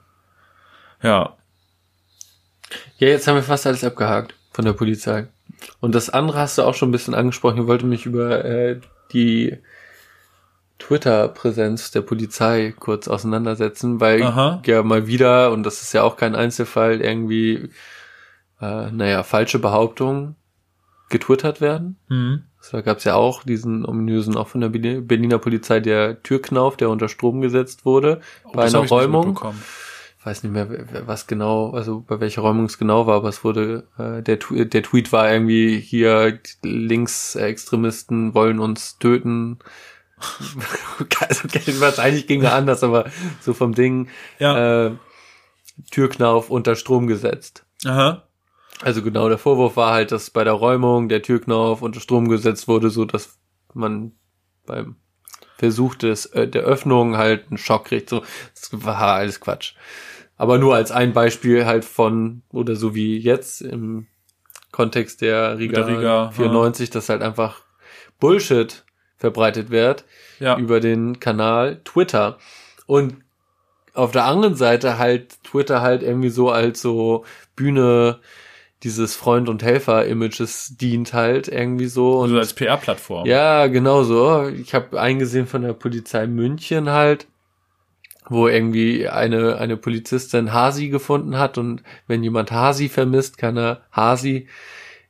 Ja, 1.03 1.35
Ja, 2.97 3.07
jetzt 3.07 3.27
haben 3.27 3.35
wir 3.35 3.43
fast 3.43 3.67
alles 3.67 3.83
abgehakt 3.83 4.33
von 4.51 4.65
der 4.65 4.73
Polizei. 4.73 5.27
Und 5.79 5.93
das 5.93 6.09
andere 6.09 6.39
hast 6.39 6.57
du 6.57 6.63
auch 6.63 6.73
schon 6.73 6.89
ein 6.89 6.91
bisschen 6.91 7.13
angesprochen. 7.13 7.61
Ich 7.61 7.67
wollte 7.67 7.85
mich 7.85 8.07
über 8.07 8.43
äh, 8.43 8.79
die 9.13 9.55
Twitter-Präsenz 10.79 11.91
der 11.91 12.01
Polizei 12.01 12.73
kurz 12.77 13.07
auseinandersetzen, 13.07 13.99
weil 13.99 14.23
Aha. 14.23 14.61
ja 14.65 14.81
mal 14.81 15.05
wieder, 15.05 15.51
und 15.51 15.63
das 15.63 15.83
ist 15.83 15.93
ja 15.93 16.01
auch 16.01 16.17
kein 16.17 16.35
Einzelfall, 16.35 17.01
irgendwie, 17.01 17.69
äh, 18.59 18.91
naja, 18.91 19.21
falsche 19.21 19.59
Behauptungen 19.59 20.35
getwittert 21.09 21.61
werden. 21.61 21.97
mhm. 22.09 22.43
Da 22.71 22.81
gab 22.81 22.97
es 22.97 23.03
ja 23.03 23.15
auch 23.15 23.43
diesen 23.43 23.85
ominösen, 23.85 24.35
auch 24.35 24.47
von 24.47 24.61
der 24.61 24.69
Berli- 24.69 25.01
Berliner 25.01 25.37
Polizei, 25.39 25.79
der 25.79 26.21
Türknauf, 26.23 26.77
der 26.77 26.89
unter 26.89 27.07
Strom 27.09 27.41
gesetzt 27.41 27.85
wurde 27.85 28.21
Oh, 28.45 28.51
bei 28.53 28.65
einer 28.65 28.79
Räumung. 28.87 29.39
Ich 30.19 30.25
weiß 30.25 30.43
nicht 30.43 30.51
mehr, 30.51 30.67
was 31.05 31.25
genau, 31.27 31.71
also 31.71 32.03
bei 32.05 32.19
welcher 32.19 32.41
Räumung 32.41 32.65
es 32.65 32.77
genau 32.77 33.07
war, 33.07 33.15
aber 33.15 33.29
es 33.29 33.45
wurde, 33.45 33.87
äh, 33.97 34.21
der, 34.21 34.37
der 34.65 34.83
Tweet 34.83 35.13
war 35.13 35.31
irgendwie 35.31 35.79
hier, 35.79 36.39
Linksextremisten 36.63 38.33
wollen 38.33 38.59
uns 38.59 38.97
töten. 38.99 39.59
also, 41.19 41.47
wahrscheinlich 41.79 42.27
ging 42.27 42.41
er 42.41 42.53
anders, 42.55 42.83
aber 42.83 43.05
so 43.41 43.53
vom 43.53 43.73
Ding, 43.73 44.09
Ja. 44.39 44.87
äh, 44.87 44.91
Türknauf 45.91 46.49
unter 46.49 46.75
Strom 46.75 47.07
gesetzt. 47.07 47.63
Aha. 47.85 48.23
Also 48.81 49.01
genau, 49.01 49.27
der 49.29 49.37
Vorwurf 49.37 49.75
war 49.75 49.93
halt, 49.93 50.11
dass 50.11 50.29
bei 50.29 50.43
der 50.43 50.53
Räumung 50.53 51.09
der 51.09 51.21
Türknauf 51.21 51.81
unter 51.81 51.99
Strom 51.99 52.27
gesetzt 52.29 52.67
wurde, 52.67 52.89
so 52.89 53.05
dass 53.05 53.37
man 53.73 54.11
beim 54.65 54.95
Versuch 55.57 55.95
des, 55.95 56.27
äh, 56.27 56.47
der 56.47 56.63
Öffnung 56.63 57.17
halt 57.17 57.47
einen 57.49 57.57
Schock 57.57 57.85
kriegt. 57.85 58.09
So, 58.09 58.21
das 58.53 58.69
war 58.73 58.97
alles 59.01 59.39
Quatsch. 59.39 59.73
Aber 60.35 60.59
nur 60.59 60.75
als 60.75 60.91
ein 60.91 61.13
Beispiel 61.13 61.65
halt 61.65 61.83
von, 61.83 62.43
oder 62.51 62.75
so 62.75 62.93
wie 62.93 63.17
jetzt 63.17 63.61
im 63.61 64.05
Kontext 64.71 65.21
der 65.21 65.57
Riga, 65.57 65.81
der 65.81 65.87
Riga, 65.97 66.31
94, 66.31 66.91
dass 66.91 67.09
halt 67.09 67.23
einfach 67.23 67.63
Bullshit 68.19 68.85
verbreitet 69.15 69.71
wird 69.71 70.05
Ja. 70.39 70.57
über 70.57 70.79
den 70.79 71.19
Kanal 71.19 71.81
Twitter. 71.83 72.37
Und 72.85 73.15
auf 73.95 74.11
der 74.11 74.25
anderen 74.25 74.53
Seite 74.53 74.99
halt 74.99 75.43
Twitter 75.43 75.81
halt 75.81 76.03
irgendwie 76.03 76.29
so 76.29 76.51
als 76.51 76.81
so 76.81 77.25
Bühne 77.55 78.19
dieses 78.83 79.15
Freund- 79.15 79.49
und 79.49 79.63
Helfer-Images 79.63 80.77
dient 80.77 81.13
halt 81.13 81.47
irgendwie 81.47 81.87
so. 81.87 82.17
Und 82.19 82.25
Also 82.29 82.39
als 82.39 82.53
PR-Plattform. 82.53 83.25
ja, 83.25 83.67
genau 83.67 84.03
so. 84.03 84.47
Ich 84.47 84.73
habe 84.75 84.99
eingesehen 84.99 85.47
von 85.47 85.63
der 85.63 85.73
Polizei 85.73 86.27
München 86.27 86.89
halt, 86.89 87.27
wo 88.29 88.47
irgendwie 88.47 89.07
eine, 89.07 89.57
eine 89.57 89.77
Polizistin 89.77 90.51
Hasi 90.53 90.89
gefunden 90.89 91.37
hat 91.37 91.57
und 91.57 91.81
wenn 92.07 92.23
jemand 92.23 92.51
Hasi 92.51 92.89
vermisst, 92.89 93.37
kann 93.37 93.57
er 93.57 93.81
Hasi 93.91 94.47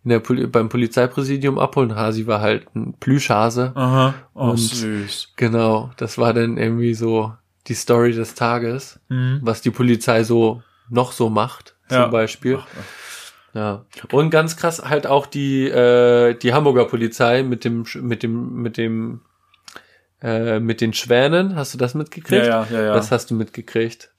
in 0.03 0.11
der 0.11 0.20
Poli 0.20 0.47
beim 0.47 0.70
Polizeipräsidium 0.70 1.57
abholen. 1.59 1.95
Hasi 1.95 2.28
war 2.28 2.39
halt 2.39 2.74
ein 2.76 2.93
Plüschhase. 2.99 3.72
Aha. 3.76 4.13
Oh, 4.34 4.51
Und- 4.51 4.57
süß. 4.57 5.34
Genau, 5.36 5.91
das 5.97 6.18
war 6.18 6.34
dann 6.34 6.57
irgendwie 6.57 6.93
so 6.93 7.34
die 7.68 7.74
Story 7.74 8.13
des 8.13 8.36
Tages, 8.36 8.99
Mhm. 9.09 9.39
was 9.41 9.61
die 9.61 9.72
Polizei 9.72 10.24
so 10.24 10.61
noch 10.89 11.11
so 11.11 11.30
macht, 11.30 11.76
zum 11.89 11.97
Ja. 11.97 12.07
Beispiel. 12.07 12.59
Ach, 12.61 12.68
Ja. 13.54 13.86
Und 14.12 14.30
ganz 14.30 14.56
krass 14.58 14.84
halt 14.88 15.08
auch 15.08 15.26
die, 15.26 15.68
äh, 15.68 16.36
die 16.36 16.54
Hamburger 16.54 16.86
Polizei 16.86 17.43
mit 17.43 17.64
dem, 17.64 17.86
mit 18.02 18.24
dem, 18.24 18.62
mit 18.62 18.78
dem, 18.78 19.22
äh, 20.22 20.60
mit 20.60 20.82
den 20.82 20.93
Schwänen. 20.93 21.56
Hast 21.56 21.74
du 21.74 21.78
das 21.78 21.95
mitgekriegt? 21.95 22.45
Ja, 22.45 22.66
ja, 22.66 22.68
ja, 22.72 22.82
ja. 22.84 22.93
Das 22.93 23.12
hast 23.12 23.32
du 23.32 23.36
mitgekriegt. 23.36 24.12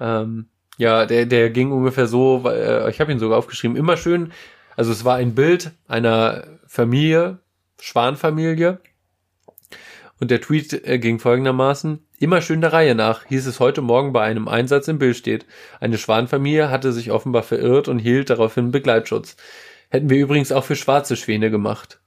Ähm, 0.00 0.46
ja, 0.76 1.06
der, 1.06 1.26
der 1.26 1.50
ging 1.50 1.72
ungefähr 1.72 2.06
so, 2.06 2.44
weil, 2.44 2.56
äh, 2.56 2.90
ich 2.90 3.00
habe 3.00 3.12
ihn 3.12 3.18
sogar 3.18 3.38
aufgeschrieben, 3.38 3.76
immer 3.76 3.96
schön, 3.96 4.32
also 4.76 4.92
es 4.92 5.04
war 5.04 5.16
ein 5.16 5.34
Bild 5.34 5.70
einer 5.86 6.44
Familie, 6.66 7.38
Schwanfamilie. 7.80 8.80
Und 10.20 10.30
der 10.30 10.40
Tweet 10.40 10.72
äh, 10.86 10.98
ging 10.98 11.18
folgendermaßen, 11.18 12.03
immer 12.18 12.40
schön 12.40 12.60
der 12.60 12.72
Reihe 12.72 12.94
nach, 12.94 13.24
hieß 13.26 13.46
es 13.46 13.60
heute 13.60 13.80
Morgen 13.82 14.12
bei 14.12 14.22
einem 14.22 14.48
Einsatz 14.48 14.88
im 14.88 14.98
Bild 14.98 15.16
steht. 15.16 15.46
Eine 15.80 15.98
Schwanfamilie 15.98 16.70
hatte 16.70 16.92
sich 16.92 17.10
offenbar 17.10 17.42
verirrt 17.42 17.88
und 17.88 17.98
hielt 17.98 18.30
daraufhin 18.30 18.70
Begleitschutz. 18.70 19.36
Hätten 19.90 20.10
wir 20.10 20.18
übrigens 20.18 20.52
auch 20.52 20.64
für 20.64 20.76
schwarze 20.76 21.16
Schwäne 21.16 21.50
gemacht. 21.50 22.00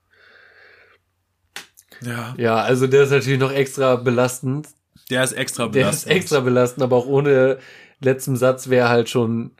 Ja. 2.02 2.34
Ja, 2.36 2.56
also 2.56 2.86
der 2.86 3.04
ist 3.04 3.10
natürlich 3.10 3.40
noch 3.40 3.52
extra 3.52 3.96
belastend. 3.96 4.68
Der 5.10 5.24
ist 5.24 5.32
extra 5.32 5.64
Der 5.64 5.80
belastend. 5.80 6.12
ist 6.12 6.16
extra 6.16 6.40
belastend, 6.40 6.82
aber 6.82 6.96
auch 6.96 7.06
ohne 7.06 7.58
letzten 8.00 8.36
Satz 8.36 8.68
wäre 8.68 8.88
halt 8.88 9.08
schon 9.08 9.52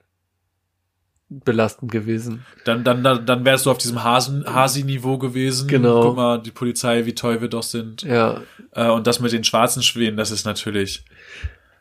belastend 1.31 1.93
gewesen. 1.93 2.45
Dann, 2.65 2.85
dann, 2.85 3.05
dann, 3.05 3.27
dann 3.27 3.45
wärst 3.45 3.67
du 3.67 3.71
auf 3.71 3.79
diesem 3.79 4.03
Hasen, 4.03 4.45
Hasi-Niveau 4.47 5.19
gewesen. 5.19 5.69
Genau. 5.69 6.03
Guck 6.03 6.17
mal, 6.17 6.39
die 6.43 6.51
Polizei, 6.51 7.05
wie 7.05 7.15
toll 7.15 7.41
wir 7.41 7.49
doch 7.49 7.63
sind. 7.63 8.03
Ja, 8.03 8.43
Äh, 8.73 8.89
und 8.89 9.07
das 9.07 9.21
mit 9.21 9.33
den 9.33 9.45
schwarzen 9.45 9.83
Schwänen, 9.83 10.17
das 10.17 10.31
ist 10.31 10.45
natürlich. 10.45 11.05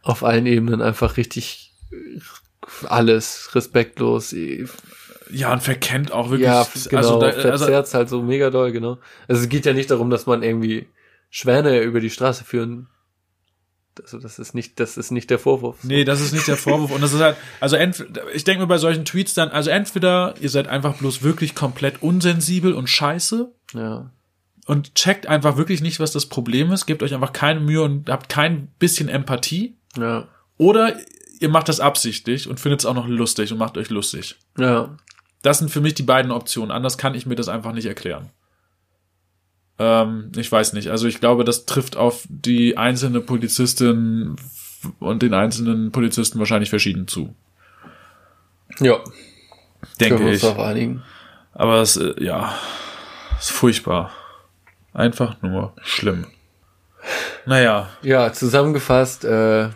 auf 0.04 0.24
allen 0.24 0.46
Ebenen 0.46 0.82
einfach 0.82 1.18
richtig 1.18 1.74
alles 2.88 3.50
respektlos. 3.56 4.36
Ja, 5.30 5.54
und 5.54 5.64
verkennt 5.64 6.12
auch 6.12 6.30
wirklich. 6.30 6.48
Ja, 6.48 6.66
genau, 6.90 7.20
also, 7.20 7.20
da, 7.20 7.28
also, 7.50 7.94
halt 7.98 8.10
so 8.10 8.22
mega 8.22 8.50
doll, 8.50 8.72
genau. 8.72 8.98
Also 9.28 9.42
es 9.42 9.50
geht 9.50 9.66
ja 9.66 9.74
nicht 9.74 9.92
darum, 9.92 10.10
dass 10.10 10.26
man 10.26 10.44
irgendwie 10.44 10.88
Schwäne 11.30 11.82
über 11.82 12.00
die 12.00 12.10
Straße 12.10 12.44
führen. 12.44 12.88
Also 14.02 14.20
das 14.20 14.40
ist 14.40 14.54
nicht, 14.54 14.80
das 14.80 14.98
ist 14.98 15.12
nicht 15.12 15.30
der 15.30 15.40
Vorwurf. 15.40 15.84
Nee, 15.84 16.04
das 16.04 16.22
ist 16.22 16.34
nicht 16.34 16.48
der 16.48 16.58
Vorwurf. 16.58 16.92
Und 16.92 17.02
das 17.02 17.14
ist 17.14 17.22
halt, 17.22 17.38
also 17.60 17.76
ent, 17.76 18.06
ich 18.34 18.44
denke 18.44 18.62
mir 18.62 18.68
bei 18.68 18.78
solchen 18.78 19.06
Tweets 19.06 19.34
dann, 19.34 19.50
also 19.50 19.70
entweder 19.70 20.36
ihr 20.40 20.50
seid 20.50 20.68
einfach 20.68 20.96
bloß 20.98 21.24
wirklich 21.24 21.56
komplett 21.56 22.02
unsensibel 22.02 22.74
und 22.74 22.88
scheiße 22.90 23.52
Ja. 23.74 24.12
und 24.66 24.96
checkt 24.96 25.28
einfach 25.28 25.58
wirklich 25.58 25.82
nicht, 25.82 26.00
was 26.00 26.12
das 26.12 26.26
Problem 26.28 26.72
ist, 26.72 26.86
gebt 26.86 27.04
euch 27.04 27.14
einfach 27.14 27.34
keine 27.34 27.60
Mühe 27.60 27.82
und 27.82 28.10
habt 28.10 28.30
kein 28.30 28.68
bisschen 28.80 29.10
Empathie. 29.10 29.78
Ja. 29.98 30.28
Oder 30.58 30.96
ihr 31.40 31.50
macht 31.50 31.70
das 31.70 31.80
absichtlich 31.80 32.48
und 32.50 32.60
findet 32.60 32.82
es 32.82 32.86
auch 32.86 32.96
noch 32.96 33.08
lustig 33.08 33.52
und 33.52 33.58
macht 33.58 33.78
euch 33.78 33.90
lustig. 33.90 34.36
Ja. 34.58 34.98
Das 35.44 35.60
sind 35.60 35.70
für 35.70 35.82
mich 35.82 35.94
die 35.94 36.04
beiden 36.04 36.32
Optionen. 36.32 36.72
Anders 36.72 36.98
kann 36.98 37.14
ich 37.14 37.26
mir 37.26 37.36
das 37.36 37.48
einfach 37.48 37.72
nicht 37.74 37.86
erklären. 37.86 38.30
Ähm, 39.80 40.32
ich 40.36 40.52
weiß 40.52 40.74
nicht. 40.74 40.90
Also 40.90 41.08
ich 41.08 41.20
glaube, 41.20 41.44
das 41.44 41.66
trifft 41.66 41.98
auf 41.98 42.26
die 42.30 42.78
einzelne 42.78 43.22
Polizistin 43.22 44.36
und 45.00 45.22
den 45.22 45.34
einzelnen 45.34 45.92
Polizisten 45.92 46.40
wahrscheinlich 46.40 46.70
verschieden 46.70 47.08
zu. 47.08 47.36
Ja. 48.80 49.00
Denke 50.00 50.32
ich. 50.32 50.44
Aber 51.54 51.82
es, 51.82 51.98
äh, 51.98 52.14
ja, 52.24 52.56
ist 53.40 53.52
furchtbar. 53.52 54.12
Einfach 54.94 55.42
nur 55.42 55.74
schlimm. 55.84 56.26
Naja, 57.46 57.90
Ja, 58.02 58.34
zusammengefasst, 58.34 59.24
äh, 59.24 59.70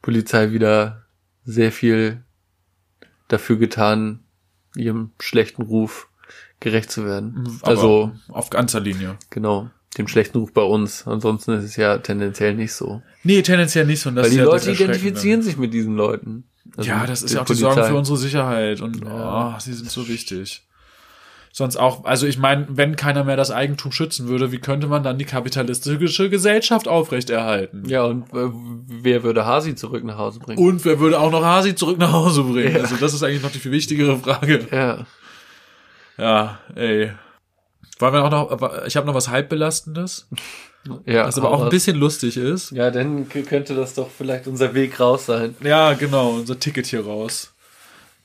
Polizei 0.00 0.52
wieder 0.52 1.04
sehr 1.44 1.72
viel 1.72 2.22
dafür 3.28 3.56
getan, 3.58 4.24
ihrem 4.76 5.12
schlechten 5.20 5.62
Ruf 5.62 6.08
gerecht 6.60 6.90
zu 6.90 7.04
werden. 7.04 7.58
aber 7.62 7.68
also, 7.70 8.12
auf 8.28 8.50
ganzer 8.50 8.80
Linie. 8.80 9.16
genau, 9.30 9.70
dem 9.98 10.08
schlechten 10.08 10.38
Ruf 10.38 10.52
bei 10.52 10.62
uns. 10.62 11.06
Ansonsten 11.06 11.52
ist 11.52 11.64
es 11.64 11.76
ja 11.76 11.98
tendenziell 11.98 12.54
nicht 12.54 12.72
so. 12.72 13.02
Nee, 13.22 13.42
tendenziell 13.42 13.86
nicht 13.86 14.00
so. 14.00 14.08
Und 14.08 14.16
das 14.16 14.24
Weil 14.26 14.30
die 14.30 14.36
ja 14.38 14.44
Leute 14.44 14.70
identifizieren 14.70 15.42
sich 15.42 15.56
mit 15.56 15.72
diesen 15.72 15.96
Leuten. 15.96 16.44
Also 16.76 16.90
ja, 16.90 17.06
das 17.06 17.22
ist 17.22 17.34
ja 17.34 17.42
auch 17.42 17.44
die. 17.44 17.54
Sorge 17.54 17.84
für 17.84 17.94
unsere 17.94 18.16
Sicherheit 18.18 18.80
und 18.80 19.04
Ja. 19.04 19.54
oh, 19.56 19.60
sie 19.60 19.72
sind 19.72 19.90
so 19.90 20.08
wichtig. 20.08 20.62
Sonst 21.56 21.76
auch, 21.76 22.04
also 22.04 22.26
ich 22.26 22.36
meine, 22.36 22.66
wenn 22.68 22.96
keiner 22.96 23.22
mehr 23.22 23.36
das 23.36 23.52
Eigentum 23.52 23.92
schützen 23.92 24.26
würde, 24.26 24.50
wie 24.50 24.58
könnte 24.58 24.88
man 24.88 25.04
dann 25.04 25.18
die 25.18 25.24
kapitalistische 25.24 26.28
Gesellschaft 26.28 26.88
aufrechterhalten? 26.88 27.84
Ja, 27.88 28.02
und 28.06 28.24
äh, 28.34 28.50
wer 28.88 29.22
würde 29.22 29.46
Hasi 29.46 29.76
zurück 29.76 30.02
nach 30.02 30.18
Hause 30.18 30.40
bringen? 30.40 30.58
Und 30.58 30.84
wer 30.84 30.98
würde 30.98 31.20
auch 31.20 31.30
noch 31.30 31.44
Hasi 31.44 31.76
zurück 31.76 31.98
nach 31.98 32.10
Hause 32.12 32.42
bringen? 32.42 32.76
Also 32.82 32.96
das 32.96 33.14
ist 33.14 33.22
eigentlich 33.22 33.44
noch 33.44 33.52
die 33.52 33.60
viel 33.60 33.70
wichtigere 33.70 34.18
Frage. 34.18 34.66
ja. 34.72 35.06
Ja, 36.18 36.58
ey. 36.74 37.12
Wollen 37.98 38.14
wir 38.14 38.24
auch 38.24 38.30
noch, 38.30 38.86
ich 38.86 38.96
habe 38.96 39.06
noch 39.06 39.14
was 39.14 39.28
halbbelastendes, 39.28 40.28
ja, 41.06 41.26
was 41.26 41.38
aber 41.38 41.50
auch 41.50 41.62
ein 41.62 41.70
bisschen 41.70 41.96
lustig 41.96 42.36
ist. 42.36 42.72
Ja, 42.72 42.90
dann 42.90 43.28
könnte 43.28 43.74
das 43.74 43.94
doch 43.94 44.10
vielleicht 44.10 44.46
unser 44.46 44.74
Weg 44.74 44.98
raus 44.98 45.26
sein. 45.26 45.54
Ja, 45.62 45.92
genau, 45.94 46.30
unser 46.30 46.58
Ticket 46.58 46.86
hier 46.86 47.04
raus. 47.04 47.52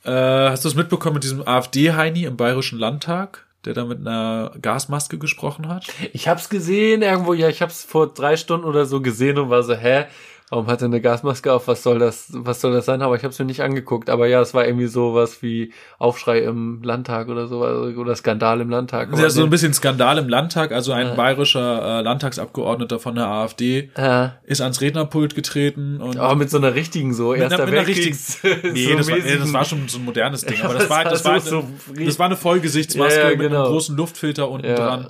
Äh, 0.03 0.11
hast 0.11 0.63
du 0.63 0.69
es 0.69 0.75
mitbekommen 0.75 1.15
mit 1.15 1.23
diesem 1.23 1.47
AfD-Heini 1.47 2.23
im 2.23 2.37
Bayerischen 2.37 2.79
Landtag, 2.79 3.45
der 3.65 3.73
da 3.73 3.85
mit 3.85 3.99
einer 3.99 4.53
Gasmaske 4.61 5.17
gesprochen 5.17 5.67
hat? 5.67 5.87
Ich 6.13 6.27
hab's 6.27 6.49
gesehen 6.49 7.01
irgendwo, 7.01 7.33
ja, 7.33 7.49
ich 7.49 7.61
hab's 7.61 7.83
vor 7.83 8.07
drei 8.13 8.37
Stunden 8.37 8.65
oder 8.65 8.85
so 8.85 9.01
gesehen 9.01 9.37
und 9.37 9.49
war 9.49 9.63
so, 9.63 9.75
hä? 9.75 10.05
Warum 10.51 10.65
hat 10.65 10.81
er 10.81 10.85
eine 10.85 10.99
Gasmaske 10.99 11.53
auf? 11.53 11.67
Was 11.67 11.83
soll 11.83 11.99
das, 11.99 12.27
was 12.33 12.59
soll 12.59 12.73
das 12.73 12.85
sein? 12.85 13.03
Aber 13.03 13.15
ich 13.15 13.23
hab's 13.23 13.37
mir 13.37 13.45
nicht 13.45 13.61
angeguckt. 13.61 14.09
Aber 14.09 14.27
ja, 14.27 14.41
es 14.41 14.55
war 14.55 14.65
irgendwie 14.65 14.87
sowas 14.87 15.43
wie 15.43 15.71
Aufschrei 15.99 16.39
im 16.39 16.81
Landtag 16.81 17.27
oder 17.29 17.45
so, 17.47 17.59
oder 17.63 18.15
Skandal 18.15 18.59
im 18.61 18.69
Landtag. 18.71 19.09
Ja, 19.15 19.29
so 19.29 19.43
ein 19.43 19.51
bisschen 19.51 19.73
Skandal 19.75 20.17
im 20.17 20.27
Landtag. 20.27 20.71
Also 20.71 20.91
ein 20.91 21.07
Ja. 21.09 21.13
bayerischer 21.13 21.99
äh, 21.99 22.01
Landtagsabgeordneter 22.01 22.97
von 22.99 23.13
der 23.15 23.27
AfD 23.27 23.91
äh, 23.95 24.29
ist 24.45 24.61
ans 24.61 24.81
Rednerpult 24.81 25.35
getreten 25.35 26.01
und 26.01 26.17
aber 26.17 26.35
mit 26.35 26.49
so 26.49 26.57
einer 26.57 26.73
richtigen 26.73 27.13
so, 27.13 27.31
Mit 27.33 27.41
erster 27.41 27.65
mit 27.65 27.75
einer 27.75 27.85
Weltkriegs. 27.85 28.39
Nee, 28.73 28.85
so 28.91 28.97
das, 28.97 29.09
war, 29.11 29.17
nee, 29.17 29.37
das 29.37 29.53
war 29.53 29.65
schon 29.65 29.87
so 29.87 29.99
ein 29.99 30.05
modernes 30.05 30.45
Ding. 30.45 30.59
Aber 30.63 30.73
Ja, 30.73 30.79
das 30.79 30.89
war, 30.89 31.03
das 31.03 31.25
war, 31.25 31.39
so- 31.41 31.63
eine, 31.95 32.05
das 32.05 32.17
war 32.17 32.25
eine 32.25 32.35
Vollgesichtsmaske 32.37 33.19
Ja, 33.19 33.25
ja, 33.25 33.29
mit 33.35 33.39
einem 33.41 33.49
genau. 33.51 33.67
großen 33.67 33.95
Luftfilter 33.95 34.49
unten 34.49 34.67
Ja. 34.67 34.75
dran. 34.75 35.07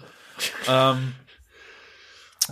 Ähm, 0.67 0.97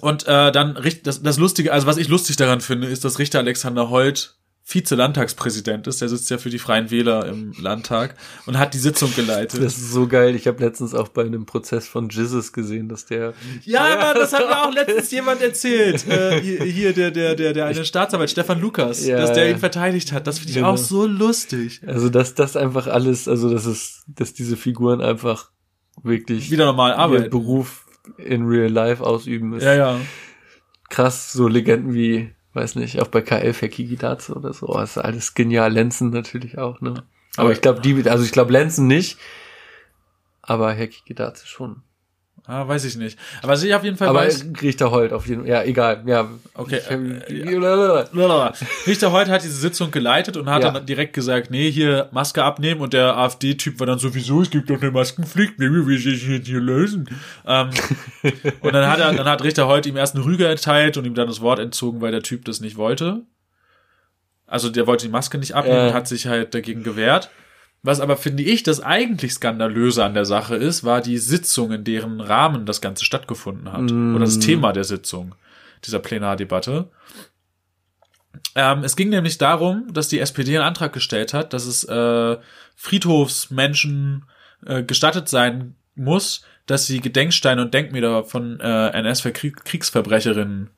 und 0.01 0.27
äh, 0.27 0.51
dann 0.51 0.77
das, 1.03 1.21
das 1.21 1.37
Lustige, 1.37 1.73
also 1.73 1.87
was 1.87 1.97
ich 1.97 2.07
lustig 2.07 2.35
daran 2.35 2.61
finde, 2.61 2.87
ist, 2.87 3.03
dass 3.05 3.19
Richter 3.19 3.39
Alexander 3.39 3.89
Holt 3.89 4.37
Vize-Landtagspräsident 4.69 5.87
ist. 5.87 6.01
Der 6.01 6.09
sitzt 6.09 6.29
ja 6.29 6.37
für 6.37 6.49
die 6.49 6.59
Freien 6.59 6.91
Wähler 6.91 7.25
im 7.25 7.53
Landtag 7.57 8.15
und 8.47 8.59
hat 8.59 8.73
die 8.73 8.79
Sitzung 8.79 9.15
geleitet. 9.15 9.63
Das 9.63 9.77
ist 9.77 9.93
so 9.93 10.07
geil. 10.07 10.35
Ich 10.35 10.45
habe 10.45 10.61
letztens 10.61 10.93
auch 10.93 11.07
bei 11.07 11.21
einem 11.21 11.45
Prozess 11.45 11.87
von 11.87 12.09
Jesus 12.09 12.51
gesehen, 12.51 12.89
dass 12.89 13.05
der 13.05 13.33
Ja, 13.63 13.85
aber 13.97 14.19
das 14.19 14.33
hat 14.33 14.45
mir 14.45 14.61
auch 14.61 14.73
letztens 14.73 15.09
jemand 15.11 15.41
erzählt. 15.41 16.05
Äh, 16.05 16.41
hier, 16.41 16.63
hier 16.65 16.93
der, 16.93 17.11
der, 17.11 17.35
der, 17.35 17.53
der 17.53 17.65
eine 17.67 17.85
Staatsanwalt, 17.85 18.29
Stefan 18.29 18.59
Lukas, 18.59 19.05
Ja, 19.05 19.15
dass 19.17 19.31
der 19.31 19.45
ja. 19.45 19.51
ihn 19.53 19.59
verteidigt 19.59 20.11
hat. 20.11 20.27
Das 20.27 20.39
finde 20.39 20.49
ich 20.49 20.55
Genau. 20.57 20.71
auch 20.71 20.77
so 20.77 21.05
lustig. 21.05 21.81
Also 21.87 22.09
dass 22.09 22.35
das 22.35 22.57
einfach 22.57 22.87
alles, 22.87 23.29
also 23.29 23.49
das 23.49 23.65
ist, 23.65 24.03
dass 24.07 24.33
diese 24.33 24.57
Figuren 24.57 24.99
einfach 24.99 25.51
wirklich 26.03 26.51
Wieder 26.51 26.65
normal 26.65 26.93
arbeiten. 26.93 27.29
Beruf 27.29 27.86
in 28.17 28.45
real 28.45 28.71
life 28.71 29.03
ausüben 29.03 29.53
ist 29.53 29.63
Ja, 29.63 29.73
ja. 29.73 29.99
krass. 30.89 31.31
So 31.31 31.47
Legenden 31.47 31.93
wie, 31.93 32.33
weiß 32.53 32.75
nicht, 32.75 32.99
auch 33.01 33.07
bei 33.07 33.19
K11 33.19 33.61
Herr 33.61 33.69
Kiki 33.69 33.95
Dazu 33.97 34.35
oder 34.35 34.53
so. 34.53 34.67
Das 34.67 34.91
ist 34.91 35.03
alles 35.03 35.33
genial. 35.33 35.71
Lenzen 35.71 36.09
natürlich 36.09 36.57
auch, 36.57 36.81
ne? 36.81 37.03
Aber 37.35 37.51
ich 37.51 37.61
glaube, 37.61 37.81
die, 37.81 38.09
also 38.09 38.23
ich 38.23 38.31
glaube 38.31 38.51
Lenzen 38.51 38.87
nicht, 38.87 39.17
aber 40.41 40.73
Herr 40.73 40.87
Kiki 40.87 41.13
Dazu 41.13 41.45
schon. 41.45 41.83
Ah, 42.49 42.65
weiß 42.65 42.85
ich 42.85 42.95
nicht. 42.95 43.19
Aber 43.41 43.51
was 43.51 43.63
ich 43.63 43.75
auf 43.75 43.83
jeden 43.83 43.97
Fall 43.97 44.07
Aber 44.07 44.19
weiß. 44.19 44.45
Richter 44.61 44.89
Holt 44.89 45.11
auf 45.11 45.27
jeden 45.27 45.41
Fall. 45.41 45.49
Ja, 45.49 45.63
egal. 45.63 46.01
Ja. 46.05 46.29
Okay, 46.53 46.79
Ich, 47.27 47.45
äh, 47.45 48.05
Richter 48.87 49.11
heute 49.11 49.31
hat 49.31 49.43
diese 49.43 49.57
Sitzung 49.57 49.91
geleitet 49.91 50.37
und 50.37 50.49
hat 50.49 50.63
Ja. 50.63 50.71
dann 50.71 50.85
direkt 50.85 51.11
gesagt, 51.13 51.51
nee, 51.51 51.69
hier 51.69 52.07
Maske 52.11 52.43
abnehmen 52.43 52.79
und 52.79 52.93
der 52.93 53.17
AfD-Typ 53.17 53.79
war 53.81 53.87
dann 53.87 53.99
sowieso, 53.99 54.41
es 54.41 54.49
gibt 54.49 54.69
doch 54.69 54.81
eine 54.81 54.91
Maskenpflicht, 54.91 55.59
wie 55.59 55.69
wir 55.87 55.95
das 55.95 56.05
jetzt 56.25 56.47
hier 56.47 56.61
lösen. 56.61 57.09
Ähm, 57.45 57.69
und 58.61 58.73
dann 58.73 58.89
hat 58.89 58.99
er, 58.99 59.13
dann 59.13 59.27
hat 59.27 59.43
Richter 59.43 59.67
heute 59.67 59.89
ihm 59.89 59.97
erst 59.97 60.15
eine 60.15 60.23
Rüge 60.23 60.45
erteilt 60.47 60.95
und 60.95 61.05
ihm 61.05 61.15
dann 61.15 61.27
das 61.27 61.41
Wort 61.41 61.59
entzogen, 61.59 61.99
weil 61.99 62.11
der 62.13 62.23
Typ 62.23 62.45
das 62.45 62.61
nicht 62.61 62.77
wollte. 62.77 63.23
Also 64.45 64.69
der 64.69 64.87
wollte 64.87 65.05
die 65.05 65.11
Maske 65.11 65.37
nicht 65.37 65.53
abnehmen 65.53 65.79
Äh. 65.79 65.87
und 65.89 65.93
hat 65.93 66.07
sich 66.07 66.27
halt 66.27 66.53
dagegen 66.53 66.83
gewehrt. 66.83 67.29
Was 67.87 68.01
aber 68.01 68.17
finde 68.17 68.43
ich 68.43 68.63
das 68.63 68.81
eigentlich 68.81 69.31
skandalöse 69.31 70.03
an 70.03 70.13
der 70.13 70.25
Sache 70.25 70.57
ist, 70.57 70.83
war 70.83 70.99
die 70.99 71.17
Sitzung, 71.17 71.71
in 71.71 71.85
deren 71.85 72.19
Rahmen 72.19 72.65
das 72.65 72.81
Ganze 72.81 73.05
stattgefunden 73.05 73.71
hat. 73.71 73.89
Mm. 73.89 74.13
Oder 74.13 74.25
das 74.25 74.39
Thema 74.39 74.73
der 74.73 74.83
Sitzung, 74.83 75.35
dieser 75.85 75.99
Plenardebatte. 75.99 76.89
Ähm, 78.55 78.83
es 78.83 78.97
ging 78.97 79.07
nämlich 79.07 79.37
darum, 79.37 79.87
dass 79.93 80.09
die 80.09 80.19
SPD 80.19 80.57
einen 80.57 80.67
Antrag 80.67 80.91
gestellt 80.91 81.33
hat, 81.33 81.53
dass 81.53 81.65
es 81.65 81.85
äh, 81.85 82.35
Friedhofsmenschen 82.75 84.25
äh, 84.65 84.83
gestattet 84.83 85.29
sein 85.29 85.75
muss, 85.95 86.41
dass 86.65 86.87
sie 86.87 86.99
Gedenksteine 86.99 87.61
und 87.61 87.73
Denkmäler 87.73 88.25
von 88.25 88.59
äh, 88.59 88.89
NS-Kriegsverbrecherinnen 88.99 90.71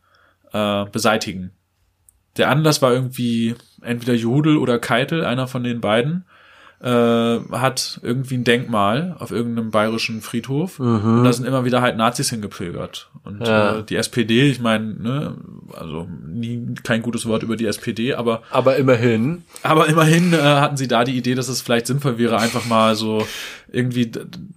äh, 0.53 0.85
beseitigen. 0.85 1.53
Der 2.37 2.51
Anlass 2.51 2.83
war 2.83 2.93
irgendwie 2.93 3.55
entweder 3.81 4.13
Jodel 4.13 4.57
oder 4.57 4.77
Keitel, 4.77 5.25
einer 5.25 5.47
von 5.47 5.63
den 5.63 5.81
beiden, 5.81 6.25
äh, 6.81 6.87
hat 7.51 7.99
irgendwie 8.03 8.35
ein 8.37 8.43
Denkmal 8.45 9.15
auf 9.19 9.31
irgendeinem 9.31 9.69
bayerischen 9.71 10.21
Friedhof. 10.21 10.79
Und 10.79 11.23
da 11.25 11.33
sind 11.33 11.45
immer 11.45 11.65
wieder 11.65 11.81
halt 11.81 11.97
Nazis 11.97 12.29
hingepilgert. 12.29 13.09
Und 13.23 13.45
Ja. 13.45 13.79
äh, 13.79 13.83
die 13.83 13.97
SPD, 13.97 14.49
ich 14.49 14.61
meine, 14.61 14.85
ne, 14.93 15.35
also 15.73 16.07
nie 16.25 16.73
kein 16.83 17.01
gutes 17.01 17.25
Wort 17.25 17.43
über 17.43 17.57
die 17.57 17.65
SPD, 17.65 18.13
aber 18.13 18.43
Aber 18.49 18.77
immerhin. 18.77 19.43
aber 19.61 19.87
immerhin 19.87 20.31
äh, 20.33 20.37
hatten 20.37 20.77
sie 20.77 20.87
da 20.87 21.03
die 21.03 21.17
Idee, 21.17 21.35
dass 21.35 21.49
es 21.49 21.61
vielleicht 21.61 21.87
sinnvoll 21.87 22.17
wäre, 22.17 22.37
einfach 22.37 22.65
mal 22.65 22.95
so 22.95 23.27
irgendwie 23.71 24.11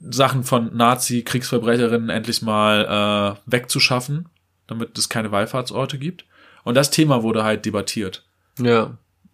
Sachen 0.09 0.45
von 0.45 0.77
Nazi-Kriegsverbrecherinnen 0.77 2.09
endlich 2.09 2.43
mal 2.43 3.37
äh, 3.37 3.51
wegzuschaffen, 3.51 4.27
damit 4.67 4.97
es 4.97 5.09
keine 5.09 5.33
Wallfahrtsorte 5.33 5.99
gibt. 5.99 6.25
Und 6.65 6.77
das 6.77 6.91
Thema 6.91 7.23
wurde 7.23 7.43
halt 7.45 7.67
debattiert. 7.67 8.23
Ja. 8.61 8.93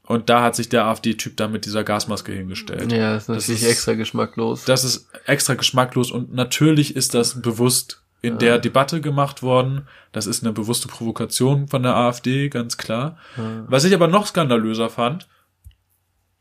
Und 0.08 0.30
da 0.30 0.42
hat 0.42 0.56
sich 0.56 0.70
der 0.70 0.86
AfD-Typ 0.86 1.36
dann 1.36 1.52
mit 1.52 1.66
dieser 1.66 1.84
Gasmaske 1.84 2.32
hingestellt. 2.32 2.90
Ja, 2.90 3.16
ist 3.16 3.28
natürlich 3.28 3.62
ist- 3.62 3.68
extra 3.68 3.92
geschmacklos. 3.92 4.64
Das 4.64 4.82
ist 4.82 5.06
extra 5.26 5.52
geschmacklos 5.54 6.10
und 6.10 6.32
natürlich 6.32 6.96
ist 6.96 7.12
das 7.14 7.42
bewusst 7.42 8.02
in 8.22 8.32
Ja. 8.32 8.38
der 8.38 8.58
Debatte 8.58 9.00
gemacht 9.02 9.42
worden. 9.42 9.86
Das 10.12 10.26
ist 10.26 10.42
eine 10.42 10.52
bewusste 10.54 10.88
Provokation 10.88 11.68
von 11.68 11.82
der 11.82 11.94
AfD, 11.94 12.48
ganz 12.48 12.78
klar. 12.78 13.18
Ja. 13.36 13.64
Was 13.68 13.84
ich 13.84 13.92
aber 13.94 14.08
noch 14.08 14.26
skandalöser 14.26 14.88
fand, 14.88 15.28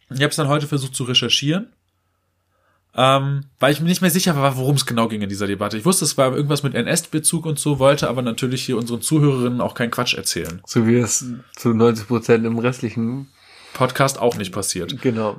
ich 0.09 0.21
habe 0.21 0.29
es 0.29 0.37
dann 0.37 0.47
heute 0.47 0.65
versucht 0.67 0.95
zu 0.95 1.03
recherchieren, 1.03 1.67
ähm, 2.95 3.43
weil 3.59 3.73
ich 3.73 3.81
mir 3.81 3.87
nicht 3.89 4.01
mehr 4.01 4.09
sicher 4.09 4.35
war, 4.37 4.55
worum 4.57 4.75
es 4.75 4.85
genau 4.85 5.07
ging 5.09 5.21
in 5.21 5.29
dieser 5.29 5.45
Debatte. 5.45 5.77
Ich 5.77 5.83
wusste, 5.85 6.05
es 6.05 6.17
war 6.17 6.33
irgendwas 6.33 6.63
mit 6.63 6.73
NS-Bezug 6.73 7.45
und 7.45 7.59
so, 7.59 7.77
wollte 7.79 8.07
aber 8.09 8.21
natürlich 8.21 8.63
hier 8.63 8.77
unseren 8.77 9.01
Zuhörerinnen 9.01 9.61
auch 9.61 9.73
keinen 9.75 9.91
Quatsch 9.91 10.13
erzählen. 10.15 10.61
So 10.65 10.87
wie 10.87 10.95
es 10.95 11.25
zu 11.57 11.73
90 11.73 12.07
Prozent 12.07 12.45
im 12.45 12.57
restlichen, 12.57 13.27
Podcast 13.77 14.19
auch 14.19 14.35
nicht 14.37 14.51
passiert. 14.51 14.99
genau. 15.01 15.37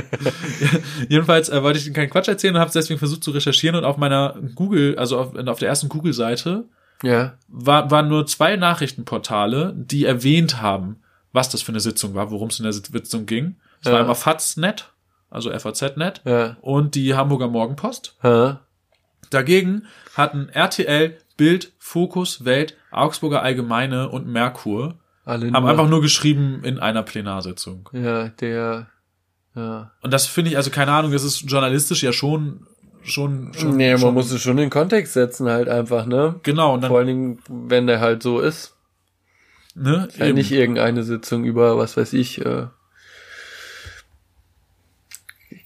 Jedenfalls 1.08 1.48
äh, 1.48 1.62
wollte 1.62 1.78
ich 1.78 1.86
Ihnen 1.86 1.94
keinen 1.94 2.10
Quatsch 2.10 2.28
erzählen 2.28 2.54
und 2.54 2.60
habe 2.60 2.70
deswegen 2.72 2.98
versucht 2.98 3.24
zu 3.24 3.30
recherchieren 3.30 3.76
und 3.76 3.84
auf 3.84 3.96
meiner 3.96 4.36
Google, 4.54 4.98
also 4.98 5.18
auf, 5.18 5.34
auf 5.34 5.58
der 5.58 5.68
ersten 5.68 5.88
Google-Seite, 5.88 6.64
Ja. 7.02 7.34
war, 7.48 7.90
waren 7.90 8.08
nur 8.08 8.26
zwei 8.26 8.56
Nachrichtenportale, 8.56 9.72
die 9.76 10.04
erwähnt 10.04 10.60
haben, 10.60 11.00
was 11.32 11.48
das 11.48 11.62
für 11.62 11.72
eine 11.72 11.80
Sitzung 11.80 12.14
war, 12.14 12.30
worum 12.30 12.48
es 12.48 12.58
in 12.58 12.64
der 12.64 12.72
Sitzung 12.72 13.26
ging. 13.26 13.56
Es 13.80 13.86
war 13.86 13.94
Ja. 13.94 14.00
einmal 14.00 14.16
FAZ.net, 14.16 14.90
also 15.30 15.50
FAZ.net, 15.50 16.20
Ja. 16.24 16.56
und 16.60 16.94
die 16.94 17.14
Hamburger 17.14 17.48
Morgenpost. 17.48 18.16
Hä? 18.22 18.54
Dagegen 19.30 19.86
hatten 20.14 20.48
RTL, 20.50 21.16
Bild, 21.36 21.72
Fokus, 21.78 22.44
Welt, 22.44 22.76
Augsburger 22.90 23.42
Allgemeine 23.42 24.10
und 24.10 24.26
Merkur 24.26 24.96
Alle 25.30 25.52
haben 25.52 25.64
einfach 25.64 25.88
nur 25.88 26.00
geschrieben 26.02 26.64
in 26.64 26.78
einer 26.80 27.04
Plenarsitzung. 27.04 27.88
Ja, 27.92 28.28
der, 28.28 28.88
ja. 29.54 29.92
Und 30.02 30.12
das 30.12 30.26
finde 30.26 30.50
ich, 30.50 30.56
also 30.56 30.70
keine 30.70 30.90
Ahnung, 30.90 31.12
das 31.12 31.22
ist 31.22 31.42
journalistisch 31.48 32.02
ja 32.02 32.12
schon, 32.12 32.66
schon, 33.02 33.52
schon. 33.54 33.76
nee, 33.76 33.92
man 33.92 34.00
schon, 34.00 34.14
muss 34.14 34.32
es 34.32 34.42
schon 34.42 34.52
in 34.58 34.64
den 34.64 34.70
Kontext 34.70 35.12
setzen 35.12 35.48
halt 35.48 35.68
einfach, 35.68 36.04
ne? 36.06 36.40
Genau, 36.42 36.74
und 36.74 36.80
dann, 36.82 36.90
Vor 36.90 36.98
allen 36.98 37.06
Dingen, 37.06 37.38
wenn 37.48 37.86
der 37.86 38.00
halt 38.00 38.22
so 38.24 38.40
ist. 38.40 38.74
ne, 39.76 40.08
Ja, 40.16 40.26
eben. 40.26 40.34
nicht 40.34 40.50
irgendeine 40.50 41.04
Sitzung 41.04 41.44
über, 41.44 41.78
was 41.78 41.96
weiß 41.96 42.12
ich, 42.14 42.44
äh, 42.44 42.66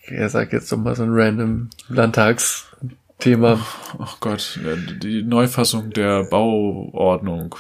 er 0.06 0.28
sagt 0.28 0.52
jetzt 0.52 0.70
doch 0.70 0.76
mal 0.76 0.94
so 0.94 1.02
ein 1.04 1.12
random 1.12 1.70
Landtagsthema. 1.88 3.58
Ach 3.98 4.20
Gott, 4.20 4.58
äh, 4.62 4.98
die 4.98 5.22
Neufassung 5.22 5.90
der 5.90 6.24
Bauordnung. 6.24 7.54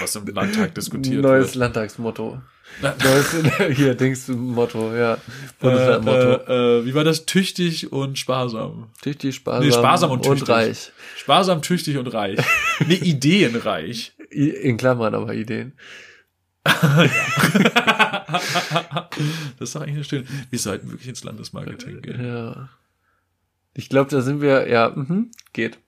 Was 0.00 0.16
im 0.16 0.26
Landtag 0.26 0.74
diskutiert 0.74 1.22
Neues 1.22 1.48
wird. 1.48 1.54
Landtagsmotto. 1.56 2.40
Neues, 2.80 3.36
hier, 3.76 3.94
Dings 3.94 4.28
Motto, 4.28 4.94
ja. 4.94 5.14
Äh, 5.14 5.18
Bundeslandmotto. 5.60 6.30
äh, 6.48 6.78
äh, 6.80 6.86
wie 6.86 6.94
war 6.94 7.04
das? 7.04 7.26
Tüchtig 7.26 7.92
und 7.92 8.18
sparsam. 8.18 8.88
Tüchtig, 9.02 9.34
sparsam, 9.34 9.66
Nee, 9.66 9.72
sparsam 9.72 10.10
und 10.10 10.22
tüchtig. 10.24 10.48
reich. 10.48 10.92
Sparsam, 11.16 11.60
tüchtig 11.62 11.98
und 11.98 12.06
reich. 12.08 12.38
nee, 12.86 12.94
ideenreich. 13.02 14.12
In 14.30 14.78
Klammern 14.78 15.14
aber 15.14 15.34
Ideen. 15.34 15.74
das 16.64 17.10
ist 19.60 19.74
doch 19.74 19.82
eigentlich 19.82 19.96
eine 19.96 20.04
schöne. 20.04 20.24
Wir 20.50 20.58
sollten 20.58 20.90
wirklich 20.90 21.08
ins 21.08 21.24
Landesmarketing 21.24 22.00
gehen. 22.02 22.24
Ja. 22.24 22.68
Ich 23.74 23.88
glaube, 23.88 24.10
da 24.10 24.20
sind 24.20 24.40
wir, 24.40 24.68
ja, 24.68 24.90
mhm, 24.94 25.30
geht. 25.52 25.78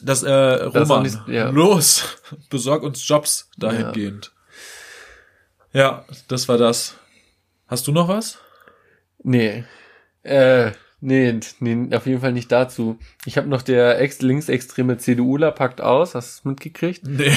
Das, 0.00 0.22
äh, 0.22 0.26
Das 0.28 0.74
Roman, 0.88 1.02
nicht- 1.02 1.18
ja. 1.28 1.50
los, 1.50 2.04
besorg 2.50 2.82
uns 2.82 3.06
Jobs 3.06 3.50
dahingehend. 3.58 4.32
Ja. 5.72 6.04
das 6.28 6.48
war 6.48 6.56
das. 6.58 6.94
Hast 7.66 7.86
du 7.86 7.92
noch 7.92 8.08
was? 8.08 8.38
Nee. 9.22 9.64
Äh, 10.22 10.72
nee, 11.00 11.38
nee, 11.60 11.94
auf 11.96 12.06
jeden 12.06 12.20
Fall 12.20 12.32
nicht 12.32 12.52
dazu. 12.52 12.98
Ich 13.24 13.36
habe 13.38 13.48
noch 13.48 13.62
der 13.62 13.98
ex 14.00 14.20
linksextreme 14.20 14.98
CDUler 14.98 15.50
packt 15.52 15.80
aus, 15.80 16.14
hast 16.14 16.26
du 16.26 16.30
es 16.40 16.44
mitgekriegt? 16.44 17.02
Nee. 17.06 17.32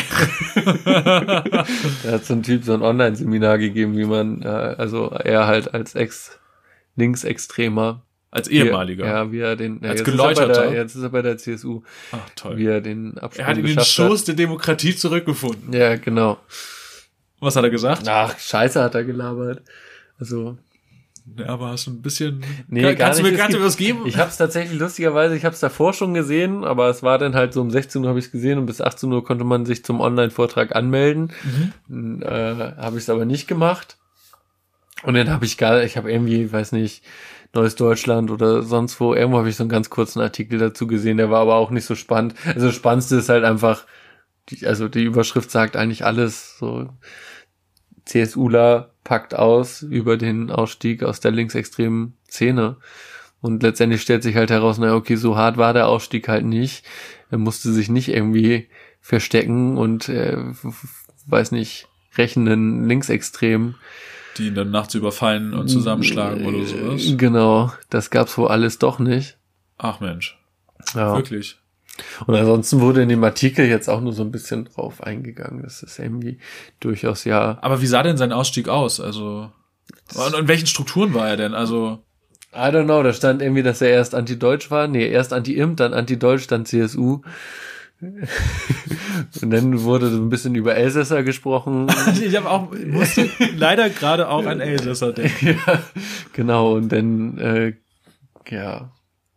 Da 0.85 2.11
hat 2.11 2.26
so 2.26 2.34
ein 2.34 2.43
Typ 2.43 2.63
so 2.63 2.73
ein 2.73 2.81
Online-Seminar 2.81 3.57
gegeben, 3.57 3.97
wie 3.97 4.05
man, 4.05 4.41
äh, 4.43 4.47
also 4.47 5.09
er 5.09 5.47
halt 5.47 5.73
als 5.73 5.95
ex-linksextremer. 5.95 8.01
Als 8.35 8.47
er- 8.47 8.65
ehemaliger. 8.65 9.05
Ja, 9.05 9.31
wie 9.31 9.39
er 9.39 9.55
den, 9.55 9.79
ja, 9.81 9.89
Als 9.91 9.99
jetzt 10.01 10.07
ist 10.07 10.07
er 10.07 10.11
Geläuterter. 10.17 10.61
der, 10.69 10.73
Jetzt 10.73 10.95
ist 10.95 11.03
er 11.03 11.09
bei 11.09 11.21
der 11.21 11.37
CSU, 11.37 11.81
Ach, 12.11 12.17
toll. 12.35 12.57
wie 12.57 12.65
er 12.67 12.81
den 12.81 13.17
Absprung 13.17 13.45
Er 13.45 13.49
hat 13.49 13.57
in 13.57 13.65
den 13.65 13.79
Schoß 13.79 14.25
der 14.25 14.35
Demokratie 14.35 14.95
zurückgefunden. 14.95 15.67
hat. 15.69 15.75
Ja, 15.75 15.95
genau. 15.95 16.37
Was 17.39 17.55
hat 17.55 17.63
er 17.63 17.69
gesagt? 17.69 18.07
Ach, 18.07 18.37
scheiße 18.37 18.81
hat 18.81 18.95
er 18.95 19.03
gelabert. 19.03 19.61
Also, 20.19 20.57
Ja, 21.37 21.47
aber 21.47 21.69
hast 21.69 21.87
du 21.87 21.91
ein 21.91 22.01
bisschen. 22.01 22.43
Nee, 22.67 22.81
Kann- 22.83 22.95
gar 22.97 23.07
kannst 23.07 23.23
nicht. 23.23 23.37
du 23.39 23.43
mir 23.51 23.59
mir 23.59 23.65
was 23.65 23.77
geben? 23.77 24.01
Ich 24.05 24.17
habe 24.17 24.29
es 24.29 24.37
tatsächlich 24.37 24.79
lustigerweise, 24.79 25.35
ich 25.35 25.43
habe 25.43 25.53
es 25.55 25.59
davor 25.59 25.93
schon 25.93 26.13
gesehen, 26.13 26.63
aber 26.63 26.87
es 26.89 27.01
war 27.03 27.17
dann 27.17 27.33
halt 27.35 27.51
so 27.53 27.61
um 27.61 27.71
16 27.71 28.03
Uhr 28.03 28.09
habe 28.09 28.19
ich 28.19 28.25
es 28.25 28.31
gesehen 28.31 28.59
und 28.59 28.67
bis 28.67 28.79
18 28.79 29.11
Uhr 29.11 29.23
konnte 29.23 29.43
man 29.43 29.65
sich 29.65 29.83
zum 29.83 30.01
Online-Vortrag 30.01 30.75
anmelden. 30.75 31.31
Mhm. 31.87 32.21
Äh, 32.21 32.27
habe 32.77 32.97
ich 32.97 33.03
es 33.03 33.09
aber 33.09 33.25
nicht 33.25 33.47
gemacht. 33.47 33.97
Und 35.03 35.15
dann 35.15 35.29
habe 35.29 35.45
ich 35.45 35.57
gar, 35.57 35.83
ich 35.83 35.97
habe 35.97 36.11
irgendwie, 36.11 36.51
weiß 36.51 36.71
nicht, 36.71 37.03
Neues 37.56 37.76
Deutschland 37.76 38.30
oder 38.32 38.61
sonst 38.61 38.99
wo, 38.99 39.14
irgendwo 39.14 39.40
habe 39.40 39.49
ich 39.49 39.56
so 39.56 39.64
einen 39.64 39.69
ganz 39.69 39.90
kurzen 39.90 40.22
Artikel 40.22 40.60
dazu 40.60 40.88
gesehen, 40.88 41.18
der 41.18 41.32
war 41.32 41.41
aber 41.41 41.56
auch 41.56 41.72
nicht 41.72 41.86
so 41.86 41.95
spannend. 41.95 42.36
Also 42.45 42.68
das 42.68 42.76
Spannendste 42.76 43.15
ist 43.15 43.30
halt 43.30 43.44
einfach, 43.44 43.86
die, 44.49 44.68
also 44.68 44.88
die 44.88 45.03
Überschrift 45.03 45.49
sagt 45.49 45.76
eigentlich 45.76 46.06
alles, 46.06 46.57
so 46.60 46.90
CSUler 48.06 48.91
packt 49.03 49.34
aus 49.34 49.82
über 49.82 50.18
den 50.18 50.52
Ausstieg 50.52 51.03
aus 51.03 51.19
der 51.19 51.32
linksextremen 51.32 52.14
Szene. 52.30 52.77
Und 53.41 53.64
letztendlich 53.64 54.02
stellt 54.02 54.23
sich 54.23 54.36
halt 54.36 54.49
heraus, 54.49 54.77
na 54.77 54.95
okay, 54.95 55.15
so 55.15 55.38
hart 55.38 55.57
war 55.57 55.73
der 55.73 55.88
Ausstieg 55.88 56.27
halt 56.27 56.45
nicht. 56.45 56.86
Er 57.30 57.38
musste 57.38 57.72
sich 57.72 57.90
nicht 57.90 58.10
irgendwie 58.10 58.69
verstecken 59.02 59.77
und 59.77 60.10
äh, 60.10 60.38
weiß 61.27 61.52
nicht, 61.52 61.88
rächenden 62.18 62.88
Linksextremen. 62.88 63.76
Die 64.37 64.47
ihn 64.47 64.55
dann 64.55 64.71
nachts 64.71 64.93
überfallen 64.95 65.53
und 65.53 65.67
zusammenschlagen 65.69 66.45
oder 66.45 66.65
sowas. 66.65 67.01
Genau, 67.17 67.71
das 67.89 68.09
gab's 68.09 68.37
wohl 68.37 68.49
alles 68.49 68.79
doch 68.79 68.99
nicht. 68.99 69.37
Ach 69.77 69.99
Mensch, 69.99 70.37
Ja. 70.93 71.15
wirklich. 71.15 71.57
Und 72.27 72.35
ansonsten 72.35 72.81
wurde 72.81 73.01
in 73.01 73.07
dem 73.09 73.23
Artikel 73.23 73.65
jetzt 73.65 73.89
auch 73.89 74.01
nur 74.01 74.11
so 74.11 74.21
ein 74.23 74.31
bisschen 74.31 74.65
drauf 74.65 75.01
eingegangen. 75.01 75.63
Das 75.63 75.81
ist 75.81 75.97
irgendwie 75.97 76.39
durchaus 76.81 77.23
ja. 77.23 77.57
Aber 77.61 77.81
wie 77.81 77.87
sah 77.87 78.03
denn 78.03 78.17
sein 78.17 78.33
Ausstieg 78.33 78.67
aus? 78.67 78.99
Also. 78.99 79.49
Und 80.13 80.35
in 80.37 80.47
welchen 80.49 80.67
Strukturen 80.67 81.13
war 81.13 81.29
er 81.29 81.37
denn? 81.37 81.53
Also. 81.53 81.99
I 82.53 82.69
don't 82.69 82.85
know, 82.85 83.03
da 83.03 83.11
stand 83.11 83.41
irgendwie, 83.41 83.63
dass 83.63 83.81
er 83.81 83.89
erst 83.89 84.15
anti-deutsch 84.15 84.71
war. 84.71 84.87
Nee, 84.87 85.07
erst 85.09 85.33
anti-Imp, 85.33 85.75
dann 85.77 85.93
anti-deutsch, 85.93 86.47
dann 86.47 86.65
CSU. 86.65 87.21
Und 89.41 89.52
dann 89.52 89.82
wurde 89.84 90.10
so 90.10 90.18
ein 90.18 90.30
bisschen 90.30 90.56
über 90.56 90.76
Elsässer 90.76 91.23
gesprochen. 91.23 91.88
ich 92.22 92.36
habe 92.36 92.49
auch 92.49 92.72
musste 92.72 93.30
leider 93.56 93.90
gerade 93.90 94.30
auch 94.30 94.45
an 94.45 94.60
Elsässer 94.60 95.14
denken. 95.14 95.60
ja, 95.65 95.84
genau. 96.34 96.76
Und 96.76 96.90
dann, 96.91 97.38
äh, 97.38 97.73
ja, 98.49 98.91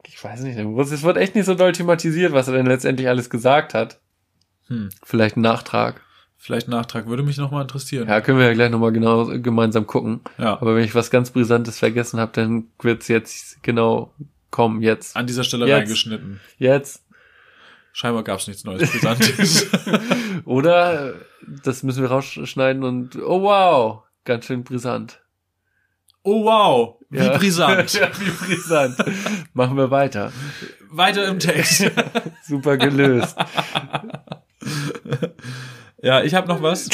ich 0.06 0.22
weiß 0.22 0.42
nicht, 0.42 0.58
es 0.58 1.02
wird 1.02 1.16
echt 1.16 1.34
nicht 1.34 1.44
so 1.44 1.54
doll 1.54 1.72
thematisiert, 1.72 2.32
was 2.32 2.48
er 2.48 2.54
denn 2.54 2.66
letztendlich 2.66 3.08
alles 3.08 3.30
gesagt 3.30 3.74
hat. 3.74 4.00
Hm. 4.66 4.88
Vielleicht 5.02 5.36
ein 5.36 5.42
Nachtrag. 5.42 6.02
Vielleicht 6.36 6.68
Nachtrag 6.68 7.06
würde 7.06 7.24
mich 7.24 7.36
nochmal 7.36 7.62
interessieren. 7.62 8.08
Ja, 8.08 8.20
können 8.20 8.38
wir 8.38 8.46
ja 8.46 8.52
gleich 8.52 8.70
nochmal 8.70 8.92
genau 8.92 9.26
gemeinsam 9.26 9.86
gucken. 9.86 10.20
ja. 10.38 10.52
Aber 10.60 10.76
wenn 10.76 10.84
ich 10.84 10.94
was 10.94 11.10
ganz 11.10 11.30
Brisantes 11.30 11.78
vergessen 11.78 12.20
habe, 12.20 12.30
dann 12.32 12.68
wird's 12.80 13.08
jetzt 13.08 13.62
genau 13.62 14.12
kommen. 14.50 14.80
Jetzt. 14.82 15.16
An 15.16 15.26
dieser 15.26 15.44
Stelle 15.44 15.66
Jetzt. 15.66 15.76
reingeschnitten. 15.76 16.40
Jetzt. 16.58 17.02
Scheinbar 17.98 18.22
gab 18.22 18.38
es 18.38 18.46
nichts 18.46 18.62
Neues 18.62 18.88
Brisantes. 18.92 19.66
Oder 20.44 21.14
das 21.64 21.82
müssen 21.82 22.00
wir 22.00 22.10
rausschneiden 22.10 22.84
und 22.84 23.16
oh 23.16 23.42
wow, 23.42 24.02
ganz 24.24 24.44
schön 24.44 24.62
brisant. 24.62 25.20
oh 26.22 26.44
wow, 26.44 26.94
wie 27.10 27.18
Ja. 27.18 27.36
brisant. 27.36 27.92
ja, 27.94 28.08
wie 28.20 28.30
brisant. 28.30 28.96
Machen 29.52 29.76
wir 29.76 29.90
weiter. 29.90 30.30
Weiter 30.92 31.26
im 31.26 31.40
Text. 31.40 31.90
Super 32.46 32.76
gelöst. 32.76 33.36
Ja, 36.00 36.22
ich 36.22 36.34
habe 36.34 36.46
noch 36.46 36.62
was. 36.62 36.88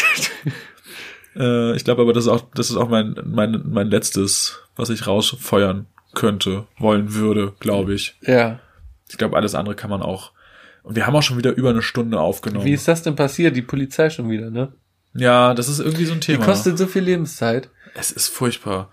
äh, 1.36 1.76
ich 1.76 1.84
glaube 1.84 2.00
aber, 2.00 2.14
das 2.14 2.24
ist 2.24 2.30
auch, 2.30 2.44
das 2.54 2.70
ist 2.70 2.76
auch 2.76 2.88
mein, 2.88 3.14
mein, 3.26 3.62
mein 3.66 3.88
letztes, 3.88 4.58
was 4.74 4.88
ich 4.88 5.06
rausfeuern 5.06 5.84
könnte, 6.14 6.66
wollen 6.78 7.12
würde, 7.12 7.52
glaube 7.60 7.92
ich. 7.92 8.16
Ja. 8.22 8.60
Ich 9.10 9.18
glaube, 9.18 9.36
alles 9.36 9.54
andere 9.54 9.74
kann 9.74 9.90
man 9.90 10.00
auch. 10.00 10.32
Und 10.84 10.94
wir 10.96 11.06
haben 11.06 11.16
auch 11.16 11.22
schon 11.22 11.38
wieder 11.38 11.56
über 11.56 11.70
eine 11.70 11.82
Stunde 11.82 12.20
aufgenommen. 12.20 12.64
Wie 12.66 12.72
ist 12.72 12.86
das 12.86 13.02
denn 13.02 13.16
passiert? 13.16 13.56
Die 13.56 13.62
Polizei 13.62 14.10
schon 14.10 14.30
wieder, 14.30 14.50
ne? 14.50 14.72
ja, 15.14 15.54
das 15.54 15.68
ist 15.68 15.80
irgendwie 15.80 16.04
so 16.04 16.12
ein 16.12 16.20
Die 16.20 16.26
Thema. 16.26 16.44
kostet 16.44 16.76
so 16.78 16.86
viel 16.86 17.02
Lebenszeit. 17.02 17.70
Es 17.94 18.12
ist 18.12 18.28
furchtbar. 18.28 18.90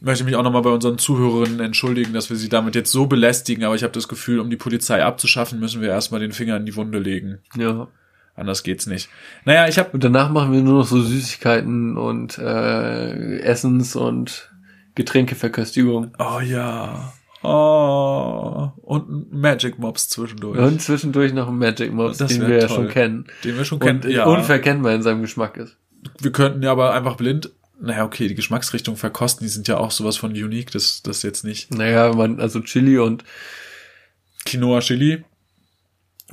Ich 0.00 0.02
möchte 0.02 0.24
mich 0.24 0.36
auch 0.36 0.42
nochmal 0.42 0.62
bei 0.62 0.70
unseren 0.70 0.98
Zuhörerinnen 0.98 1.60
entschuldigen, 1.60 2.12
dass 2.12 2.30
wir 2.30 2.36
sie 2.36 2.48
damit 2.48 2.74
jetzt 2.74 2.92
so 2.92 3.06
belästigen, 3.06 3.64
aber 3.64 3.74
ich 3.74 3.82
habe 3.82 3.92
das 3.92 4.06
Gefühl, 4.06 4.38
um 4.38 4.50
die 4.50 4.56
Polizei 4.56 5.02
abzuschaffen, 5.02 5.58
müssen 5.58 5.80
wir 5.80 5.88
erstmal 5.88 6.20
den 6.20 6.32
Finger 6.32 6.56
in 6.56 6.66
die 6.66 6.76
Wunde 6.76 6.98
legen. 6.98 7.38
Ja. 7.56 7.88
Anders 8.34 8.62
geht's 8.62 8.86
nicht. 8.86 9.08
Naja, 9.44 9.66
ich 9.66 9.78
habe 9.78 9.90
Und 9.92 10.04
danach 10.04 10.30
machen 10.30 10.52
wir 10.52 10.60
nur 10.60 10.80
noch 10.80 10.86
so 10.86 11.00
Süßigkeiten 11.00 11.96
und 11.96 12.38
äh, 12.38 13.38
Essens- 13.40 13.96
und 13.96 14.52
Getränkeverköstigung. 14.94 16.12
Oh 16.18 16.40
ja. 16.40 17.12
Oh, 17.42 18.70
und 18.82 19.08
ein 19.08 19.40
Magic 19.40 19.78
Mobs 19.78 20.08
zwischendurch. 20.08 20.58
Und 20.58 20.82
zwischendurch 20.82 21.32
noch 21.32 21.48
ein 21.48 21.58
Magic 21.58 21.92
Mobs, 21.92 22.18
den 22.18 22.46
wir 22.46 22.58
ja 22.60 22.68
schon 22.68 22.88
kennen. 22.88 23.26
Den 23.44 23.56
wir 23.56 23.64
schon 23.64 23.78
kennen. 23.78 24.02
Und 24.02 24.10
Ja, 24.10 24.24
unverkennbar 24.26 24.92
in 24.94 25.02
seinem 25.02 25.22
Geschmack 25.22 25.56
ist. 25.56 25.76
wir 26.20 26.32
könnten 26.32 26.62
ja 26.62 26.72
aber 26.72 26.92
einfach 26.94 27.16
blind. 27.16 27.50
Naja, 27.80 28.04
okay, 28.04 28.26
die 28.26 28.34
Geschmacksrichtung 28.34 28.96
verkosten, 28.96 29.44
die 29.46 29.50
sind 29.50 29.68
ja 29.68 29.76
auch 29.76 29.92
sowas 29.92 30.16
von 30.16 30.32
unique, 30.32 30.72
das, 30.72 31.00
das 31.02 31.22
jetzt 31.22 31.44
nicht. 31.44 31.72
Naja, 31.72 32.12
man, 32.12 32.40
also 32.40 32.58
Chili 32.60 32.98
und, 32.98 33.22
Quinoa 34.44 34.80
Chili, 34.80 35.24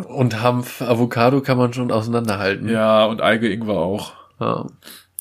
und 0.07 0.41
Hanf, 0.41 0.81
Avocado 0.81 1.41
kann 1.41 1.57
man 1.59 1.71
schon 1.71 1.91
auseinanderhalten. 1.91 2.67
ja, 2.67 3.05
und 3.05 3.21
Alge 3.21 3.47
Ingwer 3.49 3.77
auch. 3.77 4.13
Ja, 4.39 4.65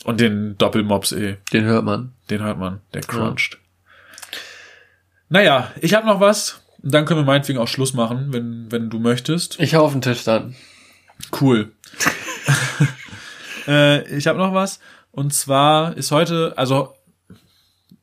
Und 0.05 0.19
den 0.21 0.57
Doppelmops 0.57 1.13
eh, 1.13 1.37
den 1.53 1.65
hört 1.65 1.85
man. 1.85 2.13
den 2.31 2.43
hört 2.43 2.59
man, 2.59 2.81
der 2.95 3.03
cruncht. 3.03 3.59
Naja, 5.35 5.73
ich 5.81 5.95
habe 5.95 6.07
noch 6.07 6.21
was. 6.21 6.61
Und 6.81 6.95
dann 6.95 7.07
können 7.07 7.19
wir 7.19 7.25
meinetwegen 7.25 7.59
auch 7.59 7.67
Schluss 7.67 7.93
machen, 7.93 8.33
wenn, 8.33 8.71
wenn 8.71 8.89
du 8.89 9.01
möchtest. 9.01 9.59
Ich 9.59 9.75
hau 9.75 9.85
auf 9.85 9.91
den 9.91 10.01
Tisch 10.01 10.23
dann. 10.23 10.55
Cool. 11.41 11.73
äh, 13.67 14.09
ich 14.17 14.29
habe 14.29 14.39
noch 14.39 14.55
was. 14.55 14.79
Und 15.11 15.35
zwar 15.35 15.97
ist 15.97 16.13
heute, 16.13 16.53
also 16.57 16.95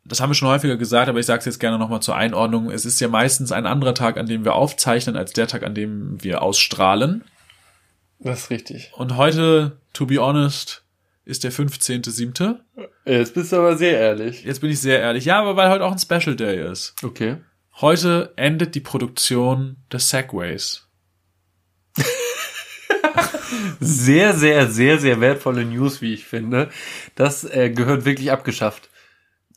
das 0.03 0.19
haben 0.19 0.29
wir 0.29 0.35
schon 0.35 0.49
häufiger 0.49 0.75
gesagt, 0.75 1.07
aber 1.07 1.19
ich 1.19 1.25
sage 1.25 1.39
es 1.39 1.45
jetzt 1.45 1.61
gerne 1.61 1.79
nochmal 1.79 2.01
zur 2.01 2.17
Einordnung. 2.17 2.69
Es 2.69 2.83
ist 2.83 2.99
ja 2.99 3.07
meistens 3.07 3.53
ein 3.53 3.65
anderer 3.65 3.93
Tag, 3.93 4.17
an 4.17 4.25
dem 4.25 4.43
wir 4.43 4.55
aufzeichnen, 4.55 5.15
als 5.15 5.31
der 5.31 5.47
Tag, 5.47 5.63
an 5.63 5.73
dem 5.73 6.21
wir 6.21 6.41
ausstrahlen. 6.41 7.23
Das 8.19 8.41
ist 8.41 8.49
richtig. 8.49 8.91
Und 8.97 9.15
heute, 9.15 9.77
to 9.93 10.05
be 10.05 10.17
honest, 10.17 10.80
ist 11.25 11.43
der 11.43 11.51
15.7. 11.51 12.59
Jetzt 13.05 13.33
bist 13.33 13.51
du 13.51 13.57
aber 13.57 13.77
sehr 13.77 13.99
ehrlich. 13.99 14.43
Jetzt 14.43 14.61
bin 14.61 14.69
ich 14.69 14.79
sehr 14.79 14.99
ehrlich. 14.99 15.25
Ja, 15.25 15.39
aber 15.39 15.55
weil 15.55 15.69
heute 15.69 15.85
auch 15.85 15.91
ein 15.91 15.99
Special 15.99 16.35
Day 16.35 16.71
ist. 16.71 16.95
Okay. 17.03 17.37
Heute 17.79 18.33
endet 18.35 18.75
die 18.75 18.79
Produktion 18.79 19.77
des 19.91 20.09
Segways. 20.09 20.87
Sehr, 23.79 24.33
sehr, 24.33 24.67
sehr, 24.67 24.99
sehr 24.99 25.19
wertvolle 25.21 25.65
News, 25.65 26.01
wie 26.01 26.13
ich 26.13 26.25
finde. 26.25 26.69
Das 27.15 27.43
äh, 27.43 27.71
gehört 27.71 28.05
wirklich 28.05 28.31
abgeschafft. 28.31 28.90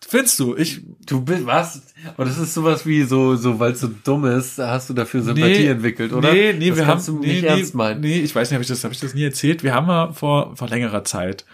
Findest 0.08 0.38
du? 0.38 0.56
Ich, 0.56 0.82
Du 1.06 1.20
bist, 1.22 1.44
was? 1.46 1.82
Aber 2.16 2.24
das 2.24 2.38
ist 2.38 2.54
sowas 2.54 2.86
wie 2.86 3.02
so, 3.02 3.36
so, 3.36 3.58
weil 3.60 3.72
es 3.72 3.80
so 3.80 3.90
dumm 4.04 4.24
ist, 4.24 4.58
hast 4.58 4.88
du 4.90 4.94
dafür 4.94 5.22
Sympathie 5.22 5.66
entwickelt, 5.66 6.12
oder? 6.12 6.32
Nee, 6.32 6.52
nee, 6.54 6.70
das 6.70 6.78
wir 6.78 6.86
haben 6.86 7.04
du 7.04 7.18
nicht 7.18 7.42
nee, 7.42 7.48
ernst 7.48 7.74
nee, 7.74 7.78
meinen. 7.78 8.00
Nee, 8.00 8.20
ich 8.20 8.34
weiß 8.34 8.48
nicht, 8.50 8.54
habe 8.54 8.62
ich 8.62 8.68
das 8.68 8.82
habe 8.84 8.94
ich 8.94 9.00
das 9.00 9.14
nie 9.14 9.24
erzählt. 9.24 9.62
Wir 9.62 9.74
haben 9.74 9.86
mal 9.86 10.12
vor 10.12 10.56
vor 10.56 10.68
längerer 10.68 11.04
Zeit 11.04 11.44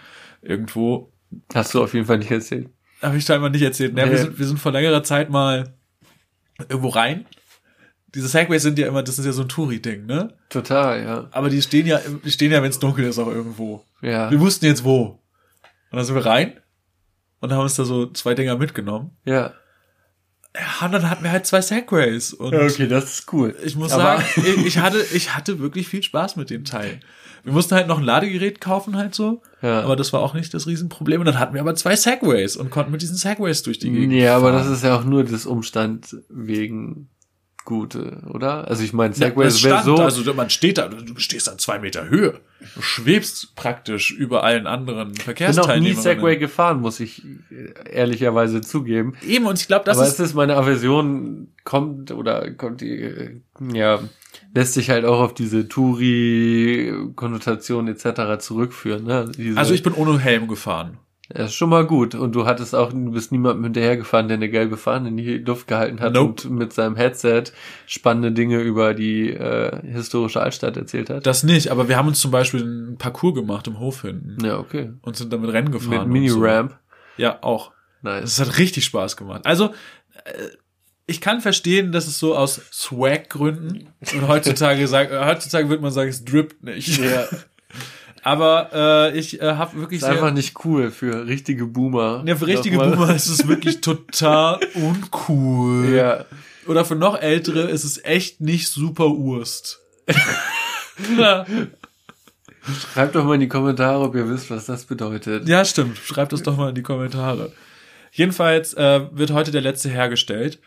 irgendwo 0.41 1.11
Hast 1.53 1.73
du 1.73 1.83
auf 1.83 1.93
jeden 1.93 2.05
Fall 2.05 2.17
nicht 2.17 2.31
erzählt. 2.31 2.69
habe 3.01 3.17
ich 3.17 3.25
scheinbar 3.25 3.49
nicht 3.49 3.61
erzählt. 3.61 3.97
Ja, 3.97 4.05
Nee. 4.05 4.11
wir, 4.11 4.17
sind, 4.17 4.39
wir 4.39 4.45
sind 4.45 4.59
vor 4.59 4.71
längerer 4.71 5.03
Zeit 5.03 5.29
mal 5.29 5.73
irgendwo 6.69 6.89
rein. 6.89 7.25
Diese 8.13 8.27
Segways 8.27 8.63
sind 8.63 8.77
ja 8.77 8.87
immer, 8.87 9.03
das 9.03 9.17
ist 9.17 9.25
ja 9.25 9.31
so 9.31 9.43
ein 9.43 9.47
Touri-Ding, 9.49 10.05
ne? 10.05 10.33
Total, 10.49 11.01
ja. 11.01 11.27
Aber 11.31 11.49
die 11.49 11.61
stehen 11.61 11.87
ja, 11.87 12.01
die 12.25 12.31
stehen 12.31 12.51
ja, 12.51 12.61
wenn 12.61 12.69
es 12.69 12.79
dunkel 12.79 13.05
ist, 13.05 13.17
auch 13.19 13.27
irgendwo. 13.27 13.85
Ja. 14.01 14.29
Wir 14.29 14.39
wussten 14.41 14.65
jetzt 14.65 14.83
wo. 14.83 15.19
Und 15.91 15.97
dann 15.97 16.03
sind 16.05 16.15
wir 16.15 16.25
rein 16.25 16.53
und 17.41 17.51
haben 17.51 17.61
uns 17.61 17.75
da 17.75 17.83
so 17.83 18.07
zwei 18.11 18.33
Dinger 18.33 18.55
mitgenommen. 18.57 19.11
Ja. 19.25 19.51
Ja, 20.55 20.85
und 20.85 20.91
dann 20.91 21.09
hatten 21.09 21.23
wir 21.23 21.31
halt 21.31 21.45
zwei 21.45 21.61
Segways. 21.61 22.33
Und 22.33 22.53
Okay, 22.53 22.87
das 22.87 23.05
ist 23.19 23.33
cool. 23.33 23.55
Ich 23.63 23.75
muss 23.75 23.91
Aber- 23.93 24.03
sagen, 24.03 24.23
ich, 24.37 24.65
ich 24.65 24.77
hatte, 24.79 25.01
ich 25.13 25.33
hatte 25.35 25.59
wirklich 25.59 25.87
viel 25.87 26.03
Spaß 26.03 26.35
mit 26.35 26.49
dem 26.49 26.65
Teil. 26.65 26.99
Wir 27.43 27.53
mussten 27.53 27.73
halt 27.73 27.87
noch 27.87 27.97
ein 27.97 28.03
Ladegerät 28.03 28.59
kaufen 28.61 28.95
halt 28.97 29.15
so, 29.15 29.41
Ja. 29.61 29.81
aber 29.81 29.95
das 29.95 30.11
war 30.13 30.19
auch 30.19 30.33
nicht 30.33 30.53
das 30.53 30.67
Riesenproblem. 30.67 31.21
Und 31.21 31.25
dann 31.25 31.39
hatten 31.39 31.53
wir 31.53 31.61
aber 31.61 31.73
zwei 31.75 31.95
Segways 31.95 32.55
und 32.57 32.69
konnten 32.69 32.91
mit 32.91 33.01
diesen 33.01 33.15
Segways 33.15 33.63
durch 33.63 33.79
die 33.79 33.91
Gegend 33.91 34.13
Ja, 34.13 34.35
aber 34.35 34.51
fahren. 34.51 34.63
das 34.67 34.77
ist 34.77 34.83
ja 34.83 34.95
auch 34.95 35.03
nur 35.05 35.23
das 35.23 35.45
Umstand 35.45 36.17
wegen 36.29 37.09
Gute, 37.63 38.23
oder? 38.27 38.67
Also 38.67 38.83
ich 38.83 38.91
meine, 38.91 39.13
Ja, 39.13 39.27
Segways 39.27 39.55
es 39.55 39.63
wäre 39.63 39.83
so. 39.83 39.95
also 39.95 40.33
man 40.33 40.49
steht 40.49 40.79
da, 40.79 40.87
du 40.87 41.17
stehst 41.17 41.47
an 41.47 41.59
zwei 41.59 41.77
Meter 41.79 42.09
Höhe. 42.09 42.39
Du 42.75 42.81
schwebst 42.81 43.55
praktisch 43.55 44.11
über 44.11 44.43
allen 44.43 44.67
anderen 44.67 45.09
ich 45.09 45.13
bin 45.13 45.17
noch 45.19 45.23
Verkehrsteilnehmern. 45.25 45.95
nie 45.95 46.01
Segway 46.01 46.37
gefahren, 46.37 46.81
muss 46.81 46.99
ich 46.99 47.23
äh, 47.51 47.89
ehrlicherweise 47.89 48.61
zugeben. 48.61 49.13
Eben, 49.27 49.45
und 49.45 49.59
ich 49.59 49.67
glaube, 49.67 49.85
das 49.85 49.97
aber 49.97 50.07
ist, 50.07 50.19
es 50.19 50.29
ist 50.29 50.33
meine 50.35 50.55
Aversion 50.57 51.49
kommt 51.63 52.11
oder 52.11 52.51
kommt 52.51 52.81
die, 52.81 52.99
äh, 52.99 53.41
ja, 53.73 53.99
lässt 54.53 54.73
sich 54.73 54.89
halt 54.89 55.05
auch 55.05 55.19
auf 55.19 55.33
diese 55.33 55.67
Touri-Konnotation 55.67 57.87
etc. 57.87 58.39
zurückführen. 58.39 59.05
Ne? 59.05 59.31
Diese, 59.35 59.57
also 59.57 59.73
ich 59.73 59.83
bin 59.83 59.93
ohne 59.93 60.19
Helm 60.19 60.47
gefahren. 60.47 60.97
Das 61.33 61.51
ist 61.51 61.55
schon 61.55 61.69
mal 61.69 61.85
gut. 61.85 62.15
Und 62.15 62.33
du 62.33 62.45
hattest 62.45 62.75
auch, 62.75 62.91
du 62.91 63.11
bist 63.11 63.31
niemandem 63.31 63.63
hinterhergefahren, 63.65 64.27
der 64.27 64.35
eine 64.35 64.49
gelbe 64.49 64.77
Fahne 64.77 65.09
in 65.09 65.17
die 65.17 65.37
Luft 65.37 65.67
gehalten 65.67 65.99
hat 65.99 66.13
Nope. 66.13 66.47
und 66.47 66.57
mit 66.57 66.73
seinem 66.73 66.95
Headset 66.95 67.45
spannende 67.85 68.31
Dinge 68.31 68.59
über 68.59 68.93
die 68.93 69.29
äh, 69.29 69.79
historische 69.85 70.41
Altstadt 70.41 70.77
erzählt 70.77 71.09
hat. 71.09 71.25
Das 71.25 71.43
nicht, 71.43 71.69
aber 71.69 71.87
wir 71.87 71.97
haben 71.97 72.07
uns 72.07 72.19
zum 72.19 72.31
Beispiel 72.31 72.61
einen 72.61 72.97
Parcours 72.97 73.35
gemacht 73.35 73.67
im 73.67 73.79
Hof 73.79 74.01
hinten 74.01 74.43
ja, 74.43 74.57
okay. 74.57 74.91
und 75.01 75.15
sind 75.15 75.31
damit 75.31 75.51
Rennen 75.51 75.71
gefahren. 75.71 76.07
Mit 76.07 76.07
Mini-Ramp. 76.07 76.71
So. 76.71 77.23
Ja, 77.23 77.39
auch. 77.41 77.71
Nice. 78.01 78.23
Es 78.23 78.39
hat 78.39 78.57
richtig 78.57 78.85
Spaß 78.85 79.15
gemacht. 79.15 79.45
Also, 79.45 79.73
äh, 80.25 80.31
ich 81.07 81.21
kann 81.21 81.41
verstehen, 81.41 81.91
dass 81.91 82.07
es 82.07 82.17
so 82.19 82.35
aus 82.35 82.61
Swag-Gründen 82.71 83.89
und 84.13 84.27
heutzutage 84.27 84.87
sagt, 84.87 85.11
heutzutage 85.11 85.69
würde 85.69 85.81
man 85.83 85.91
sagen, 85.91 86.09
es 86.09 86.23
drippt 86.23 86.63
nicht. 86.63 86.97
Ja. 86.99 87.27
Aber 88.23 88.69
äh, 89.11 89.17
ich 89.17 89.41
äh, 89.41 89.55
habe 89.55 89.79
wirklich 89.79 90.01
Ist 90.01 90.07
einfach 90.07 90.25
sehr, 90.25 90.33
nicht 90.33 90.65
cool 90.65 90.91
für 90.91 91.25
richtige 91.25 91.65
Boomer. 91.65 92.23
ja, 92.25 92.35
für 92.35 92.47
richtige 92.47 92.77
Nochmal. 92.77 92.95
Boomer 92.95 93.15
ist 93.15 93.27
es 93.27 93.47
wirklich 93.47 93.81
total 93.81 94.59
uncool. 94.75 95.89
Ja. 95.89 96.25
Oder 96.67 96.85
für 96.85 96.95
noch 96.95 97.19
ältere 97.19 97.61
ist 97.61 97.83
es 97.83 98.03
echt 98.03 98.39
nicht 98.39 98.67
super 98.67 99.07
Urst. 99.07 99.79
ja. 101.17 101.45
Schreibt 102.93 103.15
doch 103.15 103.23
mal 103.25 103.33
in 103.35 103.39
die 103.39 103.47
Kommentare, 103.47 104.03
ob 104.03 104.13
ihr 104.13 104.29
wisst, 104.29 104.51
was 104.51 104.67
das 104.67 104.85
bedeutet. 104.85 105.47
ja, 105.47 105.65
stimmt. 105.65 105.97
Schreibt 105.97 106.31
es 106.33 106.43
doch 106.43 106.57
mal 106.57 106.69
in 106.69 106.75
die 106.75 106.83
Kommentare. 106.83 107.51
Jedenfalls 108.11 108.73
äh, 108.75 109.01
wird 109.11 109.31
heute 109.31 109.51
der 109.51 109.61
letzte 109.61 109.89
hergestellt. 109.89 110.59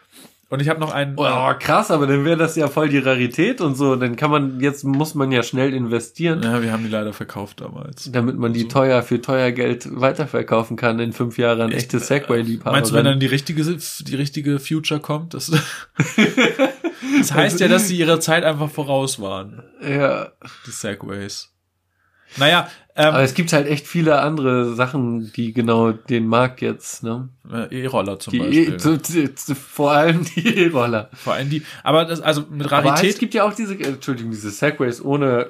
Und 0.54 0.60
ich 0.60 0.68
habe 0.68 0.78
noch 0.78 0.92
einen. 0.92 1.14
Oh, 1.16 1.52
krass, 1.58 1.90
aber 1.90 2.06
dann 2.06 2.24
wäre 2.24 2.36
das 2.36 2.54
ja 2.54 2.68
voll 2.68 2.88
die 2.88 2.98
Rarität 2.98 3.60
und 3.60 3.74
so. 3.74 3.96
Dann 3.96 4.14
kann 4.14 4.30
man, 4.30 4.60
jetzt 4.60 4.84
muss 4.84 5.16
man 5.16 5.32
ja 5.32 5.42
schnell 5.42 5.74
investieren, 5.74 6.44
ja, 6.44 6.62
wir 6.62 6.70
haben 6.70 6.84
die 6.84 6.90
leider 6.90 7.12
verkauft 7.12 7.60
damals. 7.60 8.08
damit 8.12 8.38
man 8.38 8.52
die 8.52 8.68
teuer 8.68 9.02
für 9.02 9.20
teuer 9.20 9.50
Geld 9.50 9.88
weiterverkaufen 10.00 10.76
kann 10.76 11.00
in 11.00 11.12
fünf 11.12 11.38
Jahren 11.38 11.60
ein 11.60 11.72
echtes 11.72 12.06
Segway-Liebhaber. 12.06 12.70
Meinst 12.70 12.92
du, 12.92 12.94
wenn 12.94 13.04
dann 13.04 13.18
die 13.18 13.26
richtige, 13.26 13.64
die 13.64 14.14
richtige 14.14 14.60
Future 14.60 15.00
kommt? 15.00 15.34
Das, 15.34 15.50
das 17.18 17.32
heißt 17.34 17.58
ja, 17.58 17.66
dass 17.66 17.88
sie 17.88 17.98
ihrer 17.98 18.20
Zeit 18.20 18.44
einfach 18.44 18.70
voraus 18.70 19.20
waren, 19.20 19.62
Ja. 19.82 20.28
die 20.66 20.70
Segways. 20.70 21.50
Naja, 22.36 22.68
ähm, 22.96 23.06
Aber 23.14 23.22
es 23.22 23.34
gibt 23.34 23.52
halt 23.52 23.66
echt 23.66 23.86
viele 23.86 24.20
andere 24.20 24.74
Sachen, 24.74 25.32
die 25.34 25.52
genau 25.52 25.92
den 25.92 26.26
Markt 26.26 26.60
jetzt, 26.60 27.02
ne? 27.02 27.28
äh, 27.52 27.82
E-Roller 27.84 28.18
zum 28.18 28.32
Die, 28.32 28.38
Beispiel. 28.38 28.74
e 28.74 28.76
zu, 28.76 28.98
zu, 29.02 29.34
zu, 29.34 29.54
vor 29.54 29.92
allem 29.92 30.24
die 30.36 30.46
E-Roller. 30.64 31.10
Vor 31.12 31.34
allem 31.34 31.50
die, 31.50 31.62
aber 31.82 32.04
das, 32.04 32.20
also 32.20 32.44
mit 32.50 32.66
Aber 32.66 32.76
halt, 32.76 32.84
es 32.86 32.90
Rarität, 33.02 33.18
gibt 33.18 33.34
ja 33.34 33.44
auch 33.44 33.54
diese, 33.54 33.74
Entschuldigung, 33.78 34.30
diese 34.30 34.50
Segways 34.50 35.02
ohne, 35.04 35.48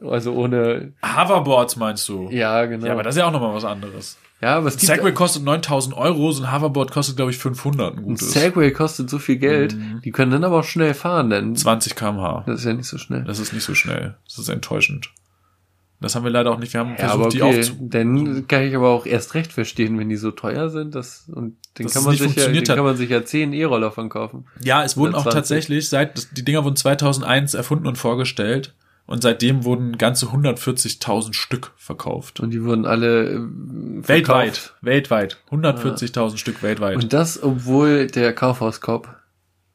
also 0.00 0.32
ohne, 0.34 0.92
Hoverboards 1.04 1.76
meinst 1.76 2.08
du? 2.08 2.28
ja, 2.30 2.64
genau. 2.66 2.86
Ja, 2.86 2.92
aber 2.92 3.02
das 3.02 3.14
ist 3.14 3.18
ja 3.20 3.26
auch 3.26 3.32
nochmal 3.32 3.54
was 3.54 3.64
anderes. 3.64 4.16
ja, 4.42 4.56
aber 4.58 4.68
es 4.68 4.76
gibt, 4.76 4.86
Segway 4.92 5.12
kostet 5.12 5.42
9000 5.42 5.96
Euro, 5.96 6.30
so 6.32 6.44
ein 6.44 6.52
Hoverboard 6.52 6.90
kostet, 6.92 7.16
glaube 7.16 7.30
ich, 7.32 7.38
500, 7.38 7.94
ein 7.94 7.98
ein 7.98 8.04
gutes. 8.04 8.32
Segway 8.32 8.70
kostet 8.70 9.08
so 9.10 9.18
viel 9.18 9.36
Geld, 9.38 9.74
Mhm. 9.74 10.02
die 10.04 10.10
können 10.12 10.30
dann 10.30 10.44
aber 10.44 10.60
auch 10.60 10.64
schnell 10.64 10.92
fahren, 10.94 11.30
denn 11.30 11.56
20 11.56 11.94
kmh. 11.96 12.44
das 12.46 12.60
ist 12.60 12.66
ja 12.66 12.74
nicht 12.74 12.86
so 12.88 12.98
schnell. 12.98 13.24
Das 13.24 13.38
ist 13.38 13.52
nicht 13.54 13.64
so 13.64 13.74
schnell. 13.74 14.16
Das 14.26 14.38
ist 14.38 14.48
enttäuschend. 14.50 15.10
Das 16.00 16.14
haben 16.14 16.24
wir 16.24 16.30
leider 16.30 16.50
auch 16.50 16.58
nicht. 16.58 16.72
Wir 16.72 16.80
haben 16.80 16.94
Ja, 16.98 17.08
versucht, 17.08 17.32
die 17.32 17.42
okay, 17.42 17.60
aufzu... 17.60 17.76
dann 17.80 18.46
kann 18.48 18.62
ich 18.64 18.76
aber 18.76 18.88
auch 18.90 19.06
erst 19.06 19.34
recht 19.34 19.52
verstehen, 19.52 19.98
wenn 19.98 20.08
die 20.08 20.16
so 20.16 20.30
teuer 20.30 20.68
sind, 20.68 20.94
das, 20.94 21.28
und 21.32 21.56
den 21.78 21.88
kann 21.88 22.04
man 22.04 22.16
sich 22.16 22.36
ja, 22.36 22.48
den 22.48 22.64
kann 22.64 22.84
man 22.84 22.96
sich 22.96 23.08
ja 23.08 23.24
zehn 23.24 23.52
E-Roller 23.52 23.90
von 23.90 24.08
kaufen. 24.08 24.46
Ja, 24.62 24.84
es 24.84 24.96
wurden 24.96 25.14
auch 25.14 25.22
20. 25.22 25.34
tatsächlich, 25.34 25.88
seit 25.88 26.36
die 26.36 26.44
Dinger 26.44 26.64
wurden 26.64 26.76
2001 26.76 27.54
erfunden 27.54 27.86
und 27.86 27.96
vorgestellt 27.96 28.74
und 29.06 29.22
seitdem 29.22 29.64
wurden 29.64 29.96
ganze 29.96 30.26
140.000 30.26 31.32
Stück 31.32 31.72
verkauft. 31.76 32.40
Und 32.40 32.50
die 32.50 32.62
wurden 32.62 32.84
alle 32.84 33.30
äh, 33.30 33.38
Weltweit, 33.40 34.56
verkauft. 34.56 34.74
weltweit, 34.82 35.38
140.000 35.50 36.36
Stück 36.36 36.62
weltweit. 36.62 36.96
Und 36.96 37.12
das, 37.12 37.42
obwohl 37.42 38.08
der 38.08 38.34
Kaufhauskopf 38.34 39.08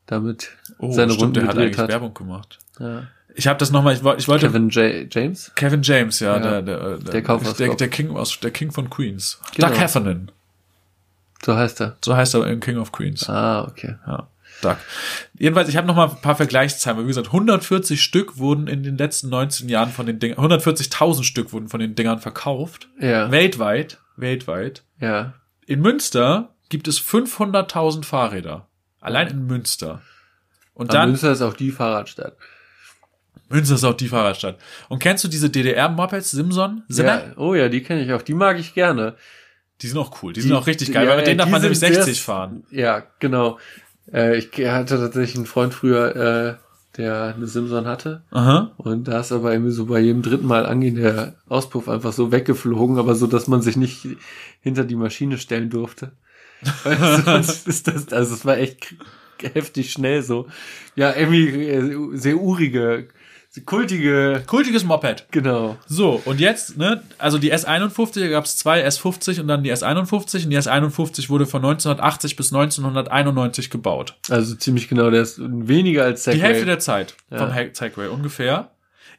damit 0.05 0.49
oh, 0.77 0.91
seine 0.91 1.13
stimmt, 1.13 1.37
Runden 1.37 1.39
der 1.39 1.47
hat 1.47 1.57
eigentlich 1.57 1.77
hat. 1.77 1.89
Werbung 1.89 2.13
gemacht. 2.13 2.59
Ja. 2.79 3.03
Ich 3.35 3.47
habe 3.47 3.57
das 3.59 3.71
nochmal, 3.71 3.93
ich, 3.95 4.03
wollte- 4.03 4.19
ich 4.19 4.27
wollte 4.27 4.47
Kevin 4.47 4.69
J 4.69 5.07
James? 5.13 5.51
Kevin 5.55 5.81
James, 5.83 6.19
ja, 6.19 6.35
Ja, 6.37 6.39
der 6.39 6.61
der 6.61 6.97
der 6.97 7.21
Kaufhauskopf. 7.21 7.57
der, 7.57 7.75
der 7.75 7.87
King 7.89 8.15
aus 8.15 8.39
der 8.39 8.51
King 8.51 8.71
von 8.71 8.89
Queens. 8.89 9.39
Genau. 9.55 9.69
Doug 9.69 9.79
Heffernan, 9.79 10.31
So 11.45 11.55
heißt 11.55 11.81
er. 11.81 11.97
so 12.03 12.15
heißt 12.15 12.33
er 12.35 12.45
in 12.47 12.59
King 12.59 12.77
of 12.77 12.91
Queens. 12.91 13.29
Ah, 13.29 13.63
okay. 13.63 13.95
Ja, 14.05 14.27
Doug. 14.61 14.75
Jedenfalls, 15.39 15.69
ich 15.69 15.77
habe 15.77 15.87
noch 15.87 15.95
mal 15.95 16.09
ein 16.09 16.21
paar 16.21 16.35
Vergleichszahlen. 16.35 17.01
Wie 17.03 17.07
gesagt, 17.07 17.27
140 17.27 18.01
Stück 18.03 18.37
wurden 18.37 18.67
in 18.67 18.83
den 18.83 18.97
letzten 18.97 19.29
19 19.29 19.69
Jahren 19.69 19.91
von 19.91 20.05
den 20.05 20.19
Dingern, 20.19 20.37
140.000 20.39 21.23
Stück 21.23 21.53
wurden 21.53 21.69
von 21.69 21.79
den 21.79 21.95
Dingern 21.95 22.19
verkauft. 22.19 22.89
Ja. 22.99 23.31
Weltweit, 23.31 23.97
weltweit. 24.17 24.83
Ja. 24.99 25.33
In 25.65 25.79
Münster 25.81 26.49
gibt 26.69 26.87
es 26.87 26.99
500.000 26.99 28.03
Fahrräder. 28.05 28.67
Allein 28.99 29.27
in 29.29 29.47
Münster. 29.47 30.01
Und 30.73 30.89
Aber 30.89 30.99
dann, 30.99 31.09
Münster 31.11 31.31
ist 31.31 31.41
auch 31.41 31.53
die 31.53 31.71
Fahrradstadt. 31.71 32.35
Münster 33.49 33.75
ist 33.75 33.83
auch 33.83 33.93
die 33.95 34.07
Fahrradstadt. 34.07 34.57
Und 34.89 34.99
kennst 34.99 35.23
du 35.23 35.27
diese 35.27 35.49
DDR-Mopeds, 35.49 36.31
Simson? 36.31 36.83
Sinner? 36.87 37.23
Ja, 37.27 37.37
oh 37.37 37.53
ja, 37.53 37.67
die 37.69 37.83
kenne 37.83 38.03
ich 38.03 38.13
auch. 38.13 38.21
Die 38.21 38.33
mag 38.33 38.57
ich 38.59 38.73
gerne. 38.73 39.15
Die 39.81 39.87
sind 39.87 39.97
auch 39.97 40.21
cool. 40.23 40.31
Die, 40.33 40.39
Die- 40.41 40.47
sind 40.47 40.55
auch 40.55 40.67
richtig 40.67 40.93
geil, 40.93 41.03
ja, 41.05 41.09
weil 41.09 41.17
mit 41.17 41.27
denen 41.27 41.37
darf 41.39 41.49
man 41.49 41.61
nämlich 41.61 41.79
sind 41.79 41.93
sehr 41.93 42.03
60 42.03 42.19
s- 42.19 42.23
fahren. 42.23 42.63
Ja, 42.71 43.03
genau. 43.19 43.57
Äh, 44.13 44.37
ich 44.37 44.47
hatte 44.67 44.97
tatsächlich 44.97 45.35
einen 45.35 45.45
Freund 45.47 45.73
früher, 45.73 46.15
äh, 46.15 46.97
der 46.97 47.33
eine 47.35 47.47
Simson 47.47 47.85
hatte. 47.87 48.21
Aha. 48.31 48.71
Und 48.77 49.07
da 49.07 49.19
ist 49.21 49.31
aber 49.31 49.51
irgendwie 49.53 49.71
so 49.71 49.85
bei 49.85 49.99
jedem 49.99 50.21
dritten 50.21 50.45
Mal 50.47 50.65
angehen 50.65 50.95
der 50.95 51.35
Auspuff 51.49 51.87
einfach 51.89 52.13
so 52.13 52.31
weggeflogen, 52.31 52.99
aber 52.99 53.15
so, 53.15 53.27
dass 53.27 53.47
man 53.47 53.61
sich 53.61 53.75
nicht 53.77 54.07
hinter 54.61 54.83
die 54.83 54.95
Maschine 54.95 55.37
stellen 55.37 55.69
durfte. 55.69 56.11
Sonst 57.25 57.67
ist 57.67 57.87
das, 57.87 58.11
also 58.13 58.33
es 58.35 58.45
war 58.45 58.57
echt 58.57 58.93
heftig 59.53 59.91
schnell 59.91 60.21
so. 60.21 60.47
Ja, 60.95 61.13
irgendwie 61.15 61.47
äh, 61.67 62.17
sehr 62.17 62.37
urige, 62.37 63.07
kultige, 63.65 64.41
Kultiges 64.47 64.85
Moped. 64.85 65.25
genau. 65.31 65.75
So, 65.85 66.21
und 66.23 66.39
jetzt, 66.39 66.77
ne, 66.77 67.01
also 67.17 67.37
die 67.37 67.53
S51, 67.53 68.19
da 68.21 68.27
gab 68.29 68.45
es 68.45 68.55
zwei 68.55 68.87
S50 68.87 69.41
und 69.41 69.47
dann 69.49 69.61
die 69.63 69.73
S51 69.73 70.45
und 70.45 70.49
die 70.51 70.57
S51 70.57 71.27
wurde 71.29 71.45
von 71.45 71.59
1980 71.65 72.37
bis 72.37 72.53
1991 72.53 73.69
gebaut. 73.69 74.15
Also 74.29 74.55
ziemlich 74.55 74.87
genau, 74.87 75.09
der 75.09 75.21
ist 75.23 75.39
weniger 75.41 76.03
als 76.05 76.23
Die 76.23 76.31
Segway. 76.31 76.47
Hälfte 76.47 76.65
der 76.65 76.79
Zeit 76.79 77.15
Ja. 77.29 77.37
vom 77.39 77.51
Segway 77.73 78.07
ungefähr. 78.07 78.71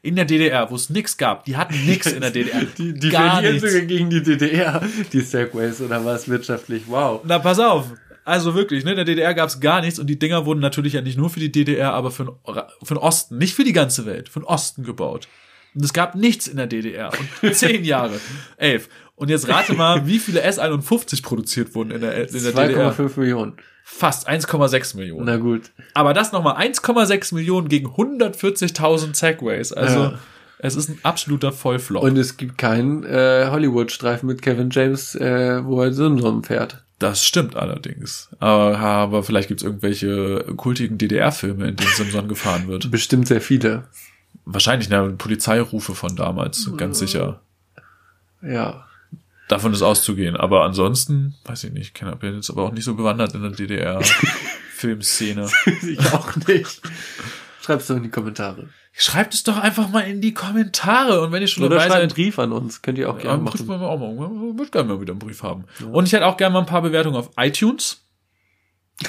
In 0.05 0.17
der 0.17 0.25
DDR, 0.25 0.69
wo 0.69 0.75
es 0.75 0.89
nix 0.89 1.15
gab. 1.15 1.45
Die 1.45 1.55
hatten 1.55 1.75
nix 1.85 2.07
in 2.07 2.19
der 2.19 2.31
DDR. 2.31 2.63
Die, 2.77 2.93
die 2.93 3.09
Gar 3.09 3.35
verlieren 3.35 3.53
nichts. 3.55 3.71
sogar 3.71 3.87
gegen 3.87 4.09
die 4.09 4.21
DDR, 4.21 4.81
die 5.13 5.21
Segways, 5.21 5.79
oder 5.79 6.03
was 6.03 6.27
wirtschaftlich? 6.27 6.83
Wow. 6.87 7.21
Na, 7.23 7.39
pass 7.39 7.57
auf. 7.59 7.85
Also 8.25 8.55
wirklich, 8.55 8.83
ne, 8.85 8.91
in 8.91 8.95
der 8.97 9.05
DDR 9.05 9.33
gab's 9.33 9.59
gar 9.59 9.81
nichts 9.81 9.99
und 9.99 10.07
die 10.07 10.17
Dinger 10.19 10.45
wurden 10.45 10.59
natürlich 10.61 10.93
ja 10.93 11.01
nicht 11.01 11.17
nur 11.17 11.29
für 11.29 11.39
die 11.39 11.51
DDR, 11.51 11.93
aber 11.93 12.09
für 12.11 12.25
den, 12.25 12.35
für 12.83 12.93
den 12.93 12.97
Osten, 12.97 13.37
nicht 13.37 13.53
für 13.53 13.63
die 13.63 13.73
ganze 13.73 14.05
Welt, 14.05 14.29
für 14.29 14.39
den 14.39 14.45
Osten 14.45 14.83
gebaut. 14.83 15.27
Und 15.75 15.83
es 15.83 15.91
gab 15.93 16.15
nichts 16.15 16.47
in 16.47 16.57
der 16.57 16.67
DDR. 16.67 17.11
Und 17.41 17.55
zehn 17.55 17.83
Jahre. 17.83 18.19
Elf. 18.57 18.89
Und 19.15 19.29
jetzt 19.29 19.47
rate 19.49 19.73
mal, 19.73 20.05
wie 20.07 20.19
viele 20.19 20.45
S51 20.47 21.23
produziert 21.23 21.73
wurden 21.75 21.91
in 21.91 22.01
der, 22.01 22.29
in 22.29 22.43
der 22.43 22.51
DDR. 22.53 22.93
2,5 22.93 23.19
Millionen. 23.19 23.53
Fast 23.83 24.29
1,6 24.29 24.95
Millionen. 24.95 25.25
Na 25.25 25.37
gut. 25.37 25.71
Aber 25.93 26.13
das 26.13 26.31
nochmal 26.31 26.55
1,6 26.55 27.33
Millionen 27.35 27.67
gegen 27.67 27.87
140.000 27.87 29.15
Segways. 29.15 29.73
Also, 29.73 29.99
Ja. 29.99 30.19
es 30.59 30.75
ist 30.75 30.89
ein 30.89 30.99
absoluter 31.03 31.51
Vollflop. 31.51 32.03
Und 32.03 32.17
es 32.17 32.37
gibt 32.37 32.57
keinen 32.57 33.03
äh, 33.03 33.47
Hollywood-Streifen 33.49 34.27
mit 34.27 34.41
Kevin 34.41 34.69
James, 34.71 35.15
äh, 35.15 35.63
wo 35.65 35.81
er 35.81 35.91
Simson 35.93 36.43
fährt. 36.43 36.82
Das 36.99 37.25
stimmt 37.25 37.55
allerdings. 37.55 38.29
Aber, 38.39 39.23
vielleicht 39.23 39.49
gibt's 39.49 39.63
irgendwelche 39.63 40.45
kultigen 40.55 40.97
DDR-Filme, 40.97 41.67
in 41.67 41.75
denen 41.75 41.93
Simson 41.93 42.27
gefahren 42.27 42.67
wird. 42.67 42.91
Bestimmt 42.91 43.27
sehr 43.27 43.41
viele. 43.41 43.87
Wahrscheinlich 44.45 44.89
ne, 44.89 45.13
Polizeirufe 45.17 45.95
von 45.95 46.15
damals, 46.15 46.69
ganz 46.77 46.99
sicher. 46.99 47.41
Ja. 48.41 48.85
Davon 49.47 49.73
ist 49.73 49.81
auszugehen. 49.81 50.35
Aber 50.35 50.63
ansonsten, 50.63 51.35
weiß 51.45 51.65
ich 51.65 51.73
nicht, 51.73 51.99
ich 52.01 52.17
bin 52.19 52.35
jetzt 52.35 52.49
aber 52.49 52.63
auch 52.63 52.71
nicht 52.71 52.85
so 52.85 52.95
bewandert 52.95 53.35
in 53.35 53.41
der 53.41 53.51
DDR-Filmszene. 53.51 55.49
ich 55.87 56.13
auch 56.13 56.35
nicht. 56.47 56.81
Schreib's 57.63 57.87
doch 57.87 57.95
in 57.95 58.03
die 58.03 58.09
Kommentare. 58.09 58.69
Schreibt 58.91 59.33
es 59.33 59.43
doch 59.43 59.57
einfach 59.57 59.89
mal 59.89 60.01
in 60.01 60.19
die 60.21 60.33
Kommentare. 60.33 61.21
Und 61.21 61.31
wenn 61.31 61.41
ihr 61.41 61.47
schon 61.47 61.63
Oder 61.63 61.75
dabei 61.75 61.87
schreibt 61.87 62.01
einen 62.01 62.09
seid, 62.09 62.15
Brief 62.15 62.39
an 62.39 62.51
uns. 62.51 62.81
Könnt 62.81 62.97
ihr 62.97 63.09
auch 63.09 63.15
ja, 63.15 63.21
gerne 63.21 63.37
einen 63.37 63.45
Brief 63.45 63.65
machen. 63.65 63.83
auch 63.83 63.97
mal. 63.97 64.11
Ich 64.11 64.57
würde 64.57 64.71
gerne 64.71 64.93
mal 64.93 65.01
wieder 65.01 65.13
einen 65.13 65.19
Brief 65.19 65.43
haben. 65.43 65.63
Und 65.91 66.05
ich 66.05 66.13
hätte 66.13 66.25
auch 66.25 66.37
gerne 66.37 66.53
mal 66.53 66.59
ein 66.59 66.65
paar 66.65 66.81
Bewertungen 66.81 67.15
auf 67.15 67.31
iTunes. 67.37 68.01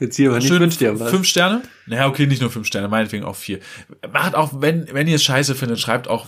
Jetzt 0.00 0.16
hier 0.16 0.30
aber 0.30 0.38
nicht 0.38 0.48
Schön 0.48 0.60
wünscht 0.60 0.80
ihr 0.80 0.98
was. 0.98 1.10
fünf 1.10 1.26
Sterne. 1.26 1.62
Naja, 1.86 2.06
okay, 2.06 2.26
nicht 2.26 2.40
nur 2.40 2.50
fünf 2.50 2.66
Sterne, 2.66 2.88
meinetwegen 2.88 3.24
auch 3.24 3.36
vier. 3.36 3.60
Macht 4.12 4.34
auch, 4.34 4.60
wenn, 4.60 4.86
wenn 4.92 5.06
ihr 5.06 5.16
es 5.16 5.24
scheiße 5.24 5.54
findet, 5.54 5.80
schreibt 5.80 6.08
auch 6.08 6.26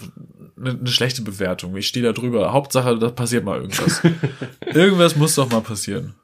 eine, 0.58 0.70
eine 0.70 0.88
schlechte 0.88 1.22
Bewertung. 1.22 1.76
Ich 1.76 1.88
stehe 1.88 2.04
da 2.04 2.12
drüber. 2.12 2.52
Hauptsache, 2.52 2.98
da 2.98 3.10
passiert 3.10 3.44
mal 3.44 3.60
irgendwas. 3.60 4.02
irgendwas 4.74 5.16
muss 5.16 5.34
doch 5.34 5.50
mal 5.50 5.60
passieren. 5.60 6.14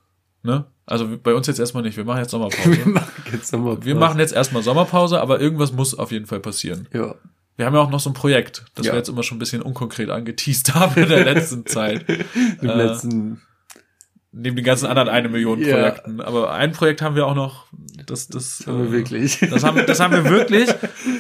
Ne? 0.49 0.65
Also 0.87 1.07
bei 1.23 1.35
uns 1.35 1.47
jetzt 1.47 1.59
erstmal 1.61 1.83
nicht. 1.83 1.99
Wir 1.99 2.05
machen 2.05 2.20
jetzt 2.20 2.33
Wir 2.33 2.39
Sommerpause. 2.39 2.89
machen 2.89 3.12
jetzt 3.31 3.53
nochmal 3.53 3.85
Wir 3.85 3.95
machen 3.95 4.19
jetzt 4.19 4.33
erstmal 4.33 4.62
Sommerpause, 4.62 5.20
aber 5.20 5.41
irgendwas 5.41 5.73
muss 5.73 5.95
auf 5.95 6.11
jeden 6.11 6.25
Fall 6.25 6.41
passieren. 6.41 6.89
Ja. 6.95 7.15
Wir 7.59 7.66
haben 7.66 7.75
ja 7.75 7.81
auch 7.81 7.91
noch 7.91 8.01
so 8.01 8.09
ein 8.09 8.15
Projekt, 8.15 8.65
das 8.75 8.87
Ja. 8.87 8.93
wir 8.93 8.97
jetzt 8.99 9.09
immer 9.11 9.23
schon 9.23 9.37
ein 9.37 9.41
bisschen 9.41 9.61
unkonkret 9.61 10.09
angeteased 10.09 10.75
haben 10.75 11.01
in 11.03 11.09
der 11.11 11.25
letzten 11.25 11.66
Zeit. 11.66 12.07
Im 12.62 12.69
Äh, 12.70 12.75
letzten. 12.87 13.43
Neben 14.33 14.57
den 14.57 14.65
ganzen 14.65 14.87
anderen 14.87 15.09
eine 15.11 15.29
Million 15.29 15.61
Ja. 15.61 15.75
Projekten. 15.75 16.20
Aber 16.23 16.53
ein 16.53 16.73
Projekt 16.73 17.03
haben 17.03 17.15
wir 17.16 17.27
auch 17.27 17.35
noch, 17.35 17.66
das, 18.07 18.29
das, 18.29 18.59
Das 18.59 18.66
haben 18.66 18.79
wir 18.85 18.89
äh, 18.89 18.93
wirklich. 18.93 19.41
Das 19.51 19.65
haben, 19.65 19.85
das 19.87 20.01
haben 20.01 20.15
wir 20.15 20.25
wirklich 20.31 20.70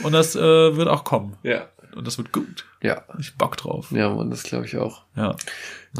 und 0.04 0.12
das 0.12 0.34
äh, 0.36 0.40
wird 0.40 0.88
auch 0.88 1.04
kommen. 1.04 1.36
ja. 1.42 1.66
Und 1.96 2.06
das 2.06 2.16
wird 2.16 2.32
gut. 2.32 2.64
Ja. 2.82 3.02
Ich 3.18 3.36
Bock 3.36 3.56
drauf. 3.56 3.90
Ja, 3.90 4.14
Mann, 4.14 4.30
das 4.30 4.44
glaube 4.44 4.66
ich 4.66 4.76
auch. 4.76 5.02
Ja. 5.16 5.34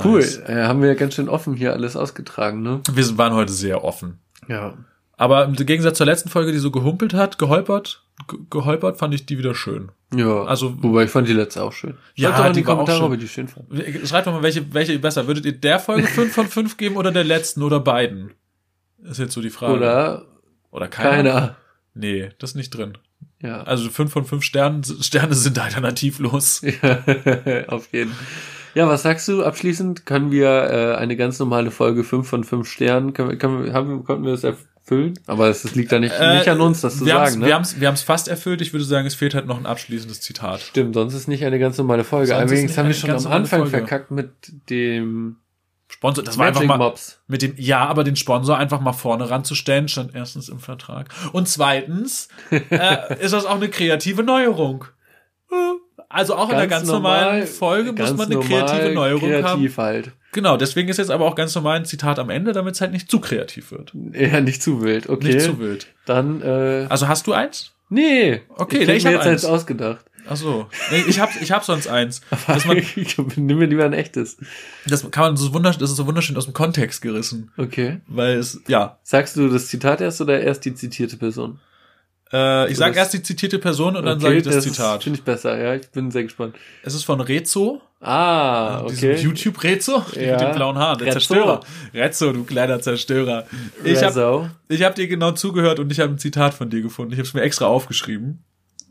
Cool. 0.02 0.20
Nice. 0.20 0.36
Äh, 0.46 0.64
haben 0.64 0.82
wir 0.82 0.94
ganz 0.94 1.14
schön 1.14 1.28
offen 1.28 1.54
hier 1.54 1.72
alles 1.72 1.96
ausgetragen, 1.96 2.62
ne? 2.62 2.80
Wir 2.92 3.18
waren 3.18 3.32
heute 3.34 3.52
sehr 3.52 3.84
offen. 3.84 4.18
Ja. 4.48 4.74
Aber 5.16 5.44
im 5.44 5.54
Gegensatz 5.54 5.98
zur 5.98 6.06
letzten 6.06 6.28
Folge, 6.28 6.52
die 6.52 6.58
so 6.58 6.70
gehumpelt 6.70 7.12
hat, 7.14 7.38
geholpert, 7.38 8.04
ge 8.28 8.38
geholpert, 8.50 8.98
fand 8.98 9.14
ich 9.14 9.26
die 9.26 9.38
wieder 9.38 9.54
schön. 9.54 9.90
Ja. 10.14 10.44
Also- 10.44 10.74
wobei 10.82 11.04
ich 11.04 11.10
fand 11.10 11.26
die 11.28 11.32
letzte 11.32 11.62
auch 11.62 11.72
schön. 11.72 11.94
Ja, 12.14 12.28
Schreibt 12.28 12.38
doch 12.40 12.46
in 12.46 12.52
die 12.52 12.60
die 12.60 12.66
war 12.66 12.74
auch 12.74 12.76
Kommentare, 12.78 12.98
schön. 12.98 13.06
ob 13.06 13.12
ihr 13.12 13.18
die 13.18 13.28
schön 13.28 13.48
fand. 13.48 14.08
Schreibt 14.08 14.26
doch 14.26 14.32
mal, 14.32 14.42
welche, 14.42 14.72
welche 14.74 14.92
ihr 14.92 15.00
besser. 15.00 15.26
Würdet 15.26 15.44
ihr 15.46 15.52
der 15.58 15.80
Folge 15.80 16.06
5 16.06 16.32
von 16.32 16.46
5 16.46 16.76
geben 16.76 16.96
oder 16.96 17.10
der 17.10 17.24
letzten 17.24 17.62
oder 17.62 17.80
beiden? 17.80 18.32
Ist 19.02 19.18
jetzt 19.18 19.32
so 19.34 19.40
die 19.40 19.50
Frage. 19.50 19.74
Oder 19.74 20.24
oder 20.70 20.86
keiner? 20.88 21.10
keiner. 21.10 21.56
Nee, 21.94 22.30
das 22.38 22.50
ist 22.50 22.56
nicht 22.56 22.70
drin. 22.70 22.96
Ja. 23.40 23.62
Also 23.62 23.88
5 23.90 24.12
von 24.12 24.24
5 24.24 24.42
Sternen, 24.44 24.84
Sterne 24.84 25.34
sind 25.34 25.58
alternativlos. 25.58 26.62
Ja, 26.82 27.64
auf 27.68 27.88
jeden. 27.92 28.12
Ja, 28.74 28.86
was 28.88 29.02
sagst 29.02 29.26
du? 29.28 29.42
Abschließend 29.44 30.06
können 30.06 30.30
wir 30.30 30.48
äh, 30.48 30.94
eine 30.96 31.16
ganz 31.16 31.38
normale 31.38 31.70
Folge 31.70 32.04
5 32.04 32.28
von 32.28 32.44
5 32.44 32.68
Sternen, 32.68 33.12
können, 33.12 33.30
wir- 33.30 33.38
können, 33.38 33.72
haben, 33.72 34.04
konnten 34.04 34.24
wir 34.24 34.32
das 34.32 34.44
erfüllen? 34.44 35.18
Aber 35.26 35.48
es 35.48 35.74
liegt 35.74 35.92
da 35.92 35.98
nicht, 35.98 36.14
Äh, 36.18 36.38
nicht 36.38 36.48
an 36.48 36.60
uns, 36.60 36.80
das 36.80 36.98
zu 36.98 37.04
sagen, 37.04 37.40
ne? 37.40 37.46
Wir 37.46 37.54
haben 37.54 37.62
es 37.62 37.80
wir 37.80 37.88
haben's 37.88 38.02
fast 38.02 38.28
erfüllt. 38.28 38.60
Ich 38.62 38.72
würde 38.72 38.84
sagen, 38.84 39.06
es 39.06 39.14
fehlt 39.14 39.34
halt 39.34 39.46
noch 39.46 39.58
ein 39.58 39.66
abschließendes 39.66 40.20
Zitat. 40.20 40.60
Stimmt, 40.60 40.94
sonst 40.94 41.14
ist 41.14 41.28
nicht 41.28 41.44
eine 41.44 41.58
ganz 41.58 41.76
normale 41.78 42.04
Folge. 42.04 42.28
Sonst 42.28 42.38
Allerdings 42.40 42.78
haben 42.78 42.86
wir 42.88 42.94
schon 42.94 43.10
am 43.10 43.26
Anfang 43.26 43.60
Folge. 43.60 43.70
verkackt 43.78 44.10
mit 44.10 44.30
dem 44.70 45.36
Sponsor, 45.90 46.22
das 46.22 46.36
war 46.36 46.46
einfach 46.46 46.60
Magic 46.60 46.68
mal 46.68 46.78
Mobs. 46.78 47.18
mit 47.28 47.40
dem, 47.42 47.54
ja, 47.56 47.86
aber 47.86 48.04
den 48.04 48.14
Sponsor 48.16 48.58
einfach 48.58 48.80
mal 48.80 48.92
vorne 48.92 49.30
ranzustellen, 49.30 49.88
stand 49.88 50.14
erstens 50.14 50.48
im 50.50 50.58
Vertrag. 50.60 51.08
Und 51.32 51.48
zweitens 51.48 52.28
äh, 52.50 53.22
ist 53.22 53.32
das 53.32 53.46
auch 53.46 53.56
eine 53.56 53.68
kreative 53.70 54.22
Neuerung. 54.22 54.84
Also 56.08 56.34
auch 56.36 56.48
in 56.48 56.54
einer 56.54 56.66
ganz 56.66 56.86
normalen 56.88 57.46
Folge 57.46 57.92
muss 57.92 57.98
ganz 57.98 58.16
man 58.18 58.26
eine 58.26 58.36
normal, 58.36 58.64
kreative 58.66 58.94
Neuerung 58.94 59.32
haben. 59.32 59.42
kreativ 59.42 59.76
halt. 59.76 60.12
Genau, 60.32 60.56
deswegen 60.56 60.88
ist 60.88 60.96
jetzt 60.98 61.10
aber 61.10 61.24
auch 61.26 61.34
ganz 61.34 61.54
normal 61.54 61.76
ein 61.78 61.84
Zitat 61.84 62.18
am 62.18 62.30
Ende, 62.30 62.52
damit 62.52 62.74
es 62.74 62.80
halt 62.80 62.92
nicht 62.92 63.10
zu 63.10 63.20
kreativ 63.20 63.72
wird. 63.72 63.92
Ja, 64.12 64.40
nicht 64.40 64.62
zu 64.62 64.82
wild. 64.82 65.08
Okay. 65.08 65.26
Nicht 65.34 65.40
zu 65.42 65.58
wild. 65.58 65.86
Dann, 66.06 66.40
äh, 66.42 66.86
Also 66.88 67.08
hast 67.08 67.26
du 67.26 67.32
eins? 67.32 67.72
nee. 67.90 68.42
Okay, 68.56 68.78
ich, 68.82 68.88
ich 68.88 69.04
mir 69.04 69.10
hab 69.10 69.16
jetzt 69.18 69.26
eins. 69.26 69.44
eins 69.44 69.52
ausgedacht. 69.52 70.04
Ach 70.30 70.36
so. 70.36 70.66
Nee, 70.90 71.04
ich 71.08 71.20
hab, 71.20 71.30
ich 71.40 71.50
hab 71.52 71.64
sonst 71.64 71.86
eins. 71.88 72.20
Das, 72.46 72.66
man, 72.66 72.82
Nimm 73.36 73.58
mir 73.58 73.66
lieber 73.66 73.84
ein 73.86 73.94
echtes. 73.94 74.36
das 74.86 75.10
kann 75.10 75.22
man 75.24 75.36
so 75.38 75.52
wunderschön, 75.54 75.80
das 75.80 75.90
ist 75.90 75.96
so 75.96 76.06
wunderschön 76.06 76.36
aus 76.36 76.44
dem 76.44 76.52
Kontext 76.54 77.00
gerissen. 77.00 77.50
Okay. 77.56 78.00
Weil 78.06 78.36
es, 78.36 78.60
ja, 78.68 78.98
Sagst 79.02 79.36
du 79.36 79.48
das 79.48 79.68
Zitat 79.68 80.00
erst 80.02 80.20
oder 80.20 80.40
erst 80.40 80.64
die 80.66 80.74
zitierte 80.74 81.16
Person? 81.16 81.58
Äh, 82.32 82.70
ich 82.70 82.76
sage 82.76 82.90
das- 82.92 82.98
erst 82.98 83.14
die 83.14 83.22
zitierte 83.22 83.58
Person 83.58 83.96
und 83.96 84.04
dann 84.04 84.20
sage 84.20 84.36
ich 84.36 84.42
das, 84.44 84.62
Zitat. 84.64 85.02
Finde 85.02 85.18
ich 85.18 85.24
besser, 85.24 85.58
ja. 85.58 85.74
Ich 85.74 85.88
bin 85.90 86.10
sehr 86.10 86.24
gespannt. 86.24 86.56
Es 86.82 86.94
ist 86.94 87.04
von 87.04 87.20
Rezo, 87.20 87.80
Ah, 88.00 88.82
okay. 88.82 89.16
YouTube-Rezo, 89.16 90.04
Ja. 90.14 90.32
mit 90.32 90.40
den 90.40 90.54
blauen 90.54 90.78
Haaren, 90.78 90.98
der 90.98 91.08
Rezzo. 91.08 91.18
Zerstörer. 91.34 91.60
Rezo, 91.94 92.32
du 92.32 92.44
kleiner 92.44 92.80
Zerstörer. 92.80 93.46
Ich 93.82 94.02
habe 94.02 94.50
ich 94.68 94.82
hab 94.82 94.94
dir 94.94 95.08
genau 95.08 95.32
zugehört 95.32 95.80
und 95.80 95.90
ich 95.90 95.98
habe 96.00 96.12
ein 96.12 96.18
Zitat 96.18 96.54
von 96.54 96.70
dir 96.70 96.80
gefunden. 96.82 97.12
Ich 97.12 97.18
habe 97.18 97.26
es 97.26 97.34
mir 97.34 97.42
extra 97.42 97.66
aufgeschrieben. 97.66 98.44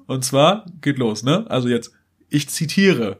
Und 0.07 0.25
zwar, 0.25 0.65
geht 0.81 0.97
los, 0.97 1.23
ne? 1.23 1.45
Also 1.49 1.67
jetzt, 1.69 1.91
ich 2.29 2.49
zitiere. 2.49 3.17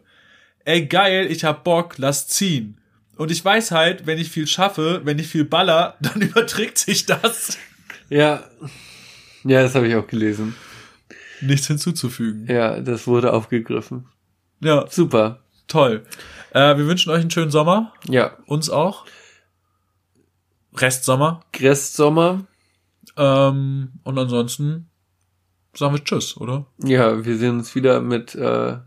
Ey, 0.66 0.86
geil, 0.88 1.28
ich 1.30 1.46
hab 1.46 1.64
Bock, 1.64 1.96
lass 1.98 2.28
ziehen. 2.28 2.82
Und 3.16 3.32
ich 3.32 3.44
weiß 3.44 3.72
halt, 3.72 4.06
wenn 4.06 4.18
ich 4.18 4.30
viel 4.30 4.48
schaffe, 4.48 5.02
wenn 5.06 5.20
ich 5.20 5.28
viel 5.28 5.46
baller, 5.46 5.96
dann 6.02 6.22
überträgt 6.22 6.78
sich 6.80 7.06
das. 7.06 7.58
Ja. 8.10 8.44
Ja, 9.48 9.62
das 9.62 9.76
habe 9.76 9.88
ich 9.88 9.96
auch 9.96 10.08
gelesen. 10.08 10.56
Nichts 11.42 11.68
hinzuzufügen. 11.68 12.48
Ja, 12.48 12.80
das 12.80 13.08
wurde 13.08 13.34
aufgegriffen. 13.34 14.06
Ja. 14.60 14.86
Super. 14.90 15.40
Toll. 15.68 16.04
Äh, 16.52 16.78
wir 16.78 16.88
wünschen 16.88 17.12
euch 17.12 17.22
einen 17.22 17.32
schönen 17.32 17.52
Sommer. 17.52 17.94
Ja. 18.08 18.32
Uns 18.46 18.70
auch. 18.70 19.06
Restsommer. 20.76 21.42
Restsommer. 21.60 22.46
Ähm, 23.16 23.92
und 24.04 24.18
ansonsten 24.18 24.90
sagen 25.76 25.96
wir 25.96 26.04
Tschüss, 26.04 26.38
oder? 26.38 26.66
Ja, 26.84 27.24
wir 27.24 27.38
sehen 27.38 27.60
uns 27.60 27.76
wieder 27.76 28.02
mit 28.02 28.36
äh, 28.36 28.40
wir 28.40 28.82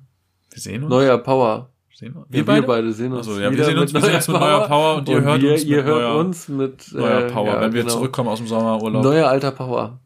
sehen 0.54 0.84
uns? 0.84 0.90
neuer 0.90 1.18
Power. 1.18 1.70
Sehen 1.94 2.14
wir, 2.14 2.24
wir, 2.28 2.38
ja, 2.38 2.44
beide? 2.44 2.62
wir 2.62 2.66
beide 2.66 2.92
sehen 2.92 3.12
uns. 3.12 3.28
Also, 3.28 3.40
ja, 3.40 3.50
wir 3.50 3.64
sehen 3.64 3.78
uns, 3.78 3.92
mit, 3.92 4.02
wir 4.02 4.20
sehen 4.20 4.32
mit 4.32 4.40
neuer 4.40 4.66
Power 4.66 4.96
und, 4.96 5.08
und 5.08 5.14
ihr 5.14 5.22
hört 5.22 5.42
wir, 5.42 5.52
uns 5.52 5.66
mit, 5.66 5.84
hört 5.84 5.86
neuer, 5.86 6.16
uns 6.16 6.48
mit 6.48 6.92
äh, 6.92 6.96
neuer 6.96 7.26
Power, 7.28 7.46
ja, 7.46 7.60
wenn 7.60 7.72
wir 7.72 7.82
genau. 7.82 7.94
zurückkommen 7.94 8.28
aus 8.30 8.38
dem 8.38 8.46
Sommerurlaub. 8.48 9.04
Neuer 9.04 9.28
alter 9.28 9.50
Power. 9.50 10.00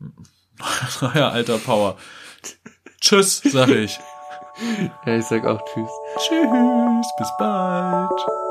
Neuer 1.01 1.33
alter 1.33 1.59
Power. 1.59 1.97
Tschüss, 3.01 3.43
sag 3.45 3.69
ich. 3.69 3.99
Ja, 5.05 5.17
ich 5.17 5.25
sag 5.27 5.45
auch 5.45 5.61
Tschüss. 5.65 5.91
Tschüss, 6.19 7.07
bis 7.19 7.29
bald. 7.39 8.44